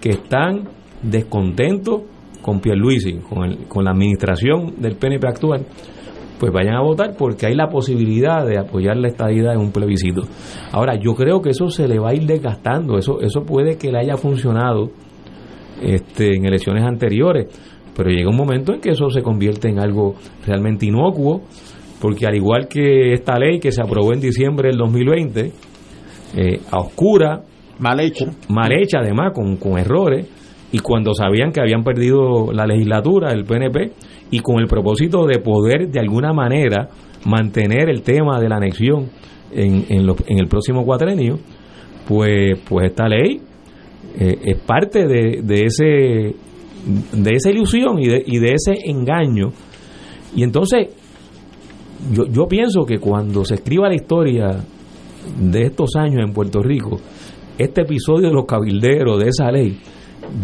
que 0.00 0.10
están 0.10 0.68
descontentos 1.02 2.02
con 2.42 2.60
Pierluisi, 2.60 3.18
con, 3.18 3.44
el, 3.44 3.58
con 3.68 3.84
la 3.84 3.90
administración 3.90 4.74
del 4.78 4.96
PNP 4.96 5.26
actual, 5.26 5.66
pues 6.38 6.52
vayan 6.52 6.74
a 6.74 6.80
votar 6.80 7.14
porque 7.18 7.46
hay 7.46 7.54
la 7.54 7.68
posibilidad 7.68 8.46
de 8.46 8.58
apoyar 8.58 8.96
la 8.96 9.08
estadía 9.08 9.52
en 9.52 9.60
un 9.60 9.72
plebiscito. 9.72 10.22
Ahora, 10.72 10.98
yo 10.98 11.14
creo 11.14 11.42
que 11.42 11.50
eso 11.50 11.68
se 11.68 11.86
le 11.86 11.98
va 11.98 12.10
a 12.10 12.14
ir 12.14 12.24
desgastando, 12.24 12.96
eso, 12.96 13.20
eso 13.20 13.42
puede 13.44 13.76
que 13.76 13.92
le 13.92 13.98
haya 13.98 14.16
funcionado 14.16 14.90
este, 15.82 16.36
en 16.36 16.46
elecciones 16.46 16.82
anteriores, 16.84 17.46
pero 17.94 18.08
llega 18.08 18.30
un 18.30 18.36
momento 18.36 18.72
en 18.72 18.80
que 18.80 18.90
eso 18.90 19.10
se 19.10 19.20
convierte 19.20 19.68
en 19.68 19.78
algo 19.78 20.14
realmente 20.46 20.86
inocuo, 20.86 21.42
porque 22.00 22.26
al 22.26 22.34
igual 22.34 22.66
que 22.68 23.12
esta 23.12 23.38
ley 23.38 23.60
que 23.60 23.70
se 23.70 23.82
aprobó 23.82 24.14
en 24.14 24.20
diciembre 24.20 24.70
del 24.70 24.78
2020, 24.78 25.52
eh, 26.36 26.60
a 26.70 26.78
oscura, 26.78 27.42
mal 27.80 27.98
hecha, 28.00 28.26
mal 28.48 28.70
hecha 28.72 28.98
además, 29.00 29.32
con, 29.34 29.56
con 29.56 29.78
errores, 29.78 30.26
y 30.72 30.78
cuando 30.78 31.14
sabían 31.14 31.50
que 31.52 31.60
habían 31.60 31.82
perdido 31.82 32.52
la 32.52 32.66
legislatura, 32.66 33.32
el 33.32 33.44
PNP, 33.44 33.92
y 34.30 34.38
con 34.40 34.60
el 34.60 34.68
propósito 34.68 35.26
de 35.26 35.40
poder 35.40 35.88
de 35.90 35.98
alguna 36.00 36.32
manera 36.32 36.88
mantener 37.26 37.88
el 37.90 38.02
tema 38.02 38.38
de 38.40 38.48
la 38.48 38.56
anexión 38.56 39.08
en, 39.52 39.84
en, 39.88 40.06
lo- 40.06 40.16
en 40.26 40.38
el 40.38 40.46
próximo 40.46 40.84
cuatrenio, 40.84 41.38
pues, 42.06 42.58
pues 42.68 42.86
esta 42.86 43.08
ley 43.08 43.40
eh, 44.18 44.38
es 44.44 44.56
parte 44.60 45.06
de, 45.06 45.40
de 45.42 45.64
ese 45.64 46.34
de 47.12 47.30
esa 47.34 47.50
ilusión 47.50 47.98
y 47.98 48.06
de, 48.08 48.22
y 48.26 48.38
de 48.38 48.52
ese 48.54 48.72
engaño. 48.86 49.50
Y 50.34 50.42
entonces, 50.44 50.88
yo, 52.12 52.24
yo 52.26 52.46
pienso 52.46 52.84
que 52.86 52.98
cuando 52.98 53.44
se 53.44 53.56
escriba 53.56 53.88
la 53.88 53.94
historia 53.96 54.64
de 55.38 55.62
estos 55.62 55.96
años 55.96 56.20
en 56.26 56.32
Puerto 56.32 56.62
Rico, 56.62 56.98
este 57.62 57.82
episodio 57.82 58.28
de 58.28 58.34
los 58.34 58.46
cabilderos 58.46 59.18
de 59.22 59.28
esa 59.28 59.50
ley 59.50 59.78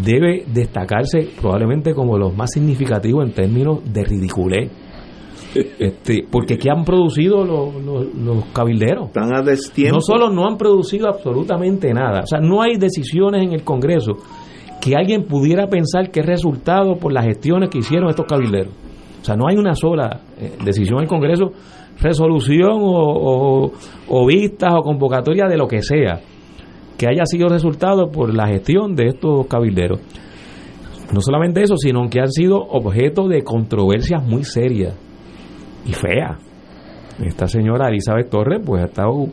debe 0.03 0.43
destacarse 0.53 1.29
probablemente 1.39 1.93
como 1.93 2.17
los 2.17 2.35
más 2.35 2.51
significativos 2.51 3.25
en 3.25 3.33
términos 3.33 3.79
de 3.91 4.03
ridiculez. 4.03 4.71
Este, 5.79 6.23
porque 6.29 6.57
¿qué 6.57 6.69
han 6.69 6.83
producido 6.83 7.43
los, 7.43 7.73
los- 7.83 8.13
los 8.13 8.45
cabilderos? 8.53 9.07
Están 9.07 9.33
a 9.33 9.41
destiempo. 9.41 9.95
No 9.95 10.01
solo 10.01 10.29
no 10.29 10.45
han 10.47 10.55
producido 10.57 11.07
absolutamente 11.07 11.91
nada, 11.93 12.21
o 12.23 12.27
sea, 12.27 12.39
no 12.39 12.61
hay 12.61 12.75
decisiones 12.77 13.41
en 13.43 13.53
el 13.53 13.63
Congreso 13.63 14.17
que 14.81 14.95
alguien 14.95 15.23
pudiera 15.23 15.67
pensar 15.67 16.11
que 16.11 16.19
es 16.19 16.25
resultado 16.25 16.95
por 16.97 17.11
las 17.11 17.25
gestiones 17.25 17.69
que 17.69 17.79
hicieron 17.79 18.09
estos 18.09 18.25
cabilderos. 18.27 18.73
O 19.21 19.25
sea, 19.25 19.35
no 19.35 19.47
hay 19.49 19.55
una 19.57 19.73
sola 19.73 20.19
eh, 20.39 20.51
decisión 20.63 20.97
en 20.99 21.03
el 21.03 21.09
Congreso, 21.09 21.45
resolución 22.01 22.73
o, 22.73 23.63
o, 23.65 23.71
o 24.09 24.25
vistas 24.27 24.73
o 24.75 24.81
convocatoria 24.83 25.47
de 25.47 25.57
lo 25.57 25.67
que 25.67 25.81
sea, 25.81 26.19
que 26.97 27.07
haya 27.07 27.25
sido 27.25 27.47
resultado 27.49 28.09
por 28.11 28.33
la 28.33 28.47
gestión 28.47 28.95
de 28.95 29.07
estos 29.09 29.45
cabilderos. 29.47 29.99
No 31.13 31.21
solamente 31.21 31.61
eso, 31.61 31.75
sino 31.77 32.09
que 32.09 32.19
han 32.19 32.31
sido 32.31 32.57
objeto 32.59 33.27
de 33.27 33.43
controversias 33.43 34.23
muy 34.23 34.43
serias 34.43 34.93
y 35.85 35.93
feas. 35.93 36.37
Esta 37.23 37.47
señora 37.47 37.87
Elizabeth 37.89 38.29
Torres, 38.29 38.61
pues 38.65 38.81
ha 38.83 38.85
estado 38.87 39.27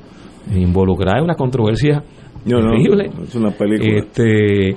involucrada 0.55 1.19
en 1.19 1.24
una 1.24 1.35
controversia 1.35 2.03
No, 2.45 2.61
no, 2.61 2.70
terrible. 2.70 3.11
es 3.24 3.35
una 3.35 3.51
película. 3.51 3.99
Este, 3.99 4.77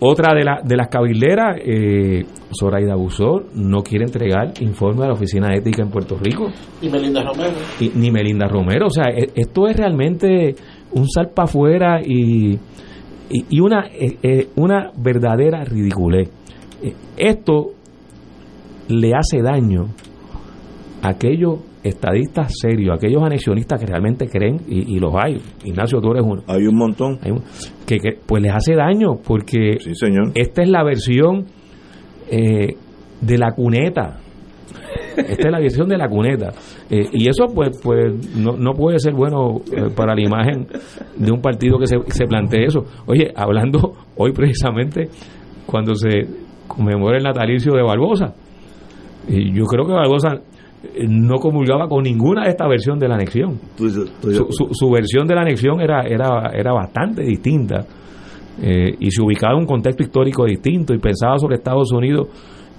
otra 0.00 0.34
de, 0.34 0.44
la- 0.44 0.60
de 0.64 0.76
las 0.76 0.88
cabilderas, 0.88 1.58
eh, 1.64 2.24
Zoraida 2.58 2.94
Busor, 2.96 3.46
no 3.54 3.82
quiere 3.82 4.04
entregar 4.06 4.52
informe 4.60 5.04
a 5.04 5.08
la 5.08 5.12
Oficina 5.14 5.54
Ética 5.54 5.82
en 5.82 5.90
Puerto 5.90 6.16
Rico, 6.18 6.48
Y 6.80 6.88
Melinda 6.88 7.22
Romero. 7.22 7.52
y- 7.78 7.90
ni 7.94 8.10
Melinda 8.10 8.46
Romero. 8.48 8.86
O 8.86 8.90
sea, 8.90 9.10
e- 9.14 9.30
esto 9.34 9.68
es 9.68 9.76
realmente 9.76 10.54
un 10.92 11.08
salpa 11.08 11.44
afuera 11.44 12.00
y, 12.04 12.52
y, 13.30 13.44
y 13.48 13.60
una, 13.60 13.86
eh, 13.86 14.16
eh, 14.22 14.48
una 14.56 14.90
verdadera 14.96 15.64
ridiculez. 15.64 16.28
Eh, 16.82 16.94
Esto 17.16 17.70
le 18.88 19.12
hace 19.14 19.40
daño 19.42 19.86
a 21.02 21.10
aquellos 21.10 21.60
estadistas 21.82 22.52
serios, 22.60 22.90
a 22.92 22.94
aquellos 22.96 23.22
anexionistas 23.22 23.80
que 23.80 23.86
realmente 23.86 24.28
creen, 24.28 24.58
y, 24.68 24.96
y 24.96 24.98
los 24.98 25.14
hay. 25.16 25.38
Ignacio, 25.64 26.00
tú 26.00 26.10
eres 26.10 26.24
uno. 26.26 26.42
Hay 26.46 26.66
un 26.66 26.76
montón. 26.76 27.18
Hay 27.22 27.30
un- 27.30 27.42
que, 27.86 27.96
que, 27.98 28.18
pues 28.26 28.42
les 28.42 28.52
hace 28.52 28.74
daño 28.74 29.16
porque 29.26 29.78
Sí, 29.80 29.94
señor. 29.94 30.32
esta 30.34 30.62
es 30.62 30.68
la 30.68 30.82
versión 30.84 31.46
eh, 32.30 32.74
de 33.20 33.38
la 33.38 33.52
cuneta. 33.52 34.18
Esta 35.16 35.46
es 35.48 35.50
la 35.52 35.58
versión 35.60 35.88
de 35.88 35.96
la 35.98 36.08
cuneta. 36.08 36.52
Eh, 36.90 37.08
y 37.12 37.28
eso 37.28 37.46
pues 37.54 37.78
pues 37.82 38.36
no, 38.36 38.52
no 38.56 38.72
puede 38.72 38.98
ser 38.98 39.14
bueno 39.14 39.60
eh, 39.72 39.90
para 39.94 40.14
la 40.14 40.20
imagen 40.22 40.66
de 41.16 41.32
un 41.32 41.40
partido 41.40 41.78
que 41.78 41.86
se, 41.86 41.96
se 42.08 42.26
plantee 42.26 42.64
eso. 42.66 42.84
Oye, 43.06 43.30
hablando 43.34 43.92
hoy 44.16 44.32
precisamente 44.32 45.08
cuando 45.66 45.94
se 45.94 46.08
conmemora 46.66 47.18
el 47.18 47.24
natalicio 47.24 47.72
de 47.74 47.82
Barbosa. 47.82 48.34
Y 49.28 49.52
yo 49.52 49.64
creo 49.64 49.86
que 49.86 49.92
Barbosa 49.92 50.34
eh, 50.94 51.06
no 51.08 51.36
comulgaba 51.36 51.88
con 51.88 52.02
ninguna 52.02 52.44
de 52.44 52.50
esta 52.50 52.66
versión 52.66 52.98
de 52.98 53.08
la 53.08 53.14
anexión. 53.16 53.58
Su, 54.32 54.46
su- 54.50 54.68
su 54.72 54.90
versión 54.90 55.26
de 55.26 55.34
la 55.34 55.42
anexión 55.42 55.80
era, 55.80 56.02
era, 56.02 56.50
era 56.54 56.72
bastante 56.72 57.22
distinta 57.22 57.84
eh, 58.62 58.94
y 58.98 59.10
se 59.10 59.22
ubicaba 59.22 59.54
en 59.54 59.60
un 59.60 59.66
contexto 59.66 60.02
histórico 60.02 60.44
distinto 60.44 60.92
y 60.94 60.98
pensaba 60.98 61.38
sobre 61.38 61.56
Estados 61.56 61.92
Unidos 61.92 62.28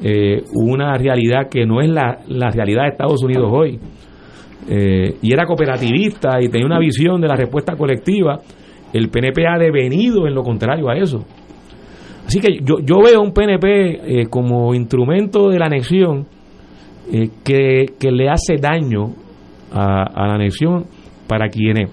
eh, 0.04 0.44
una 0.54 0.98
realidad 0.98 1.48
que 1.50 1.66
no 1.66 1.82
es 1.82 1.90
la, 1.90 2.20
la 2.28 2.50
realidad 2.50 2.84
de 2.84 2.90
Estados 2.90 3.24
Unidos 3.24 3.52
hoy. 3.52 3.80
Eh, 4.70 5.16
y 5.22 5.34
era 5.34 5.46
cooperativista 5.46 6.42
y 6.42 6.50
tenía 6.50 6.68
una 6.68 6.80
visión 6.80 7.20
de 7.22 7.28
la 7.28 7.36
respuesta 7.36 7.76
colectiva. 7.76 8.40
El 8.94 9.10
PNP 9.10 9.48
ha 9.48 9.58
devenido 9.58 10.28
en 10.28 10.36
lo 10.36 10.44
contrario 10.44 10.90
a 10.90 10.96
eso. 10.96 11.26
Así 12.26 12.40
que 12.40 12.60
yo, 12.64 12.80
yo 12.80 13.02
veo 13.04 13.22
un 13.22 13.34
PNP 13.34 14.22
eh, 14.22 14.26
como 14.30 14.74
instrumento 14.74 15.50
de 15.50 15.60
la 15.60 15.66
anexión 15.66 16.28
eh, 17.12 17.30
que, 17.44 17.86
que 18.00 18.12
le 18.12 18.30
hace 18.30 18.58
daño 18.58 19.14
a, 19.72 20.04
a 20.04 20.28
la 20.28 20.36
anexión 20.36 20.86
para 21.28 21.50
quienes 21.50 21.90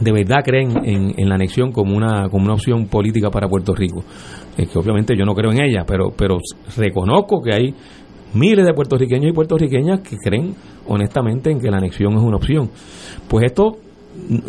de 0.00 0.12
verdad 0.12 0.42
creen 0.44 0.84
en, 0.84 1.14
en 1.16 1.28
la 1.28 1.36
anexión 1.36 1.72
como 1.72 1.96
una, 1.96 2.28
como 2.28 2.44
una 2.44 2.54
opción 2.54 2.86
política 2.86 3.30
para 3.30 3.48
Puerto 3.48 3.74
Rico. 3.74 4.04
Eh, 4.56 4.66
que 4.66 4.78
obviamente 4.78 5.14
yo 5.16 5.24
no 5.24 5.34
creo 5.34 5.52
en 5.52 5.62
ella, 5.62 5.84
pero, 5.86 6.12
pero 6.16 6.38
reconozco 6.76 7.42
que 7.42 7.54
hay 7.54 7.74
miles 8.34 8.64
de 8.64 8.74
puertorriqueños 8.74 9.30
y 9.30 9.34
puertorriqueñas 9.34 10.00
que 10.00 10.16
creen 10.16 10.54
honestamente 10.86 11.50
en 11.50 11.60
que 11.60 11.70
la 11.70 11.78
anexión 11.78 12.14
es 12.14 12.22
una 12.22 12.36
opción. 12.36 12.70
Pues 13.28 13.46
esto 13.46 13.78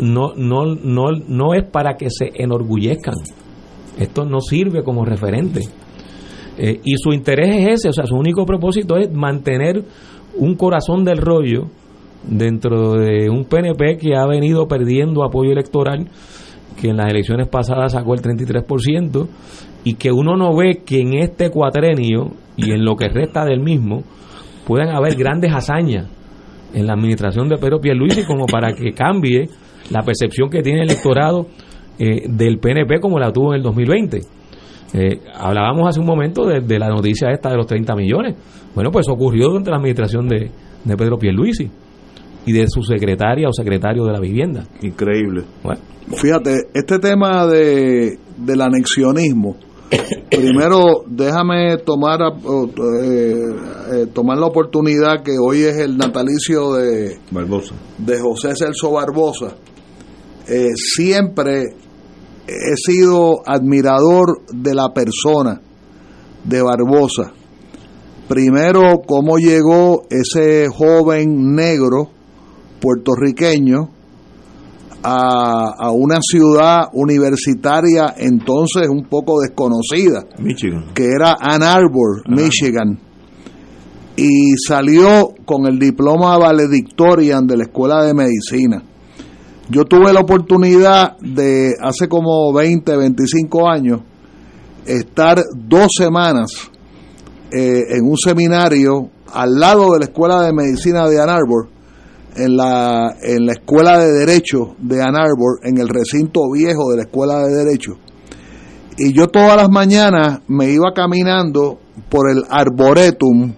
no, 0.00 0.34
no, 0.36 0.74
no, 0.74 1.04
no 1.26 1.54
es 1.54 1.64
para 1.64 1.96
que 1.96 2.08
se 2.10 2.30
enorgullezcan. 2.34 3.14
Esto 3.98 4.24
no 4.24 4.40
sirve 4.40 4.82
como 4.82 5.04
referente. 5.04 5.60
Eh, 6.58 6.80
y 6.84 6.96
su 6.96 7.12
interés 7.12 7.48
es 7.56 7.80
ese, 7.80 7.88
o 7.88 7.92
sea, 7.92 8.06
su 8.06 8.14
único 8.14 8.46
propósito 8.46 8.96
es 8.96 9.12
mantener 9.12 9.84
un 10.36 10.54
corazón 10.54 11.04
del 11.04 11.18
rollo 11.18 11.68
dentro 12.26 12.94
de 12.94 13.28
un 13.30 13.44
PNP 13.44 13.98
que 13.98 14.16
ha 14.16 14.26
venido 14.26 14.66
perdiendo 14.66 15.24
apoyo 15.24 15.52
electoral, 15.52 16.08
que 16.80 16.88
en 16.88 16.96
las 16.96 17.10
elecciones 17.10 17.48
pasadas 17.48 17.92
sacó 17.92 18.14
el 18.14 18.22
33%, 18.22 19.26
y 19.86 19.94
que 19.94 20.10
uno 20.10 20.36
no 20.36 20.52
ve 20.56 20.82
que 20.84 21.00
en 21.00 21.14
este 21.14 21.48
cuatrenio 21.48 22.32
y 22.56 22.72
en 22.72 22.84
lo 22.84 22.96
que 22.96 23.08
resta 23.08 23.44
del 23.44 23.60
mismo 23.60 24.02
puedan 24.66 24.88
haber 24.88 25.14
grandes 25.14 25.52
hazañas 25.54 26.08
en 26.74 26.88
la 26.88 26.94
administración 26.94 27.48
de 27.48 27.56
Pedro 27.56 27.80
Pierluisi 27.80 28.24
como 28.24 28.46
para 28.46 28.74
que 28.74 28.90
cambie 28.90 29.48
la 29.92 30.02
percepción 30.02 30.50
que 30.50 30.60
tiene 30.60 30.80
el 30.80 30.90
electorado 30.90 31.46
eh, 32.00 32.28
del 32.28 32.58
PNP 32.58 32.98
como 32.98 33.20
la 33.20 33.32
tuvo 33.32 33.52
en 33.52 33.58
el 33.58 33.62
2020. 33.62 34.18
Eh, 34.92 35.20
hablábamos 35.32 35.88
hace 35.88 36.00
un 36.00 36.06
momento 36.06 36.44
de, 36.46 36.62
de 36.62 36.78
la 36.80 36.88
noticia 36.88 37.30
esta 37.30 37.50
de 37.50 37.56
los 37.56 37.68
30 37.68 37.94
millones. 37.94 38.34
Bueno, 38.74 38.90
pues 38.90 39.06
ocurrió 39.08 39.50
durante 39.50 39.70
la 39.70 39.76
administración 39.76 40.26
de, 40.26 40.50
de 40.82 40.96
Pedro 40.96 41.16
Pierluisi 41.16 41.70
y 42.44 42.52
de 42.52 42.66
su 42.66 42.82
secretaria 42.82 43.48
o 43.48 43.52
secretario 43.52 44.04
de 44.04 44.12
la 44.12 44.18
vivienda. 44.18 44.64
Increíble. 44.82 45.44
Bueno, 45.62 45.80
Fíjate, 46.14 46.54
este 46.72 46.98
tema 46.98 47.46
de, 47.46 48.18
del 48.36 48.60
anexionismo, 48.60 49.56
primero 50.30 51.04
déjame 51.06 51.78
tomar 51.78 52.20
eh, 52.20 53.34
eh, 53.92 54.06
tomar 54.12 54.38
la 54.38 54.46
oportunidad 54.46 55.22
que 55.22 55.36
hoy 55.38 55.62
es 55.62 55.76
el 55.78 55.96
natalicio 55.96 56.74
de, 56.74 57.18
Barbosa. 57.30 57.74
de 57.98 58.20
José 58.20 58.54
Celso 58.56 58.92
Barbosa. 58.92 59.56
Eh, 60.48 60.70
siempre 60.76 61.64
he 62.46 62.76
sido 62.76 63.42
admirador 63.46 64.42
de 64.52 64.74
la 64.74 64.92
persona 64.92 65.60
de 66.44 66.62
Barbosa. 66.62 67.32
Primero, 68.28 69.02
cómo 69.06 69.38
llegó 69.38 70.02
ese 70.10 70.68
joven 70.68 71.54
negro 71.54 72.10
puertorriqueño 72.80 73.95
a, 75.08 75.72
a 75.78 75.92
una 75.92 76.18
ciudad 76.20 76.88
universitaria 76.92 78.14
entonces 78.16 78.88
un 78.88 79.04
poco 79.04 79.40
desconocida, 79.40 80.24
Michigan. 80.38 80.86
que 80.94 81.04
era 81.04 81.36
Ann 81.40 81.62
Arbor, 81.62 82.28
Michigan, 82.28 82.98
y 84.16 84.56
salió 84.56 85.28
con 85.44 85.66
el 85.66 85.78
diploma 85.78 86.36
valedictorian 86.38 87.46
de 87.46 87.56
la 87.56 87.62
Escuela 87.64 88.02
de 88.02 88.14
Medicina. 88.14 88.82
Yo 89.68 89.84
tuve 89.84 90.12
la 90.12 90.20
oportunidad 90.20 91.16
de, 91.18 91.74
hace 91.80 92.08
como 92.08 92.52
20, 92.52 92.96
25 92.96 93.68
años, 93.68 94.00
estar 94.86 95.40
dos 95.54 95.86
semanas 95.96 96.50
eh, 97.52 97.82
en 97.90 98.04
un 98.04 98.16
seminario 98.16 99.10
al 99.32 99.54
lado 99.54 99.92
de 99.92 100.00
la 100.00 100.04
Escuela 100.06 100.42
de 100.42 100.52
Medicina 100.52 101.08
de 101.08 101.20
Ann 101.20 101.30
Arbor, 101.30 101.68
en 102.36 102.56
la, 102.56 103.16
en 103.22 103.46
la 103.46 103.52
Escuela 103.52 103.98
de 103.98 104.12
Derecho 104.12 104.76
de 104.78 105.02
Ann 105.02 105.16
Arbor, 105.16 105.60
en 105.62 105.78
el 105.78 105.88
recinto 105.88 106.50
viejo 106.52 106.90
de 106.90 106.96
la 106.96 107.02
Escuela 107.02 107.38
de 107.46 107.64
Derecho. 107.64 107.92
Y 108.98 109.12
yo 109.12 109.28
todas 109.28 109.56
las 109.56 109.70
mañanas 109.70 110.40
me 110.48 110.70
iba 110.70 110.92
caminando 110.94 111.78
por 112.08 112.30
el 112.30 112.44
Arboretum, 112.48 113.52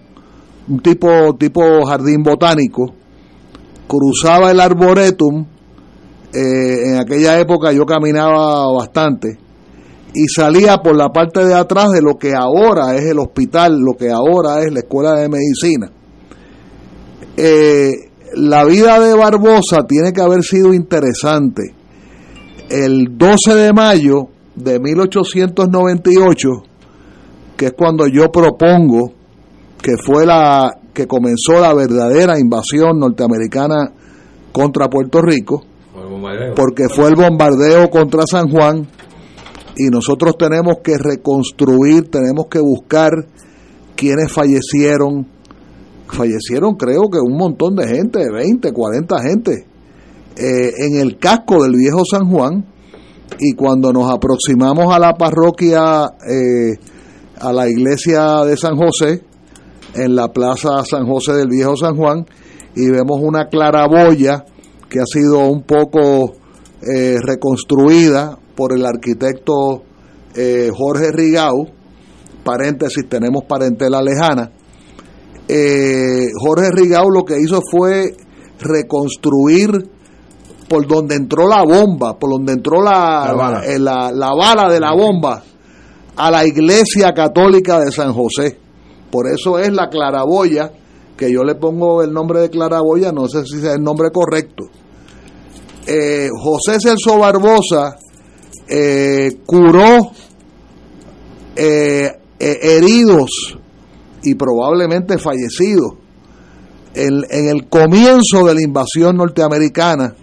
un 0.67 0.79
tipo, 0.81 1.35
tipo 1.37 1.61
jardín 1.85 2.23
botánico, 2.23 2.93
cruzaba 3.87 4.51
el 4.51 4.59
Arboretum, 4.59 5.45
eh, 6.33 6.91
en 6.91 6.99
aquella 6.99 7.39
época 7.39 7.71
yo 7.71 7.85
caminaba 7.85 8.71
bastante, 8.77 9.39
y 10.13 10.27
salía 10.27 10.77
por 10.77 10.95
la 10.95 11.09
parte 11.09 11.45
de 11.45 11.53
atrás 11.53 11.89
de 11.91 12.01
lo 12.01 12.17
que 12.17 12.33
ahora 12.33 12.95
es 12.95 13.05
el 13.05 13.19
hospital, 13.19 13.79
lo 13.79 13.93
que 13.93 14.09
ahora 14.09 14.61
es 14.63 14.73
la 14.73 14.79
escuela 14.79 15.13
de 15.13 15.29
medicina. 15.29 15.91
Eh, 17.37 18.08
la 18.35 18.65
vida 18.65 18.99
de 18.99 19.13
Barbosa 19.13 19.85
tiene 19.87 20.13
que 20.13 20.21
haber 20.21 20.43
sido 20.43 20.73
interesante. 20.73 21.73
El 22.69 23.17
12 23.17 23.55
de 23.55 23.73
mayo 23.73 24.27
de 24.55 24.79
1898, 24.79 26.49
que 27.57 27.65
es 27.67 27.73
cuando 27.73 28.07
yo 28.07 28.31
propongo 28.31 29.13
que 29.81 29.95
fue 29.97 30.25
la 30.25 30.77
que 30.93 31.07
comenzó 31.07 31.59
la 31.61 31.73
verdadera 31.73 32.39
invasión 32.39 32.99
norteamericana 32.99 33.91
contra 34.51 34.89
Puerto 34.89 35.21
Rico, 35.21 35.63
porque 36.55 36.89
fue 36.89 37.07
el 37.07 37.15
bombardeo 37.15 37.89
contra 37.89 38.23
San 38.27 38.49
Juan 38.49 38.87
y 39.77 39.87
nosotros 39.89 40.37
tenemos 40.37 40.79
que 40.83 40.97
reconstruir, 40.97 42.09
tenemos 42.09 42.47
que 42.47 42.59
buscar 42.59 43.11
quienes 43.95 44.31
fallecieron. 44.31 45.25
Fallecieron 46.11 46.75
creo 46.75 47.09
que 47.09 47.19
un 47.19 47.37
montón 47.37 47.75
de 47.75 47.87
gente, 47.87 48.19
20, 48.31 48.71
40 48.71 49.21
gente, 49.21 49.67
eh, 50.35 50.71
en 50.77 50.99
el 50.99 51.17
casco 51.17 51.63
del 51.63 51.73
viejo 51.75 52.03
San 52.09 52.29
Juan 52.29 52.65
y 53.39 53.53
cuando 53.53 53.93
nos 53.93 54.11
aproximamos 54.11 54.93
a 54.93 54.99
la 54.99 55.13
parroquia, 55.13 56.05
eh, 56.27 56.77
a 57.39 57.53
la 57.53 57.69
iglesia 57.69 58.43
de 58.43 58.57
San 58.57 58.75
José, 58.75 59.23
en 59.95 60.15
la 60.15 60.29
plaza 60.29 60.83
San 60.85 61.07
José 61.07 61.33
del 61.33 61.49
viejo 61.49 61.75
San 61.77 61.95
Juan, 61.95 62.25
y 62.75 62.89
vemos 62.89 63.19
una 63.21 63.47
claraboya 63.47 64.45
que 64.89 64.99
ha 64.99 65.05
sido 65.05 65.47
un 65.47 65.63
poco 65.63 66.33
eh, 66.81 67.17
reconstruida 67.21 68.37
por 68.55 68.73
el 68.73 68.85
arquitecto 68.85 69.83
eh, 70.35 70.69
Jorge 70.75 71.11
Rigau, 71.11 71.67
paréntesis, 72.43 73.07
tenemos 73.07 73.43
parentela 73.45 74.01
lejana. 74.01 74.51
Eh, 75.51 76.27
Jorge 76.39 76.69
Rigau 76.71 77.09
lo 77.09 77.25
que 77.25 77.39
hizo 77.39 77.59
fue 77.71 78.15
reconstruir 78.59 79.71
por 80.67 80.85
donde 80.85 81.15
entró 81.15 81.47
la 81.47 81.63
bomba, 81.63 82.19
por 82.19 82.29
donde 82.29 82.53
entró 82.53 82.81
la, 82.83 83.25
La 83.27 83.33
bala. 83.33 83.65
eh, 83.65 83.79
la- 83.79 84.11
la 84.11 84.35
bala 84.35 84.71
de 84.71 84.79
la 84.79 84.93
bomba, 84.93 85.43
a 86.15 86.29
la 86.29 86.45
iglesia 86.45 87.13
católica 87.13 87.79
de 87.79 87.91
San 87.91 88.13
José. 88.13 88.59
Por 89.09 89.25
eso 89.27 89.57
es 89.57 89.73
la 89.73 89.89
claraboya, 89.89 90.71
que 91.17 91.31
yo 91.31 91.43
le 91.43 91.55
pongo 91.55 92.03
el 92.03 92.13
nombre 92.13 92.41
de 92.41 92.49
claraboya, 92.51 93.11
no 93.11 93.27
sé 93.27 93.43
si 93.45 93.57
es 93.57 93.63
el 93.63 93.81
nombre 93.81 94.11
correcto. 94.11 94.65
Eh, 95.87 96.29
José 96.31 96.79
Celso 96.79 97.17
Barbosa 97.17 97.97
eh, 98.67 99.39
curó 99.47 100.11
eh, 101.55 102.11
heridos 102.39 103.57
y 104.23 104.35
probablemente 104.35 105.17
fallecidos 105.17 105.93
en, 106.93 107.23
en 107.29 107.49
el 107.49 107.67
comienzo 107.67 108.45
de 108.45 108.55
la 108.55 108.61
invasión 108.61 109.17
norteamericana 109.17 110.15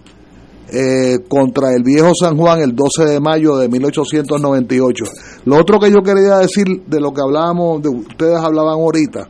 eh, 0.69 1.19
contra 1.29 1.73
el 1.73 1.81
viejo 1.81 2.11
San 2.13 2.35
Juan 2.35 2.59
el 2.59 2.75
12 2.75 3.05
de 3.05 3.19
mayo 3.21 3.55
de 3.55 3.69
1898. 3.69 5.05
Lo 5.45 5.57
otro 5.57 5.79
que 5.79 5.89
yo 5.89 6.01
quería 6.03 6.39
decir 6.39 6.65
de 6.85 6.99
lo 6.99 7.13
que 7.13 7.21
hablábamos, 7.21 7.81
de 7.81 7.87
ustedes 7.87 8.37
hablaban 8.37 8.73
ahorita, 8.73 9.29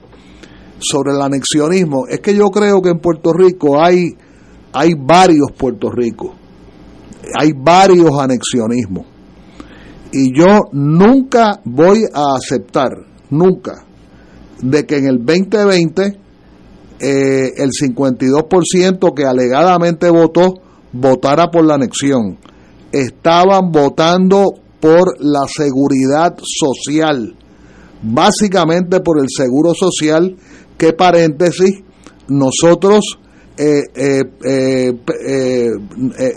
sobre 0.79 1.13
el 1.13 1.21
anexionismo, 1.21 2.07
es 2.07 2.21
que 2.21 2.35
yo 2.35 2.45
creo 2.45 2.81
que 2.81 2.89
en 2.89 2.99
Puerto 2.99 3.33
Rico 3.33 3.79
hay, 3.79 4.15
hay 4.73 4.93
varios 4.97 5.51
Puerto 5.55 5.91
Rico, 5.91 6.33
hay 7.39 7.51
varios 7.55 8.11
anexionismos. 8.19 9.05
Y 10.11 10.35
yo 10.35 10.69
nunca 10.71 11.61
voy 11.65 12.03
a 12.11 12.35
aceptar, 12.35 12.93
nunca, 13.29 13.85
de 14.61 14.85
que 14.85 14.97
en 14.97 15.07
el 15.07 15.17
2020 15.25 16.27
eh, 16.99 17.53
el 17.57 17.69
52% 17.69 19.13
que 19.13 19.25
alegadamente 19.25 20.09
votó 20.09 20.55
votara 20.91 21.51
por 21.51 21.63
la 21.63 21.75
anexión. 21.75 22.39
Estaban 22.91 23.71
votando 23.71 24.45
por 24.79 25.13
la 25.19 25.45
seguridad 25.47 26.35
social, 26.41 27.35
básicamente 28.01 28.99
por 29.01 29.19
el 29.19 29.27
seguro 29.29 29.73
social, 29.75 30.35
que 30.77 30.93
paréntesis, 30.93 31.83
nosotros, 32.29 33.19
eh, 33.57 33.81
eh, 33.95 34.93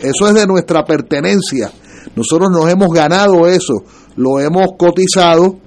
eso 0.01 0.29
es 0.29 0.35
de 0.35 0.47
nuestra 0.47 0.85
pertenencia, 0.85 1.71
nosotros 2.17 2.51
nos 2.51 2.69
hemos 2.69 2.89
ganado 2.89 3.47
eso, 3.47 3.83
lo 4.17 4.41
hemos 4.41 4.73
cotizado 4.77 5.59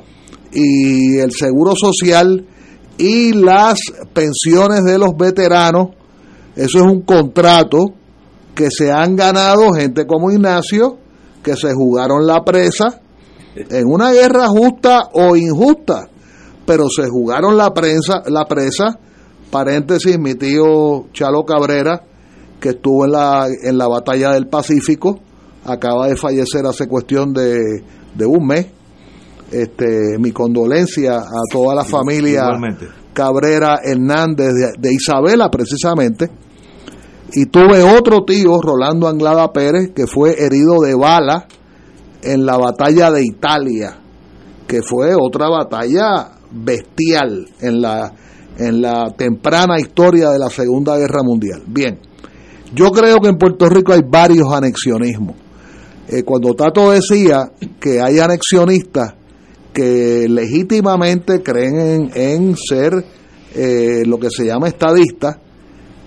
y 0.54 1.18
el 1.20 1.32
seguro 1.32 1.74
social 1.76 2.46
y 2.98 3.34
las 3.34 3.80
pensiones 4.14 4.84
de 4.84 4.98
los 4.98 5.16
veteranos, 5.18 5.90
eso 6.56 6.78
es 6.78 6.84
un 6.84 7.02
contrato 7.02 7.94
que 8.54 8.70
se 8.70 8.92
han 8.92 9.16
ganado 9.16 9.74
gente 9.74 10.06
como 10.06 10.32
Ignacio, 10.32 10.98
que 11.42 11.56
se 11.56 11.74
jugaron 11.74 12.28
la 12.28 12.44
presa 12.44 13.02
en 13.56 13.88
una 13.88 14.12
guerra 14.12 14.48
justa 14.48 15.10
o 15.14 15.36
injusta, 15.36 16.08
pero 16.66 16.86
se 16.90 17.08
jugaron 17.10 17.58
la 17.58 17.74
prensa, 17.74 18.22
la 18.28 18.46
presa, 18.46 18.98
paréntesis, 19.52 20.18
mi 20.20 20.36
tío 20.36 21.08
Chalo 21.14 21.44
Cabrera, 21.44 22.04
que 22.60 22.70
estuvo 22.70 23.06
en 23.06 23.12
la, 23.12 23.48
en 23.64 23.78
la 23.78 23.88
batalla 23.88 24.32
del 24.32 24.48
Pacífico, 24.48 25.20
acaba 25.66 26.08
de 26.08 26.16
fallecer 26.16 26.66
hace 26.66 26.88
cuestión 26.88 27.34
de, 27.34 27.84
de 28.16 28.26
un 28.26 28.48
mes. 28.48 28.68
Este, 29.54 30.18
mi 30.18 30.32
condolencia 30.32 31.18
a 31.18 31.42
toda 31.52 31.76
la 31.76 31.84
familia 31.86 32.46
Igualmente. 32.46 32.88
Cabrera 33.14 33.82
Hernández 33.84 34.52
de, 34.52 34.72
de 34.80 34.94
Isabela 34.94 35.52
precisamente. 35.52 36.32
Y 37.34 37.46
tuve 37.46 37.84
otro 37.84 38.24
tío, 38.26 38.60
Rolando 38.60 39.08
Anglada 39.08 39.52
Pérez, 39.54 39.92
que 39.96 40.08
fue 40.08 40.44
herido 40.44 40.80
de 40.84 40.96
bala 40.96 41.48
en 42.24 42.46
la 42.46 42.58
batalla 42.58 43.12
de 43.12 43.24
Italia, 43.24 43.96
que 44.68 44.82
fue 44.82 45.14
otra 45.14 45.50
batalla 45.50 46.32
bestial 46.52 47.48
en 47.60 47.82
la, 47.82 48.12
en 48.58 48.82
la 48.82 49.14
temprana 49.16 49.80
historia 49.80 50.30
de 50.30 50.40
la 50.40 50.50
Segunda 50.50 50.98
Guerra 50.98 51.22
Mundial. 51.24 51.64
Bien, 51.68 52.00
yo 52.74 52.92
creo 52.92 53.20
que 53.20 53.30
en 53.30 53.38
Puerto 53.38 53.70
Rico 53.70 53.94
hay 53.94 54.02
varios 54.08 54.52
anexionismos. 54.52 55.36
Eh, 56.08 56.24
cuando 56.24 56.54
Tato 56.54 56.92
decía 56.92 57.52
que 57.80 58.02
hay 58.02 58.20
anexionistas 58.20 59.14
que 59.74 60.28
legítimamente 60.30 61.42
creen 61.42 61.80
en, 61.80 62.12
en 62.14 62.56
ser 62.56 63.04
eh, 63.56 64.04
lo 64.06 64.20
que 64.20 64.30
se 64.30 64.46
llama 64.46 64.68
estadistas, 64.68 65.38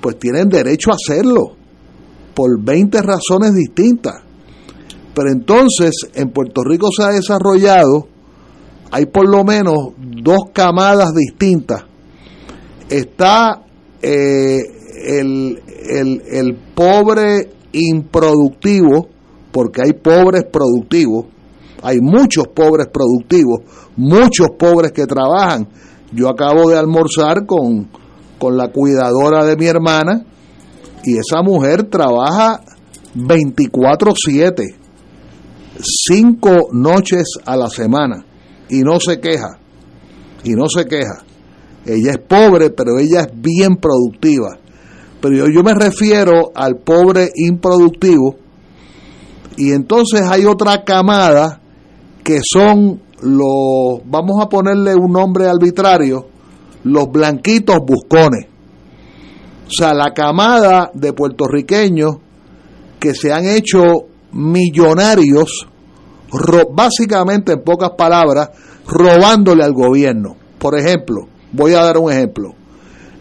pues 0.01 0.19
tienen 0.19 0.49
derecho 0.49 0.91
a 0.91 0.95
hacerlo 0.95 1.57
por 2.35 2.63
20 2.63 3.03
razones 3.03 3.55
distintas. 3.55 4.15
Pero 5.15 5.31
entonces 5.31 5.95
en 6.15 6.31
Puerto 6.31 6.63
Rico 6.63 6.89
se 6.97 7.03
ha 7.03 7.09
desarrollado, 7.09 8.07
hay 8.91 9.07
por 9.07 9.29
lo 9.29 9.45
menos 9.45 9.95
dos 9.99 10.51
camadas 10.53 11.15
distintas. 11.15 11.85
Está 12.89 13.63
eh, 14.03 14.59
el, 15.07 15.61
el, 15.89 16.23
el 16.31 16.55
pobre 16.75 17.51
improductivo, 17.73 19.09
porque 19.53 19.83
hay 19.85 19.93
pobres 19.95 20.45
productivos, 20.45 21.27
hay 21.87 22.01
muchos 22.01 22.49
pobres 22.49 22.89
productivos, 22.93 23.61
muchos 23.97 24.49
pobres 24.59 24.91
que 24.91 25.07
trabajan. 25.07 25.69
Yo 26.11 26.29
acabo 26.29 26.69
de 26.69 26.77
almorzar 26.77 27.47
con, 27.47 27.89
con 28.41 28.57
la 28.57 28.73
cuidadora 28.73 29.45
de 29.45 29.57
mi 29.57 29.67
hermana 29.67 30.27
y 31.05 31.17
esa 31.17 31.43
mujer 31.43 31.85
trabaja 31.85 32.61
24/7, 33.15 34.75
cinco 35.79 36.51
noches 36.73 37.39
a 37.45 37.57
la 37.57 37.71
semana 37.71 38.27
y 38.69 38.81
no 38.81 38.99
se 38.99 39.21
queja, 39.21 39.61
y 40.43 40.55
no 40.55 40.69
se 40.69 40.87
queja. 40.87 41.23
Ella 41.85 42.15
es 42.15 42.19
pobre, 42.19 42.71
pero 42.71 42.99
ella 42.99 43.21
es 43.21 43.29
bien 43.33 43.77
productiva. 43.77 44.59
Pero 45.21 45.37
yo, 45.37 45.45
yo 45.55 45.63
me 45.63 45.73
refiero 45.73 46.51
al 46.53 46.79
pobre 46.79 47.31
improductivo 47.37 48.35
y 49.57 49.71
entonces 49.71 50.23
hay 50.23 50.47
otra 50.47 50.83
camada 50.83 51.61
que 52.27 52.41
son 52.43 53.01
los, 53.23 54.01
vamos 54.05 54.43
a 54.43 54.49
ponerle 54.49 54.97
un 54.97 55.13
nombre 55.13 55.47
arbitrario, 55.47 56.27
los 56.83 57.09
blanquitos 57.09 57.79
buscones. 57.87 58.49
O 59.69 59.71
sea, 59.71 59.95
la 59.95 60.13
camada 60.13 60.91
de 60.93 61.13
puertorriqueños 61.13 62.17
que 62.99 63.15
se 63.15 63.33
han 63.33 63.47
hecho 63.47 64.09
millonarios, 64.33 65.69
básicamente 66.73 67.53
en 67.53 67.63
pocas 67.63 67.91
palabras, 67.97 68.51
robándole 68.89 69.63
al 69.63 69.73
gobierno. 69.73 70.35
Por 70.59 70.77
ejemplo, 70.77 71.29
voy 71.53 71.75
a 71.75 71.85
dar 71.85 71.97
un 71.97 72.11
ejemplo. 72.11 72.55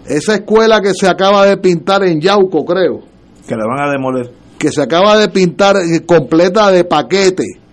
Esa 0.07 0.33
escuela 0.33 0.81
que 0.81 0.95
se 0.95 1.07
acaba 1.07 1.45
de 1.45 1.57
pintar 1.57 2.03
en 2.05 2.19
Yauco, 2.19 2.65
creo, 2.65 3.01
Que 3.47 3.53
la 3.55 3.67
van 3.67 3.87
a 3.87 3.91
demoler. 3.91 4.31
que 4.57 4.71
se 4.71 4.81
acaba 4.81 5.15
de 5.15 5.29
pintar 5.29 5.75
eh, 5.77 6.03
completa 6.07 6.71
de 6.71 6.85
paquete 6.85 7.64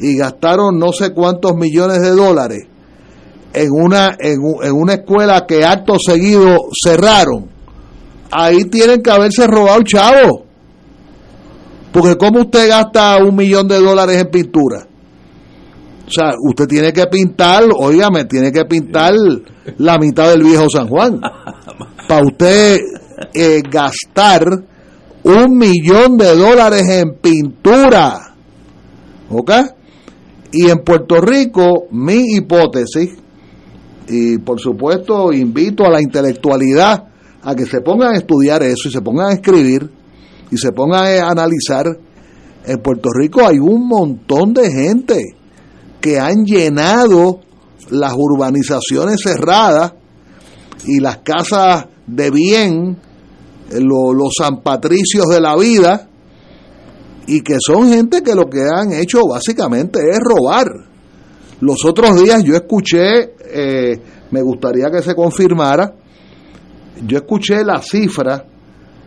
y 0.00 0.16
gastaron 0.16 0.78
no 0.78 0.92
sé 0.92 1.12
cuántos 1.12 1.54
millones 1.54 2.00
de 2.00 2.10
dólares 2.10 2.66
en 3.52 3.68
una 3.70 4.16
en, 4.18 4.40
en 4.62 4.72
una 4.72 4.94
escuela 4.94 5.44
que 5.46 5.64
acto 5.64 5.94
seguido 5.98 6.56
cerraron 6.84 7.48
ahí 8.30 8.64
tienen 8.64 9.02
que 9.02 9.10
haberse 9.10 9.46
robado 9.46 9.82
chavo 9.82 10.44
porque 11.92 12.16
cómo 12.16 12.40
usted 12.40 12.68
gasta 12.68 13.16
un 13.18 13.34
millón 13.34 13.68
de 13.68 13.78
dólares 13.80 14.20
en 14.20 14.30
pintura 14.30 14.86
o 16.06 16.10
sea 16.10 16.34
usted 16.48 16.66
tiene 16.66 16.92
que 16.92 17.06
pintar 17.06 17.64
óigame 17.76 18.24
tiene 18.24 18.52
que 18.52 18.64
pintar 18.64 19.14
la 19.78 19.98
mitad 19.98 20.30
del 20.30 20.42
viejo 20.42 20.68
San 20.70 20.88
Juan 20.88 21.20
para 22.08 22.24
usted 22.24 22.80
eh, 23.34 23.62
gastar 23.68 24.44
un 25.22 25.56
millón 25.56 26.16
de 26.16 26.34
dólares 26.34 26.88
en 26.88 27.14
pintura. 27.20 28.34
¿Ok? 29.30 29.50
Y 30.52 30.68
en 30.68 30.78
Puerto 30.84 31.20
Rico, 31.20 31.86
mi 31.92 32.34
hipótesis, 32.36 33.10
y 34.08 34.38
por 34.38 34.58
supuesto 34.60 35.32
invito 35.32 35.84
a 35.84 35.90
la 35.90 36.00
intelectualidad 36.02 37.04
a 37.42 37.54
que 37.54 37.64
se 37.66 37.80
pongan 37.80 38.14
a 38.14 38.18
estudiar 38.18 38.62
eso 38.62 38.88
y 38.88 38.90
se 38.92 39.00
pongan 39.00 39.30
a 39.30 39.34
escribir 39.34 39.88
y 40.50 40.56
se 40.58 40.72
pongan 40.72 41.04
a 41.22 41.30
analizar, 41.30 41.86
en 42.66 42.78
Puerto 42.82 43.08
Rico 43.14 43.46
hay 43.46 43.58
un 43.58 43.86
montón 43.86 44.52
de 44.52 44.70
gente 44.70 45.36
que 46.00 46.18
han 46.18 46.44
llenado 46.44 47.40
las 47.90 48.12
urbanizaciones 48.16 49.20
cerradas 49.22 49.94
y 50.86 50.98
las 51.00 51.18
casas 51.18 51.86
de 52.06 52.30
bien, 52.30 52.96
lo- 53.72 54.12
los 54.12 54.32
Patricios 54.64 55.26
de 55.28 55.40
la 55.40 55.56
vida, 55.56 56.08
y 57.36 57.40
que 57.42 57.56
son 57.60 57.88
gente 57.90 58.22
que 58.22 58.34
lo 58.34 58.48
que 58.48 58.60
han 58.62 58.92
hecho 58.92 59.20
básicamente 59.28 59.98
es 60.10 60.18
robar. 60.18 60.66
Los 61.60 61.84
otros 61.84 62.22
días 62.22 62.42
yo 62.42 62.54
escuché, 62.54 63.34
eh, 63.52 64.00
me 64.30 64.42
gustaría 64.42 64.90
que 64.90 65.02
se 65.02 65.14
confirmara, 65.14 65.92
yo 67.06 67.18
escuché 67.18 67.64
la 67.64 67.80
cifra 67.82 68.44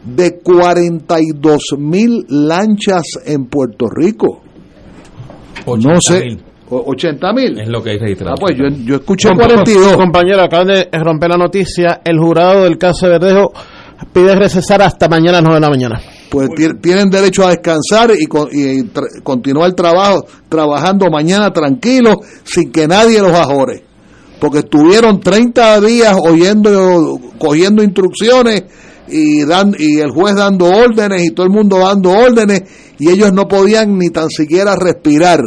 de 0.06 0.40
42 0.40 1.62
mil 1.78 2.26
lanchas 2.30 3.04
en 3.26 3.46
Puerto 3.46 3.88
Rico. 3.90 4.42
No 5.66 6.02
sé, 6.02 6.38
o- 6.70 6.84
80 6.92 7.34
mil. 7.34 7.60
Es 7.60 7.70
lo 7.70 7.82
que 7.82 7.92
hay 7.92 8.00
registrado. 8.00 8.36
Ah, 8.38 8.40
pues 8.42 8.56
yo, 8.58 8.66
yo 8.86 8.96
escuché 8.96 9.30
Com- 9.30 9.38
42. 9.38 9.96
Compañero, 9.96 10.42
acaban 10.42 10.68
de 10.68 10.90
romper 10.92 11.30
la 11.30 11.38
noticia. 11.38 12.02
El 12.04 12.20
jurado 12.20 12.64
del 12.64 12.78
caso 12.78 13.08
de 13.08 13.18
Verdejo 13.20 13.54
pide 14.12 14.36
recesar 14.36 14.82
hasta 14.82 15.08
mañana 15.08 15.38
a 15.38 15.42
las 15.42 15.44
9 15.44 15.56
de 15.56 15.62
la 15.62 15.70
mañana. 15.70 16.02
Pues 16.34 16.50
ti- 16.56 16.74
tienen 16.82 17.12
derecho 17.12 17.46
a 17.46 17.52
descansar 17.52 18.12
y, 18.20 18.26
con- 18.26 18.50
y 18.52 18.82
tra- 18.86 19.22
continuar 19.22 19.70
el 19.70 19.76
trabajo, 19.76 20.26
trabajando 20.50 21.06
mañana 21.12 21.54
tranquilos, 21.54 22.18
sin 22.44 22.72
que 22.72 22.88
nadie 22.88 23.22
los 23.22 23.34
ajore. 23.34 23.84
Porque 24.40 24.60
estuvieron 24.60 25.20
30 25.22 25.80
días 25.82 26.18
oyendo, 26.20 27.20
cogiendo 27.38 27.84
instrucciones 27.84 28.64
y, 29.08 29.46
dan, 29.46 29.76
y 29.78 30.00
el 30.00 30.10
juez 30.10 30.34
dando 30.36 30.66
órdenes 30.66 31.24
y 31.24 31.30
todo 31.30 31.46
el 31.46 31.52
mundo 31.54 31.78
dando 31.78 32.10
órdenes 32.10 32.64
y 32.98 33.10
ellos 33.12 33.32
no 33.32 33.48
podían 33.48 33.96
ni 34.00 34.10
tan 34.10 34.30
siquiera 34.30 34.76
respirar. 34.76 35.40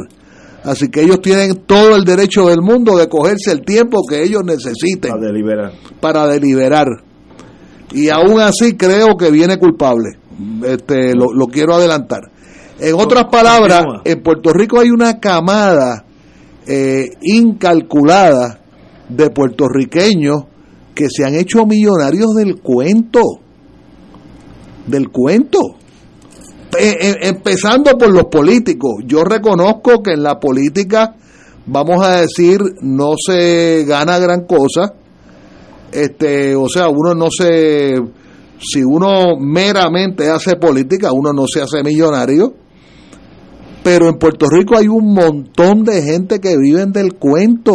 Así 0.63 0.89
que 0.89 1.03
ellos 1.03 1.21
tienen 1.21 1.63
todo 1.67 1.97
el 1.97 2.05
derecho 2.05 2.47
del 2.47 2.61
mundo 2.63 2.97
de 2.97 3.09
cogerse 3.09 3.51
el 3.51 3.63
tiempo 3.63 4.03
que 4.09 4.23
ellos 4.23 4.43
necesiten 4.45 5.11
Para 5.11 5.27
deliberar. 5.27 5.73
para 6.01 6.27
deliberar. 6.29 6.87
Y 7.93 8.09
aún 8.09 8.41
así 8.41 8.77
creo 8.77 9.17
que 9.17 9.31
viene 9.33 9.59
culpable. 9.59 10.11
Este, 10.65 11.15
lo, 11.15 11.33
lo 11.33 11.47
quiero 11.47 11.75
adelantar. 11.75 12.31
En 12.79 12.95
otras 12.95 13.25
palabras, 13.31 13.85
en 14.05 14.23
Puerto 14.23 14.53
Rico 14.53 14.81
hay 14.81 14.91
una 14.91 15.19
camada 15.19 16.05
eh, 16.67 17.11
incalculada 17.23 18.61
de 19.09 19.31
puertorriqueños 19.31 20.45
que 20.95 21.09
se 21.09 21.25
han 21.25 21.35
hecho 21.35 21.65
millonarios 21.65 22.35
del 22.35 22.61
cuento. 22.61 23.21
Del 24.87 25.09
cuento. 25.11 25.59
Eh, 26.79 27.15
empezando 27.23 27.97
por 27.97 28.13
los 28.13 28.25
políticos. 28.25 29.03
Yo 29.07 29.25
reconozco 29.25 30.03
que 30.03 30.13
en 30.13 30.23
la 30.23 30.39
política, 30.39 31.15
vamos 31.67 32.05
a 32.05 32.21
decir, 32.21 32.59
no 32.83 33.15
se 33.17 33.85
gana 33.87 34.19
gran 34.19 34.45
cosa. 34.45 34.93
Este, 35.93 36.55
o 36.55 36.69
sea, 36.69 36.89
uno 36.89 37.15
no 37.15 37.29
se 37.31 37.95
si 38.59 38.83
uno 38.83 39.37
meramente 39.39 40.28
hace 40.28 40.57
política, 40.57 41.12
uno 41.12 41.33
no 41.33 41.47
se 41.47 41.62
hace 41.62 41.83
millonario. 41.83 42.55
Pero 43.83 44.09
en 44.09 44.19
Puerto 44.19 44.47
Rico 44.49 44.77
hay 44.77 44.89
un 44.89 45.15
montón 45.15 45.85
de 45.85 46.03
gente 46.03 46.41
que 46.41 46.57
viven 46.57 46.93
del 46.93 47.15
cuento. 47.15 47.74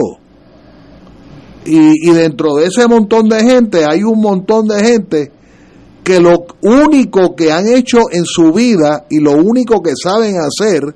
Y, 1.66 2.10
y 2.10 2.14
dentro 2.14 2.56
de 2.56 2.68
ese 2.68 2.88
montón 2.88 3.30
de 3.30 3.44
gente 3.44 3.86
hay 3.86 4.03
un 4.03 4.20
montón 4.20 4.68
de 4.68 4.84
gente 4.84 5.32
que 6.03 6.20
lo 6.20 6.45
único 6.62 7.36
que 7.36 7.52
han 7.52 7.68
hecho 7.68 7.99
en 8.12 8.26
su 8.26 8.52
vida 8.52 9.06
y 9.10 9.20
lo 9.20 9.34
único 9.34 9.82
que 9.82 9.94
saben 9.95 10.36
hacer 10.38 10.95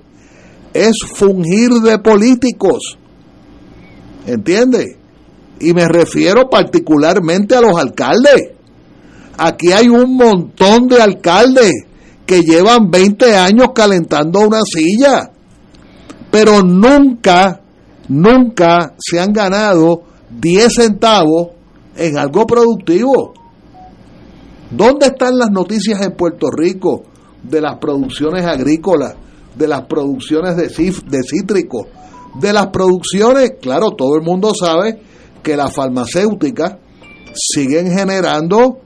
es 0.73 0.97
fungir 1.05 1.69
de 1.83 1.99
políticos. 1.99 2.97
¿Entiende? 4.25 4.97
Y 5.59 5.73
me 5.73 5.87
refiero 5.87 6.49
particularmente 6.49 7.55
a 7.55 7.61
los 7.61 7.77
alcaldes. 7.77 8.51
Aquí 9.37 9.71
hay 9.71 9.89
un 9.89 10.15
montón 10.15 10.87
de 10.87 11.01
alcaldes 11.01 11.71
que 12.25 12.41
llevan 12.41 12.89
20 12.89 13.35
años 13.35 13.67
calentando 13.73 14.39
una 14.39 14.61
silla, 14.63 15.31
pero 16.31 16.61
nunca, 16.61 17.61
nunca 18.07 18.93
se 18.97 19.19
han 19.19 19.31
ganado 19.33 20.03
10 20.29 20.73
centavos 20.73 21.49
en 21.95 22.17
algo 22.17 22.45
productivo. 22.45 23.33
¿Dónde 24.71 25.07
están 25.07 25.37
las 25.37 25.51
noticias 25.51 26.01
en 26.01 26.13
Puerto 26.13 26.49
Rico 26.49 27.03
de 27.43 27.61
las 27.61 27.77
producciones 27.77 28.45
agrícolas, 28.45 29.15
de 29.55 29.67
las 29.67 29.81
producciones 29.85 30.57
de, 30.57 30.69
cítricos, 31.23 31.87
de 32.39 32.51
las 32.51 32.67
producciones? 32.67 33.53
Claro, 33.61 33.91
todo 33.91 34.15
el 34.15 34.23
mundo 34.23 34.53
sabe 34.59 34.99
que 35.43 35.55
las 35.55 35.73
farmacéuticas 35.73 36.77
siguen 37.33 37.91
generando 37.91 38.79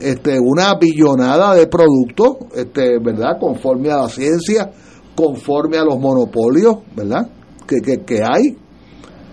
este, 0.00 0.38
una 0.40 0.74
billonada 0.78 1.54
de 1.54 1.66
productos, 1.66 2.36
este, 2.54 2.98
¿verdad? 2.98 3.38
Conforme 3.38 3.90
a 3.90 3.98
la 3.98 4.08
ciencia, 4.08 4.70
conforme 5.14 5.78
a 5.78 5.84
los 5.84 5.98
monopolios, 5.98 6.78
¿verdad? 6.96 7.28
Que, 7.66 8.04
que, 8.04 8.22
hay. 8.22 8.56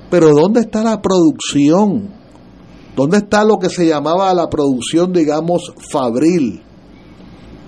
Pero 0.10 0.34
¿dónde 0.34 0.62
está 0.62 0.84
la 0.84 1.02
producción? 1.02 2.10
¿Dónde 2.96 3.18
está 3.18 3.44
lo 3.44 3.58
que 3.58 3.70
se 3.70 3.88
llamaba 3.88 4.34
la 4.34 4.50
producción, 4.50 5.12
digamos, 5.12 5.74
fabril? 5.90 6.62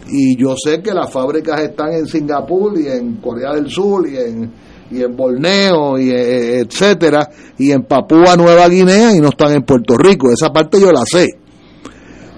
Y 0.10 0.38
yo 0.38 0.56
sé 0.62 0.82
que 0.82 0.94
las 0.94 1.12
fábricas 1.12 1.62
están 1.62 1.94
en 1.94 2.06
Singapur 2.06 2.78
y 2.78 2.88
en 2.88 3.16
Corea 3.18 3.54
del 3.54 3.70
Sur 3.70 4.08
y 4.08 4.18
en, 4.18 4.52
y 4.92 5.02
en 5.02 5.16
Borneo 5.16 5.98
y 5.98 6.10
eh, 6.12 6.60
etcétera 6.60 7.30
y 7.58 7.72
en 7.72 7.84
Papúa 7.84 8.36
Nueva 8.36 8.68
Guinea 8.68 9.16
y 9.16 9.22
no 9.22 9.30
están 9.30 9.54
en 9.54 9.64
Puerto 9.64 9.96
Rico. 9.98 10.30
Esa 10.30 10.52
parte 10.52 10.80
yo 10.80 10.92
la 10.92 11.04
sé. 11.06 11.43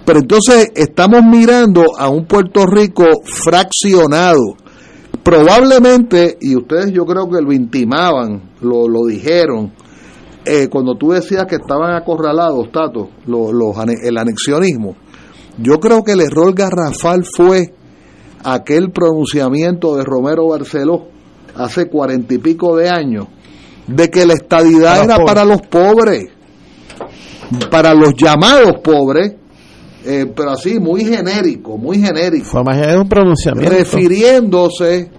Pero 0.05 0.19
entonces 0.19 0.71
estamos 0.75 1.21
mirando 1.23 1.83
a 1.97 2.09
un 2.09 2.25
Puerto 2.25 2.65
Rico 2.65 3.05
fraccionado. 3.23 4.41
Probablemente, 5.23 6.37
y 6.39 6.55
ustedes 6.55 6.91
yo 6.93 7.05
creo 7.05 7.27
que 7.27 7.41
lo 7.41 7.51
intimaban, 7.51 8.51
lo, 8.61 8.87
lo 8.87 9.05
dijeron, 9.07 9.73
eh, 10.45 10.67
cuando 10.69 10.95
tú 10.95 11.09
decías 11.11 11.45
que 11.49 11.55
estaban 11.55 11.95
acorralados, 11.95 12.71
Tato, 12.71 13.09
lo- 13.25 13.51
los 13.51 13.75
el 14.03 14.17
anexionismo, 14.19 14.95
yo 15.57 15.79
creo 15.79 16.03
que 16.03 16.11
el 16.11 16.21
error 16.21 16.53
garrafal 16.53 17.23
fue 17.25 17.73
aquel 18.43 18.91
pronunciamiento 18.91 19.95
de 19.95 20.03
Romero 20.03 20.47
Barceló 20.49 21.07
hace 21.55 21.89
cuarenta 21.89 22.35
y 22.35 22.37
pico 22.37 22.75
de 22.77 22.89
años 22.89 23.25
de 23.87 24.09
que 24.11 24.27
la 24.27 24.33
estadidad 24.33 24.95
Para 24.99 25.03
era 25.05 25.15
pobres. 25.15 25.25
para 25.25 25.45
los 25.45 25.61
pobres, 25.63 26.25
para 27.71 27.93
los 27.95 28.13
llamados 28.15 28.73
pobres, 28.83 29.33
eh, 30.05 30.31
pero 30.35 30.51
así 30.51 30.79
muy 30.79 31.03
genérico, 31.03 31.77
muy 31.77 31.99
genérico 31.99 32.63
es 32.71 32.95
un 32.95 33.09
pronunciamiento. 33.09 33.71
refiriéndose, 33.71 35.09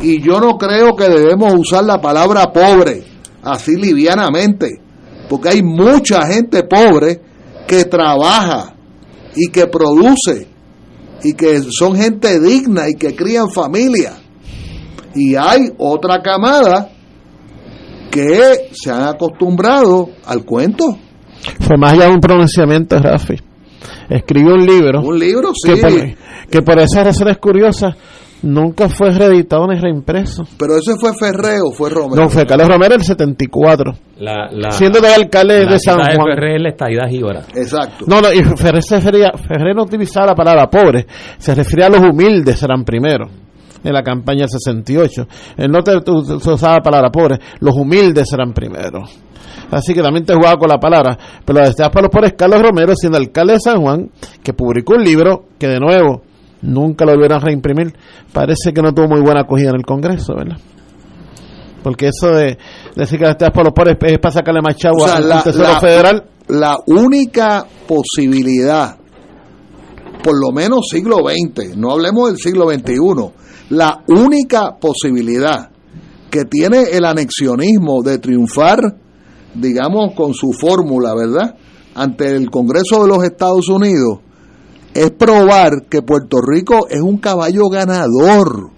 y 0.00 0.20
yo 0.20 0.40
no 0.40 0.56
creo 0.56 0.96
que 0.96 1.08
debemos 1.08 1.54
usar 1.54 1.84
la 1.84 2.00
palabra 2.00 2.52
pobre 2.52 3.04
así 3.42 3.76
livianamente, 3.76 4.80
porque 5.28 5.50
hay 5.50 5.62
mucha 5.62 6.26
gente 6.26 6.62
pobre 6.62 7.20
que 7.66 7.84
trabaja 7.84 8.74
y 9.36 9.50
que 9.50 9.66
produce 9.66 10.48
y 11.22 11.34
que 11.34 11.62
son 11.70 11.96
gente 11.96 12.40
digna 12.40 12.88
y 12.88 12.94
que 12.94 13.14
crían 13.14 13.50
familia. 13.50 14.14
Y 15.14 15.36
hay 15.36 15.70
otra 15.78 16.20
camada 16.22 16.90
que 18.10 18.70
se 18.72 18.90
han 18.90 19.02
acostumbrado 19.02 20.08
al 20.26 20.44
cuento. 20.44 20.98
Fue 21.60 21.76
más 21.78 21.92
allá 21.92 22.10
un 22.10 22.20
pronunciamiento, 22.20 22.98
Rafi. 22.98 23.36
Escribió 24.08 24.54
un 24.54 24.66
libro. 24.66 25.00
Un 25.00 25.18
libro, 25.18 25.52
que 25.64 25.76
sí. 25.76 25.80
por, 25.80 26.50
que 26.50 26.62
por 26.62 26.78
esas 26.78 27.04
razones 27.04 27.38
curiosas 27.38 27.96
nunca 28.42 28.88
fue 28.88 29.10
reeditado 29.10 29.66
ni 29.66 29.78
reimpreso. 29.78 30.44
Pero 30.58 30.76
ese 30.76 30.92
fue 31.00 31.12
Ferreo, 31.18 31.70
fue 31.72 31.90
Romero. 31.90 32.22
No, 32.22 32.28
fue 32.28 32.44
Carlos 32.46 32.68
Romero 32.68 32.94
el 32.94 33.02
74. 33.02 33.94
La, 34.18 34.50
la, 34.52 34.70
Siendo 34.70 35.00
de 35.00 35.08
alcalde 35.08 35.64
la 35.64 35.72
de 35.72 35.78
San 35.78 35.98
de 35.98 36.14
Juan. 36.14 36.34
Ferrer 36.34 36.56
es 36.56 36.62
la 36.62 36.68
estadidad 36.68 37.08
jíbara. 37.08 37.42
Exacto. 37.54 38.04
No, 38.06 38.20
no, 38.20 38.32
y 38.32 38.42
Ferrer, 38.56 38.82
se 38.82 38.96
refería, 38.96 39.32
Ferrer 39.32 39.74
no 39.74 39.84
utilizaba 39.84 40.26
la 40.26 40.34
palabra 40.34 40.68
pobre, 40.68 41.06
se 41.38 41.54
refería 41.54 41.86
a 41.86 41.90
los 41.90 42.00
humildes 42.00 42.58
serán 42.58 42.84
primero 42.84 43.43
en 43.84 43.92
la 43.92 44.02
campaña 44.02 44.40
del 44.40 44.50
68. 44.50 45.28
Él 45.58 45.70
no 45.70 45.82
te, 45.82 45.92
usaba 46.10 46.74
la 46.76 46.82
palabra 46.82 47.10
pobre, 47.10 47.38
los 47.60 47.76
humildes 47.76 48.28
serán 48.28 48.52
primero. 48.52 49.02
Así 49.70 49.94
que 49.94 50.02
también 50.02 50.24
te 50.24 50.34
jugaba 50.34 50.56
con 50.56 50.68
la 50.68 50.78
palabra. 50.78 51.16
Pero 51.44 51.60
la 51.60 51.66
deseas 51.68 51.88
para 51.90 52.02
los 52.02 52.10
pobres, 52.10 52.34
Carlos 52.36 52.60
Romero, 52.62 52.94
siendo 52.96 53.18
alcalde 53.18 53.54
de 53.54 53.60
San 53.60 53.80
Juan, 53.80 54.10
que 54.42 54.52
publicó 54.52 54.94
un 54.94 55.04
libro 55.04 55.44
que 55.58 55.68
de 55.68 55.78
nuevo 55.78 56.22
nunca 56.62 57.04
lo 57.04 57.12
volvieron 57.12 57.38
a 57.38 57.44
reimprimir, 57.44 57.92
parece 58.32 58.72
que 58.72 58.80
no 58.82 58.92
tuvo 58.92 59.08
muy 59.08 59.20
buena 59.20 59.42
acogida 59.42 59.70
en 59.70 59.76
el 59.76 59.84
Congreso, 59.86 60.34
¿verdad? 60.34 60.56
Porque 61.82 62.08
eso 62.08 62.28
de 62.34 62.56
decir 62.96 63.18
que 63.18 63.24
la 63.26 63.34
deseas 63.34 63.50
para 63.50 63.64
los 63.64 63.72
pobres 63.74 63.96
es 64.00 64.18
para 64.18 64.32
sacarle 64.32 64.62
más 64.62 64.76
chavo 64.76 65.02
O 65.02 65.06
sea, 65.06 65.16
al 65.16 65.28
la- 65.28 65.42
Tesoro 65.42 65.64
la- 65.68 65.80
Federal. 65.80 66.24
la 66.48 66.78
única 66.86 67.66
posibilidad, 67.86 68.96
por 70.22 70.40
lo 70.40 70.52
menos 70.52 70.86
siglo 70.90 71.18
XX, 71.18 71.76
no 71.76 71.90
hablemos 71.92 72.28
del 72.28 72.38
siglo 72.38 72.70
XXI, 72.70 72.94
la 73.74 74.02
única 74.08 74.76
posibilidad 74.80 75.70
que 76.30 76.44
tiene 76.44 76.82
el 76.92 77.04
anexionismo 77.04 78.02
de 78.02 78.18
triunfar, 78.18 78.96
digamos, 79.54 80.14
con 80.14 80.34
su 80.34 80.52
fórmula, 80.52 81.14
¿verdad?, 81.14 81.56
ante 81.94 82.28
el 82.30 82.50
Congreso 82.50 83.02
de 83.02 83.08
los 83.08 83.22
Estados 83.22 83.68
Unidos, 83.68 84.18
es 84.92 85.10
probar 85.10 85.86
que 85.88 86.02
Puerto 86.02 86.38
Rico 86.40 86.88
es 86.88 87.00
un 87.00 87.18
caballo 87.18 87.68
ganador, 87.68 88.70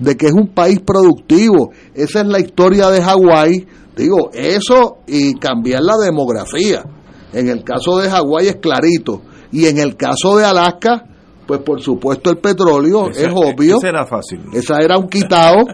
de 0.00 0.16
que 0.16 0.26
es 0.26 0.32
un 0.32 0.48
país 0.48 0.80
productivo. 0.80 1.70
Esa 1.94 2.20
es 2.20 2.26
la 2.26 2.40
historia 2.40 2.88
de 2.88 3.02
Hawái. 3.02 3.66
Digo, 3.96 4.30
eso 4.32 4.98
y 5.06 5.34
cambiar 5.34 5.82
la 5.82 5.96
demografía. 5.96 6.84
En 7.32 7.48
el 7.48 7.62
caso 7.62 7.98
de 7.98 8.10
Hawái 8.10 8.48
es 8.48 8.56
clarito. 8.56 9.22
Y 9.52 9.66
en 9.66 9.78
el 9.78 9.96
caso 9.96 10.36
de 10.36 10.44
Alaska, 10.44 11.04
pues 11.46 11.60
por 11.60 11.80
supuesto 11.80 12.30
el 12.30 12.38
petróleo 12.38 13.10
es 13.10 13.28
obvio. 13.34 13.76
ese 13.76 13.88
era 13.88 14.06
fácil. 14.06 14.40
Esa 14.52 14.78
era 14.80 14.98
un 14.98 15.08
quitado. 15.08 15.64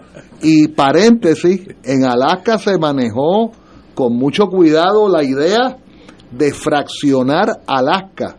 Y 0.41 0.69
paréntesis, 0.69 1.63
en 1.83 2.05
Alaska 2.05 2.59
se 2.59 2.79
manejó 2.79 3.51
con 3.95 4.17
mucho 4.17 4.47
cuidado 4.47 5.09
la 5.09 5.25
idea 5.25 5.77
de 6.31 6.53
fraccionar 6.53 7.63
Alaska, 7.67 8.37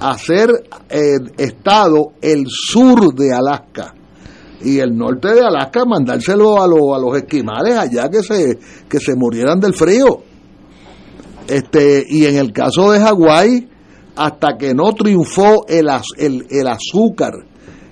hacer 0.00 0.48
eh, 0.88 1.18
estado 1.36 2.12
el 2.22 2.46
sur 2.48 3.14
de 3.14 3.34
Alaska 3.34 3.94
y 4.62 4.78
el 4.78 4.96
norte 4.96 5.34
de 5.34 5.40
Alaska 5.40 5.84
mandárselo 5.84 6.62
a, 6.62 6.66
los 6.66 6.94
a 6.94 6.98
los 6.98 7.16
esquimales 7.16 7.76
allá 7.76 8.08
que 8.08 8.22
se 8.22 8.58
que 8.88 9.00
se 9.00 9.14
murieran 9.16 9.58
del 9.58 9.74
frío 9.74 10.22
este 11.48 12.04
y 12.06 12.26
en 12.26 12.36
el 12.36 12.52
caso 12.52 12.92
de 12.92 13.00
Hawái 13.00 13.69
hasta 14.22 14.56
que 14.58 14.74
no 14.74 14.92
triunfó 14.92 15.66
el, 15.66 15.88
el, 16.18 16.46
el 16.50 16.66
azúcar 16.68 17.32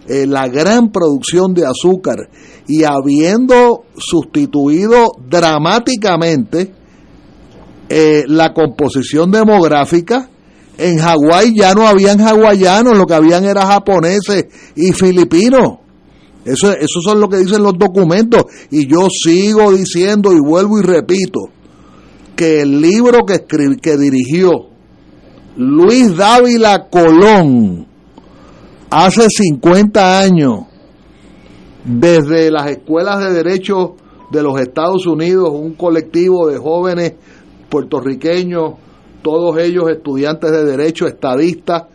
eh, 0.06 0.26
la 0.26 0.48
gran 0.48 0.90
producción 0.90 1.52
de 1.54 1.66
azúcar 1.66 2.28
y 2.66 2.84
habiendo 2.84 3.84
sustituido 3.96 5.12
dramáticamente 5.28 6.72
eh, 7.88 8.24
la 8.26 8.52
composición 8.52 9.30
demográfica 9.30 10.28
en 10.78 10.98
Hawái 10.98 11.54
ya 11.56 11.74
no 11.74 11.86
habían 11.88 12.20
hawaianos, 12.20 12.96
lo 12.96 13.04
que 13.06 13.14
habían 13.14 13.44
era 13.44 13.66
japoneses 13.66 14.46
y 14.76 14.92
filipinos. 14.92 15.78
Eso, 16.44 16.70
eso 16.72 17.00
son 17.02 17.20
lo 17.20 17.28
que 17.28 17.38
dicen 17.38 17.62
los 17.64 17.76
documentos. 17.76 18.44
Y 18.70 18.86
yo 18.88 19.08
sigo 19.10 19.72
diciendo 19.72 20.32
y 20.32 20.38
vuelvo 20.38 20.78
y 20.78 20.82
repito 20.82 21.40
que 22.36 22.60
el 22.62 22.80
libro 22.80 23.26
que, 23.26 23.44
escri- 23.44 23.80
que 23.80 23.96
dirigió 23.96 24.67
Luis 25.58 26.16
Dávila 26.16 26.86
Colón 26.88 27.84
hace 28.90 29.26
50 29.28 30.20
años, 30.20 30.60
desde 31.84 32.50
las 32.52 32.70
escuelas 32.70 33.18
de 33.18 33.32
derecho 33.32 33.96
de 34.30 34.42
los 34.42 34.60
Estados 34.60 35.04
Unidos, 35.06 35.50
un 35.52 35.74
colectivo 35.74 36.46
de 36.48 36.58
jóvenes 36.58 37.14
puertorriqueños, 37.68 38.74
todos 39.22 39.58
ellos 39.58 39.90
estudiantes 39.90 40.50
de 40.52 40.64
derecho, 40.64 41.06
estadistas, 41.08 41.86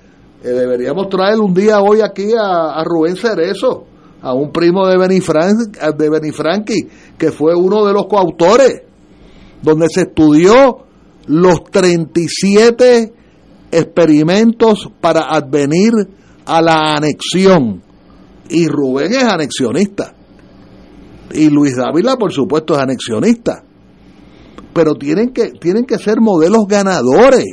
eh, 0.44 0.50
deberíamos 0.50 1.08
traer 1.08 1.40
un 1.40 1.54
día 1.54 1.80
hoy 1.80 2.02
aquí 2.02 2.32
a, 2.38 2.84
Rubén 2.84 3.16
Cerezo, 3.16 3.86
a 4.22 4.34
un 4.34 4.52
primo 4.52 4.86
de 4.88 4.98
Benifran- 4.98 5.96
de 5.96 6.10
Benifranqui, 6.10 6.88
que 7.18 7.32
fue 7.32 7.56
uno 7.56 7.86
de 7.86 7.94
los 7.94 8.08
coautores, 8.08 8.82
donde 9.62 9.88
se 9.90 10.02
estudió 10.02 10.80
los 11.28 11.64
37 11.72 13.14
experimentos 13.78 14.90
para 15.02 15.22
advenir 15.34 15.92
a 16.46 16.62
la 16.62 16.96
anexión. 16.96 17.82
Y 18.50 18.68
Rubén 18.68 19.14
es 19.14 19.24
anexionista. 19.24 20.14
Y 21.34 21.50
Luis 21.50 21.76
Dávila, 21.76 22.16
por 22.18 22.32
supuesto, 22.32 22.74
es 22.76 22.80
anexionista. 22.82 23.64
Pero 24.74 24.96
tienen 24.96 25.30
que, 25.32 25.52
tienen 25.60 25.86
que 25.86 25.98
ser 25.98 26.20
modelos 26.22 26.66
ganadores. 26.68 27.46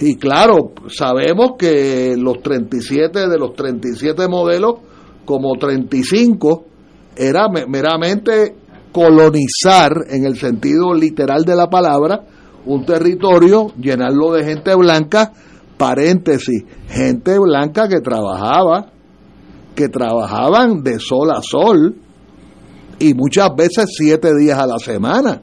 Y 0.00 0.14
claro, 0.16 0.72
sabemos 0.88 1.52
que 1.58 2.14
los 2.16 2.40
37 2.42 3.28
de 3.28 3.38
los 3.38 3.54
37 3.54 4.28
modelos, 4.28 4.74
como 5.24 5.56
35, 5.58 6.64
era 7.16 7.48
me- 7.48 7.66
meramente 7.66 8.54
colonizar, 8.92 9.92
en 10.08 10.24
el 10.24 10.36
sentido 10.36 10.94
literal 10.94 11.44
de 11.44 11.56
la 11.56 11.68
palabra, 11.68 12.24
un 12.68 12.84
territorio, 12.84 13.72
llenarlo 13.80 14.32
de 14.32 14.44
gente 14.44 14.74
blanca, 14.74 15.32
paréntesis, 15.76 16.64
gente 16.88 17.38
blanca 17.38 17.88
que 17.88 18.00
trabajaba, 18.00 18.92
que 19.74 19.88
trabajaban 19.88 20.82
de 20.82 20.98
sol 20.98 21.30
a 21.30 21.40
sol, 21.40 21.96
y 22.98 23.14
muchas 23.14 23.48
veces 23.56 23.86
siete 23.96 24.36
días 24.36 24.58
a 24.58 24.66
la 24.66 24.78
semana 24.78 25.42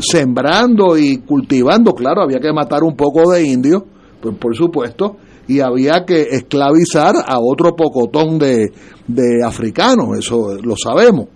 sembrando 0.00 0.96
y 0.96 1.18
cultivando, 1.18 1.92
claro, 1.92 2.22
había 2.22 2.38
que 2.38 2.52
matar 2.52 2.82
un 2.82 2.96
poco 2.96 3.30
de 3.30 3.42
indios, 3.42 3.82
pues 4.20 4.36
por 4.36 4.56
supuesto, 4.56 5.16
y 5.46 5.60
había 5.60 6.04
que 6.04 6.22
esclavizar 6.30 7.14
a 7.26 7.38
otro 7.40 7.74
pocotón 7.74 8.38
de, 8.38 8.72
de 9.06 9.44
africanos, 9.44 10.18
eso 10.18 10.56
lo 10.62 10.76
sabemos. 10.76 11.26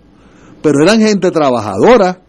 Pero 0.61 0.83
eran 0.83 1.01
gente 1.01 1.31
trabajadora, 1.31 2.21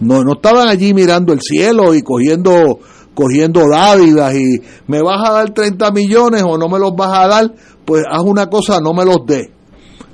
no, 0.00 0.22
no 0.22 0.34
estaban 0.34 0.68
allí 0.68 0.92
mirando 0.92 1.32
el 1.32 1.40
cielo 1.40 1.94
y 1.94 2.02
cogiendo, 2.02 2.78
cogiendo 3.14 3.68
dádivas 3.68 4.34
y 4.34 4.60
me 4.86 5.02
vas 5.02 5.28
a 5.28 5.32
dar 5.32 5.50
30 5.50 5.90
millones 5.90 6.42
o 6.46 6.58
no 6.58 6.68
me 6.68 6.78
los 6.78 6.94
vas 6.94 7.12
a 7.12 7.26
dar, 7.26 7.54
pues 7.84 8.02
haz 8.10 8.22
una 8.22 8.46
cosa, 8.48 8.80
no 8.80 8.92
me 8.92 9.04
los 9.04 9.18
dé. 9.26 9.52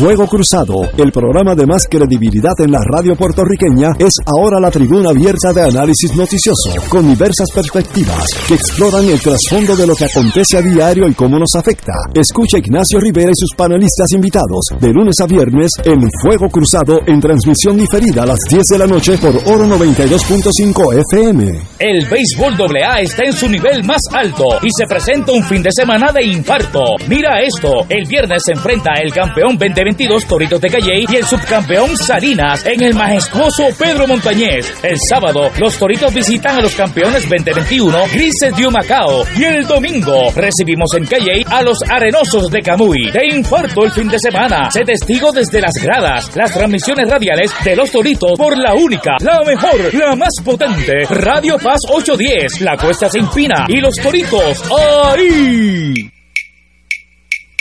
Fuego 0.00 0.26
Cruzado, 0.26 0.88
el 0.96 1.12
programa 1.12 1.54
de 1.54 1.66
más 1.66 1.86
credibilidad 1.86 2.54
en 2.60 2.72
la 2.72 2.80
radio 2.90 3.14
puertorriqueña, 3.14 3.90
es 3.98 4.14
ahora 4.24 4.58
la 4.58 4.70
tribuna 4.70 5.10
abierta 5.10 5.52
de 5.52 5.60
análisis 5.60 6.16
noticioso, 6.16 6.72
con 6.88 7.06
diversas 7.06 7.50
perspectivas 7.54 8.24
que 8.48 8.54
exploran 8.54 9.04
el 9.04 9.20
trasfondo 9.20 9.76
de 9.76 9.86
lo 9.86 9.94
que 9.94 10.06
acontece 10.06 10.56
a 10.56 10.62
diario 10.62 11.06
y 11.06 11.12
cómo 11.12 11.38
nos 11.38 11.54
afecta. 11.54 11.92
Escucha 12.14 12.56
Ignacio 12.56 12.98
Rivera 12.98 13.30
y 13.30 13.36
sus 13.36 13.50
panelistas 13.54 14.10
invitados 14.12 14.68
de 14.80 14.88
lunes 14.88 15.16
a 15.20 15.26
viernes 15.26 15.70
en 15.84 16.00
Fuego 16.22 16.48
Cruzado 16.48 17.00
en 17.06 17.20
transmisión 17.20 17.76
diferida 17.76 18.22
a 18.22 18.26
las 18.26 18.38
10 18.48 18.62
de 18.70 18.78
la 18.78 18.86
noche 18.86 19.18
por 19.18 19.36
Oro 19.52 19.66
92.5 19.66 21.04
FM. 21.12 21.60
El 21.78 22.06
béisbol 22.06 22.54
AA 22.54 23.00
está 23.02 23.24
en 23.26 23.34
su 23.34 23.50
nivel 23.50 23.84
más 23.84 24.00
alto 24.14 24.44
y 24.62 24.68
se 24.74 24.86
presenta 24.86 25.32
un 25.32 25.44
fin 25.44 25.62
de 25.62 25.70
semana 25.72 26.10
de 26.10 26.24
infarto. 26.24 26.80
Mira 27.06 27.42
esto, 27.42 27.84
el 27.90 28.06
viernes 28.08 28.42
se 28.46 28.52
enfrenta 28.52 28.92
el 28.94 29.12
campeón 29.12 29.58
2022 29.90 30.26
Toritos 30.26 30.60
de 30.60 30.68
Calle 30.68 31.04
y 31.08 31.16
el 31.16 31.24
subcampeón 31.24 31.96
Salinas 31.96 32.64
en 32.64 32.82
el 32.82 32.94
majestuoso 32.94 33.64
Pedro 33.76 34.06
Montañez. 34.06 34.72
El 34.82 34.96
sábado, 35.08 35.50
los 35.58 35.76
Toritos 35.76 36.14
visitan 36.14 36.58
a 36.58 36.62
los 36.62 36.74
campeones 36.74 37.28
2021 37.28 37.98
Grises 38.12 38.56
de 38.56 38.70
Macao 38.70 39.24
y 39.36 39.44
el 39.44 39.66
domingo 39.66 40.30
recibimos 40.34 40.94
en 40.96 41.06
Calle 41.06 41.44
a 41.46 41.62
los 41.62 41.78
Arenosos 41.88 42.50
de 42.50 42.60
Camuy. 42.60 43.10
De 43.10 43.34
infarto 43.34 43.84
el 43.84 43.90
fin 43.90 44.08
de 44.08 44.18
semana, 44.18 44.70
se 44.70 44.84
testigo 44.84 45.32
desde 45.32 45.60
las 45.60 45.74
gradas, 45.82 46.36
las 46.36 46.52
transmisiones 46.52 47.08
radiales 47.08 47.50
de 47.64 47.74
los 47.74 47.90
Toritos 47.90 48.38
por 48.38 48.56
la 48.56 48.74
única, 48.74 49.16
la 49.20 49.40
mejor, 49.44 49.92
la 49.94 50.14
más 50.14 50.34
potente, 50.44 51.04
Radio 51.08 51.58
Paz 51.58 51.80
810, 51.88 52.60
la 52.60 52.76
cuesta 52.76 53.08
se 53.08 53.18
empina 53.18 53.66
y 53.68 53.80
los 53.80 53.96
Toritos 53.96 54.62
ahí. 54.70 56.19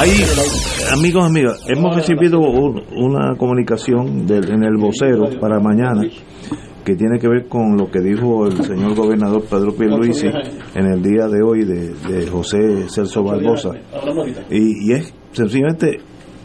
Ahí, 0.00 0.12
amigos, 0.92 1.26
amigas, 1.26 1.62
hemos 1.68 1.94
recibido 1.94 2.38
un- 2.40 2.82
una 2.96 3.36
comunicación 3.36 4.26
del, 4.26 4.50
en 4.50 4.62
el 4.64 4.76
vocero 4.78 5.28
para 5.38 5.60
mañana 5.60 6.02
que 6.84 6.94
tiene 6.96 7.18
que 7.18 7.28
ver 7.28 7.46
con 7.48 7.76
lo 7.76 7.90
que 7.90 8.00
dijo 8.00 8.46
el 8.46 8.64
señor 8.64 8.94
gobernador 8.94 9.42
Pedro 9.44 9.74
Pierluisi 9.74 10.26
en 10.74 10.86
el 10.86 11.02
día 11.02 11.28
de 11.28 11.42
hoy 11.42 11.64
de, 11.64 11.90
de 11.94 12.26
José 12.28 12.88
Celso 12.88 13.22
Barbosa. 13.22 13.70
Y, 14.50 14.90
y 14.90 14.92
es 14.94 15.12
sencillamente, 15.32 15.98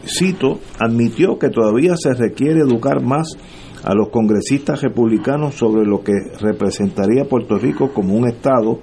cito, 0.04 0.60
admitió 0.78 1.38
que 1.38 1.48
todavía 1.48 1.94
se 1.96 2.12
requiere 2.12 2.60
educar 2.60 3.02
más 3.02 3.28
a 3.84 3.94
los 3.94 4.10
congresistas 4.10 4.82
republicanos 4.82 5.54
sobre 5.54 5.86
lo 5.86 6.02
que 6.02 6.12
representaría 6.40 7.24
Puerto 7.24 7.56
Rico 7.56 7.90
como 7.94 8.14
un 8.14 8.28
Estado 8.28 8.80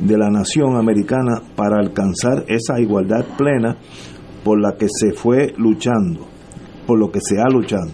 de 0.00 0.16
la 0.18 0.30
nación 0.30 0.76
americana 0.76 1.42
para 1.56 1.78
alcanzar 1.78 2.44
esa 2.48 2.80
igualdad 2.80 3.24
plena 3.36 3.76
por 4.44 4.60
la 4.60 4.76
que 4.76 4.86
se 4.88 5.12
fue 5.12 5.52
luchando, 5.58 6.26
por 6.86 6.98
lo 6.98 7.10
que 7.10 7.20
se 7.20 7.38
ha 7.40 7.48
luchado. 7.48 7.90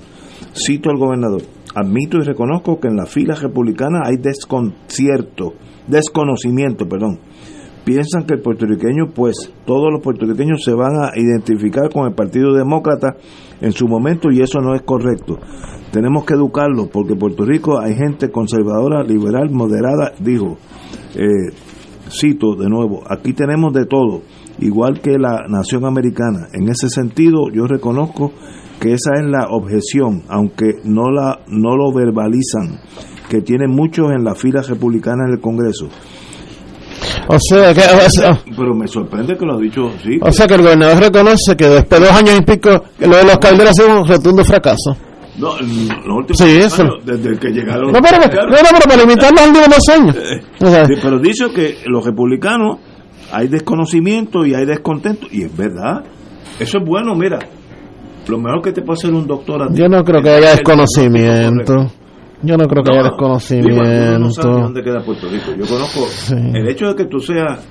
Cito 0.55 0.91
al 0.91 0.99
gobernador, 0.99 1.43
admito 1.75 2.19
y 2.19 2.23
reconozco 2.23 2.81
que 2.81 2.89
en 2.89 2.97
la 2.97 3.07
fila 3.07 3.35
republicana 3.35 4.03
hay 4.05 4.17
desconcierto, 4.17 5.55
desconocimiento, 5.87 6.87
perdón. 6.89 7.19
Piensan 7.85 8.25
que 8.25 8.35
el 8.35 8.41
puertorriqueño, 8.41 9.13
pues 9.15 9.53
todos 9.65 9.93
los 9.93 10.03
puertorriqueños 10.03 10.65
se 10.65 10.73
van 10.73 10.97
a 10.97 11.13
identificar 11.15 11.89
con 11.93 12.09
el 12.09 12.15
Partido 12.15 12.53
Demócrata 12.53 13.17
en 13.61 13.71
su 13.71 13.87
momento 13.87 14.33
y 14.33 14.41
eso 14.41 14.61
no 14.61 14.75
es 14.75 14.83
correcto. 14.83 15.39
Tenemos 15.93 16.25
que 16.25 16.35
educarlos 16.35 16.89
porque 16.89 17.13
en 17.13 17.19
Puerto 17.21 17.45
Rico 17.45 17.79
hay 17.81 17.95
gente 17.95 18.31
conservadora, 18.31 19.05
liberal, 19.05 19.51
moderada, 19.51 20.13
dijo. 20.19 20.59
Eh, 21.15 21.53
cito 22.11 22.55
de 22.55 22.69
nuevo, 22.69 23.03
aquí 23.09 23.33
tenemos 23.33 23.73
de 23.73 23.87
todo, 23.87 24.23
igual 24.59 25.01
que 25.01 25.19
la 25.19 25.45
nación 25.49 25.85
americana. 25.85 26.49
En 26.53 26.69
ese 26.69 26.89
sentido, 26.89 27.51
yo 27.53 27.67
reconozco 27.67 28.33
que 28.81 28.93
esa 28.93 29.15
es 29.15 29.27
la 29.27 29.47
objeción, 29.51 30.23
aunque 30.29 30.75
no 30.85 31.11
la 31.11 31.41
no 31.49 31.77
lo 31.77 31.93
verbalizan, 31.93 32.81
que 33.29 33.41
tienen 33.41 33.71
muchos 33.71 34.11
en 34.11 34.25
la 34.25 34.35
fila 34.35 34.63
republicana 34.63 35.25
en 35.27 35.35
el 35.35 35.41
Congreso. 35.41 35.89
O 37.29 37.39
sea 37.41 37.75
que, 37.75 37.81
o 37.81 38.11
sea, 38.11 38.41
Pero 38.57 38.75
me 38.75 38.87
sorprende 38.87 39.37
que 39.37 39.45
lo 39.45 39.57
ha 39.57 39.61
dicho 39.61 39.91
sí. 40.03 40.19
o 40.21 40.31
sea 40.31 40.47
que 40.47 40.55
el 40.55 40.63
gobernador 40.63 41.03
reconoce 41.03 41.57
que 41.57 41.67
después 41.67 42.01
de 42.01 42.07
dos 42.07 42.17
años 42.17 42.39
y 42.39 42.43
pico, 42.43 42.85
lo 43.01 43.17
de 43.17 43.25
los 43.25 43.39
calderos 43.39 43.71
ha 43.71 43.75
sido 43.75 44.01
un 44.01 44.07
rotundo 44.07 44.45
fracaso. 44.45 44.97
No, 45.39 45.57
los 45.59 46.17
últimos 46.17 46.39
Sí, 46.39 46.57
eso. 46.59 46.83
años, 46.83 46.95
desde 47.05 47.39
que 47.39 47.49
llegaron. 47.51 47.93
No, 47.93 48.01
pero, 48.01 48.19
no, 48.19 48.27
no, 48.47 48.57
pero 48.73 48.85
para 48.89 49.03
limitar 49.03 49.33
los 49.33 49.47
últimos 49.47 49.69
dos 49.69 49.89
años. 49.95 50.17
O 50.61 50.67
sea, 50.67 50.85
Sí, 50.87 50.95
pero 51.03 51.19
dice 51.19 51.51
que 51.55 51.79
los 51.87 52.05
republicanos 52.05 52.79
hay 53.33 53.49
desconocimiento 53.49 54.47
y 54.47 54.55
hay 54.55 54.65
descontento 54.67 55.27
y 55.31 55.43
es 55.43 55.57
verdad. 55.57 56.05
Eso 56.59 56.79
es 56.79 56.85
bueno, 56.89 57.15
mira. 57.15 57.39
Lo 58.29 58.39
mejor 58.39 58.63
que 58.63 58.73
te 58.73 58.83
puede 58.83 58.99
hacer 58.99 59.13
un 59.13 59.27
doctor 59.27 59.63
a 59.63 59.69
ti 59.69 59.75
yo 59.81 59.89
no 59.89 60.03
creo 60.03 60.21
que 60.23 60.31
haya 60.31 60.51
desconocimiento. 60.53 61.91
Yo 62.43 62.57
no 62.57 62.65
creo 62.67 62.83
que 62.83 62.91
haya 62.93 63.03
No, 63.03 63.09
digo, 63.11 63.17
tú 63.19 63.29
no 63.29 63.39
sabes 63.41 63.61
desconocimiento. 63.81 64.49
dónde 64.51 64.83
queda 64.83 65.05
Puerto 65.05 65.29
Rico. 65.29 65.53
Yo 65.59 65.67
conozco 65.67 66.07
el 66.55 66.69
hecho 66.69 66.87
de 66.89 66.95
que 66.97 67.05
tú 67.07 67.19
seas 67.21 67.65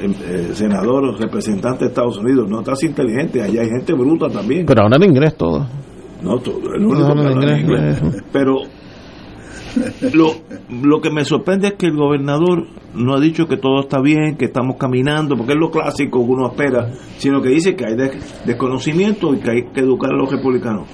eh, 0.00 0.08
eh, 0.26 0.50
senador 0.54 1.04
o 1.04 1.16
representante 1.16 1.84
de 1.84 1.88
Estados 1.90 2.18
Unidos, 2.18 2.48
no 2.48 2.60
estás 2.60 2.82
inteligente, 2.84 3.42
allá 3.42 3.62
hay 3.62 3.68
gente 3.68 3.92
bruta 3.92 4.28
también. 4.28 4.64
Pero 4.66 4.82
ahora 4.82 4.96
en 4.96 5.04
inglés 5.04 5.36
todo. 5.36 5.66
No, 6.22 6.38
todo, 6.38 6.74
el 6.74 6.84
único 6.84 7.08
No, 7.08 7.14
que 7.14 7.20
habla 7.20 7.32
inglés, 7.58 7.60
inglés. 8.02 8.24
Pero 8.32 8.62
lo, 10.14 10.32
lo 10.70 11.00
que 11.00 11.10
me 11.10 11.24
sorprende 11.24 11.68
es 11.68 11.74
que 11.74 11.86
el 11.86 11.96
gobernador 11.96 12.66
no 12.94 13.14
ha 13.14 13.20
dicho 13.20 13.46
que 13.46 13.56
todo 13.56 13.80
está 13.80 14.00
bien, 14.00 14.36
que 14.36 14.46
estamos 14.46 14.76
caminando, 14.78 15.36
porque 15.36 15.52
es 15.52 15.58
lo 15.58 15.70
clásico 15.70 16.24
que 16.24 16.30
uno 16.32 16.48
espera, 16.48 16.90
sino 17.18 17.40
que 17.40 17.50
dice 17.50 17.76
que 17.76 17.86
hay 17.86 17.94
des- 17.96 18.44
desconocimiento 18.46 19.34
y 19.34 19.38
que 19.38 19.50
hay 19.50 19.62
que 19.72 19.80
educar 19.80 20.10
a 20.12 20.16
los 20.16 20.30
republicanos. 20.30 20.88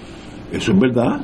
Eso 0.52 0.72
es 0.72 0.78
verdad. 0.78 1.20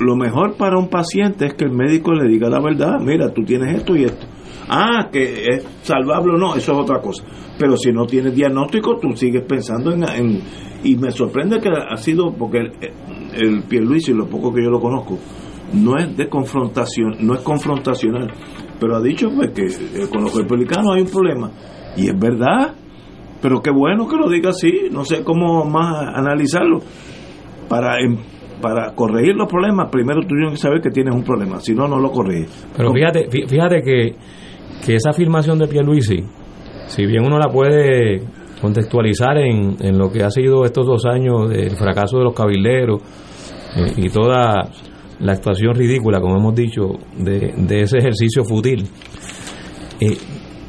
Lo 0.00 0.14
mejor 0.16 0.56
para 0.56 0.78
un 0.78 0.88
paciente 0.88 1.46
es 1.46 1.54
que 1.54 1.64
el 1.64 1.72
médico 1.72 2.12
le 2.12 2.28
diga 2.28 2.50
la 2.50 2.60
verdad, 2.60 2.98
mira, 3.00 3.32
tú 3.32 3.42
tienes 3.44 3.74
esto 3.76 3.96
y 3.96 4.04
esto. 4.04 4.26
Ah, 4.68 5.08
que 5.12 5.44
es 5.48 5.64
salvable 5.82 6.34
o 6.34 6.36
no, 6.36 6.54
eso 6.56 6.72
es 6.72 6.78
otra 6.78 7.00
cosa. 7.00 7.24
Pero 7.58 7.76
si 7.76 7.92
no 7.92 8.04
tienes 8.06 8.34
diagnóstico, 8.34 8.98
tú 9.00 9.14
sigues 9.16 9.42
pensando 9.44 9.92
en... 9.92 10.02
en- 10.08 10.40
y 10.84 10.94
me 10.96 11.10
sorprende 11.10 11.58
que 11.60 11.68
ha 11.70 11.96
sido, 11.96 12.32
porque 12.32 12.58
el, 12.58 12.72
el 13.34 13.62
Pierluisi, 13.62 14.12
lo 14.12 14.26
poco 14.28 14.52
que 14.52 14.62
yo 14.62 14.70
lo 14.70 14.78
conozco, 14.80 15.18
no 15.72 15.96
es 15.98 16.16
de 16.16 16.28
confrontación, 16.28 17.16
no 17.20 17.34
es 17.34 17.40
confrontacional, 17.40 18.30
pero 18.78 18.94
ha 18.96 19.00
dicho 19.02 19.28
pues 19.34 19.50
que 19.50 19.64
eh, 19.64 20.06
con 20.12 20.22
los 20.22 20.34
republicanos 20.36 20.94
hay 20.94 21.02
un 21.02 21.08
problema. 21.10 21.50
Y 21.96 22.08
es 22.08 22.16
verdad, 22.18 22.74
pero 23.42 23.60
qué 23.62 23.70
bueno 23.72 24.06
que 24.06 24.16
lo 24.16 24.28
diga 24.28 24.50
así, 24.50 24.70
no 24.92 25.04
sé 25.04 25.24
cómo 25.24 25.64
más 25.64 26.06
analizarlo. 26.14 26.80
Para, 27.68 27.98
em- 27.98 28.18
para 28.62 28.94
corregir 28.94 29.34
los 29.34 29.48
problemas, 29.48 29.88
primero 29.90 30.20
tú 30.20 30.28
tienes 30.28 30.52
que 30.52 30.56
saber 30.58 30.80
que 30.80 30.90
tienes 30.90 31.14
un 31.14 31.24
problema, 31.24 31.58
si 31.60 31.74
no, 31.74 31.88
no 31.88 31.98
lo 31.98 32.10
corriges. 32.12 32.66
Pero 32.76 32.92
fíjate, 32.92 33.28
fí- 33.28 33.48
fíjate 33.48 33.82
que, 33.82 34.14
que 34.84 34.94
esa 34.94 35.10
afirmación 35.10 35.58
de 35.58 35.68
Pierluisi, 35.68 36.24
si 36.86 37.06
bien 37.06 37.24
uno 37.24 37.38
la 37.38 37.48
puede 37.48 38.22
contextualizar 38.60 39.38
en, 39.38 39.76
en 39.80 39.98
lo 39.98 40.10
que 40.10 40.22
ha 40.22 40.30
sido 40.30 40.64
estos 40.64 40.86
dos 40.86 41.04
años 41.06 41.48
del 41.50 41.76
fracaso 41.76 42.18
de 42.18 42.24
los 42.24 42.34
cabilderos 42.34 43.02
eh, 43.76 43.92
y 43.96 44.08
toda 44.08 44.70
la 45.20 45.32
actuación 45.32 45.74
ridícula, 45.74 46.20
como 46.20 46.36
hemos 46.36 46.54
dicho, 46.54 46.92
de, 47.16 47.54
de 47.56 47.80
ese 47.80 47.98
ejercicio 47.98 48.44
fútil, 48.44 48.88
eh, 50.00 50.16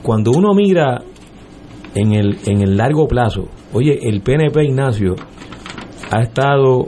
cuando 0.02 0.32
uno 0.32 0.54
mira 0.54 1.02
en 1.94 2.14
el, 2.14 2.38
en 2.46 2.62
el 2.62 2.78
largo 2.78 3.08
plazo, 3.08 3.50
oye, 3.74 4.00
el 4.02 4.22
PNP 4.22 4.64
Ignacio 4.64 5.16
ha 6.12 6.22
estado 6.22 6.88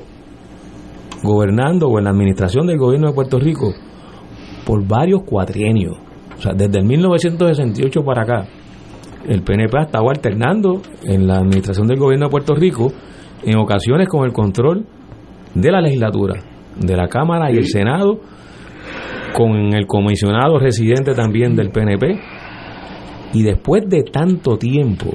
gobernando 1.23 1.87
o 1.87 1.97
en 1.97 2.05
la 2.05 2.11
administración 2.11 2.67
del 2.67 2.77
gobierno 2.77 3.07
de 3.07 3.13
Puerto 3.13 3.39
Rico 3.39 3.73
por 4.65 4.85
varios 4.87 5.23
cuatrienios. 5.23 5.97
O 6.39 6.41
sea, 6.41 6.53
desde 6.53 6.79
el 6.79 6.85
1968 6.85 8.01
para 8.01 8.21
acá, 8.23 8.47
el 9.27 9.43
PNP 9.43 9.77
ha 9.77 9.83
estado 9.83 10.09
alternando 10.09 10.81
en 11.03 11.27
la 11.27 11.39
administración 11.39 11.85
del 11.85 11.99
gobierno 11.99 12.27
de 12.27 12.31
Puerto 12.31 12.55
Rico, 12.55 12.93
en 13.43 13.57
ocasiones 13.57 14.07
con 14.07 14.25
el 14.25 14.31
control 14.31 14.85
de 15.53 15.69
la 15.69 15.81
legislatura, 15.81 16.41
de 16.79 16.95
la 16.95 17.09
Cámara 17.09 17.51
y 17.51 17.57
el 17.57 17.67
Senado, 17.67 18.21
con 19.35 19.73
el 19.73 19.85
comisionado 19.85 20.59
residente 20.59 21.13
también 21.13 21.57
del 21.57 21.71
PNP. 21.71 22.21
Y 23.33 23.43
después 23.43 23.83
de 23.89 24.03
tanto 24.03 24.57
tiempo, 24.57 25.09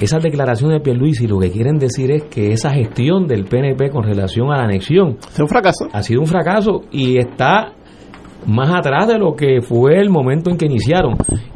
esas 0.00 0.22
declaraciones 0.22 0.78
de 0.78 0.84
Pierluisi 0.84 1.26
lo 1.26 1.40
que 1.40 1.50
quieren 1.50 1.78
decir 1.78 2.12
es 2.12 2.22
que 2.24 2.52
esa 2.52 2.70
gestión 2.70 3.26
del 3.26 3.44
PNP 3.44 3.90
con 3.90 4.04
relación 4.04 4.52
a 4.52 4.58
la 4.58 4.64
anexión 4.64 5.18
un 5.36 5.48
fracaso. 5.48 5.88
ha 5.92 6.02
sido 6.02 6.20
un 6.20 6.28
fracaso 6.28 6.82
y 6.92 7.18
está 7.18 7.72
más 8.46 8.74
atrás 8.74 9.08
de 9.08 9.18
lo 9.18 9.34
que 9.34 9.60
fue 9.60 9.98
el 9.98 10.10
momento 10.10 10.50
en 10.50 10.56
que 10.56 10.66
iniciaron. 10.66 11.14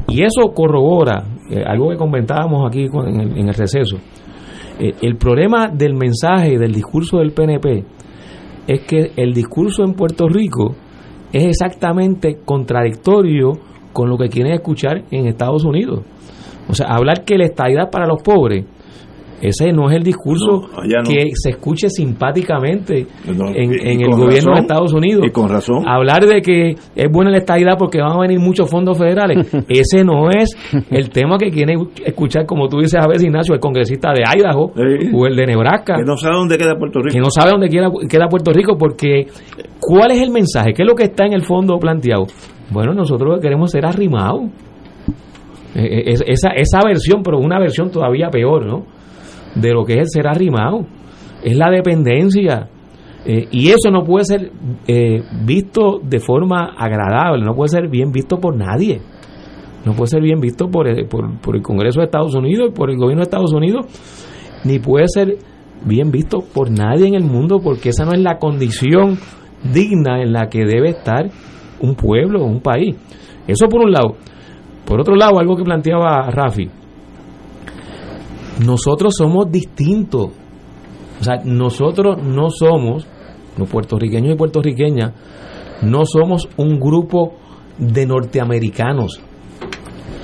Y 0.08 0.22
eso 0.22 0.52
corrobora 0.54 1.24
eh, 1.50 1.62
algo 1.66 1.90
que 1.90 1.96
comentábamos 1.96 2.66
aquí 2.68 2.86
en, 2.86 3.20
el, 3.20 3.38
en 3.38 3.48
el 3.48 3.54
receso. 3.54 3.96
Eh, 4.78 4.94
el 5.02 5.16
problema 5.16 5.68
del 5.68 5.94
mensaje 5.94 6.58
del 6.58 6.72
discurso 6.72 7.18
del 7.18 7.32
PNP 7.32 7.84
es 8.66 8.80
que 8.82 9.12
el 9.16 9.32
discurso 9.32 9.84
en 9.84 9.94
Puerto 9.94 10.28
Rico 10.28 10.74
es 11.32 11.44
exactamente 11.44 12.38
contradictorio 12.44 13.52
con 13.92 14.08
lo 14.08 14.18
que 14.18 14.28
quieren 14.28 14.52
escuchar 14.52 15.04
en 15.10 15.26
Estados 15.26 15.64
Unidos. 15.64 16.00
O 16.68 16.74
sea, 16.74 16.88
hablar 16.88 17.24
que 17.24 17.38
la 17.38 17.46
estabilidad 17.46 17.90
para 17.90 18.06
los 18.06 18.22
pobres, 18.22 18.64
ese 19.42 19.72
no 19.72 19.90
es 19.90 19.96
el 19.96 20.02
discurso 20.02 20.62
No, 20.72 20.78
allá 20.80 21.02
no. 21.04 21.10
que 21.10 21.24
se 21.34 21.50
escuche 21.50 21.88
simpáticamente 21.90 23.06
No, 23.36 23.48
en, 23.48 23.72
y- 23.72 23.76
y 23.76 23.92
en 23.92 24.00
el 24.02 24.10
gobierno 24.10 24.54
de 24.54 24.60
Estados 24.60 24.92
Unidos. 24.94 25.24
y 25.26 25.30
con 25.30 25.48
razón. 25.48 25.86
Hablar 25.86 26.24
de 26.26 26.40
que 26.42 26.74
es 26.94 27.12
buena 27.12 27.30
la 27.30 27.38
estabilidad 27.38 27.76
porque 27.78 28.00
van 28.00 28.12
a 28.12 28.20
venir 28.20 28.38
muchos 28.40 28.70
fondos 28.70 28.96
federales, 28.98 29.46
ese 29.68 30.04
no 30.04 30.30
es 30.30 30.50
el 30.90 31.10
tema 31.10 31.36
que 31.38 31.50
quiere 31.50 31.74
escuchar, 32.04 32.46
como 32.46 32.68
tú 32.68 32.78
dices 32.78 32.98
a 33.02 33.06
veces, 33.06 33.24
Ignacio, 33.24 33.54
el 33.54 33.60
congresista 33.60 34.12
de 34.12 34.22
Idaho 34.38 34.72
o 35.14 35.26
el 35.26 35.36
de 35.36 35.46
Nebraska 35.46 35.96
Que 35.96 36.04
no 36.04 36.16
sabe 36.16 36.36
dónde 36.36 36.56
queda 36.58 36.74
Puerto 36.78 37.00
Rico. 37.00 37.12
que 37.14 37.20
no 37.20 37.30
sabe 37.30 37.50
dónde 37.50 37.68
queda, 37.68 37.88
queda 38.08 38.28
Puerto 38.28 38.52
Rico 38.52 38.76
porque 38.78 39.26
¿cuál 39.80 40.12
es 40.12 40.22
el 40.22 40.30
mensaje? 40.30 40.72
¿Qué 40.74 40.82
es 40.82 40.88
lo 40.88 40.94
que 40.94 41.04
está 41.04 41.26
en 41.26 41.34
el 41.34 41.42
fondo 41.42 41.78
planteado? 41.78 42.26
Bueno, 42.70 42.94
nosotros 42.94 43.28
lo 43.30 43.36
que 43.36 43.42
queremos 43.42 43.70
ser 43.70 43.86
arrimados. 43.86 44.42
Es- 45.74 46.22
esa, 46.26 46.48
esa 46.50 46.78
versión, 46.86 47.22
pero 47.22 47.38
una 47.38 47.58
versión 47.58 47.90
todavía 47.90 48.30
peor, 48.30 48.64
¿no? 48.66 48.84
De 49.60 49.72
lo 49.72 49.84
que 49.84 49.94
es 49.94 50.00
el 50.00 50.08
ser 50.08 50.28
arrimado. 50.28 50.86
Es 51.42 51.56
la 51.56 51.70
dependencia. 51.70 52.68
Eh, 53.24 53.48
y 53.50 53.68
eso 53.68 53.90
no 53.90 54.04
puede 54.04 54.24
ser 54.24 54.52
eh, 54.86 55.20
visto 55.44 55.98
de 56.00 56.20
forma 56.20 56.74
agradable, 56.78 57.44
no 57.44 57.56
puede 57.56 57.70
ser 57.70 57.88
bien 57.88 58.12
visto 58.12 58.38
por 58.38 58.56
nadie. 58.56 59.00
No 59.84 59.94
puede 59.94 60.08
ser 60.08 60.22
bien 60.22 60.40
visto 60.40 60.68
por 60.68 60.86
el, 60.86 61.08
por, 61.08 61.40
por 61.40 61.56
el 61.56 61.62
Congreso 61.62 61.98
de 61.98 62.04
Estados 62.04 62.36
Unidos, 62.36 62.70
por 62.72 62.88
el 62.88 62.96
gobierno 62.96 63.22
de 63.22 63.24
Estados 63.24 63.52
Unidos, 63.52 63.86
ni 64.64 64.78
puede 64.78 65.06
ser 65.08 65.38
bien 65.84 66.12
visto 66.12 66.38
por 66.54 66.70
nadie 66.70 67.08
en 67.08 67.14
el 67.14 67.24
mundo, 67.24 67.60
porque 67.60 67.88
esa 67.88 68.04
no 68.04 68.12
es 68.12 68.20
la 68.20 68.38
condición 68.38 69.18
digna 69.72 70.22
en 70.22 70.32
la 70.32 70.48
que 70.48 70.64
debe 70.64 70.90
estar 70.90 71.28
un 71.80 71.94
pueblo, 71.94 72.44
un 72.44 72.60
país. 72.60 72.94
Eso 73.46 73.66
por 73.68 73.84
un 73.84 73.92
lado. 73.92 74.16
Por 74.84 75.00
otro 75.00 75.16
lado, 75.16 75.38
algo 75.40 75.56
que 75.56 75.64
planteaba 75.64 76.30
Rafi, 76.30 76.68
nosotros 78.64 79.14
somos 79.16 79.50
distintos. 79.50 80.30
O 81.20 81.24
sea, 81.24 81.40
nosotros 81.44 82.22
no 82.22 82.50
somos, 82.50 83.06
los 83.56 83.68
puertorriqueños 83.68 84.34
y 84.34 84.36
puertorriqueñas, 84.36 85.12
no 85.82 86.04
somos 86.06 86.48
un 86.56 86.78
grupo 86.78 87.34
de 87.78 88.06
norteamericanos 88.06 89.20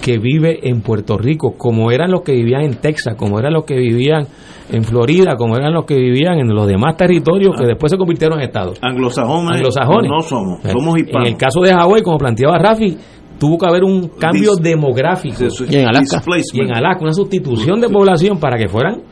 que 0.02 0.18
vive 0.18 0.68
en 0.68 0.82
Puerto 0.82 1.16
Rico, 1.16 1.54
como 1.56 1.90
eran 1.92 2.10
los 2.10 2.22
que 2.22 2.32
vivían 2.32 2.62
en 2.62 2.74
Texas, 2.76 3.14
como 3.16 3.38
eran 3.38 3.52
los 3.52 3.64
que 3.64 3.76
vivían 3.76 4.26
en 4.70 4.82
Florida, 4.82 5.36
como 5.36 5.56
eran 5.56 5.72
los 5.72 5.84
que 5.84 5.94
vivían 5.94 6.40
en 6.40 6.48
los 6.48 6.66
demás 6.66 6.96
territorios 6.96 7.54
que 7.56 7.66
después 7.66 7.90
se 7.92 7.96
convirtieron 7.96 8.38
en 8.40 8.46
estados. 8.46 8.78
Anglosajones, 8.82 9.56
Anglosajones. 9.56 10.10
no 10.10 10.20
somos, 10.20 10.60
somos 10.62 10.98
hispanos. 10.98 11.28
En 11.28 11.32
el 11.32 11.38
caso 11.38 11.60
de 11.60 11.72
Hawái, 11.72 12.02
como 12.02 12.18
planteaba 12.18 12.58
Rafi, 12.58 12.98
tuvo 13.42 13.58
que 13.58 13.66
haber 13.66 13.82
un 13.82 14.06
cambio 14.20 14.52
Dis- 14.52 14.62
demográfico. 14.62 15.34
Y 15.68 15.74
en 15.74 15.88
Alaska. 15.88 16.18
Y 16.52 16.60
en 16.60 16.76
Alaska, 16.76 17.02
una 17.02 17.12
sustitución 17.12 17.80
de 17.80 17.88
población 17.88 18.38
para 18.38 18.56
que 18.56 18.68
fueran 18.68 19.02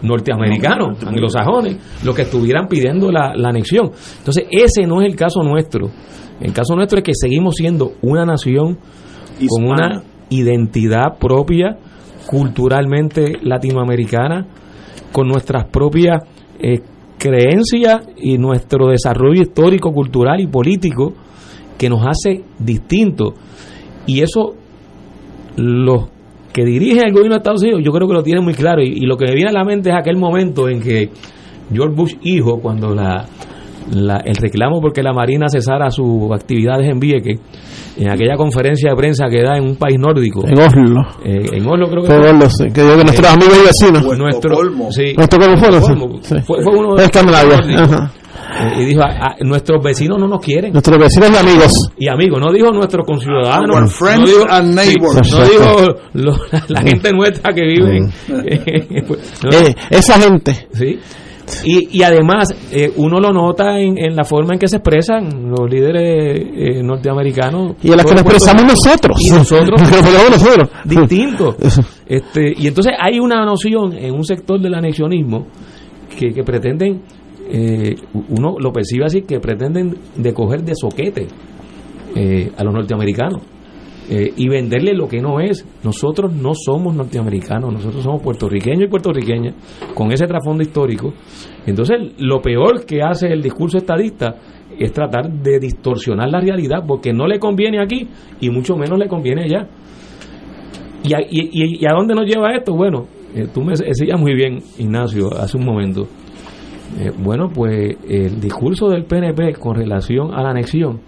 norteamericanos, 0.00 1.04
anglosajones, 1.04 1.76
los 2.02 2.14
que 2.16 2.22
estuvieran 2.22 2.66
pidiendo 2.66 3.12
la, 3.12 3.34
la 3.36 3.50
anexión. 3.50 3.90
Entonces, 4.18 4.44
ese 4.50 4.86
no 4.86 5.02
es 5.02 5.08
el 5.08 5.16
caso 5.16 5.42
nuestro. 5.42 5.90
El 6.40 6.54
caso 6.54 6.74
nuestro 6.76 6.96
es 6.98 7.04
que 7.04 7.12
seguimos 7.14 7.56
siendo 7.56 7.92
una 8.00 8.24
nación 8.24 8.78
con 9.48 9.64
una 9.66 10.02
identidad 10.30 11.18
propia, 11.20 11.76
culturalmente 12.26 13.38
latinoamericana, 13.42 14.46
con 15.12 15.28
nuestras 15.28 15.66
propias 15.66 16.22
eh, 16.58 16.80
creencias 17.18 18.00
y 18.16 18.38
nuestro 18.38 18.88
desarrollo 18.88 19.42
histórico, 19.42 19.92
cultural 19.92 20.40
y 20.40 20.46
político 20.46 21.12
que 21.76 21.90
nos 21.90 22.00
hace 22.06 22.44
distintos. 22.58 23.34
Y 24.06 24.20
eso 24.22 24.54
los 25.56 26.04
que 26.52 26.64
dirigen 26.64 27.06
el 27.06 27.12
gobierno 27.12 27.34
de 27.34 27.38
Estados 27.38 27.62
Unidos 27.62 27.80
yo 27.84 27.90
creo 27.92 28.06
que 28.08 28.14
lo 28.14 28.22
tienen 28.22 28.44
muy 28.44 28.54
claro. 28.54 28.82
Y, 28.82 28.88
y 28.96 29.06
lo 29.06 29.16
que 29.16 29.26
me 29.26 29.34
viene 29.34 29.50
a 29.50 29.52
la 29.52 29.64
mente 29.64 29.90
es 29.90 29.96
aquel 29.96 30.16
momento 30.16 30.68
en 30.68 30.80
que 30.80 31.10
George 31.72 31.94
Bush 31.94 32.14
hijo, 32.22 32.60
cuando 32.60 32.94
la, 32.94 33.24
la- 33.92 34.18
el 34.24 34.34
reclamo 34.36 34.80
porque 34.80 35.02
la 35.02 35.12
Marina 35.12 35.46
cesara 35.48 35.90
sus 35.90 36.30
actividades 36.32 36.88
en 36.88 37.00
Vieques, 37.00 37.40
en 37.96 38.10
aquella 38.10 38.36
conferencia 38.36 38.90
de 38.90 38.96
prensa 38.96 39.26
que 39.28 39.42
da 39.42 39.56
en 39.56 39.64
un 39.64 39.76
país 39.76 39.98
nórdico. 39.98 40.44
En 40.46 40.58
Oslo. 40.58 41.00
Eh, 41.24 41.46
en 41.52 41.66
Oslo 41.66 41.88
creo 41.88 42.02
que 42.02 42.08
Fue. 42.08 42.30
Oslo, 42.30 42.50
sí, 42.50 42.64
que 42.72 42.82
digo 42.82 42.96
que 42.98 43.04
nuestros 43.04 43.28
Eh, 43.28 43.32
amigos 43.32 43.58
y 43.58 43.66
vecinos. 43.66 44.18
Nuestro, 44.18 44.54
sí, 44.90 45.14
Nuestro 45.16 45.38
Colmo 45.40 45.56
fue, 45.56 45.68
Colmo. 45.70 46.18
sí. 46.22 46.34
Fue, 46.44 46.62
fue 46.62 46.76
uno 46.76 46.94
de 46.96 47.02
De 47.02 47.10
Y 48.80 48.84
dijo, 48.84 49.00
"Ah, 49.02 49.18
ah, 49.20 49.36
nuestros 49.40 49.82
vecinos 49.82 50.18
no 50.18 50.26
nos 50.28 50.40
quieren. 50.40 50.72
Nuestros 50.72 50.98
vecinos 50.98 51.30
y 51.32 51.36
amigos. 51.36 51.90
Y 51.98 52.08
amigos, 52.08 52.40
no 52.40 52.52
dijo 52.52 52.70
nuestros 52.72 53.06
conciudadanos. 53.06 53.76
Our 53.76 53.88
friends 53.88 54.20
no 54.20 54.26
dijo, 54.26 54.44
and 54.50 54.74
neighbors. 54.74 55.28
sí, 55.28 55.34
no 55.36 55.44
dijo 55.44 55.94
lo- 56.14 56.36
la, 56.50 56.64
la 56.68 56.82
gente 56.82 57.10
nuestra 57.12 57.52
que 57.52 57.62
vive. 57.62 57.96
en- 58.28 59.04
pues, 59.06 59.32
no. 59.44 59.50
Eh, 59.50 59.74
esa 59.90 60.18
gente. 60.20 60.68
Sí. 60.72 60.98
Y, 61.62 61.98
y 61.98 62.02
además, 62.02 62.48
eh, 62.72 62.90
uno 62.96 63.20
lo 63.20 63.30
nota 63.30 63.78
en, 63.78 63.98
en 63.98 64.16
la 64.16 64.24
forma 64.24 64.54
en 64.54 64.58
que 64.58 64.66
se 64.66 64.76
expresan 64.76 65.50
los 65.50 65.70
líderes 65.70 66.40
eh, 66.56 66.82
norteamericanos. 66.82 67.74
Y 67.82 67.90
en 67.90 67.98
la 67.98 68.02
que 68.04 68.12
nos 68.12 68.20
expresamos 68.22 68.64
nosotros. 68.64 69.20
Y 69.20 69.30
nosotros. 69.30 69.78
Nosotros. 70.30 70.70
distintos. 70.86 71.56
Este, 72.06 72.54
y 72.56 72.66
entonces 72.66 72.94
hay 72.98 73.18
una 73.20 73.44
noción 73.44 73.92
en 73.92 74.14
un 74.14 74.24
sector 74.24 74.58
del 74.58 74.74
anexionismo 74.74 75.46
que, 76.18 76.32
que 76.32 76.42
pretenden, 76.44 77.02
eh, 77.48 77.94
uno 78.30 78.56
lo 78.58 78.72
percibe 78.72 79.04
así, 79.04 79.22
que 79.22 79.40
pretenden 79.40 79.94
de 80.16 80.32
coger 80.32 80.62
de 80.62 80.74
soquete 80.74 81.26
eh, 82.16 82.50
a 82.56 82.64
los 82.64 82.74
norteamericanos 82.74 83.42
eh, 84.08 84.32
y 84.36 84.48
venderle 84.48 84.94
lo 84.94 85.08
que 85.08 85.20
no 85.20 85.40
es. 85.40 85.66
Nosotros 85.82 86.32
no 86.32 86.52
somos 86.54 86.94
norteamericanos, 86.94 87.72
nosotros 87.72 88.02
somos 88.02 88.22
puertorriqueños 88.22 88.84
y 88.84 88.88
puertorriqueñas 88.88 89.54
con 89.94 90.12
ese 90.12 90.26
trasfondo 90.26 90.62
histórico. 90.62 91.12
Entonces, 91.66 92.14
lo 92.18 92.40
peor 92.40 92.84
que 92.84 93.02
hace 93.02 93.28
el 93.28 93.42
discurso 93.42 93.78
estadista 93.78 94.36
es 94.78 94.92
tratar 94.92 95.30
de 95.30 95.58
distorsionar 95.58 96.28
la 96.28 96.40
realidad 96.40 96.84
porque 96.86 97.12
no 97.12 97.26
le 97.26 97.38
conviene 97.38 97.80
aquí 97.80 98.08
y 98.40 98.50
mucho 98.50 98.76
menos 98.76 98.98
le 98.98 99.08
conviene 99.08 99.44
allá. 99.44 99.68
¿Y 101.04 101.14
a, 101.14 101.20
y, 101.20 101.80
y 101.80 101.86
a 101.86 101.92
dónde 101.94 102.14
nos 102.14 102.24
lleva 102.24 102.54
esto? 102.54 102.74
Bueno, 102.74 103.06
eh, 103.34 103.48
tú 103.52 103.62
me 103.62 103.72
decías 103.72 104.18
muy 104.18 104.34
bien, 104.34 104.58
Ignacio, 104.78 105.28
hace 105.36 105.56
un 105.56 105.64
momento. 105.64 106.06
Eh, 106.96 107.10
bueno, 107.18 107.48
pues 107.48 107.96
el 108.08 108.40
discurso 108.40 108.88
del 108.88 109.04
PNP 109.04 109.54
con 109.54 109.74
relación 109.74 110.32
a 110.32 110.42
la 110.42 110.50
anexión 110.50 111.00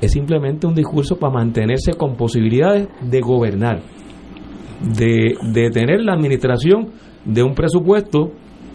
es 0.00 0.12
simplemente 0.12 0.66
un 0.66 0.74
discurso 0.74 1.18
para 1.18 1.32
mantenerse 1.32 1.94
con 1.94 2.16
posibilidades 2.16 2.88
de 3.02 3.20
gobernar, 3.20 3.80
de, 4.80 5.34
de 5.52 5.70
tener 5.70 6.02
la 6.02 6.12
administración 6.12 6.90
de 7.24 7.42
un 7.42 7.54
presupuesto 7.54 8.32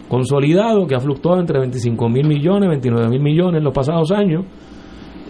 consolidado 0.08 0.86
que 0.86 0.94
ha 0.94 1.00
fluctuado 1.00 1.40
entre 1.40 1.58
25 1.58 2.08
mil 2.08 2.28
millones, 2.28 2.68
29 2.68 3.08
mil 3.08 3.22
millones 3.22 3.58
en 3.58 3.64
los 3.64 3.72
pasados 3.72 4.10
años. 4.12 4.44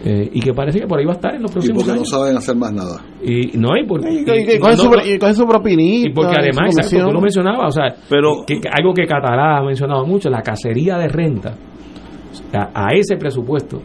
Eh, 0.05 0.29
y 0.33 0.41
que 0.41 0.53
parece 0.53 0.81
que 0.81 0.87
por 0.87 0.99
ahí 0.99 1.07
va 1.07 1.13
a 1.13 1.15
estar 1.15 1.35
en 1.35 1.43
los 1.43 1.51
Y 1.51 1.55
próximos 1.55 1.79
porque 1.83 1.93
no 1.93 2.01
años. 2.03 2.11
saben 2.11 2.37
hacer 2.37 2.57
más 2.57 2.73
nada. 2.73 3.01
Y 3.23 3.57
no, 3.57 3.71
y 3.77 3.87
porque, 3.87 4.11
Y- 4.11 4.17
y- 4.17 4.19
y 4.19 4.57
y 4.57 4.59
coge 4.59 4.73
no- 4.73 4.77
su, 4.77 4.91
no- 4.91 5.07
y 5.07 5.19
propinita, 5.47 6.09
y 6.09 6.13
porque 6.13 6.37
además, 6.39 6.77
exacto, 6.77 7.07
tú 7.09 7.13
lo 7.15 7.21
mencionabas, 7.23 7.69
o 7.69 7.81
sea, 7.81 7.95
que, 8.47 8.61
que 8.61 8.69
algo 8.71 8.93
que 8.93 9.07
Catalá 9.07 9.59
ha 9.59 9.63
mencionado 9.65 10.05
mucho, 10.07 10.29
la 10.29 10.43
cacería 10.43 10.99
de 10.99 11.09
renta 11.09 11.55
a, 12.53 12.87
a 12.89 12.89
ese 12.95 13.17
presupuesto, 13.17 13.81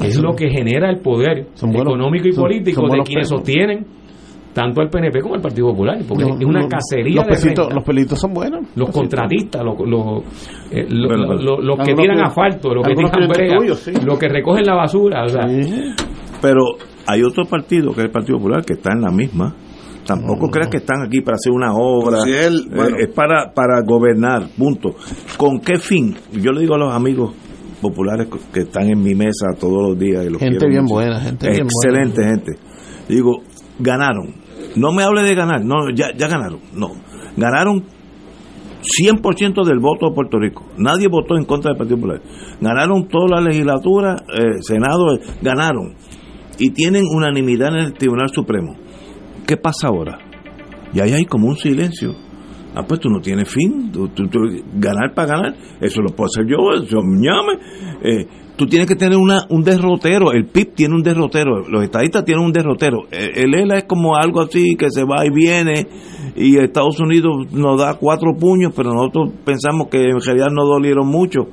que 0.00 0.06
es 0.08 0.20
lo 0.20 0.34
que 0.36 0.48
genera 0.50 0.88
el 0.90 1.00
poder 1.00 1.46
son 1.54 1.70
buenos- 1.72 1.94
económico 1.94 2.28
y 2.28 2.32
son- 2.32 2.44
político 2.44 2.80
son 2.82 2.90
de 2.90 3.04
quienes 3.04 3.24
pesos. 3.28 3.38
sostienen 3.40 3.86
tanto 4.56 4.80
el 4.80 4.88
PNP 4.88 5.20
como 5.20 5.34
el 5.34 5.42
Partido 5.42 5.68
Popular, 5.68 5.98
porque 6.08 6.24
Los- 6.24 6.40
es 6.40 6.46
una 6.46 6.60
los- 6.62 6.70
cacería 6.70 7.16
los 7.16 7.24
de 7.26 7.30
pesitos, 7.30 7.74
los 7.74 7.84
pelitos 7.84 8.18
son 8.18 8.32
buenos. 8.32 8.66
Los 8.74 8.88
contratistas, 8.88 9.62
los, 9.62 9.78
los, 9.86 10.22
eh, 10.70 10.86
los 10.88 11.78
que 11.84 11.94
tiran 11.94 12.20
asfalto, 12.24 12.74
los 12.74 12.86
que 12.86 12.94
tiran 12.94 13.28
brea, 13.28 13.74
sí. 13.74 13.92
los 14.02 14.18
que 14.18 14.28
recogen 14.28 14.64
la 14.64 14.74
basura, 14.74 15.24
o 15.24 15.28
sea, 15.28 15.42
Pero 16.40 16.60
hay 17.06 17.22
otro 17.22 17.44
partido, 17.44 17.92
que 17.92 18.00
es 18.00 18.04
el 18.06 18.10
Partido 18.10 18.38
Popular, 18.38 18.64
que 18.64 18.72
está 18.72 18.92
en 18.94 19.02
la 19.02 19.10
misma. 19.10 19.54
Tampoco 20.06 20.48
creas 20.48 20.68
que 20.68 20.78
están 20.78 21.02
aquí 21.04 21.20
para 21.20 21.34
hacer 21.34 21.52
una 21.52 21.74
obra. 21.74 22.20
Si 22.20 22.30
él- 22.32 22.68
Eh, 22.70 22.74
bueno. 22.76 22.96
es 22.98 23.08
para, 23.08 23.52
para 23.52 23.82
gobernar, 23.84 24.48
punto. 24.56 24.94
¿Con 25.36 25.58
qué 25.60 25.78
fin? 25.78 26.14
Yo 26.32 26.52
le 26.52 26.60
digo 26.62 26.76
a 26.76 26.78
los 26.78 26.94
amigos 26.94 27.34
populares 27.82 28.28
que 28.54 28.60
están 28.60 28.88
en 28.88 29.02
mi 29.02 29.14
mesa 29.14 29.48
todos 29.60 29.90
los 29.90 29.98
días. 29.98 30.24
Y 30.24 30.30
los 30.30 30.40
Gente 30.40 30.66
bien 30.66 30.82
mucho. 30.84 30.94
buena, 30.94 31.20
gente 31.20 31.50
bien 31.50 31.66
Excelente 31.66 32.22
gente. 32.24 32.52
Digo, 33.08 33.42
ganaron. 33.80 34.45
No 34.76 34.92
me 34.92 35.02
hable 35.02 35.22
de 35.22 35.34
ganar, 35.34 35.64
no, 35.64 35.90
ya, 35.94 36.08
ya 36.16 36.28
ganaron. 36.28 36.60
No, 36.74 36.92
ganaron 37.36 37.84
100% 38.82 39.64
del 39.64 39.78
voto 39.78 40.08
de 40.08 40.14
Puerto 40.14 40.38
Rico. 40.38 40.66
Nadie 40.78 41.08
votó 41.08 41.36
en 41.36 41.44
contra 41.44 41.70
del 41.70 41.78
Partido 41.78 41.96
Popular. 41.96 42.22
Ganaron 42.60 43.08
toda 43.08 43.36
la 43.36 43.40
legislatura, 43.40 44.16
eh, 44.32 44.60
Senado, 44.60 45.14
eh, 45.14 45.20
ganaron. 45.42 45.94
Y 46.58 46.70
tienen 46.70 47.04
unanimidad 47.04 47.74
en 47.76 47.86
el 47.86 47.92
Tribunal 47.94 48.28
Supremo. 48.32 48.76
¿Qué 49.46 49.56
pasa 49.56 49.88
ahora? 49.88 50.18
Y 50.92 51.00
ahí 51.00 51.12
hay 51.12 51.24
como 51.24 51.48
un 51.48 51.56
silencio. 51.56 52.14
Ah, 52.74 52.84
pues 52.86 53.00
tú 53.00 53.08
no 53.08 53.20
tienes 53.20 53.48
fin. 53.48 53.90
Ganar 54.74 55.14
para 55.14 55.28
ganar, 55.28 55.54
eso 55.80 56.02
lo 56.02 56.14
puedo 56.14 56.26
hacer 56.26 56.46
yo, 56.46 56.82
eso 56.82 56.98
ñame. 57.02 57.54
Eh, 58.02 58.26
tú 58.56 58.66
tienes 58.66 58.88
que 58.88 58.96
tener 58.96 59.18
una, 59.18 59.46
un 59.50 59.62
derrotero. 59.62 60.32
El 60.32 60.46
PIB 60.46 60.74
tiene 60.74 60.94
un 60.94 61.02
derrotero. 61.02 61.68
Los 61.68 61.84
estadistas 61.84 62.24
tienen 62.24 62.44
un 62.44 62.52
derrotero. 62.52 63.06
El 63.10 63.54
ELA 63.54 63.78
es 63.78 63.84
como 63.84 64.16
algo 64.16 64.40
así 64.40 64.76
que 64.76 64.90
se 64.90 65.04
va 65.04 65.24
y 65.24 65.30
viene. 65.30 65.86
Y 66.34 66.58
Estados 66.58 66.98
Unidos 67.00 67.52
nos 67.52 67.80
da 67.80 67.94
cuatro 67.94 68.34
puños, 68.38 68.72
pero 68.74 68.92
nosotros 68.92 69.30
pensamos 69.44 69.88
que 69.88 70.02
en 70.04 70.20
realidad 70.20 70.48
no 70.50 70.64
dolieron 70.64 71.06
mucho. 71.06 71.46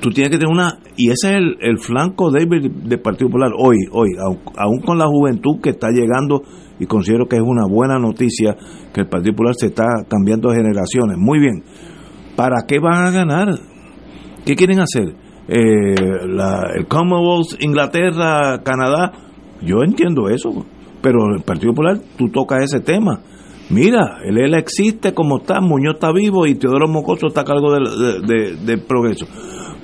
Tú 0.00 0.10
tienes 0.10 0.30
que 0.30 0.38
tener 0.38 0.52
una. 0.52 0.78
Y 0.96 1.10
ese 1.10 1.30
es 1.30 1.36
el, 1.36 1.56
el 1.60 1.78
flanco 1.78 2.30
débil 2.30 2.70
del 2.84 3.00
Partido 3.00 3.28
Popular 3.28 3.50
hoy, 3.56 3.78
hoy, 3.90 4.10
aun 4.56 4.80
con 4.80 4.98
la 4.98 5.06
juventud 5.06 5.60
que 5.62 5.70
está 5.70 5.88
llegando, 5.90 6.42
y 6.78 6.86
considero 6.86 7.26
que 7.26 7.36
es 7.36 7.42
una 7.42 7.66
buena 7.66 7.98
noticia 7.98 8.56
que 8.92 9.00
el 9.00 9.08
Partido 9.08 9.32
Popular 9.32 9.54
se 9.56 9.66
está 9.66 9.86
cambiando 10.08 10.50
de 10.50 10.56
generaciones. 10.56 11.16
Muy 11.18 11.38
bien. 11.38 11.64
¿Para 12.36 12.66
qué 12.66 12.78
van 12.80 13.06
a 13.06 13.10
ganar? 13.10 13.48
¿Qué 14.44 14.56
quieren 14.56 14.80
hacer? 14.80 15.23
Eh, 15.48 15.94
la- 16.28 16.70
el 16.74 16.86
Commonwealth, 16.86 17.60
Inglaterra, 17.62 18.60
Canadá. 18.62 19.12
Yo 19.62 19.82
entiendo 19.82 20.28
eso, 20.28 20.64
pero 21.02 21.18
el 21.36 21.42
Partido 21.42 21.72
Popular, 21.72 21.98
tú 22.16 22.28
tocas 22.30 22.62
ese 22.64 22.80
tema. 22.80 23.20
Mira, 23.70 24.18
el 24.24 24.38
ELA 24.38 24.58
existe 24.58 25.14
como 25.14 25.38
está, 25.38 25.60
Muñoz 25.60 25.94
está 25.94 26.12
vivo 26.12 26.46
y 26.46 26.54
Teodoro 26.54 26.86
Mocoso 26.88 27.28
está 27.28 27.42
a 27.42 27.44
cargo 27.44 27.72
del, 27.72 27.84
de- 28.26 28.56
de- 28.56 28.78
progreso. 28.78 29.26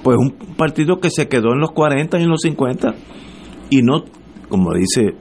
Pues 0.02 0.16
un 0.18 0.32
partido 0.56 0.98
que 0.98 1.10
se 1.10 1.28
quedó 1.28 1.52
en 1.52 1.60
los 1.60 1.70
40 1.72 2.18
y 2.18 2.22
en 2.24 2.28
los 2.30 2.40
50 2.42 2.94
y 3.70 3.82
no, 3.82 4.04
como 4.48 4.72
dice 4.74 5.14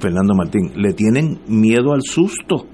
Fernando 0.00 0.34
Martín, 0.34 0.72
le 0.76 0.92
tienen 0.92 1.38
miedo 1.48 1.92
al 1.92 2.02
susto. 2.02 2.66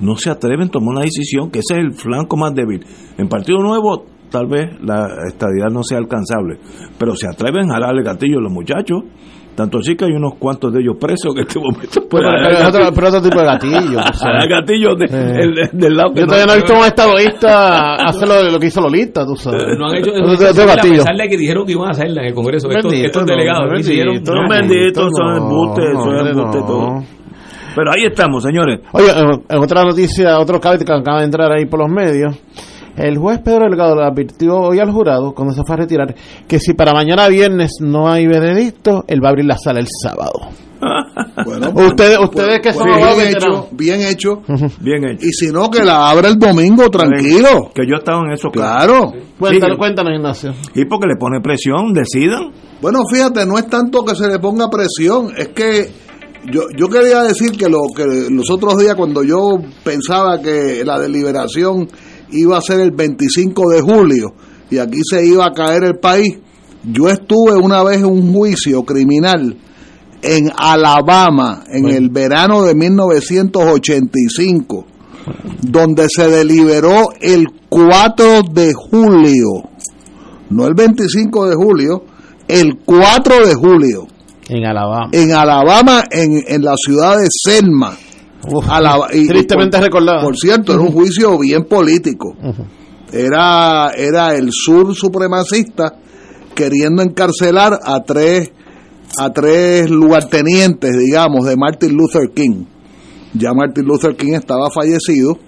No 0.00 0.16
se 0.16 0.30
atreven 0.30 0.68
a 0.68 0.70
tomar 0.70 0.94
una 0.96 1.00
decisión, 1.02 1.50
que 1.50 1.58
ese 1.60 1.74
es 1.74 1.80
el 1.80 1.92
flanco 1.94 2.36
más 2.36 2.54
débil. 2.54 2.84
En 3.18 3.28
Partido 3.28 3.58
Nuevo, 3.58 4.04
tal 4.30 4.46
vez 4.46 4.70
la 4.82 5.06
estadidad 5.28 5.68
no 5.70 5.82
sea 5.82 5.98
alcanzable, 5.98 6.58
pero 6.98 7.14
se 7.16 7.26
atreven 7.28 7.70
a 7.70 7.78
darle 7.80 8.02
gatillo 8.02 8.38
a 8.38 8.42
los 8.42 8.52
muchachos. 8.52 9.00
Tanto 9.52 9.78
así 9.78 9.94
que 9.96 10.04
hay 10.06 10.12
unos 10.12 10.34
cuantos 10.38 10.72
de 10.72 10.80
ellos 10.80 10.94
presos 10.98 11.34
que 11.34 11.40
en 11.42 11.46
este 11.48 11.58
momento 11.58 12.00
Pero, 12.08 12.08
pueden 12.08 12.30
pero 12.44 12.56
es 12.58 12.64
otro, 12.68 12.80
pero 12.94 13.08
otro 13.08 13.20
tipo 13.20 13.38
de 13.40 13.44
gatillo. 13.46 13.98
o 13.98 14.14
sea. 14.14 14.32
dar 14.38 14.48
gatillo 14.48 14.94
de- 14.94 15.04
Eh. 15.06 15.40
el- 15.42 15.70
del 15.78 15.96
lado 15.96 16.14
que 16.14 16.20
Yo 16.20 16.26
todavía 16.26 16.46
no 16.46 16.52
he 16.52 16.56
visto 16.56 16.72
a 16.72 16.78
un 16.78 16.84
hacer 18.08 18.28
lo, 18.28 18.42
lo 18.52 18.58
que 18.60 18.66
hizo 18.68 18.80
Lolita, 18.80 19.26
tú 19.26 19.34
sabes. 19.36 19.64
no 19.76 19.88
han 19.90 19.96
hecho 19.96 20.12
eso 20.12 20.24
a 20.24 20.30
pesar 20.30 20.54
de 20.54 20.54
que 21.28 21.36
dijeron 21.36 21.66
que 21.66 21.72
iban 21.72 21.88
a 21.88 21.90
hacerla 21.90 22.22
en 22.22 22.28
el 22.28 22.34
Congreso. 22.34 22.68
Estos, 22.70 22.84
Bendito, 22.90 23.06
estos 23.08 23.22
no, 23.22 23.26
delegados 23.26 23.70
no, 23.72 23.78
hicieron. 23.78 24.24
Son 24.24 24.48
benditos, 24.48 25.08
son 25.18 25.26
no, 25.26 25.36
embustes, 25.36 25.84
no, 25.92 26.00
son 26.04 26.14
hombre, 26.16 26.30
embustes 26.30 26.60
no. 26.60 26.66
todo. 26.66 27.02
Pero 27.74 27.90
ahí 27.92 28.04
estamos, 28.04 28.42
señores. 28.42 28.80
Oye, 28.92 29.10
en- 29.10 29.42
en 29.48 29.58
otra 29.62 29.82
noticia, 29.84 30.38
otro 30.38 30.58
que 30.60 30.68
acaba 30.92 31.18
de 31.18 31.24
entrar 31.24 31.52
ahí 31.52 31.66
por 31.66 31.80
los 31.80 31.90
medios, 31.90 32.34
el 33.00 33.18
juez 33.18 33.40
Pedro 33.40 33.64
Delgado 33.68 33.96
le 33.96 34.04
advirtió 34.06 34.56
hoy 34.56 34.78
al 34.78 34.90
jurado, 34.90 35.32
cuando 35.34 35.54
se 35.54 35.62
fue 35.64 35.74
a 35.74 35.78
retirar, 35.78 36.14
que 36.46 36.58
si 36.58 36.74
para 36.74 36.92
mañana 36.92 37.28
viernes 37.28 37.72
no 37.80 38.10
hay 38.10 38.26
veredicto, 38.26 39.04
él 39.06 39.22
va 39.22 39.28
a 39.28 39.30
abrir 39.30 39.46
la 39.46 39.56
sala 39.58 39.80
el 39.80 39.86
sábado. 40.02 40.32
Bueno, 41.44 41.68
Ustedes- 41.74 42.16
pues, 42.18 42.28
ustedes 42.30 42.60
que 42.60 42.72
pues, 42.72 42.76
son 42.76 42.86
bien 42.86 42.98
abogados 42.98 43.22
hecho, 43.24 43.68
bien 43.72 44.00
hecho. 44.00 44.42
Bien 44.80 45.04
hecho. 45.04 45.26
Y 45.26 45.32
si 45.32 45.46
no, 45.52 45.70
que 45.70 45.82
la 45.84 46.10
abra 46.10 46.28
el 46.28 46.38
domingo, 46.38 46.88
tranquilo. 46.90 47.70
Que 47.74 47.86
yo 47.86 47.96
estaba 47.98 48.20
en 48.26 48.32
eso, 48.32 48.48
Claro. 48.50 49.12
Cuéntanos, 49.38 49.78
cuéntanos, 49.78 50.12
Ignacio. 50.14 50.52
Y 50.74 50.84
porque 50.86 51.06
le 51.06 51.16
pone 51.16 51.40
presión, 51.40 51.92
decidan. 51.92 52.50
Bueno, 52.82 53.00
fíjate, 53.10 53.46
no 53.46 53.58
es 53.58 53.66
tanto 53.68 54.04
que 54.04 54.14
se 54.14 54.28
le 54.28 54.38
ponga 54.38 54.68
presión, 54.68 55.32
es 55.36 55.48
que 55.48 55.90
yo, 56.50 56.62
yo 56.76 56.88
quería 56.88 57.22
decir 57.22 57.52
que, 57.52 57.68
lo, 57.68 57.80
que 57.94 58.04
los 58.30 58.50
otros 58.50 58.76
días 58.78 58.94
cuando 58.94 59.22
yo 59.22 59.58
pensaba 59.84 60.40
que 60.40 60.82
la 60.84 60.98
deliberación 60.98 61.88
iba 62.32 62.58
a 62.58 62.60
ser 62.60 62.80
el 62.80 62.90
25 62.92 63.70
de 63.70 63.80
julio 63.80 64.34
y 64.70 64.78
aquí 64.78 65.00
se 65.08 65.24
iba 65.26 65.46
a 65.46 65.52
caer 65.52 65.84
el 65.84 65.98
país, 65.98 66.38
yo 66.84 67.08
estuve 67.08 67.56
una 67.56 67.82
vez 67.82 67.98
en 67.98 68.06
un 68.06 68.32
juicio 68.32 68.84
criminal 68.84 69.56
en 70.22 70.50
Alabama 70.56 71.64
en 71.68 71.88
el 71.88 72.08
verano 72.10 72.62
de 72.62 72.74
1985, 72.74 74.86
donde 75.62 76.08
se 76.08 76.28
deliberó 76.28 77.08
el 77.20 77.46
4 77.68 78.42
de 78.52 78.72
julio, 78.74 79.62
no 80.50 80.66
el 80.66 80.74
25 80.74 81.48
de 81.48 81.54
julio, 81.56 82.04
el 82.48 82.78
4 82.84 83.46
de 83.46 83.54
julio, 83.54 84.06
En 84.48 84.64
Alabama. 84.64 85.08
en 85.12 85.32
Alabama, 85.32 86.02
en, 86.10 86.42
en 86.46 86.62
la 86.62 86.74
ciudad 86.76 87.16
de 87.18 87.26
Selma. 87.30 87.96
Y- 89.12 89.18
y 89.24 89.26
tristemente 89.28 89.76
por- 89.76 89.86
recordado. 89.86 90.22
Por 90.24 90.36
cierto, 90.36 90.72
era 90.72 90.80
un 90.82 90.92
juicio 90.92 91.38
bien 91.38 91.64
político. 91.64 92.34
Era, 93.12 93.90
era 93.96 94.34
el 94.34 94.50
sur 94.52 94.94
supremacista 94.94 95.94
queriendo 96.54 97.02
encarcelar 97.02 97.78
a 97.84 98.00
tres, 98.04 98.52
a 99.18 99.30
tres 99.32 99.90
lugartenientes, 99.90 100.90
digamos, 100.98 101.46
de 101.46 101.56
Martin 101.56 101.92
Luther 101.96 102.30
King. 102.34 102.64
Ya 103.34 103.52
Martin 103.52 103.84
Luther 103.84 104.16
King 104.16 104.34
estaba 104.34 104.70
fallecido, 104.70 105.38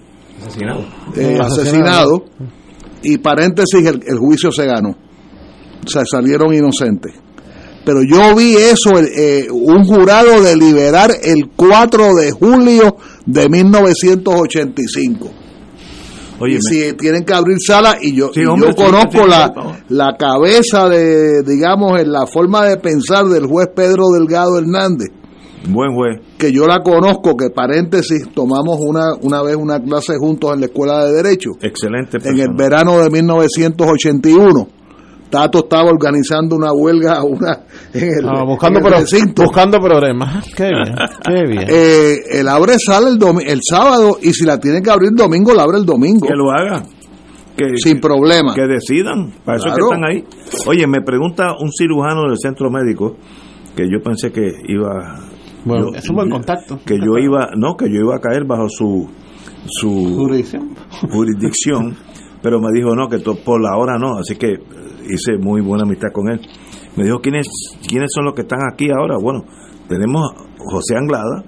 Asesinado. 0.45 0.81
eh, 1.15 1.37
asesinado, 1.39 2.25
y 3.01 3.17
paréntesis, 3.17 3.85
el, 3.85 4.01
el 4.07 4.17
juicio 4.17 4.51
se 4.51 4.65
ganó. 4.65 4.89
O 4.89 5.89
sea, 5.89 6.03
salieron 6.09 6.53
inocentes. 6.53 7.13
Pero 7.85 8.01
yo 8.03 8.35
vi 8.35 8.55
eso, 8.55 8.91
eh, 8.97 9.47
un 9.51 9.83
jurado 9.83 10.41
deliberar 10.41 11.11
el 11.21 11.49
4 11.55 12.15
de 12.15 12.31
julio 12.31 12.97
de 13.25 13.49
1985. 13.49 15.31
Oye, 16.39 16.55
y 16.55 16.61
si 16.61 16.93
tienen 16.93 17.23
que 17.25 17.33
abrir 17.33 17.57
sala, 17.59 17.97
y 18.01 18.15
yo, 18.15 18.31
Sí, 18.33 18.41
y 18.41 18.45
hombre, 18.45 18.69
yo 18.69 18.75
conozco 18.75 19.23
sí, 19.23 19.29
la, 19.29 19.53
la 19.89 20.17
cabeza 20.17 20.89
de, 20.89 21.43
digamos, 21.43 22.01
en 22.01 22.11
la 22.11 22.25
forma 22.25 22.65
de 22.65 22.77
pensar 22.77 23.25
del 23.25 23.45
juez 23.45 23.67
Pedro 23.75 24.09
Delgado 24.09 24.57
Hernández 24.57 25.09
buen 25.69 25.93
juez. 25.93 26.19
que 26.37 26.51
yo 26.51 26.67
la 26.67 26.81
conozco, 26.81 27.35
que 27.37 27.49
paréntesis, 27.49 28.29
tomamos 28.33 28.77
una, 28.79 29.13
una 29.21 29.41
vez 29.41 29.55
una 29.55 29.81
clase 29.81 30.17
juntos 30.17 30.53
en 30.53 30.59
la 30.61 30.65
Escuela 30.67 31.05
de 31.05 31.13
Derecho, 31.13 31.51
Excelente 31.61 32.17
en 32.23 32.39
el 32.39 32.53
verano 32.57 32.99
de 32.99 33.09
1981. 33.09 34.67
Tato 35.33 35.59
estaba 35.63 35.89
organizando 35.89 36.55
una 36.55 36.71
huelga 36.71 37.23
una, 37.25 37.61
en 37.91 38.03
el, 38.19 38.25
Ah, 38.29 38.43
buscando, 38.45 38.77
en 38.79 38.85
el 38.85 38.91
pro- 38.91 38.99
recinto. 39.01 39.43
buscando 39.43 39.79
problemas. 39.79 40.45
Qué 40.55 40.65
bien, 40.69 40.95
qué 41.25 41.43
bien. 41.47 41.65
Eh, 41.67 42.15
el 42.39 42.47
abre 42.47 42.77
sale 42.77 43.07
el, 43.09 43.17
domi- 43.17 43.43
el 43.47 43.59
sábado 43.67 44.17
y 44.21 44.31
si 44.33 44.45
la 44.45 44.59
tienen 44.59 44.83
que 44.83 44.91
abrir 44.91 45.09
domingo, 45.15 45.53
la 45.55 45.63
abre 45.63 45.79
el 45.79 45.85
domingo. 45.85 46.27
Que 46.27 46.35
lo 46.35 46.51
hagan. 46.51 46.83
Que, 47.57 47.77
Sin 47.77 47.99
problema. 47.99 48.53
Que 48.53 48.67
decidan. 48.67 49.31
Para 49.43 49.57
eso 49.57 49.69
que 49.73 49.81
están 49.81 50.03
ahí. 50.07 50.23
Oye, 50.67 50.85
me 50.85 51.01
pregunta 51.01 51.53
un 51.59 51.71
cirujano 51.71 52.27
del 52.29 52.37
centro 52.37 52.69
médico 52.69 53.15
que 53.75 53.83
yo 53.91 53.99
pensé 54.03 54.31
que 54.31 54.51
iba. 54.67 55.19
Bueno, 55.65 55.91
yo- 55.91 55.97
es 55.97 56.09
un 56.09 56.15
buen 56.15 56.29
contacto. 56.29 56.79
Que 56.85 56.97
yo 56.99 57.17
iba. 57.19 57.49
No, 57.57 57.75
que 57.75 57.85
yo 57.89 58.01
iba 58.01 58.15
a 58.15 58.19
caer 58.19 58.45
bajo 58.45 58.67
su. 58.69 59.09
Su 59.65 59.89
Jurisdicción. 60.17 60.75
jurisdicción, 61.11 61.95
pero 62.43 62.59
me 62.59 62.67
dijo 62.71 62.93
no, 62.95 63.07
que 63.07 63.17
to- 63.19 63.35
por 63.43 63.59
la 63.59 63.75
hora 63.77 63.97
no, 63.97 64.17
así 64.19 64.35
que 64.35 64.59
hice 65.09 65.37
muy 65.39 65.61
buena 65.61 65.83
amistad 65.85 66.09
con 66.13 66.29
él. 66.29 66.39
Me 66.95 67.05
dijo 67.05 67.19
quiénes 67.21 67.47
quiénes 67.87 68.11
son 68.13 68.25
los 68.25 68.35
que 68.35 68.41
están 68.43 68.59
aquí 68.71 68.89
ahora. 68.91 69.15
Bueno, 69.19 69.43
tenemos 69.89 70.31
José 70.59 70.95
Anglada, 70.95 71.43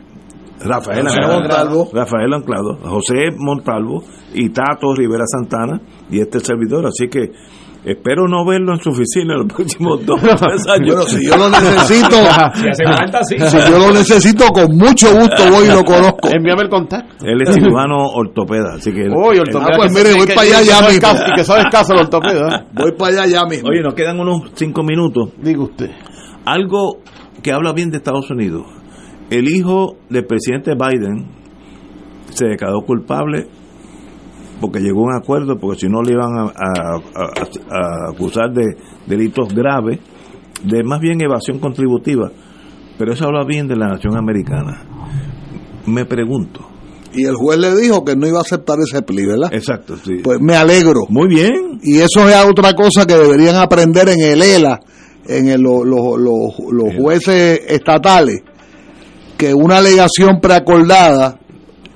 Rafael 0.61 1.03
José 1.03 1.19
Anglada, 1.19 1.39
Montalvo. 1.39 1.89
Rafael 1.93 2.33
Anglado, 2.33 2.77
José 2.83 3.15
Montalvo 3.37 4.03
y 4.33 4.49
Tato 4.49 4.95
Rivera 4.95 5.25
Santana 5.27 5.79
y 6.09 6.19
este 6.21 6.39
servidor, 6.39 6.87
así 6.87 7.07
que 7.09 7.31
espero 7.85 8.27
no 8.27 8.45
verlo 8.45 8.73
en 8.73 8.79
su 8.79 8.89
oficina 8.89 9.33
en 9.33 9.39
los 9.39 9.53
próximos 9.53 10.05
dos 10.05 10.19
o 10.21 10.35
tres 10.35 10.67
años. 10.69 10.95
Bueno, 10.95 11.01
si 11.03 11.25
yo 11.25 11.37
lo 11.37 11.49
necesito, 11.49 12.15
Si 12.55 12.67
hace 12.69 12.83
falta, 12.85 13.23
sí. 13.23 13.35
si 13.39 13.57
yo 13.71 13.79
lo 13.79 13.91
necesito, 13.93 14.47
con 14.47 14.75
mucho 14.77 15.13
gusto 15.13 15.49
voy 15.51 15.65
y 15.67 15.69
lo 15.71 15.83
conozco. 15.83 16.29
Envíame 16.33 16.63
el 16.63 16.69
contacto. 16.69 17.25
Él 17.25 17.41
es 17.41 17.53
cirujano 17.53 17.95
ortopeda, 18.13 18.75
así 18.75 18.91
que... 18.91 19.07
Uy, 19.09 19.37
ortopeda. 19.39 19.69
Ah, 19.73 19.77
pues 19.77 19.91
mire, 19.91 20.13
voy 20.15 20.27
para 20.27 20.41
allá 20.41 20.61
ya 20.61 20.81
mismo. 20.87 21.35
que 21.35 21.43
sabe 21.43 21.61
escaso 21.61 21.93
el 21.93 21.99
ortopeda. 21.99 22.65
Voy 22.73 22.91
para 22.97 23.23
allá 23.23 23.25
ya 23.31 23.45
mismo. 23.45 23.69
Oye, 23.69 23.81
nos 23.81 23.93
quedan 23.93 24.19
unos 24.19 24.51
cinco 24.55 24.83
minutos. 24.83 25.29
Diga 25.41 25.61
usted. 25.63 25.89
Algo 26.45 26.99
que 27.41 27.51
habla 27.51 27.73
bien 27.73 27.89
de 27.91 27.97
Estados 27.97 28.29
Unidos. 28.29 28.63
El 29.29 29.47
hijo 29.49 29.97
del 30.09 30.25
presidente 30.25 30.73
Biden 30.75 31.27
se 32.29 32.47
declaró 32.47 32.81
culpable 32.81 33.47
porque 34.65 34.79
llegó 34.79 35.01
a 35.01 35.15
un 35.15 35.15
acuerdo, 35.21 35.57
porque 35.59 35.81
si 35.81 35.87
no 35.87 36.01
le 36.01 36.13
iban 36.13 36.37
a, 36.37 36.43
a- 36.43 36.95
a- 36.95 38.07
a 38.07 38.11
acusar 38.11 38.51
de 38.53 38.75
delitos 39.07 39.53
graves, 39.53 39.99
de 40.63 40.83
más 40.83 40.99
bien 40.99 41.21
evasión 41.21 41.59
contributiva. 41.59 42.31
Pero 42.97 43.13
eso 43.13 43.25
habla 43.25 43.43
bien 43.45 43.67
de 43.67 43.75
la 43.75 43.87
nación 43.87 44.17
americana. 44.17 44.83
Me 45.85 46.05
pregunto. 46.05 46.61
Y 47.13 47.25
el 47.25 47.35
juez 47.35 47.59
le 47.59 47.75
dijo 47.75 48.03
que 48.03 48.15
no 48.15 48.27
iba 48.27 48.39
a 48.39 48.41
aceptar 48.41 48.77
ese 48.79 49.01
plea, 49.01 49.27
¿verdad? 49.27 49.53
Exacto, 49.53 49.95
sí. 50.03 50.15
Pues 50.23 50.39
me 50.41 50.55
alegro. 50.55 51.01
Muy 51.09 51.27
bien. 51.27 51.79
Y 51.81 51.97
eso 51.97 52.27
es 52.27 52.35
otra 52.45 52.73
cosa 52.73 53.05
que 53.05 53.15
deberían 53.15 53.55
aprender 53.55 54.09
en 54.09 54.19
el 54.21 54.41
ELA, 54.41 54.79
en 55.27 55.47
el- 55.49 55.61
lo- 55.61 55.83
lo- 55.85 56.17
lo- 56.17 56.71
los 56.71 56.95
jueces 56.97 57.61
estatales, 57.67 58.41
que 59.37 59.53
una 59.53 59.77
alegación 59.77 60.39
preacordada 60.41 61.39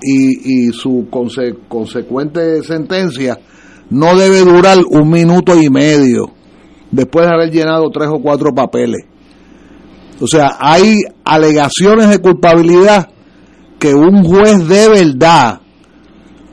y, 0.02 0.68
y 0.68 0.72
su 0.72 1.08
conse- 1.10 1.58
consecuente 1.68 2.62
sentencia 2.64 3.38
no 3.90 4.16
debe 4.18 4.40
durar 4.40 4.78
un 4.90 5.10
minuto 5.10 5.60
y 5.60 5.70
medio 5.70 6.32
después 6.92 7.26
de 7.28 7.34
haber 7.34 7.52
llenado 7.52 7.90
tres 7.92 8.10
o 8.10 8.20
cuatro 8.22 8.52
papeles. 8.54 9.06
O 10.22 10.28
sea, 10.28 10.58
hay 10.60 11.00
alegaciones 11.24 12.10
de 12.10 12.20
culpabilidad 12.20 13.10
que 13.80 13.94
un 13.94 14.24
juez 14.24 14.68
de 14.68 14.90
verdad 14.90 15.62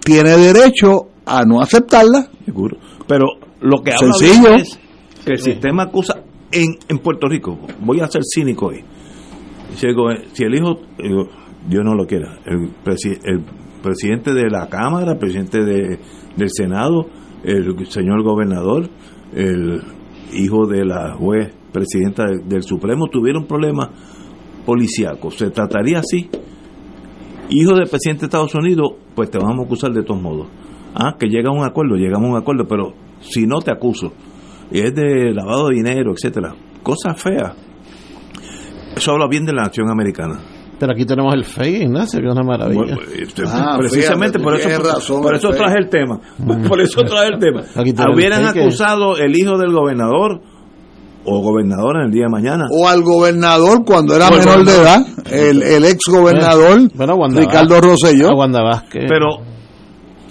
tiene 0.04 0.30
derecho 0.36 1.08
a 1.24 1.42
no 1.44 1.60
aceptarlas. 1.60 2.28
Seguro. 2.44 2.76
Pero 3.08 3.26
lo 3.60 3.82
que 3.82 3.92
habla 3.92 4.12
Sencillo. 4.14 4.54
es 4.54 4.78
que 5.24 5.32
el 5.32 5.40
sistema 5.40 5.84
acusa 5.84 6.22
en, 6.52 6.76
en 6.88 6.98
Puerto 7.00 7.26
Rico. 7.28 7.58
Voy 7.80 8.00
a 8.00 8.06
ser 8.06 8.22
cínico 8.24 8.66
hoy. 8.66 8.84
Si 9.74 9.86
el, 9.86 10.54
hijo, 10.54 10.80
digo, 10.98 11.28
Dios 11.68 11.84
no 11.84 11.94
lo 11.94 12.06
quiera, 12.06 12.38
el, 12.46 12.70
presi- 12.84 13.18
el 13.24 13.42
presidente 13.82 14.32
de 14.32 14.48
la 14.50 14.68
Cámara, 14.68 15.12
el 15.12 15.18
presidente 15.18 15.64
de- 15.64 15.98
del 16.36 16.50
Senado, 16.50 17.06
el 17.44 17.86
señor 17.86 18.22
gobernador, 18.22 18.88
el 19.34 19.80
hijo 20.32 20.66
de 20.66 20.84
la 20.84 21.14
juez 21.14 21.52
presidenta 21.72 22.24
del, 22.24 22.48
del 22.48 22.62
Supremo 22.62 23.06
tuvieron 23.10 23.46
problemas 23.46 23.88
policíacos. 24.64 25.36
Se 25.36 25.50
trataría 25.50 25.98
así. 26.00 26.28
Hijo 27.50 27.74
del 27.74 27.88
presidente 27.88 28.22
de 28.22 28.26
Estados 28.26 28.54
Unidos, 28.54 28.92
pues 29.14 29.30
te 29.30 29.38
vamos 29.38 29.60
a 29.60 29.66
acusar 29.66 29.92
de 29.92 30.02
todos 30.02 30.20
modos. 30.20 30.48
Ah, 30.94 31.16
que 31.18 31.28
llega 31.28 31.50
a 31.50 31.52
un 31.52 31.64
acuerdo, 31.64 31.94
llegamos 31.96 32.28
a 32.28 32.32
un 32.32 32.38
acuerdo, 32.38 32.66
pero 32.66 32.92
si 33.20 33.46
no 33.46 33.60
te 33.60 33.70
acuso, 33.70 34.12
y 34.72 34.80
es 34.80 34.94
de 34.94 35.32
lavado 35.32 35.68
de 35.68 35.76
dinero, 35.76 36.12
etcétera, 36.12 36.54
cosas 36.82 37.20
feas. 37.22 37.54
Eso 38.96 39.12
habla 39.12 39.28
bien 39.28 39.44
de 39.44 39.52
la 39.52 39.62
nación 39.64 39.90
americana. 39.90 40.40
Pero 40.78 40.92
aquí 40.92 41.06
tenemos 41.06 41.32
el 41.34 41.44
FEI, 41.44 41.82
Ignacio, 41.84 42.20
que 42.20 42.26
es 42.26 42.32
una 42.32 42.42
maravilla. 42.42 42.80
Bueno, 42.96 42.98
este, 43.18 43.44
Ah, 43.46 43.76
precisamente 43.78 44.38
fíjate, 44.38 44.44
por 44.44 44.54
eso, 44.72 44.82
razón, 44.94 45.22
por 45.22 45.34
eso 45.34 45.48
el 45.50 45.56
traje 45.56 45.78
el 45.78 45.88
tema. 45.88 46.20
Por 46.68 46.80
eso 46.80 47.00
traje 47.02 47.28
el 47.32 47.38
tema. 47.38 47.62
Hubieran 48.12 48.40
el 48.42 48.46
FEI 48.48 48.54
que- 48.54 48.60
acusado 48.62 49.16
el 49.16 49.34
hijo 49.36 49.56
del 49.56 49.72
gobernador 49.72 50.40
o 51.24 51.40
gobernadora 51.40 52.00
en 52.00 52.06
el 52.06 52.12
día 52.12 52.24
de 52.24 52.30
mañana. 52.30 52.66
o 52.70 52.86
al 52.88 53.02
gobernador 53.02 53.84
cuando 53.84 54.14
era 54.14 54.30
menor 54.30 54.64
de 54.64 54.72
edad, 54.76 55.00
gobernador. 55.00 55.32
el, 55.32 55.62
el 55.62 55.84
ex 55.86 55.98
gobernador 56.08 56.80
Bueno, 56.94 57.14
Wanda 57.16 57.40
Ricardo. 57.40 57.80
Rosselló. 57.80 58.28
A 58.30 58.34
Wanda 58.36 58.62
Vázquez. 58.62 59.04
Pero 59.08 59.38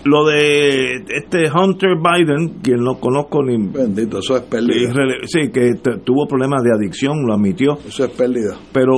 lo 0.05 0.25
de 0.27 0.97
este 1.07 1.49
Hunter 1.51 1.95
Biden, 1.97 2.59
quien 2.61 2.81
no 2.83 2.99
conozco 2.99 3.43
ni 3.43 3.57
Bendito, 3.67 4.19
eso 4.19 4.37
es 4.37 4.43
pérdida. 4.43 4.93
Sí, 5.25 5.49
que 5.51 5.71
tuvo 6.05 6.27
problemas 6.27 6.61
de 6.63 6.69
adicción, 6.71 7.25
lo 7.25 7.33
admitió. 7.33 7.79
Eso 7.87 8.05
es 8.05 8.11
pérdida. 8.11 8.55
Pero 8.71 8.93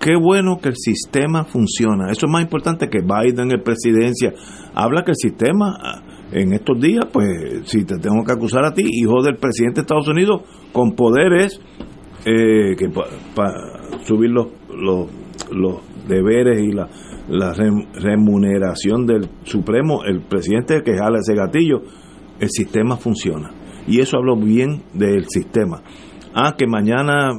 qué 0.00 0.16
bueno 0.16 0.58
que 0.60 0.70
el 0.70 0.76
sistema 0.76 1.44
funciona. 1.44 2.10
Eso 2.10 2.26
es 2.26 2.32
más 2.32 2.42
importante 2.42 2.88
que 2.88 3.00
Biden 3.00 3.52
en 3.52 3.62
presidencia. 3.62 4.32
Habla 4.74 5.04
que 5.04 5.12
el 5.12 5.16
sistema, 5.16 5.76
ah, 5.80 6.02
en 6.32 6.52
estos 6.52 6.80
días, 6.80 7.04
pues, 7.12 7.62
si 7.64 7.84
te 7.84 7.98
tengo 7.98 8.24
que 8.24 8.32
acusar 8.32 8.64
a 8.64 8.72
ti, 8.72 8.82
hijo 8.86 9.22
del 9.22 9.36
presidente 9.36 9.76
de 9.76 9.82
Estados 9.82 10.08
Unidos, 10.08 10.42
con 10.72 10.92
poderes 10.92 11.60
eh, 12.24 12.76
que 12.76 12.88
para 13.34 14.04
subir 14.04 14.30
los, 14.30 14.48
los, 14.70 15.08
deberes 16.08 16.60
y 16.62 16.72
la, 16.72 16.88
la 17.28 17.52
rem- 17.54 17.86
remuneración 17.94 19.06
del 19.06 19.28
Supremo, 19.44 20.02
el 20.04 20.22
presidente 20.22 20.82
que 20.82 20.96
jala 20.96 21.18
ese 21.18 21.34
gatillo, 21.34 21.82
el 22.40 22.48
sistema 22.50 22.96
funciona. 22.96 23.50
Y 23.86 24.00
eso 24.00 24.16
hablo 24.18 24.36
bien 24.36 24.82
del 24.94 25.26
sistema. 25.28 25.82
Ah, 26.34 26.54
que 26.56 26.66
mañana 26.66 27.30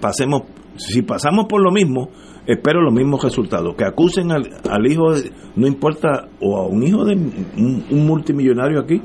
pasemos, 0.00 0.42
si 0.76 1.02
pasamos 1.02 1.46
por 1.48 1.62
lo 1.62 1.70
mismo, 1.70 2.10
espero 2.46 2.80
los 2.82 2.92
mismos 2.92 3.22
resultados. 3.22 3.74
Que 3.76 3.84
acusen 3.84 4.32
al, 4.32 4.48
al 4.70 4.86
hijo, 4.90 5.12
de- 5.12 5.30
no 5.56 5.66
importa, 5.66 6.28
o 6.40 6.56
a 6.58 6.66
un 6.66 6.82
hijo 6.82 7.04
de 7.04 7.14
un, 7.14 7.84
un 7.90 8.06
multimillonario 8.06 8.80
aquí, 8.80 9.00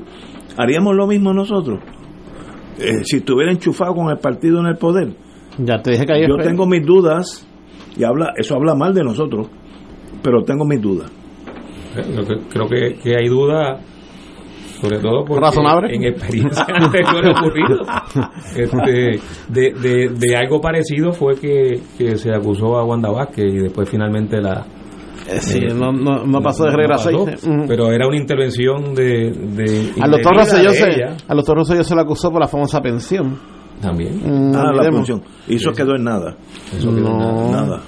haríamos 0.56 0.94
lo 0.96 1.06
mismo 1.06 1.32
nosotros. 1.32 1.80
Eh, 2.78 3.04
si 3.04 3.16
estuviera 3.18 3.52
enchufado 3.52 3.94
con 3.94 4.10
el 4.10 4.18
partido 4.18 4.60
en 4.60 4.66
el 4.66 4.76
poder. 4.76 5.14
ya 5.58 5.80
te 5.82 5.92
dije 5.92 6.04
que 6.06 6.12
hay 6.12 6.28
Yo 6.28 6.36
tengo 6.36 6.66
mis 6.66 6.84
dudas, 6.84 7.46
y 7.96 8.04
habla 8.04 8.32
eso 8.36 8.54
habla 8.54 8.74
mal 8.74 8.92
de 8.94 9.02
nosotros, 9.02 9.48
pero 10.22 10.42
tengo 10.44 10.64
mis 10.66 10.80
dudas. 10.82 11.10
Creo 11.94 12.26
que, 12.26 12.34
creo 12.50 12.68
que, 12.68 12.98
que 13.02 13.16
hay 13.16 13.28
duda, 13.28 13.80
sobre 14.80 14.98
todo 14.98 15.24
porque 15.24 15.44
¿Razonable? 15.44 15.94
en 15.94 16.04
experiencia 16.04 16.66
anterior 16.74 17.28
ocurrido. 17.28 17.82
Este, 18.54 19.20
de, 19.48 19.72
de, 19.72 20.08
de 20.08 20.36
algo 20.36 20.60
parecido 20.60 21.12
fue 21.12 21.34
que, 21.36 21.80
que 21.96 22.16
se 22.16 22.32
acusó 22.32 22.76
a 22.76 22.84
Wanda 22.84 23.10
Vázquez 23.10 23.46
y 23.46 23.58
después 23.58 23.88
finalmente 23.88 24.40
la... 24.40 24.64
Eh, 25.28 25.40
sí, 25.40 25.58
eh, 25.58 25.74
no, 25.74 25.90
no, 25.92 26.24
no 26.24 26.40
pasó 26.40 26.64
de 26.64 26.76
regla 26.76 26.96
pasó, 26.96 27.24
6. 27.26 27.44
Ujú. 27.44 27.64
Pero 27.66 27.90
era 27.90 28.06
una 28.06 28.16
intervención 28.16 28.94
de... 28.94 29.32
de 29.32 29.92
Al 30.00 30.10
doctor 30.12 30.34
indebida 30.34 30.70
Rosselló 30.70 30.70
se, 30.70 31.34
doctor 31.34 31.56
Rosselló 31.56 31.84
se 31.84 31.94
le 31.94 32.00
acusó 32.02 32.30
por 32.30 32.40
la 32.40 32.48
famosa 32.48 32.80
pensión. 32.80 33.38
También. 33.80 34.20
Mm, 34.22 34.54
ah, 34.54 34.72
la 34.72 34.90
función. 34.90 35.22
Y 35.48 35.56
eso 35.56 35.72
quedó 35.72 35.96
en 35.96 36.04
nada. 36.04 36.36
Eso 36.76 36.88
quedó 36.94 37.08
en 37.08 37.18
No. 37.18 37.50
Nada. 37.50 37.82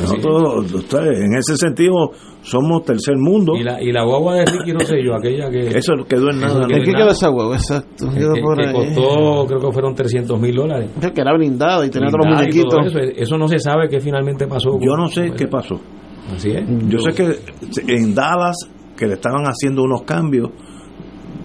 Nosotros, 0.00 0.94
en 0.94 1.34
ese 1.34 1.56
sentido, 1.56 2.12
somos 2.42 2.84
tercer 2.84 3.16
mundo. 3.18 3.54
Y 3.56 3.62
la, 3.62 3.82
y 3.82 3.92
la 3.92 4.04
guagua 4.04 4.34
de 4.36 4.44
Ricky 4.46 4.72
Rosselló, 4.72 5.14
aquella 5.16 5.50
que... 5.50 5.68
Eso 5.78 5.92
quedó 6.08 6.30
en 6.30 6.40
nada. 6.40 6.66
¿En 6.68 6.82
qué 6.82 6.92
quedó 6.92 7.10
esa 7.10 7.30
huevo? 7.30 7.52
Exacto. 7.54 8.06
que, 8.12 8.18
que- 8.18 8.40
por 8.42 8.56
que 8.56 8.72
costó, 8.72 9.46
creo 9.46 9.60
que 9.60 9.72
fueron 9.72 9.94
300 9.94 10.40
mil 10.40 10.54
dólares. 10.54 10.90
Que 11.00 11.20
era 11.20 11.32
blindada 11.34 11.84
y 11.84 11.90
tenía 11.90 12.08
otros 12.08 12.26
muñequitos. 12.26 12.86
Eso, 12.86 12.98
eso 12.98 13.38
no 13.38 13.46
se 13.48 13.58
sabe 13.58 13.88
qué 13.88 14.00
finalmente 14.00 14.46
pasó. 14.46 14.78
Yo 14.80 14.96
no 14.96 15.06
sé 15.08 15.32
qué 15.36 15.46
pasó. 15.48 15.80
Así 16.34 16.50
es. 16.50 16.64
Yo 16.88 16.98
sé 17.00 17.10
que 17.12 17.38
en 17.92 18.14
Dallas, 18.14 18.56
que 18.96 19.06
le 19.06 19.14
estaban 19.14 19.44
haciendo 19.44 19.82
unos 19.82 20.02
cambios, 20.02 20.50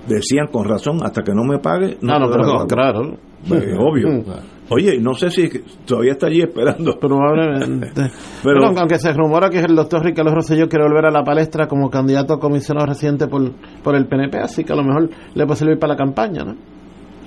decían 0.07 0.47
con 0.51 0.65
razón, 0.67 0.99
hasta 1.03 1.23
que 1.23 1.33
no 1.33 1.43
me 1.43 1.59
pague, 1.59 1.97
No, 2.01 2.19
no, 2.19 2.27
te 2.27 2.31
pero 2.33 2.45
la 2.47 2.59
no, 2.59 2.67
claro. 2.67 3.17
Pues, 3.47 3.63
obvio. 3.79 4.23
Oye, 4.69 4.97
no 4.99 5.13
sé 5.13 5.29
si 5.29 5.47
todavía 5.85 6.13
está 6.13 6.25
allí 6.27 6.41
esperando. 6.41 6.97
Probablemente. 6.99 7.91
Pero- 8.43 8.59
Pero, 8.61 8.79
aunque 8.79 8.97
se 8.97 9.13
rumora 9.13 9.49
que 9.49 9.59
el 9.59 9.75
doctor 9.75 10.03
Ricardo 10.03 10.33
Rosselló 10.33 10.67
quiere 10.67 10.85
volver 10.85 11.05
a 11.05 11.11
la 11.11 11.23
palestra 11.23 11.67
como 11.67 11.89
candidato 11.89 12.33
a 12.33 12.39
comisionado 12.39 12.87
reciente 12.87 13.27
por, 13.27 13.51
por 13.83 13.95
el 13.95 14.07
PNP, 14.07 14.37
así 14.39 14.63
que 14.63 14.73
a 14.73 14.75
lo 14.75 14.83
mejor 14.83 15.09
le 15.35 15.45
puede 15.45 15.57
servir 15.57 15.77
para 15.79 15.93
la 15.93 15.97
campaña, 15.97 16.43
¿no? 16.43 16.55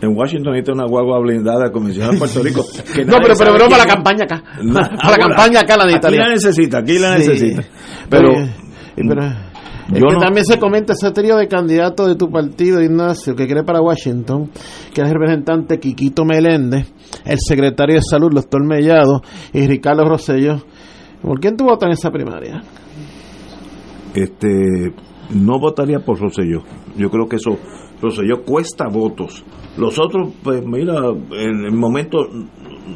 En 0.00 0.16
Washington 0.16 0.52
necesita 0.52 0.72
una 0.74 0.86
guagua 0.86 1.18
blindada 1.20 1.64
de 1.66 1.72
Comisión 1.72 2.12
de 2.12 2.18
Puerto 2.18 2.40
Rico. 2.40 2.64
que 2.94 3.04
No, 3.04 3.16
pero, 3.20 3.34
pero, 3.36 3.52
para 3.68 3.78
la 3.78 3.86
campaña 3.86 4.24
acá. 4.24 4.42
Para 4.72 5.10
la 5.10 5.18
campaña 5.18 5.60
acá 5.60 5.76
la 5.76 5.84
Aquí 5.84 5.92
necesitaría. 5.94 6.20
la 6.24 6.30
necesita, 6.30 6.78
aquí 6.78 6.98
la 7.00 7.18
Sí. 7.18 7.28
necesita. 7.28 7.62
Pero, 8.08 8.28
Pero, 8.32 9.08
pero 9.08 9.22
es 9.92 10.00
yo 10.00 10.06
que 10.08 10.14
no- 10.14 10.20
también 10.20 10.44
se 10.44 10.58
comenta 10.58 10.92
ese 10.92 11.10
trío 11.12 11.36
de 11.36 11.48
candidatos 11.48 12.06
de 12.08 12.14
tu 12.16 12.30
partido, 12.30 12.82
Ignacio, 12.82 13.34
que 13.34 13.46
quiere 13.46 13.62
para 13.64 13.80
Washington, 13.80 14.50
que 14.94 15.00
es 15.02 15.06
el 15.08 15.14
representante 15.14 15.78
Quiquito 15.80 16.24
Meléndez, 16.24 16.92
el 17.24 17.38
secretario 17.40 17.96
de 17.96 18.02
Salud, 18.02 18.30
doctor 18.32 18.64
Mellado, 18.64 19.22
y 19.52 19.66
Ricardo 19.66 20.04
Rosselló. 20.04 20.56
¿Por 21.22 21.40
quién 21.40 21.56
tú 21.56 21.64
votas 21.64 21.86
en 21.88 21.92
esa 21.92 22.10
primaria? 22.10 22.62
este 24.14 24.92
no 25.34 25.58
votaría 25.60 25.98
por 26.00 26.18
Rosselló. 26.18 26.62
Yo 26.96 27.10
creo 27.10 27.28
que 27.28 27.36
eso, 27.36 27.58
Rosselló 28.00 28.42
cuesta 28.44 28.86
votos. 28.88 29.44
Los 29.76 29.98
otros, 29.98 30.30
pues 30.42 30.64
mira, 30.66 30.94
en 31.32 31.64
el 31.66 31.72
momento 31.72 32.18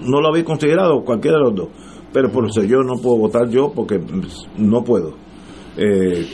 no 0.04 0.20
lo 0.20 0.28
había 0.28 0.44
considerado 0.44 1.02
cualquiera 1.04 1.36
de 1.38 1.44
los 1.44 1.54
dos. 1.54 1.68
Pero 2.12 2.30
por 2.30 2.44
Rosselló 2.44 2.82
no 2.82 2.94
puedo 3.02 3.18
votar 3.18 3.48
yo 3.48 3.70
porque 3.74 3.98
pues, 3.98 4.46
no 4.56 4.82
puedo. 4.82 5.14
Eh, 5.76 6.26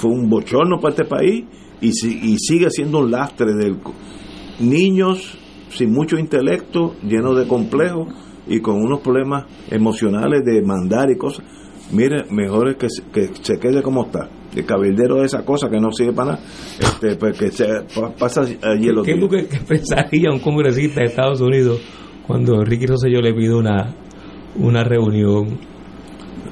fue 0.00 0.10
un 0.10 0.28
bochorno 0.30 0.78
para 0.80 0.90
este 0.94 1.04
país 1.04 1.44
y, 1.80 1.92
si- 1.92 2.18
y 2.32 2.36
sigue 2.38 2.70
siendo 2.70 2.98
un 3.00 3.10
lastre 3.10 3.52
del 3.54 3.78
co- 3.78 3.94
niños 4.60 5.36
sin 5.70 5.92
mucho 5.92 6.18
intelecto, 6.18 6.96
llenos 7.02 7.36
de 7.38 7.46
complejos 7.46 8.08
y 8.48 8.60
con 8.60 8.76
unos 8.82 9.00
problemas 9.00 9.44
emocionales 9.70 10.42
de 10.44 10.62
mandar 10.62 11.10
y 11.10 11.16
cosas. 11.16 11.44
Mire, 11.92 12.24
mejor 12.30 12.70
es 12.70 12.76
que, 12.76 12.88
se- 12.90 13.02
que 13.12 13.30
se 13.42 13.58
quede 13.58 13.82
como 13.82 14.04
está. 14.06 14.28
El 14.54 14.64
cabildero 14.64 15.16
de 15.20 15.26
esa 15.26 15.44
cosa 15.44 15.68
que 15.70 15.78
no 15.78 15.92
sirve 15.92 16.12
para 16.12 16.32
nada, 16.32 16.42
este, 16.80 17.14
pues 17.16 17.38
que 17.38 17.50
se 17.52 17.66
pa- 17.94 18.10
pasa 18.18 18.40
allí 18.62 18.88
el 18.88 19.02
¿Qué, 19.04 19.14
otro 19.14 19.28
qué, 19.28 19.46
qué 19.46 19.58
pensaría 19.66 20.30
un 20.32 20.40
congresista 20.40 21.00
de 21.00 21.06
Estados 21.06 21.40
Unidos 21.40 21.80
cuando 22.26 22.64
Ricky 22.64 22.86
Rosselló 22.86 23.20
le 23.20 23.32
pide 23.32 23.54
una, 23.54 23.94
una 24.56 24.82
reunión? 24.82 25.58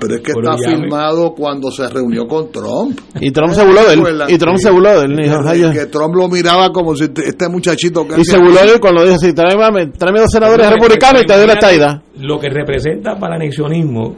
Pero 0.00 0.14
es 0.14 0.20
que 0.20 0.32
está 0.32 0.56
llame. 0.56 0.76
firmado 0.82 1.34
cuando 1.34 1.70
se 1.70 1.88
reunió 1.88 2.26
con 2.26 2.50
Trump. 2.52 2.98
Y 3.20 3.30
Trump 3.30 3.52
se 3.52 3.64
burló 3.64 3.84
de 3.84 3.94
él. 3.94 4.02
Y 4.28 4.38
Trump 4.38 4.56
sí. 4.58 4.62
se 4.64 4.70
burló 4.70 5.00
de 5.00 5.04
él. 5.06 5.16
Dijo, 5.16 5.72
Que- 5.72 5.86
Trump 5.86 6.14
lo 6.14 6.28
miraba 6.28 6.70
como 6.70 6.94
si 6.94 7.08
te- 7.08 7.26
este 7.28 7.48
muchachito 7.48 8.06
que 8.06 8.20
Y 8.20 8.24
se 8.24 8.38
burló 8.38 8.60
de 8.60 8.72
él 8.74 8.80
cuando 8.80 9.04
dijo, 9.04 9.18
sí, 9.18 9.32
tráeme, 9.32 9.86
tráeme 9.88 10.20
dos 10.20 10.30
senadores 10.30 10.70
republicanos 10.70 11.22
y 11.22 11.26
te 11.26 11.36
doy 11.36 11.46
la 11.46 11.52
estaida. 11.54 12.02
Lo 12.20 12.38
que 12.38 12.48
representa 12.48 13.16
para 13.18 13.36
el 13.36 13.42
anexionismo 13.42 14.16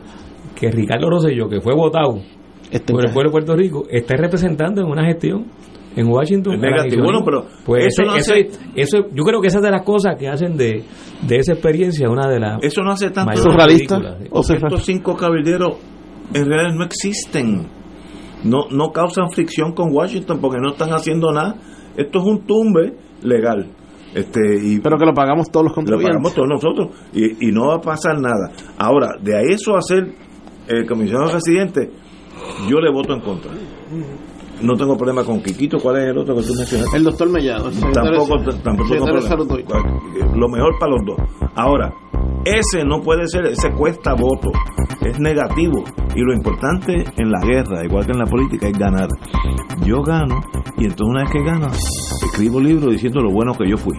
que 0.54 0.70
Ricardo 0.70 1.08
Rosselló, 1.08 1.48
que 1.48 1.60
fue 1.60 1.74
votado 1.74 2.20
Este 2.70 2.92
por 2.92 3.04
el 3.06 3.12
pueblo 3.12 3.30
de 3.30 3.32
Puerto 3.32 3.56
Rico, 3.56 3.84
esté 3.90 4.16
representando 4.16 4.82
en 4.82 4.86
una 4.88 5.04
gestión 5.06 5.46
en 5.96 6.06
Washington. 6.08 6.54
Es 6.54 6.60
negativo. 6.60 7.02
Bueno, 7.04 7.20
pero 7.24 7.46
pues 7.64 7.86
eso 7.86 8.02
ese- 8.02 8.04
no 8.04 8.12
hace- 8.12 8.48
eso- 8.76 9.06
yo 9.12 9.24
creo 9.24 9.40
que 9.40 9.48
esa 9.48 9.58
es 9.58 9.64
de 9.64 9.70
las 9.70 9.82
cosas 9.82 10.16
que 10.18 10.28
hacen 10.28 10.56
de, 10.56 10.84
de 11.26 11.36
esa 11.36 11.52
experiencia 11.52 12.08
una 12.08 12.28
de 12.28 12.38
las 12.40 12.62
Eso 12.62 12.82
no 12.82 12.92
hace 12.92 13.10
tanto 13.10 13.36
surrealista. 13.36 13.96
sí. 14.20 14.28
Porque 14.30 14.52
estos 14.54 14.84
cinco 14.84 15.16
cabilderos 15.16 15.76
en 16.34 16.46
realidad 16.46 16.74
no 16.76 16.84
existen. 16.84 17.66
No, 18.44 18.66
no 18.70 18.90
causan 18.92 19.30
fricción 19.30 19.72
con 19.74 19.92
Washington 19.94 20.38
porque 20.40 20.58
no 20.60 20.70
están 20.70 20.90
haciendo 20.90 21.30
nada. 21.32 21.56
Esto 21.96 22.20
es 22.20 22.24
un 22.24 22.46
tumbe 22.46 22.94
legal. 23.22 23.66
Este, 24.14 24.40
y 24.62 24.80
Pero 24.80 24.96
que 24.96 25.04
lo 25.06 25.12
pagamos 25.14 25.50
todos 25.50 25.64
los 25.66 25.70
lo 25.72 25.74
contribuyentes. 25.76 26.16
pagamos 26.16 26.34
todos 26.34 26.48
nosotros 26.48 26.88
y, 27.12 27.48
y 27.48 27.52
no 27.52 27.68
va 27.68 27.76
a 27.76 27.80
pasar 27.80 28.18
nada. 28.20 28.50
Ahora, 28.78 29.10
de 29.22 29.36
a 29.36 29.40
eso 29.42 29.76
a 29.76 29.82
ser 29.82 30.12
el 30.68 30.86
comisionado 30.86 31.32
residente, 31.32 31.90
yo 32.68 32.78
le 32.80 32.90
voto 32.90 33.12
en 33.14 33.20
contra. 33.20 33.52
No 34.62 34.76
tengo 34.76 34.96
problema 34.96 35.24
con 35.24 35.42
Quiquito. 35.42 35.78
¿Cuál 35.78 35.96
es 35.98 36.08
el 36.10 36.18
otro 36.18 36.36
que 36.36 36.42
tú 36.42 36.54
mencionaste? 36.54 36.96
El 36.96 37.04
doctor 37.04 37.28
Mellado. 37.30 37.68
el 37.68 37.80
Tampoco, 37.92 38.38
tampoco 38.62 38.90
tengo 38.90 39.06
problema. 39.06 39.54
hoy. 39.54 39.64
Lo 40.34 40.48
mejor 40.48 40.78
para 40.78 40.92
los 40.92 41.06
dos. 41.06 41.50
Ahora, 41.54 41.92
ese 42.44 42.84
no 42.84 43.00
puede 43.00 43.26
ser, 43.26 43.46
ese 43.46 43.70
cuesta 43.72 44.14
voto. 44.14 44.50
Es 45.04 45.18
negativo. 45.18 45.82
Y 46.14 46.20
lo 46.20 46.32
importante 46.34 47.04
en 47.16 47.30
la 47.30 47.40
guerra, 47.40 47.84
igual 47.84 48.04
que 48.06 48.12
en 48.12 48.18
la 48.18 48.26
política, 48.26 48.68
es 48.68 48.78
ganar. 48.78 49.08
Yo 49.84 50.02
gano, 50.02 50.40
y 50.76 50.84
entonces 50.84 51.06
una 51.08 51.20
vez 51.22 51.30
que 51.30 51.42
gano, 51.42 51.68
escribo 51.68 52.60
libros 52.60 52.92
diciendo 52.92 53.20
lo 53.20 53.30
bueno 53.30 53.52
que 53.54 53.68
yo 53.68 53.76
fui. 53.76 53.96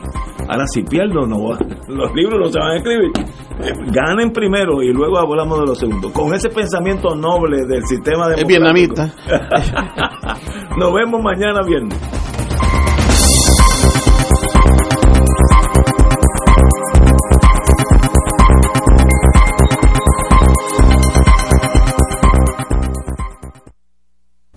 Ahora, 0.50 0.66
si 0.74 0.84
pierdo, 0.84 1.26
no 1.28 1.38
los 1.88 2.14
libros 2.14 2.40
no 2.40 2.46
se 2.50 2.60
van 2.60 2.72
a 2.72 2.76
escribir. 2.78 3.12
Eh, 3.64 3.74
Ganen 3.92 4.32
primero 4.32 4.82
y 4.82 4.92
luego 4.92 5.18
hablamos 5.20 5.60
de 5.60 5.66
lo 5.68 5.76
segundo. 5.76 6.12
Con 6.12 6.34
ese 6.34 6.50
pensamiento 6.50 7.16
noble 7.16 7.66
del 7.68 7.84
sistema 7.86 8.28
Es 8.34 8.44
democrático. 8.46 8.48
vietnamita. 8.48 9.14
Nos 10.78 10.94
vemos 10.94 11.22
mañana 11.24 11.62
viernes. 11.66 11.98